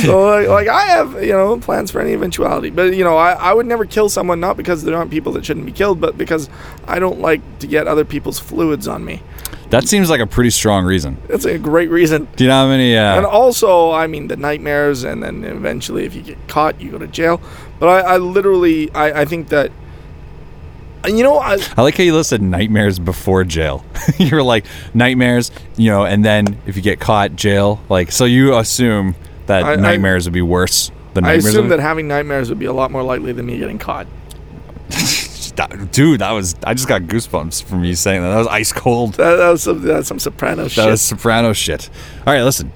So 0.00 0.24
like, 0.26 0.46
like 0.46 0.68
I 0.68 0.82
have 0.82 1.24
you 1.24 1.32
know 1.32 1.58
plans 1.58 1.90
for 1.90 2.00
any 2.00 2.12
eventuality, 2.12 2.70
but 2.70 2.94
you 2.94 3.02
know 3.02 3.16
I, 3.16 3.32
I 3.32 3.52
would 3.52 3.66
never 3.66 3.84
kill 3.84 4.08
someone 4.08 4.38
not 4.38 4.56
because 4.56 4.84
there 4.84 4.96
aren't 4.96 5.10
people 5.10 5.32
that 5.32 5.44
shouldn't 5.44 5.66
be 5.66 5.72
killed, 5.72 6.00
but 6.00 6.16
because 6.16 6.48
I 6.86 7.00
don't 7.00 7.18
like 7.20 7.40
to 7.58 7.66
get 7.66 7.88
other 7.88 8.04
people's 8.04 8.38
fluids 8.38 8.86
on 8.86 9.04
me. 9.04 9.22
that 9.70 9.88
seems 9.88 10.08
like 10.08 10.20
a 10.20 10.26
pretty 10.26 10.50
strong 10.50 10.84
reason. 10.84 11.16
That's 11.26 11.46
a 11.46 11.58
great 11.58 11.90
reason. 11.90 12.28
Do 12.36 12.44
you 12.44 12.48
know 12.50 12.62
how 12.62 12.68
many? 12.68 12.94
And 12.94 13.26
Uh, 13.26 13.28
also, 13.28 13.90
I 13.90 14.06
mean, 14.06 14.28
the 14.28 14.36
nightmares, 14.36 15.02
and 15.02 15.20
then 15.20 15.42
eventually, 15.42 16.04
if 16.04 16.14
you 16.14 16.22
get 16.22 16.38
caught, 16.46 16.80
you 16.80 16.92
go 16.92 16.98
to 16.98 17.08
jail. 17.08 17.40
But 17.80 17.88
I, 17.88 18.14
I 18.14 18.16
literally, 18.18 18.88
I, 18.94 19.22
I 19.22 19.24
think 19.24 19.48
that, 19.48 19.72
and 19.72 19.81
you 21.06 21.22
know, 21.22 21.38
I, 21.38 21.58
I 21.76 21.82
like 21.82 21.96
how 21.96 22.02
you 22.04 22.14
listed 22.14 22.42
nightmares 22.42 22.98
before 22.98 23.44
jail. 23.44 23.84
you 24.18 24.34
were 24.34 24.42
like 24.42 24.66
nightmares, 24.94 25.50
you 25.76 25.90
know, 25.90 26.04
and 26.04 26.24
then 26.24 26.58
if 26.66 26.76
you 26.76 26.82
get 26.82 27.00
caught, 27.00 27.34
jail. 27.36 27.80
Like, 27.88 28.12
so 28.12 28.24
you 28.24 28.56
assume 28.56 29.14
that 29.46 29.64
I- 29.64 29.72
I- 29.72 29.76
nightmares 29.76 30.24
would 30.26 30.32
be 30.34 30.42
worse 30.42 30.90
than 31.14 31.24
I 31.24 31.32
assume 31.34 31.68
that 31.68 31.80
having 31.80 32.08
nightmares 32.08 32.48
would 32.48 32.58
be 32.58 32.64
a 32.66 32.72
lot 32.72 32.90
more 32.90 33.02
likely 33.02 33.32
than 33.32 33.46
me 33.46 33.58
getting 33.58 33.78
caught. 33.78 34.06
Dude, 35.92 36.20
that 36.20 36.30
was. 36.32 36.54
I 36.64 36.72
just 36.74 36.88
got 36.88 37.02
goosebumps 37.02 37.64
from 37.64 37.84
you 37.84 37.94
saying 37.94 38.22
that. 38.22 38.30
That 38.30 38.38
was 38.38 38.46
ice 38.46 38.72
cold. 38.72 39.14
That, 39.14 39.36
that 39.36 39.48
was 39.50 39.62
some, 39.62 39.82
that's 39.82 40.08
some 40.08 40.18
soprano 40.18 40.62
That 40.64 40.70
shit. 40.70 40.86
was 40.86 41.02
soprano 41.02 41.52
shit. 41.52 41.90
All 42.26 42.32
right, 42.32 42.42
listen. 42.42 42.72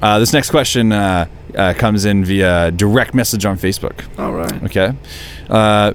Uh, 0.00 0.18
this 0.20 0.32
next 0.32 0.50
question 0.50 0.92
uh, 0.92 1.26
uh, 1.56 1.74
comes 1.74 2.04
in 2.04 2.24
via 2.24 2.70
direct 2.70 3.14
message 3.14 3.44
on 3.44 3.58
Facebook. 3.58 4.04
All 4.18 4.32
right. 4.32 4.62
Okay. 4.64 4.92
Uh, 5.50 5.94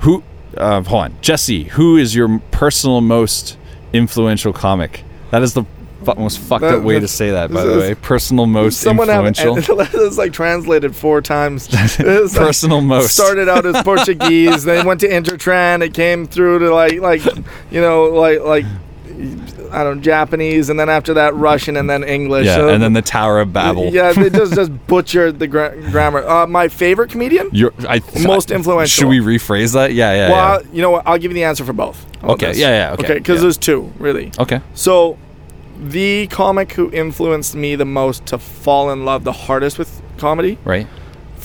who? 0.00 0.22
Uh, 0.56 0.82
hold 0.82 1.04
on, 1.04 1.14
Jesse. 1.20 1.64
Who 1.64 1.96
is 1.96 2.14
your 2.14 2.38
personal 2.50 3.00
most 3.00 3.56
influential 3.92 4.52
comic? 4.52 5.04
That 5.30 5.42
is 5.42 5.54
the 5.54 5.64
fu- 6.04 6.14
most 6.16 6.38
fucked 6.38 6.62
That- 6.62 6.74
up 6.78 6.82
way 6.82 7.00
to 7.00 7.08
say 7.08 7.30
that. 7.30 7.50
By 7.52 7.62
this 7.64 7.72
the 7.72 7.78
is- 7.78 7.88
way, 7.88 7.94
personal 7.94 8.46
most 8.46 8.80
Someone 8.80 9.08
have, 9.08 9.24
influential. 9.26 9.80
it's 10.06 10.18
like 10.18 10.32
translated 10.32 10.94
four 10.94 11.22
times. 11.22 11.68
It's 11.72 11.98
like- 11.98 12.32
personal 12.46 12.80
most. 12.80 13.14
started 13.14 13.48
out 13.48 13.64
as 13.66 13.82
Portuguese, 13.82 14.64
then 14.64 14.84
went 14.86 15.00
to 15.00 15.08
Intertran. 15.08 15.82
It 15.82 15.94
came 15.94 16.26
through 16.26 16.58
to 16.60 16.74
like 16.74 17.00
like 17.00 17.24
you 17.70 17.80
know 17.80 18.04
like 18.04 18.40
like 18.40 18.64
I 19.70 19.84
don't 19.84 19.96
know 19.96 20.02
Japanese, 20.02 20.68
and 20.68 20.78
then 20.78 20.88
after 20.88 21.14
that 21.14 21.34
Russian, 21.34 21.76
and 21.76 21.88
then 21.88 22.04
English. 22.04 22.46
yeah, 22.46 22.56
So- 22.56 22.68
and 22.68 22.82
then 22.82 22.92
the 22.92 23.02
Tower 23.02 23.40
of 23.40 23.52
Babel. 23.52 23.90
Yeah, 23.92 24.12
they 24.12 24.30
just 24.40 24.54
just 24.54 24.70
butchered 24.86 25.38
the 25.38 25.46
gra- 25.46 25.74
grammar. 25.90 26.26
Uh, 26.26 26.46
my 26.46 26.68
favorite 26.68 27.10
comedian. 27.10 27.48
You're, 27.52 27.72
I, 27.88 28.00
Most 28.22 28.50
influential. 28.50 28.86
Should 29.02 29.08
we 29.08 29.20
rephrase 29.20 29.72
that? 29.74 29.92
Yeah, 29.94 30.12
yeah, 30.14 30.30
well, 30.30 30.62
yeah. 30.62 30.68
You 30.72 30.82
know 30.82 30.90
what? 30.90 31.06
I'll 31.06 31.18
give 31.18 31.30
you 31.30 31.34
the 31.36 31.44
answer 31.44 31.64
for 31.64 31.72
both. 31.72 32.04
Okay, 32.24 32.46
this? 32.48 32.58
yeah, 32.58 32.68
yeah, 32.88 32.92
okay, 32.94 33.04
Okay, 33.04 33.14
because 33.18 33.36
yeah. 33.36 33.42
there's 33.42 33.56
two 33.58 33.92
really. 33.98 34.30
okay. 34.38 34.60
So, 34.74 35.18
the 35.80 36.26
comic 36.28 36.72
who 36.72 36.90
influenced 36.92 37.54
me 37.54 37.74
the 37.76 37.84
most 37.84 38.26
to 38.26 38.38
fall 38.38 38.90
in 38.92 39.04
love 39.04 39.24
the 39.24 39.32
hardest 39.32 39.78
with 39.78 40.00
comedy 40.18 40.56
Right. 40.64 40.86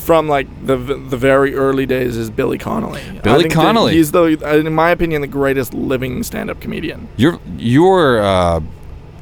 From 0.07 0.29
like 0.29 0.47
the 0.65 0.77
the 0.77 1.17
very 1.17 1.53
early 1.53 1.85
days 1.85 2.15
is 2.15 2.29
Billy 2.29 2.57
Connolly. 2.57 3.03
Billy 3.21 3.49
Connolly. 3.49 3.93
He's 3.93 4.11
the, 4.11 4.23
in 4.65 4.73
my 4.73 4.89
opinion, 4.89 5.19
the 5.21 5.27
greatest 5.27 5.73
living 5.73 6.23
stand-up 6.23 6.61
comedian. 6.61 7.09
You're 7.17 7.39
you're 7.57 8.21
uh, 8.23 8.61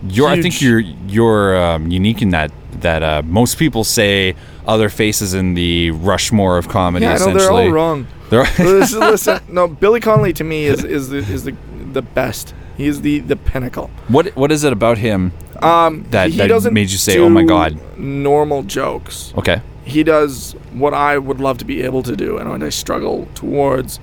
you're. 0.08 0.30
I 0.30 0.40
think 0.42 0.62
you're 0.62 0.80
you're 0.80 1.58
um, 1.58 1.90
unique 1.90 2.22
in 2.22 2.30
that 2.30 2.52
that 2.82 3.02
uh, 3.02 3.24
most 3.26 3.58
people 3.58 3.84
say 3.84 4.36
other 4.68 4.90
faces 4.90 5.34
in 5.34 5.56
the 5.56 5.90
Rushmore 5.92 6.60
of 6.60 6.70
comedy. 6.70 7.04
Yeah, 7.06 7.18
know 7.18 7.34
they're 7.34 7.52
all 7.52 7.70
wrong. 7.70 8.08
They're- 8.30 8.46
listen, 8.60 9.00
listen, 9.12 9.40
no, 9.50 9.68
Billy 9.68 10.00
Connolly 10.00 10.34
to 10.34 10.44
me 10.44 10.66
is 10.66 10.84
is 10.84 11.10
the, 11.10 11.18
is 11.18 11.44
the 11.46 11.56
the 11.94 12.04
best. 12.04 12.54
He's 12.78 13.02
the 13.02 13.22
the 13.22 13.36
pinnacle. 13.36 13.90
what 14.08 14.36
what 14.36 14.52
is 14.52 14.64
it 14.64 14.72
about 14.72 15.00
him? 15.00 15.32
Um, 15.64 16.06
That- 16.12 16.30
he 16.30 16.38
that 16.38 16.48
doesn't 16.48 16.74
made 16.76 16.92
you 16.92 16.98
say, 17.00 17.18
"Oh 17.18 17.30
my 17.30 17.44
God." 17.44 17.80
Normal 17.98 18.62
jokes. 18.64 19.34
Okay, 19.36 19.62
He 19.86 20.04
does 20.04 20.54
what 20.74 20.94
I 20.94 21.18
would 21.18 21.40
love 21.40 21.58
to 21.60 21.66
be 21.66 21.84
able 21.84 22.04
to 22.04 22.16
do, 22.16 22.38
and 22.38 22.50
what 22.50 22.62
I 22.64 22.70
struggle 22.70 23.28
towards. 23.36 24.00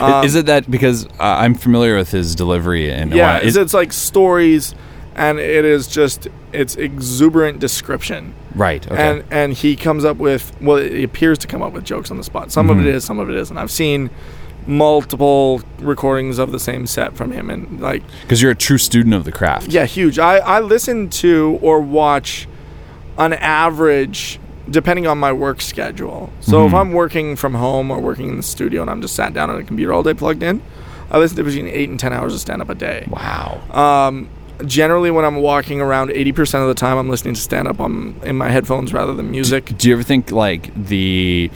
Um, 0.00 0.24
is 0.24 0.34
it 0.34 0.46
that 0.46 0.70
because 0.70 1.06
uh, 1.06 1.10
I'm 1.20 1.54
familiar 1.54 1.96
with 1.96 2.10
his 2.10 2.34
delivery 2.34 2.90
and 2.90 3.12
yeah, 3.12 3.36
it's, 3.38 3.46
is- 3.48 3.56
it's 3.56 3.74
like 3.74 3.92
stories, 3.92 4.74
and 5.14 5.38
it 5.38 5.64
is 5.64 5.86
just 5.86 6.28
it's 6.52 6.76
exuberant 6.76 7.58
description. 7.60 8.34
right? 8.54 8.86
Okay, 8.90 8.96
and 9.10 9.24
and 9.30 9.52
he 9.52 9.76
comes 9.76 10.04
up 10.04 10.16
with 10.16 10.54
well 10.60 10.76
it 10.78 11.04
appears 11.04 11.38
to 11.38 11.46
come 11.46 11.62
up 11.62 11.72
with 11.72 11.84
jokes 11.84 12.10
on 12.10 12.16
the 12.16 12.24
spot 12.24 12.50
some 12.50 12.70
of 12.70 12.76
Mhm. 12.78 12.80
it 12.80 12.94
is 12.94 13.04
some 13.04 13.18
of 13.18 13.28
it 13.30 13.36
isn't 13.36 13.56
i've 13.58 13.70
seen 13.70 14.08
multiple 14.66 15.60
recordings 15.78 16.38
of 16.38 16.52
the 16.52 16.58
same 16.58 16.86
set 16.86 17.16
from 17.16 17.32
him 17.32 17.48
and 17.50 17.80
like 17.80 18.02
because 18.22 18.40
you're 18.42 18.50
a 18.50 18.54
true 18.56 18.78
student 18.78 19.14
of 19.14 19.24
the 19.24 19.32
craft. 19.32 19.68
yeah 19.68 19.84
huge 19.86 20.18
i 20.18 20.36
i 20.38 20.60
listen 20.60 21.08
to 21.08 21.58
or 21.62 21.80
watch 21.80 22.46
on 23.16 23.32
average 23.32 24.38
depending 24.70 25.06
on 25.06 25.18
my 25.18 25.32
work 25.32 25.60
schedule 25.60 26.30
so 26.40 26.66
if 26.66 26.72
Mhm. 26.72 26.80
i'm 26.80 26.92
working 26.92 27.36
from 27.36 27.54
home 27.54 27.90
or 27.90 28.00
working 28.00 28.28
in 28.28 28.36
the 28.36 28.42
studio 28.42 28.82
and 28.82 28.90
i'm 28.90 29.00
just 29.00 29.14
sat 29.14 29.32
down 29.34 29.50
on 29.50 29.58
a 29.58 29.64
computer 29.64 29.92
all 29.92 30.02
day 30.02 30.14
plugged 30.14 30.42
in 30.42 30.60
i 31.10 31.18
listen 31.18 31.36
to 31.36 31.42
between 31.44 31.66
8 31.68 31.88
and 31.88 31.98
10 31.98 32.12
hours 32.12 32.34
of 32.34 32.40
stand 32.40 32.60
up 32.62 32.68
a 32.68 32.74
day 32.74 33.06
Wow. 33.10 33.60
um, 33.72 34.28
generally, 34.66 35.10
when 35.12 35.24
I'm 35.24 35.36
walking 35.36 35.80
around, 35.80 36.10
80% 36.10 36.62
of 36.62 36.66
the 36.68 36.74
time 36.74 36.98
I'm 36.98 37.08
listening 37.08 37.34
to 37.34 37.40
stand 37.40 37.68
up 37.68 37.78
on 37.80 38.16
in 38.24 38.34
my 38.36 38.48
headphones 38.50 38.92
rather 38.92 39.14
than 39.14 39.30
music. 39.30 39.72
Do 39.78 39.86
you 39.88 39.94
ever 39.94 40.02
think 40.02 40.32
like 40.32 40.70
the 40.74 41.48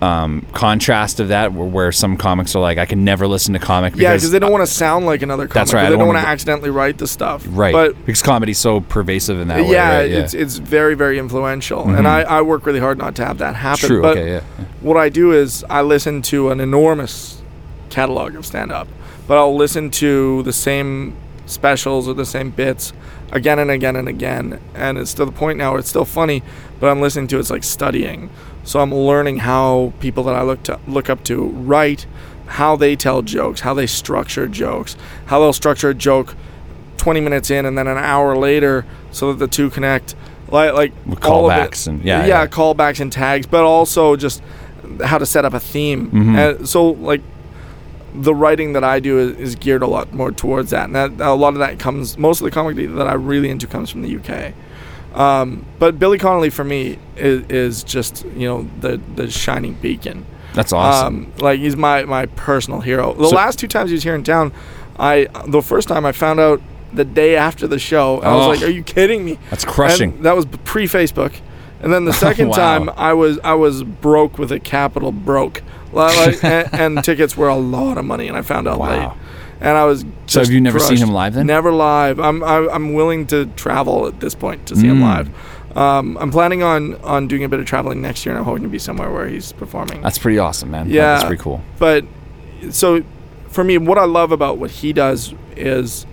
um, 0.00 0.46
contrast 0.52 1.18
of 1.18 1.28
that, 1.28 1.52
where, 1.52 1.66
where 1.66 1.92
some 1.92 2.16
comics 2.16 2.54
are 2.54 2.60
like, 2.60 2.78
I 2.78 2.86
can 2.86 3.04
never 3.04 3.26
listen 3.26 3.52
to 3.54 3.58
comic 3.58 3.94
Yeah, 3.96 4.10
because 4.12 4.22
because 4.22 4.30
they 4.32 4.38
don't 4.38 4.52
want 4.52 4.62
to 4.66 4.72
sound 4.72 5.06
like 5.06 5.22
another 5.22 5.44
comic. 5.48 5.54
That's 5.54 5.74
right, 5.74 5.82
They 5.84 5.88
don't 5.90 5.98
don't 5.98 6.08
want 6.08 6.20
to 6.20 6.28
accidentally 6.28 6.70
write 6.70 6.98
the 6.98 7.06
stuff. 7.08 7.44
right, 7.48 7.72
But 7.72 7.96
because 8.06 8.22
comedy's 8.22 8.58
so 8.58 8.80
pervasive 8.80 9.40
in 9.40 9.48
that 9.48 9.64
way. 9.64 9.72
yeah, 9.72 10.00
it's 10.00 10.34
it's 10.34 10.56
very 10.58 10.94
very 10.94 11.18
influential, 11.18 11.84
Mhm. 11.84 11.98
and 11.98 12.06
I, 12.08 12.20
I 12.22 12.42
work 12.42 12.64
really 12.64 12.78
hard 12.80 12.96
not 12.98 13.16
to 13.16 13.24
have 13.24 13.38
that 13.38 13.56
happen. 13.56 13.88
true. 13.88 14.02
But 14.02 14.18
okay, 14.18 14.30
yeah. 14.34 14.40
what 14.80 14.96
I 14.96 15.08
do 15.08 15.32
is 15.32 15.64
I 15.68 15.82
listen 15.82 16.22
to 16.22 16.50
an 16.50 16.60
enormous 16.60 17.42
catalog 17.90 18.34
of 18.36 18.46
stand 18.46 18.70
up, 18.70 18.86
but 19.26 19.36
I'll 19.38 19.56
listen 19.56 19.90
to 19.92 20.42
the 20.44 20.52
same 20.52 21.14
specials 21.46 22.06
or 22.06 22.14
the 22.14 22.26
same 22.26 22.50
bits 22.50 22.92
again 23.32 23.58
and 23.58 23.70
again 23.70 23.96
and 23.96 24.06
again. 24.08 24.60
And 24.74 24.96
it's 24.98 25.14
to 25.14 25.24
the 25.24 25.32
point 25.32 25.58
now 25.58 25.70
where 25.72 25.80
it's 25.80 25.88
still 25.88 26.04
funny, 26.04 26.42
but 26.78 26.88
I'm 26.88 27.00
listening 27.00 27.26
to 27.28 27.38
it's 27.38 27.50
like 27.50 27.64
studying. 27.64 28.30
So 28.68 28.80
I'm 28.80 28.92
learning 28.94 29.38
how 29.38 29.94
people 29.98 30.24
that 30.24 30.34
I 30.36 30.42
look 30.42 30.62
to 30.64 30.78
look 30.86 31.08
up 31.08 31.24
to 31.24 31.42
write, 31.42 32.06
how 32.48 32.76
they 32.76 32.96
tell 32.96 33.22
jokes, 33.22 33.60
how 33.60 33.72
they 33.72 33.86
structure 33.86 34.46
jokes, 34.46 34.94
how 35.26 35.40
they'll 35.40 35.54
structure 35.54 35.88
a 35.88 35.94
joke 35.94 36.34
20 36.98 37.20
minutes 37.22 37.50
in 37.50 37.64
and 37.64 37.78
then 37.78 37.86
an 37.86 37.96
hour 37.96 38.36
later 38.36 38.84
so 39.10 39.32
that 39.32 39.38
the 39.38 39.48
two 39.48 39.70
connect. 39.70 40.14
Like 40.50 40.74
like 40.74 40.92
With 41.06 41.24
all 41.24 41.50
of 41.50 41.56
it. 41.56 41.70
callbacks 41.70 41.86
and- 41.88 42.04
yeah, 42.04 42.20
yeah, 42.20 42.26
yeah. 42.42 42.46
callbacks 42.46 43.00
and 43.00 43.10
tags, 43.10 43.46
but 43.46 43.64
also 43.64 44.16
just 44.16 44.42
how 45.02 45.16
to 45.16 45.24
set 45.24 45.46
up 45.46 45.54
a 45.54 45.60
theme. 45.60 46.10
Mhm. 46.10 46.58
And 46.58 46.68
so 46.68 46.90
like 46.90 47.22
the 48.14 48.34
writing 48.34 48.74
that 48.74 48.84
I 48.84 49.00
do 49.00 49.18
is, 49.18 49.36
is 49.38 49.54
geared 49.54 49.82
a 49.82 49.86
lot 49.86 50.12
more 50.12 50.30
towards 50.30 50.70
that, 50.70 50.84
and 50.84 50.94
that 50.94 51.12
a 51.20 51.32
lot 51.32 51.54
of 51.54 51.60
that 51.60 51.78
comes. 51.78 52.18
Most 52.18 52.40
of 52.40 52.44
the 52.44 52.50
comedy 52.50 52.84
that 52.84 53.06
I 53.06 53.14
really 53.14 53.48
into 53.48 53.66
comes 53.66 53.88
from 53.90 54.02
the 54.02 54.08
UK. 54.14 54.52
Um, 55.18 55.66
but 55.78 55.98
Billy 55.98 56.16
Connolly 56.16 56.48
for 56.50 56.64
me 56.64 56.98
is, 57.16 57.42
is 57.50 57.84
just 57.84 58.24
you 58.36 58.46
know 58.48 58.68
the 58.80 59.00
the 59.16 59.30
shining 59.30 59.74
beacon. 59.74 60.24
That's 60.54 60.72
awesome. 60.72 61.26
Um, 61.26 61.32
like 61.38 61.58
he's 61.60 61.76
my 61.76 62.04
my 62.04 62.26
personal 62.26 62.80
hero. 62.80 63.12
The 63.14 63.28
So- 63.28 63.36
last 63.36 63.58
two 63.58 63.66
times 63.68 63.90
he 63.90 63.94
was 63.94 64.02
here 64.04 64.14
in 64.14 64.22
town, 64.24 64.52
I 64.98 65.26
the 65.46 65.60
first 65.62 65.88
time 65.88 66.06
I 66.06 66.12
found 66.12 66.38
out 66.40 66.60
the 66.92 67.04
day 67.04 67.36
after 67.36 67.66
the 67.66 67.78
show. 67.78 68.20
I 68.20 68.34
was 68.34 68.46
Oh. 68.46 68.48
like, 68.50 68.62
"Are 68.62 68.70
you 68.70 68.82
kidding 68.82 69.24
me?" 69.24 69.38
That's 69.50 69.64
crushing. 69.64 70.12
And 70.14 70.24
that 70.24 70.36
was 70.36 70.46
pre 70.64 70.86
Facebook. 70.86 71.32
And 71.82 71.92
then 71.92 72.04
the 72.06 72.12
second 72.26 72.48
Wow. 72.50 72.56
time, 72.56 72.90
I 72.96 73.12
was 73.12 73.38
I 73.44 73.54
was 73.54 73.82
broke 73.82 74.38
with 74.38 74.50
a 74.52 74.58
capital 74.60 75.10
broke, 75.12 75.62
like, 75.92 76.42
and, 76.44 76.68
and 76.72 77.04
tickets 77.04 77.36
were 77.36 77.48
a 77.48 77.56
lot 77.56 77.98
of 77.98 78.04
money, 78.04 78.28
and 78.28 78.36
I 78.36 78.42
found 78.42 78.66
out 78.68 78.78
Wow. 78.78 78.88
late. 78.88 79.08
And 79.60 79.76
I 79.76 79.84
was. 79.84 80.04
So 80.26 80.40
have 80.40 80.50
you 80.50 80.60
never 80.60 80.78
seen 80.78 80.98
him 80.98 81.10
live 81.10 81.34
then? 81.34 81.46
Never 81.46 81.72
live. 81.72 82.20
I'm 82.20 82.42
I, 82.44 82.68
I'm 82.68 82.94
willing 82.94 83.26
to 83.28 83.46
travel 83.56 84.06
at 84.06 84.20
this 84.20 84.34
point 84.34 84.66
to 84.68 84.76
see 84.76 84.86
him 84.86 84.98
Mm. 84.98 85.02
live. 85.02 85.76
Um, 85.76 86.16
I'm 86.18 86.30
planning 86.30 86.62
on 86.62 86.94
on 87.02 87.26
doing 87.28 87.44
a 87.44 87.48
bit 87.48 87.58
of 87.60 87.66
traveling 87.66 88.00
next 88.00 88.24
year, 88.24 88.32
and 88.34 88.38
I'm 88.38 88.44
hoping 88.44 88.62
to 88.62 88.68
be 88.68 88.78
somewhere 88.78 89.10
where 89.10 89.26
he's 89.28 89.52
performing. 89.52 90.00
That's 90.02 90.18
pretty 90.18 90.38
awesome, 90.38 90.70
man. 90.70 90.88
Yeah. 90.90 91.14
That's 91.14 91.24
pretty 91.24 91.42
cool. 91.42 91.60
but 91.78 92.04
so 92.70 93.02
for 93.48 93.62
me 93.64 93.78
what 93.78 93.96
i 93.98 94.04
love 94.04 94.30
about 94.32 94.58
what 94.58 94.70
he 94.70 94.92
does 94.92 95.32
is 95.56 96.04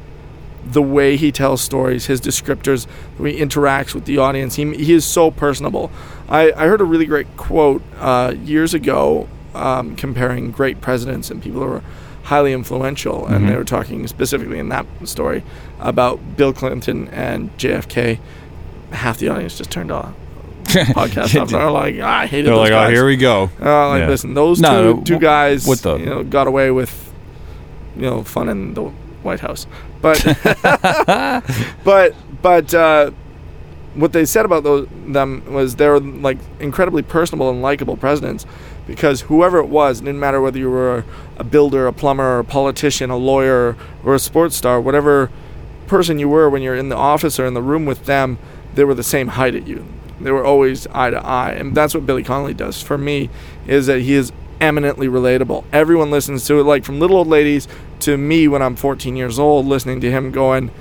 the 0.64 0.82
way 0.82 1.18
he 1.18 1.32
tells 1.32 1.60
stories 1.62 2.06
his 2.06 2.22
descriptors 2.22 2.88
the 3.18 3.24
way 3.24 3.34
he 3.36 3.40
interacts 3.44 3.94
with 3.96 4.06
the 4.06 4.18
audience 4.20 4.56
he, 4.56 4.74
he 4.76 4.94
is 4.94 5.04
so 5.04 5.32
personable 5.32 5.92
i, 6.30 6.52
I 6.52 6.68
heard 6.68 6.82
a 6.82 6.86
really 6.86 7.06
great 7.08 7.26
quote 7.36 7.82
uh, 8.00 8.36
years 8.44 8.74
ago 8.76 9.28
um, 9.56 9.96
comparing 9.96 10.52
great 10.52 10.82
presidents 10.82 11.30
and 11.32 11.42
people 11.42 11.62
who 11.62 11.68
are 11.68 11.84
highly 12.26 12.54
influential 12.54 13.26
and 13.28 13.46
Mhm. 13.46 13.50
they 13.50 13.56
were 13.56 13.64
talking 13.64 14.06
specifically 14.08 14.60
in 14.60 14.70
that 14.70 14.86
story 15.06 15.44
about 15.80 16.20
bill 16.38 16.52
clinton 16.54 17.08
and 17.12 17.56
jfk 17.58 18.18
half 18.92 19.18
the 19.18 19.30
audience 19.30 19.58
just 19.58 19.70
turned 19.72 19.92
off 19.92 20.12
podcast 20.66 21.40
off. 21.40 21.50
They're 21.50 21.70
like, 21.70 21.96
"Ah, 22.02 22.20
I 22.22 22.26
hated 22.26 22.48
They're 22.48 22.56
like, 22.58 22.72
oh, 22.72 22.90
here 22.90 23.06
we 23.06 23.16
go. 23.18 23.52
Uh, 23.62 23.90
like, 23.90 24.00
Yeah. 24.02 24.08
listen, 24.10 24.34
those 24.34 24.60
No, 24.60 24.70
two, 24.94 24.98
no, 24.98 25.04
two 25.04 25.20
guys, 25.20 25.68
what 25.68 25.78
the- 25.84 25.98
you 25.98 26.06
know, 26.08 26.24
got 26.24 26.48
away 26.48 26.72
with, 26.72 27.14
you 27.96 28.02
know, 28.10 28.24
fun 28.24 28.50
in 28.50 28.74
the 28.74 28.82
White 29.22 29.42
House. 29.42 29.68
But, 30.02 30.18
but, 31.84 32.16
but, 32.42 32.74
uh, 32.74 33.12
what 33.94 34.12
they 34.12 34.26
said 34.26 34.44
about 34.44 34.64
those, 34.64 34.88
them 35.08 35.44
was 35.50 35.76
they're 35.76 36.00
like 36.00 36.38
incredibly 36.60 37.02
personable 37.04 37.50
and 37.52 37.62
likable 37.62 37.96
presidents, 37.96 38.46
because 38.88 39.22
whoever 39.22 39.58
it 39.60 39.68
was, 39.68 40.00
it 40.02 40.06
didn't 40.06 40.20
matter 40.20 40.42
whether 40.42 40.58
you 40.60 40.70
were 40.70 41.04
a 41.38 41.44
builder, 41.44 41.88
a 41.88 41.94
plumber, 41.94 42.40
a 42.40 42.44
politician, 42.44 43.10
a 43.10 43.18
lawyer, 43.18 43.76
or 44.04 44.16
a 44.16 44.20
sports 44.20 44.56
star, 44.56 44.80
whatever 44.80 45.30
person 45.88 46.18
you 46.20 46.28
were 46.30 46.50
when 46.50 46.62
you're 46.62 46.76
in 46.76 46.90
the 46.90 46.96
office 46.96 47.40
or 47.40 47.46
in 47.46 47.54
the 47.54 47.62
room 47.62 47.86
with 47.86 48.06
them, 48.06 48.38
they 48.74 48.84
were 48.84 48.94
the 48.94 49.04
same 49.04 49.30
height 49.30 49.56
at 49.56 49.68
you. 49.68 49.86
They 50.20 50.32
were 50.32 50.46
always 50.46 50.88
eye 50.88 51.10
to 51.10 51.18
eye, 51.26 51.52
and 51.52 51.76
that's 51.76 51.94
what 51.94 52.06
Billy 52.06 52.24
Connolly 52.24 52.54
does 52.54 52.82
for 52.82 52.98
me. 52.98 53.30
Is 53.68 53.88
that 53.88 54.00
he 54.02 54.14
is 54.14 54.32
eminently 54.62 55.08
relatable. 55.08 55.66
Everyone 55.74 56.10
listens 56.12 56.46
to 56.46 56.60
it, 56.60 56.64
like 56.64 56.86
from 56.86 57.00
little 57.00 57.18
old 57.18 57.28
ladies 57.28 57.68
to 58.02 58.18
me 58.18 58.48
when 58.48 58.62
I'm 58.62 58.76
14 58.76 59.16
years 59.18 59.38
old, 59.38 59.66
listening 59.66 60.00
to 60.02 60.10
him 60.12 60.32
going, 60.32 60.72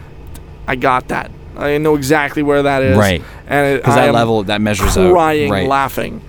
"I 0.68 0.76
got 0.76 1.08
that. 1.08 1.30
I 1.56 1.78
know 1.78 1.96
exactly 1.96 2.42
where 2.42 2.62
that 2.62 2.82
is." 2.82 2.96
Right. 2.96 3.22
and 3.48 3.66
it, 3.74 3.82
Because 3.82 3.96
that 3.96 4.12
level, 4.14 4.44
that 4.44 4.60
measures 4.60 4.96
out. 4.96 5.12
crying, 5.12 5.50
Right. 5.50 5.68
laughing. 5.68 6.20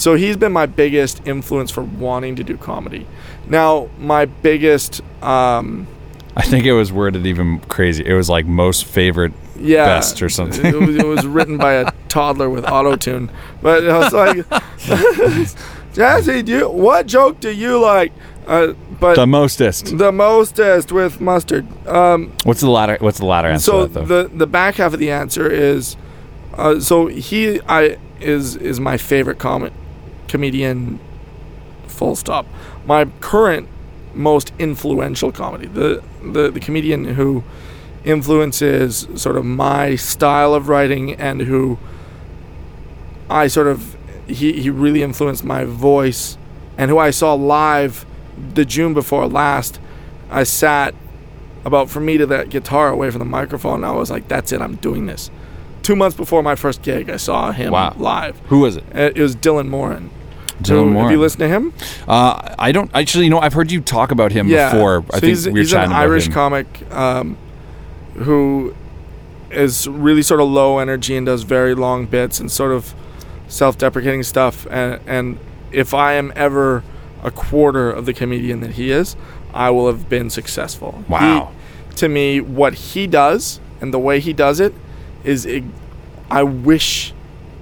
So 0.00 0.14
he's 0.14 0.38
been 0.38 0.52
my 0.52 0.64
biggest 0.64 1.20
influence 1.26 1.70
for 1.70 1.82
wanting 1.82 2.36
to 2.36 2.44
do 2.44 2.56
comedy. 2.56 3.06
Now, 3.46 3.90
my 3.98 4.24
biggest, 4.24 5.02
um, 5.22 5.86
I 6.34 6.42
think 6.42 6.64
it 6.64 6.72
was 6.72 6.90
worded 6.90 7.26
even 7.26 7.60
crazy. 7.60 8.06
It 8.06 8.14
was 8.14 8.30
like 8.30 8.46
most 8.46 8.86
favorite 8.86 9.32
yeah, 9.58 9.84
best 9.84 10.22
or 10.22 10.30
something. 10.30 10.64
It 10.64 10.74
was, 10.74 10.96
it 10.96 11.06
was 11.06 11.26
written 11.26 11.58
by 11.58 11.74
a 11.74 11.92
toddler 12.08 12.48
with 12.48 12.64
auto 12.64 12.96
tune, 12.96 13.30
but 13.60 13.86
I 13.86 13.98
was 13.98 14.12
like, 14.14 14.36
Jazzy, 15.92 16.46
do 16.46 16.52
you, 16.52 16.70
what 16.70 17.06
joke 17.06 17.38
do 17.40 17.50
you 17.50 17.78
like? 17.78 18.12
Uh, 18.46 18.72
but 19.00 19.16
the 19.16 19.26
mostest. 19.26 19.98
the 19.98 20.10
mostest 20.10 20.92
with 20.92 21.20
mustard. 21.20 21.66
Um, 21.86 22.32
What's 22.44 22.60
the 22.60 22.70
latter? 22.70 22.96
What's 23.00 23.18
the 23.18 23.26
latter 23.26 23.48
answer? 23.48 23.70
so 23.70 23.86
that, 23.86 24.08
the 24.08 24.30
the 24.34 24.46
back 24.46 24.76
half 24.76 24.94
of 24.94 24.98
the 24.98 25.10
answer 25.10 25.46
is, 25.46 25.96
uh, 26.54 26.80
so 26.80 27.06
he 27.08 27.60
I 27.68 27.98
is 28.18 28.56
is 28.56 28.80
my 28.80 28.96
favorite 28.96 29.38
comic 29.38 29.74
comedian. 30.30 30.98
Full 31.86 32.16
stop. 32.16 32.46
My 32.86 33.04
current 33.20 33.68
most 34.14 34.52
influential 34.58 35.30
comedy. 35.32 35.66
The 35.66 36.02
the 36.22 36.50
the 36.50 36.60
comedian 36.60 37.04
who 37.04 37.42
influences 38.04 39.06
sort 39.16 39.36
of 39.36 39.44
my 39.44 39.94
style 39.96 40.54
of 40.54 40.68
writing 40.68 41.12
and 41.14 41.42
who 41.42 41.78
I 43.28 43.46
sort 43.48 43.66
of 43.66 43.96
he 44.26 44.60
he 44.60 44.70
really 44.70 45.02
influenced 45.02 45.44
my 45.44 45.64
voice 45.64 46.38
and 46.78 46.90
who 46.90 46.98
I 46.98 47.10
saw 47.10 47.34
live 47.34 48.06
the 48.54 48.64
June 48.64 48.94
before 48.94 49.26
last. 49.28 49.78
I 50.30 50.44
sat 50.44 50.94
about 51.64 51.90
for 51.90 52.00
me 52.00 52.16
to 52.18 52.26
that 52.26 52.48
guitar 52.48 52.88
away 52.88 53.10
from 53.10 53.18
the 53.18 53.24
microphone. 53.26 53.76
and 53.82 53.86
I 53.86 53.92
was 53.92 54.10
like, 54.10 54.28
"That's 54.28 54.52
it. 54.52 54.62
I'm 54.62 54.76
doing 54.76 55.06
this." 55.06 55.30
Two 55.82 55.96
months 55.96 56.16
before 56.16 56.42
my 56.42 56.54
first 56.54 56.82
gig, 56.82 57.10
I 57.10 57.16
saw 57.16 57.52
him 57.52 57.72
Wow. 57.72 57.94
live. 57.98 58.38
Who 58.48 58.60
was 58.60 58.76
it? 58.76 58.84
Uh, 58.94 59.10
It 59.14 59.18
was 59.18 59.34
Dylan 59.36 59.68
Moran. 59.68 60.10
Dylan 60.62 61.00
Have 61.00 61.10
you 61.10 61.18
listened 61.20 61.40
to 61.40 61.48
him? 61.48 61.72
Uh, 62.08 62.54
I 62.58 62.72
don't 62.72 62.90
actually. 62.94 63.24
You 63.24 63.30
know, 63.30 63.38
I've 63.40 63.52
heard 63.54 63.70
you 63.72 63.80
talk 63.80 64.10
about 64.10 64.32
him 64.32 64.48
before. 64.72 65.04
I 65.12 65.20
think 65.20 65.24
he's, 65.30 65.46
we 65.46 65.52
were 65.52 65.58
he's 65.58 65.72
an 65.72 65.76
chatting 65.78 65.90
about 65.92 66.02
Irish 66.02 66.26
him. 66.26 66.32
comic 66.32 66.66
um, 66.92 67.36
who 68.14 68.74
is 69.50 69.88
really 69.88 70.22
sort 70.22 70.40
of 70.40 70.48
low 70.48 70.78
energy 70.78 71.16
and 71.16 71.26
does 71.26 71.42
very 71.42 71.74
long 71.74 72.06
bits 72.06 72.38
and 72.40 72.50
sort 72.50 72.72
of 72.72 72.94
self-deprecating 73.48 74.22
stuff. 74.22 74.66
And 74.70 75.00
and 75.06 75.38
if 75.72 75.94
I 75.94 76.14
am 76.14 76.32
ever 76.36 76.82
a 77.22 77.30
quarter 77.30 77.90
of 77.90 78.06
the 78.06 78.12
comedian 78.14 78.60
that 78.60 78.72
he 78.72 78.90
is, 78.90 79.16
I 79.52 79.70
will 79.70 79.86
have 79.88 80.08
been 80.08 80.30
successful. 80.30 81.02
He- 81.06 81.12
Wow. 81.12 81.52
to 81.96 82.08
me, 82.08 82.40
what 82.40 82.74
he 82.74 83.06
does 83.06 83.60
and 83.80 83.92
the 83.92 83.98
way 83.98 84.20
he 84.20 84.32
does 84.32 84.60
it 84.60 84.72
is, 85.24 85.46
I 86.30 86.42
wish 86.42 87.12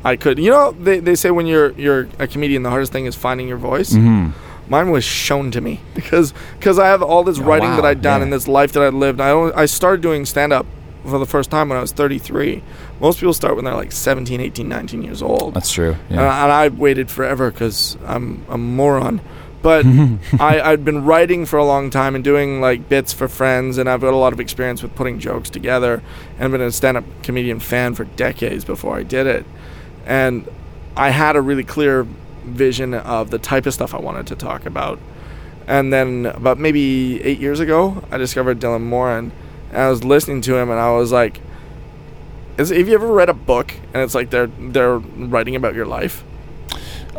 I 0.05 0.17
could. 0.17 0.39
You 0.39 0.51
know, 0.51 0.73
they, 0.73 1.01
they 1.01 1.15
say 1.15 1.31
when 1.31 1.47
you're 1.47 1.73
you're 1.73 2.09
a 2.19 2.27
comedian, 2.27 2.63
the 2.63 2.71
hardest 2.71 2.93
thing 2.93 3.07
is 3.07 3.15
finding 3.17 3.49
your 3.49 3.59
voice 3.59 3.93
Mhm. 3.93 4.33
mine 4.69 4.91
was 4.91 5.03
shown 5.05 5.51
to 5.51 5.61
me 5.61 5.81
because 5.95 6.33
because 6.59 6.79
I 6.79 6.87
have 6.87 7.03
all 7.03 7.25
this 7.25 7.39
Oh, 7.39 7.43
writing 7.45 7.71
that 7.77 7.85
I'd 7.85 8.03
done 8.03 8.21
yeah. 8.21 8.25
and 8.25 8.33
this 8.33 8.47
life 8.49 8.73
that 8.73 8.83
I'd 8.83 8.95
lived. 8.95 9.21
I 9.21 9.31
I 9.55 9.67
started 9.67 10.01
doing 10.03 10.25
stand 10.27 10.53
up 10.53 10.67
for 11.05 11.19
the 11.19 11.27
first 11.27 11.51
time 11.51 11.69
when 11.71 11.79
I 11.79 11.81
was 11.81 11.93
33. 11.93 12.63
Most 13.01 13.21
people 13.21 13.33
start 13.33 13.57
when 13.57 13.65
they're 13.65 13.75
like 13.75 13.93
17, 13.93 14.41
18, 14.41 14.69
19 14.69 15.03
years 15.03 15.23
old. 15.23 15.55
That's 15.55 15.73
true. 15.73 15.97
And, 16.11 16.19
Yeah. 16.21 16.29
I, 16.29 16.43
and 16.45 16.53
I 16.53 16.69
waited 16.69 17.11
forever 17.11 17.51
because 17.51 17.97
I'm 18.07 18.45
a 18.51 18.59
moron. 18.59 19.21
But 19.63 19.87
I, 20.41 20.61
I'd 20.61 20.85
been 20.85 21.05
writing 21.05 21.47
for 21.47 21.57
a 21.59 21.65
long 21.65 21.89
time 21.91 22.15
and 22.15 22.23
doing 22.23 22.61
like 22.61 22.89
bits 22.89 23.13
for 23.13 23.27
friends, 23.27 23.79
and 23.79 23.89
I've 23.89 24.03
got 24.03 24.13
a 24.13 24.17
lot 24.17 24.33
of 24.33 24.39
experience 24.41 24.83
with 24.83 24.95
putting 24.95 25.19
jokes 25.19 25.51
together, 25.51 26.03
and 26.39 26.53
been 26.53 26.61
a 26.61 26.71
stand-up 26.71 27.05
comedian 27.23 27.59
fan 27.59 27.95
for 27.95 28.05
decades 28.05 28.65
before 28.65 28.97
I 28.97 29.03
did 29.03 29.27
it. 29.27 29.45
And 30.09 30.49
I 30.97 31.11
had 31.11 31.37
a 31.37 31.41
really 31.41 31.63
clear 31.65 32.05
vision 32.45 32.95
of 32.95 33.31
the 33.31 33.39
type 33.39 33.67
of 33.67 33.75
stuff 33.75 33.95
I 33.95 33.99
wanted 34.01 34.27
to 34.29 34.35
talk 34.37 34.67
about. 34.67 34.99
And 35.67 35.93
then 35.93 36.27
about 36.27 36.59
maybe 36.59 37.23
eight 37.23 37.39
years 37.39 37.61
ago, 37.61 38.03
I 38.11 38.17
discovered 38.17 38.59
Dylan 38.59 38.83
Moran, 38.83 39.31
and 39.71 39.83
I 39.83 39.91
was 39.91 40.03
listening 40.03 40.41
to 40.43 40.57
him, 40.57 40.71
and 40.71 40.81
I 40.81 40.91
was 40.93 41.13
like, 41.13 41.41
is, 42.57 42.71
"Have 42.71 42.89
you 42.89 42.95
ever 42.95 43.07
read 43.07 43.29
a 43.29 43.35
book 43.35 43.75
and 43.93 44.03
it's 44.03 44.15
like 44.15 44.31
they're 44.31 44.47
they're 44.59 44.97
writing 44.99 45.55
about 45.57 45.75
your 45.75 45.85
life?" 45.87 46.25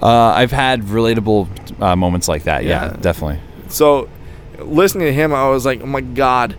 Uh, 0.02 0.08
I've 0.08 0.52
had 0.52 0.82
relatable 0.84 1.48
uh, 1.82 1.96
moments 1.96 2.28
like 2.28 2.44
that. 2.46 2.64
Yeah, 2.64 2.86
Yeah. 2.86 2.98
definitely. 3.00 3.40
So, 3.68 4.10
listening 4.58 5.06
to 5.06 5.14
him, 5.14 5.32
I 5.32 5.48
was 5.50 5.64
like, 5.66 5.82
"Oh 5.84 5.86
my 5.86 6.02
god, 6.02 6.56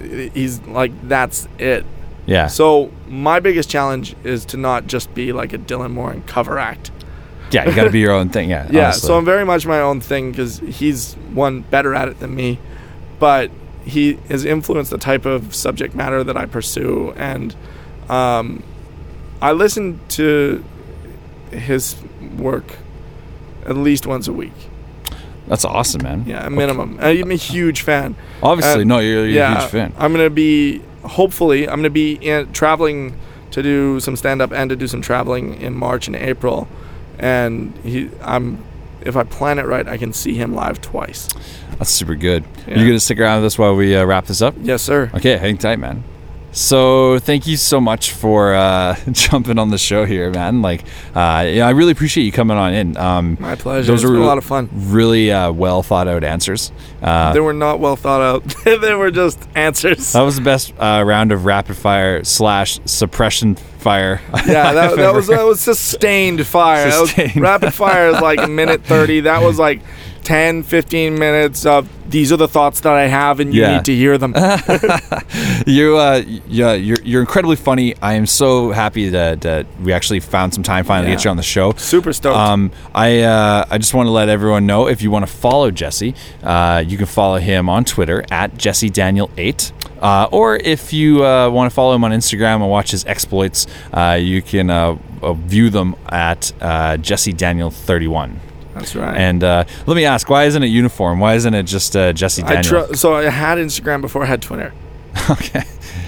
he's 0.00 0.60
like 0.62 0.92
that's 1.06 1.46
it." 1.58 1.84
Yeah. 2.30 2.46
So 2.46 2.90
my 3.08 3.40
biggest 3.40 3.68
challenge 3.68 4.14
is 4.24 4.44
to 4.46 4.56
not 4.56 4.86
just 4.86 5.12
be 5.14 5.32
like 5.32 5.52
a 5.52 5.58
Dylan 5.58 5.90
Moran 5.90 6.22
cover 6.22 6.58
act. 6.58 6.90
yeah, 7.50 7.68
you 7.68 7.74
got 7.74 7.84
to 7.84 7.90
be 7.90 7.98
your 7.98 8.12
own 8.12 8.28
thing. 8.28 8.48
Yeah. 8.50 8.68
Yeah, 8.70 8.84
honestly. 8.84 9.08
so 9.08 9.18
I'm 9.18 9.24
very 9.24 9.44
much 9.44 9.66
my 9.66 9.80
own 9.80 10.00
thing 10.00 10.30
because 10.30 10.58
he's 10.60 11.14
one 11.34 11.62
better 11.62 11.92
at 11.94 12.08
it 12.08 12.20
than 12.20 12.34
me, 12.34 12.58
but 13.18 13.50
he 13.84 14.14
has 14.28 14.44
influenced 14.44 14.90
the 14.92 14.98
type 14.98 15.26
of 15.26 15.54
subject 15.54 15.94
matter 15.94 16.22
that 16.22 16.36
I 16.36 16.46
pursue, 16.46 17.12
and 17.16 17.56
um, 18.08 18.62
I 19.42 19.50
listen 19.52 19.98
to 20.10 20.62
his 21.50 21.96
work 22.38 22.76
at 23.66 23.76
least 23.76 24.06
once 24.06 24.28
a 24.28 24.32
week. 24.32 24.52
That's 25.48 25.64
awesome, 25.64 26.02
man. 26.04 26.24
Yeah, 26.28 26.46
a 26.46 26.50
minimum. 26.50 26.98
I'm 27.00 27.32
a 27.32 27.34
huge 27.34 27.82
fan. 27.82 28.14
Obviously, 28.40 28.82
Uh, 28.82 28.84
no, 28.84 28.98
you're, 29.00 29.26
you're 29.26 29.42
a 29.44 29.60
huge 29.60 29.70
fan. 29.70 29.92
I'm 29.98 30.12
gonna 30.12 30.30
be 30.30 30.80
hopefully 31.02 31.68
I'm 31.68 31.76
gonna 31.78 31.90
be 31.90 32.14
in, 32.14 32.52
traveling 32.52 33.16
to 33.50 33.62
do 33.62 34.00
some 34.00 34.16
stand 34.16 34.40
up 34.40 34.52
and 34.52 34.70
to 34.70 34.76
do 34.76 34.86
some 34.86 35.02
traveling 35.02 35.60
in 35.60 35.74
March 35.74 36.06
and 36.06 36.16
April, 36.16 36.68
and 37.18 37.76
he 37.82 38.10
I'm 38.22 38.64
if 39.02 39.16
I 39.16 39.24
plan 39.24 39.58
it 39.58 39.66
right 39.66 39.88
I 39.88 39.96
can 39.96 40.12
see 40.12 40.34
him 40.34 40.54
live 40.54 40.80
twice. 40.80 41.28
That's 41.78 41.90
super 41.90 42.14
good. 42.14 42.44
Yeah. 42.66 42.78
You 42.78 42.86
gonna 42.86 43.00
stick 43.00 43.18
around 43.18 43.38
with 43.38 43.46
us 43.46 43.58
while 43.58 43.74
we 43.74 43.96
uh, 43.96 44.04
wrap 44.04 44.26
this 44.26 44.42
up? 44.42 44.54
Yes, 44.60 44.82
sir. 44.82 45.10
Okay, 45.14 45.36
hang 45.36 45.56
tight, 45.56 45.78
man. 45.78 46.04
So 46.52 47.18
thank 47.20 47.46
you 47.46 47.56
so 47.56 47.80
much 47.80 48.10
for 48.12 48.54
uh, 48.54 48.96
jumping 49.12 49.58
on 49.58 49.70
the 49.70 49.78
show 49.78 50.04
here, 50.04 50.30
man. 50.30 50.62
Like, 50.62 50.82
uh, 51.14 51.44
yeah, 51.48 51.66
I 51.66 51.70
really 51.70 51.92
appreciate 51.92 52.24
you 52.24 52.32
coming 52.32 52.56
on 52.56 52.74
in. 52.74 52.96
Um, 52.96 53.36
My 53.40 53.54
pleasure. 53.54 53.92
Those 53.92 54.02
It's 54.02 54.10
are 54.10 54.16
a 54.16 54.18
lot 54.24 54.36
of 54.38 54.44
fun. 54.44 54.68
Really 54.72 55.30
uh, 55.30 55.52
well 55.52 55.82
thought 55.84 56.08
out 56.08 56.24
answers. 56.24 56.72
Uh, 57.00 57.32
They 57.32 57.40
were 57.40 57.52
not 57.52 57.78
well 57.78 57.94
thought 57.96 58.20
out. 58.20 58.44
they 58.80 58.94
were 58.94 59.10
just 59.12 59.38
answers. 59.54 60.12
that 60.12 60.22
was 60.22 60.36
the 60.36 60.42
best 60.42 60.72
uh, 60.78 61.04
round 61.06 61.30
of 61.30 61.44
rapid 61.44 61.76
fire 61.76 62.24
slash 62.24 62.80
suppression 62.84 63.54
fire. 63.54 64.20
Yeah, 64.50 64.72
that, 64.72 64.96
that 64.96 65.14
was 65.14 65.28
that 65.28 65.44
was 65.44 65.60
sustained 65.60 66.44
fire. 66.46 66.90
That 66.90 67.00
was- 67.00 67.10
Sustained. 67.10 67.40
rapid 67.40 67.72
fire 67.72 68.08
is 68.08 68.20
like 68.20 68.48
minute 68.50 68.82
30. 68.84 69.20
That 69.20 69.42
was 69.42 69.58
like 69.58 69.80
10, 70.24 70.62
15 70.62 71.18
minutes 71.18 71.64
of 71.66 71.88
these 72.10 72.32
are 72.32 72.36
the 72.36 72.48
thoughts 72.48 72.80
that 72.80 72.92
I 72.92 73.06
have 73.06 73.38
and 73.40 73.54
you 73.54 73.60
Yeah. 73.62 73.76
need 73.76 73.84
to 73.84 73.94
hear 73.94 74.18
them. 74.18 74.34
you, 75.66 75.96
uh, 75.96 76.22
yeah, 76.48 76.72
you're 76.72 76.98
you're 77.02 77.20
incredibly 77.20 77.56
funny. 77.56 77.94
I 78.02 78.14
am 78.14 78.26
so 78.26 78.70
happy 78.72 79.10
that, 79.10 79.42
that 79.42 79.66
we 79.80 79.92
actually 79.92 80.20
found 80.20 80.52
some 80.54 80.62
time 80.62 80.84
finally 80.84 81.10
to 81.10 81.16
get 81.16 81.24
you 81.24 81.30
on 81.30 81.36
the 81.36 81.42
show. 81.42 81.72
Super 81.76 82.12
stoked. 82.12 82.36
Um, 82.36 82.70
I 82.94 83.20
uh, 83.20 83.64
I 83.70 83.78
just 83.78 83.94
want 83.94 84.06
to 84.06 84.10
let 84.10 84.28
everyone 84.28 84.66
know 84.66 84.88
if 84.88 85.02
you 85.02 85.10
want 85.10 85.26
to 85.26 85.32
follow 85.32 85.70
Jesse, 85.70 86.14
uh, 86.42 86.82
you 86.86 86.96
can 86.96 87.06
follow 87.06 87.38
him 87.38 87.68
on 87.68 87.84
Twitter 87.84 88.24
at 88.30 88.56
Jesse 88.58 88.90
Daniel 88.90 89.30
eight. 89.36 89.72
Uh, 90.00 90.26
or 90.32 90.56
if 90.56 90.92
you 90.94 91.24
uh, 91.24 91.50
want 91.50 91.70
to 91.70 91.74
follow 91.74 91.94
him 91.94 92.02
on 92.04 92.10
Instagram 92.10 92.56
and 92.62 92.70
watch 92.70 92.90
his 92.90 93.04
exploits, 93.04 93.66
uh, 93.92 94.18
you 94.20 94.40
can 94.40 94.70
uh, 94.70 94.96
uh, 95.22 95.34
view 95.34 95.68
them 95.68 95.94
at 96.08 96.52
uh, 96.60 96.96
Jesse 96.96 97.32
Daniel 97.34 97.70
thirty 97.70 98.08
one. 98.08 98.40
That's 98.80 98.94
right. 98.96 99.16
And 99.16 99.42
uh, 99.44 99.64
let 99.86 99.94
me 99.94 100.04
ask, 100.04 100.28
why 100.28 100.44
isn't 100.44 100.62
it 100.62 100.66
uniform? 100.68 101.20
Why 101.20 101.34
isn't 101.34 101.54
it 101.54 101.64
just 101.64 101.96
uh, 101.96 102.12
Jesse 102.12 102.42
I 102.42 102.60
Daniel? 102.62 102.86
tr- 102.88 102.94
so 102.94 103.14
I 103.14 103.24
had 103.24 103.58
Instagram 103.58 104.00
before 104.00 104.22
I 104.22 104.26
had 104.26 104.42
Twitter. 104.42 104.72
okay, 105.30 105.64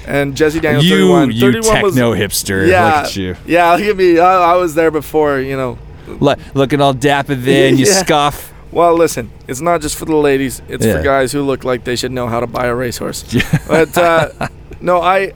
And 0.07 0.37
Jesse 0.37 0.61
Daniel 0.61 0.83
you 0.83 0.91
31. 1.09 1.33
you 1.33 1.41
31 1.41 1.83
was, 1.83 1.95
techno 1.95 2.15
hipster. 2.15 2.69
yeah, 2.69 2.85
Look 2.85 3.05
at 3.07 3.17
you. 3.17 3.37
Yeah, 3.47 3.73
look 3.73 3.83
at 3.83 3.97
me. 3.97 4.19
I, 4.19 4.53
I 4.53 4.57
was 4.57 4.75
there 4.75 4.91
before, 4.91 5.39
you 5.41 5.57
know. 5.57 5.79
Look, 6.07 6.39
looking 6.55 6.81
all 6.81 6.93
dapper 6.93 7.35
there, 7.35 7.69
and 7.69 7.79
you 7.79 7.87
Yeah. 7.89 8.03
scoff. 8.03 8.53
Well, 8.71 8.95
listen, 8.95 9.31
it's 9.49 9.61
not 9.61 9.81
just 9.83 9.97
for 9.97 10.05
the 10.07 10.17
ladies. 10.17 10.63
It's 10.69 10.85
Yeah. 10.87 10.97
for 10.99 11.03
guys 11.03 11.31
who 11.33 11.43
look 11.43 11.63
like 11.65 11.85
they 11.85 11.95
should 11.97 12.11
know 12.13 12.27
how 12.27 12.41
to 12.41 12.47
buy 12.47 12.67
a 12.67 12.75
racehorse. 12.75 13.25
Yeah. 13.35 13.59
But 13.69 13.99
uh, 13.99 14.49
no, 14.81 15.01
I. 15.03 15.33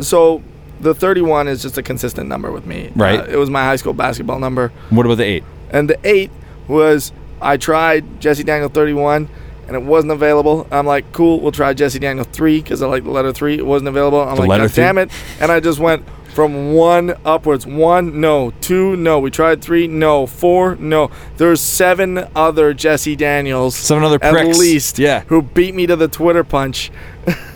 So 0.00 0.42
the 0.80 0.94
31 0.94 1.48
is 1.48 1.60
just 1.62 1.76
a 1.76 1.82
consistent 1.82 2.28
number 2.28 2.50
with 2.50 2.64
me. 2.66 2.90
Right. 2.96 3.20
Uh, 3.20 3.24
it 3.24 3.36
was 3.36 3.50
my 3.50 3.62
high 3.62 3.76
school 3.76 3.92
basketball 3.92 4.38
number, 4.38 4.72
What 4.90 5.06
about 5.06 5.18
the 5.18 5.24
eight? 5.24 5.44
and 5.70 5.88
the 5.90 5.98
eight 6.04 6.30
was 6.68 7.12
I 7.40 7.56
tried 7.56 8.20
Jesse 8.20 8.44
Daniel 8.44 8.68
31, 8.68 9.28
and 9.66 9.76
it 9.76 9.82
wasn't 9.82 10.12
available. 10.12 10.66
I'm 10.70 10.86
like, 10.86 11.12
cool, 11.12 11.40
we'll 11.40 11.52
try 11.52 11.72
Jesse 11.74 11.98
Daniel 11.98 12.24
3 12.24 12.60
because 12.62 12.82
I 12.82 12.86
like 12.86 13.04
the 13.04 13.10
letter 13.10 13.32
three. 13.32 13.54
It 13.58 13.66
wasn't 13.66 13.88
available. 13.88 14.20
I'm 14.20 14.34
The 14.36 14.40
like, 14.42 14.48
letter 14.48 14.68
God 14.68 14.74
damn 14.74 14.98
it, 14.98 15.10
and 15.40 15.50
I 15.52 15.60
just 15.60 15.78
went. 15.78 16.04
From 16.32 16.72
one 16.72 17.14
upwards, 17.26 17.66
one 17.66 18.18
no, 18.22 18.52
two 18.62 18.96
no. 18.96 19.18
We 19.18 19.30
tried 19.30 19.60
three 19.60 19.86
no, 19.86 20.26
four 20.26 20.76
no. 20.76 21.10
There's 21.36 21.60
seven 21.60 22.26
other 22.34 22.72
Jesse 22.72 23.16
Daniels 23.16 23.76
Seven 23.76 24.02
other 24.02 24.18
at 24.22 24.32
pricks. 24.32 24.58
least, 24.58 24.98
Yeah. 24.98 25.24
who 25.26 25.42
beat 25.42 25.74
me 25.74 25.86
to 25.86 25.94
the 25.94 26.08
Twitter 26.08 26.42
punch. 26.42 26.90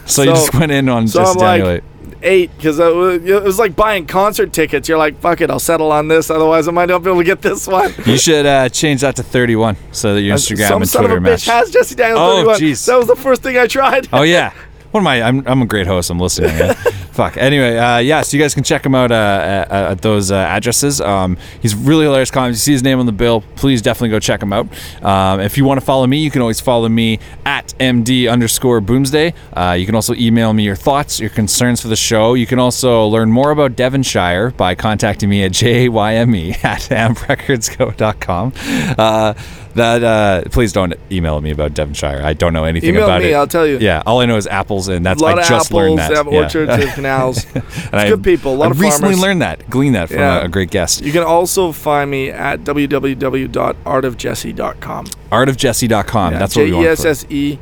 So, 0.04 0.20
you 0.24 0.30
just 0.34 0.52
went 0.54 0.72
in 0.72 0.90
on 0.90 1.08
so 1.08 1.20
Jesse 1.24 1.38
Daniel 1.38 1.68
like 1.72 1.84
eight. 2.26 2.50
because 2.56 2.78
it, 2.78 2.94
was- 2.94 3.24
it 3.24 3.42
was 3.42 3.58
like 3.58 3.74
buying 3.76 4.06
concert 4.06 4.52
tickets. 4.52 4.88
You're 4.88 4.98
like, 4.98 5.18
fuck 5.20 5.40
it, 5.40 5.50
I'll 5.50 5.58
settle 5.58 5.92
on 5.92 6.08
this. 6.08 6.28
Otherwise, 6.30 6.68
I 6.68 6.72
might 6.72 6.88
not 6.88 7.02
be 7.02 7.10
able 7.10 7.20
to 7.20 7.24
get 7.24 7.40
this 7.42 7.66
one. 7.66 7.94
You 8.04 8.18
should 8.18 8.44
uh, 8.46 8.68
change 8.68 9.00
that 9.02 9.16
to 9.16 9.22
31 9.22 9.76
so 9.92 10.14
that 10.14 10.20
your 10.22 10.36
Instagram 10.36 10.68
Some 10.68 10.82
and 10.82 10.88
son 10.90 11.04
of 11.06 11.10
a 11.12 11.14
bitch 11.16 11.46
has 11.46 11.70
Jesse 11.70 11.94
Daniel 11.94 12.18
Oh, 12.18 12.36
31. 12.44 12.60
jeez. 12.60 12.86
That 12.86 12.96
was 12.98 13.06
the 13.06 13.16
first 13.16 13.42
thing 13.42 13.56
I 13.56 13.66
tried. 13.66 14.08
oh 14.12 14.22
yeah. 14.22 14.52
What 14.96 15.02
am 15.02 15.08
I? 15.08 15.22
I'm, 15.22 15.46
I'm 15.46 15.60
a 15.60 15.66
great 15.66 15.86
host. 15.86 16.08
I'm 16.08 16.18
listening. 16.18 16.56
yeah. 16.56 16.72
Fuck. 17.12 17.36
Anyway, 17.36 17.76
uh, 17.76 17.98
yeah. 17.98 18.22
So 18.22 18.34
you 18.34 18.42
guys 18.42 18.54
can 18.54 18.62
check 18.62 18.86
him 18.86 18.94
out 18.94 19.12
uh, 19.12 19.66
at, 19.68 19.70
at 19.70 20.00
those 20.00 20.30
uh, 20.30 20.36
addresses. 20.36 21.02
Um, 21.02 21.36
he's 21.60 21.74
really 21.74 22.04
hilarious. 22.06 22.30
Comments. 22.30 22.58
You 22.58 22.62
see 22.62 22.72
his 22.72 22.82
name 22.82 22.98
on 22.98 23.04
the 23.04 23.12
bill. 23.12 23.42
Please 23.56 23.82
definitely 23.82 24.08
go 24.08 24.20
check 24.20 24.42
him 24.42 24.54
out. 24.54 24.66
Um, 25.04 25.40
if 25.40 25.58
you 25.58 25.66
want 25.66 25.78
to 25.80 25.84
follow 25.84 26.06
me, 26.06 26.16
you 26.16 26.30
can 26.30 26.40
always 26.40 26.62
follow 26.62 26.88
me 26.88 27.18
at 27.44 27.74
md 27.78 28.32
underscore 28.32 28.80
boomsday. 28.80 29.34
Uh, 29.52 29.72
you 29.72 29.84
can 29.84 29.94
also 29.94 30.14
email 30.14 30.54
me 30.54 30.62
your 30.62 30.76
thoughts, 30.76 31.20
your 31.20 31.28
concerns 31.28 31.82
for 31.82 31.88
the 31.88 31.96
show. 31.96 32.32
You 32.32 32.46
can 32.46 32.58
also 32.58 33.04
learn 33.04 33.30
more 33.30 33.50
about 33.50 33.76
Devonshire 33.76 34.52
by 34.52 34.74
contacting 34.74 35.28
me 35.28 35.44
at 35.44 35.52
jayme 35.52 36.52
at 36.64 36.80
amprecordsco.com. 36.80 38.54
Uh, 38.96 39.34
that 39.76 40.02
uh, 40.04 40.42
please 40.50 40.72
don't 40.72 40.94
email 41.10 41.40
me 41.40 41.50
about 41.52 41.72
Devonshire. 41.74 42.20
I 42.24 42.32
don't 42.34 42.52
know 42.52 42.64
anything 42.64 42.90
Email 42.90 43.04
about 43.04 43.22
me, 43.22 43.30
it. 43.30 43.34
I'll 43.34 43.46
tell 43.46 43.66
you. 43.66 43.78
Yeah, 43.78 44.02
all 44.06 44.20
I 44.20 44.26
know 44.26 44.36
is 44.36 44.46
apples, 44.46 44.88
and 44.88 45.04
that's 45.06 45.20
a 45.20 45.24
lot 45.24 45.38
I 45.38 45.42
of 45.42 45.48
just 45.48 45.66
apples, 45.70 45.80
learned 45.80 45.98
that. 45.98 46.12
have 46.16 46.26
Yeah. 46.30 46.38
orchards, 46.42 46.70
have 46.84 46.94
canals. 46.94 47.46
And 47.54 47.64
I- 47.94 48.08
good 48.08 48.24
people, 48.24 48.54
a 48.54 48.56
lot 48.56 48.68
I 48.68 48.70
of 48.72 48.80
recently 48.80 49.10
farmers. 49.14 49.22
learned 49.22 49.42
that, 49.42 49.68
gleaned 49.70 49.94
that 49.94 50.08
from 50.08 50.18
Yeah. 50.18 50.42
a, 50.42 50.46
a 50.46 50.48
great 50.48 50.70
guest. 50.70 51.02
You 51.04 51.12
can 51.12 51.22
also 51.22 51.70
find 51.72 52.10
me 52.10 52.30
at 52.30 52.64
www.artofjesse.com. 52.64 55.06
Artofjesse.com. 55.30 56.32
Yeah, 56.32 56.38
that's 56.38 56.56
what 56.56 56.64
we 56.64 56.72
want. 56.72 56.84
For. 56.86 56.96
J-E-S-S-E, 57.02 57.58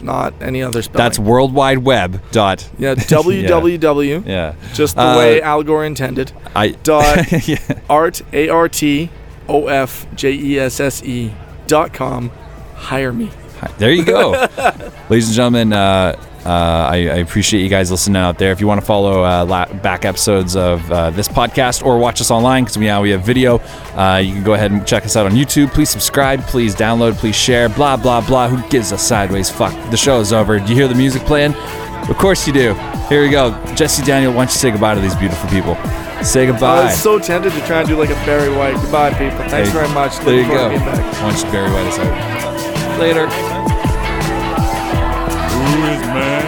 not 0.00 0.34
any 0.40 0.62
other 0.62 0.82
spelling. 0.82 1.04
That's 1.04 1.18
World 1.18 1.52
Wide 1.54 1.78
Web. 1.78 2.22
Dot. 2.30 2.68
yeah, 2.78 2.94
www, 2.94 4.26
Yeah. 4.26 4.54
just 4.74 4.96
the 4.96 5.02
Uh, 5.02 5.18
way 5.18 5.42
Al 5.42 5.62
Gore 5.62 5.84
intended. 5.84 6.32
I. 6.54 6.68
Dot 6.82 7.30
yeah. 7.48 7.58
art 7.90 8.22
a 8.32 8.48
r 8.48 8.68
t 8.68 9.10
o 9.48 9.66
f 9.68 10.06
j 10.14 10.32
e 10.32 10.58
s 10.58 10.80
s 10.80 11.02
e 11.04 11.32
dot 11.66 11.92
com. 11.92 12.30
Hire 12.74 13.12
me. 13.12 13.30
There 13.78 13.90
you 13.90 14.04
go, 14.04 14.30
ladies 15.10 15.26
and 15.28 15.34
gentlemen. 15.34 15.72
Uh, 15.72 16.14
uh, 16.46 16.88
I, 16.92 16.96
I 16.96 17.16
appreciate 17.16 17.60
you 17.62 17.68
guys 17.68 17.90
listening 17.90 18.16
out 18.22 18.38
there. 18.38 18.52
If 18.52 18.60
you 18.60 18.68
want 18.68 18.80
to 18.80 18.86
follow 18.86 19.24
uh, 19.24 19.44
la- 19.44 19.66
back 19.66 20.04
episodes 20.04 20.54
of 20.54 20.90
uh, 20.92 21.10
this 21.10 21.28
podcast 21.28 21.84
or 21.84 21.98
watch 21.98 22.20
us 22.20 22.30
online, 22.30 22.62
because 22.62 22.78
we 22.78 22.86
now 22.86 23.02
we 23.02 23.10
have 23.10 23.22
video, 23.22 23.58
uh, 23.96 24.22
you 24.24 24.32
can 24.32 24.44
go 24.44 24.54
ahead 24.54 24.70
and 24.70 24.86
check 24.86 25.04
us 25.04 25.16
out 25.16 25.26
on 25.26 25.32
YouTube. 25.32 25.72
Please 25.74 25.90
subscribe, 25.90 26.40
please 26.42 26.74
download, 26.76 27.14
please 27.14 27.34
share. 27.34 27.68
Blah 27.68 27.96
blah 27.96 28.24
blah. 28.24 28.48
Who 28.48 28.66
gives 28.70 28.92
a 28.92 28.98
sideways 28.98 29.50
fuck? 29.50 29.72
The 29.90 29.96
show 29.96 30.20
is 30.20 30.32
over. 30.32 30.60
Do 30.60 30.66
you 30.68 30.74
hear 30.76 30.88
the 30.88 30.94
music 30.94 31.22
playing? 31.22 31.54
Of 32.08 32.16
course 32.16 32.46
you 32.46 32.52
do. 32.52 32.74
Here 33.08 33.22
we 33.22 33.28
go. 33.28 33.50
Jesse 33.74 34.04
Daniel, 34.04 34.30
why 34.32 34.44
don't 34.44 34.52
you 34.52 34.58
say 34.58 34.70
goodbye 34.70 34.94
to 34.94 35.00
these 35.00 35.16
beautiful 35.16 35.50
people? 35.50 35.74
Say 36.22 36.46
goodbye. 36.46 36.80
I 36.80 36.84
was 36.86 37.00
so 37.00 37.18
tempted 37.18 37.52
to 37.52 37.60
try 37.66 37.78
and 37.80 37.88
do 37.88 37.96
like 37.96 38.10
a 38.10 38.14
Barry 38.26 38.54
White. 38.54 38.74
Goodbye, 38.74 39.10
people. 39.14 39.38
Thanks 39.48 39.70
There- 39.72 39.82
very 39.82 39.94
much. 39.94 40.18
There 40.18 40.34
you 40.34 40.46
go. 40.46 40.68
forward 40.68 40.78
to 40.78 40.84
back. 40.84 41.12
Why 41.22 41.30
don't 41.30 41.44
you 41.44 41.50
Barry 41.52 41.70
White 41.70 41.86
us 41.86 41.98
out? 41.98 42.98
Later. 42.98 43.26
Who 45.54 45.84
is 45.86 46.00
man? 46.08 46.47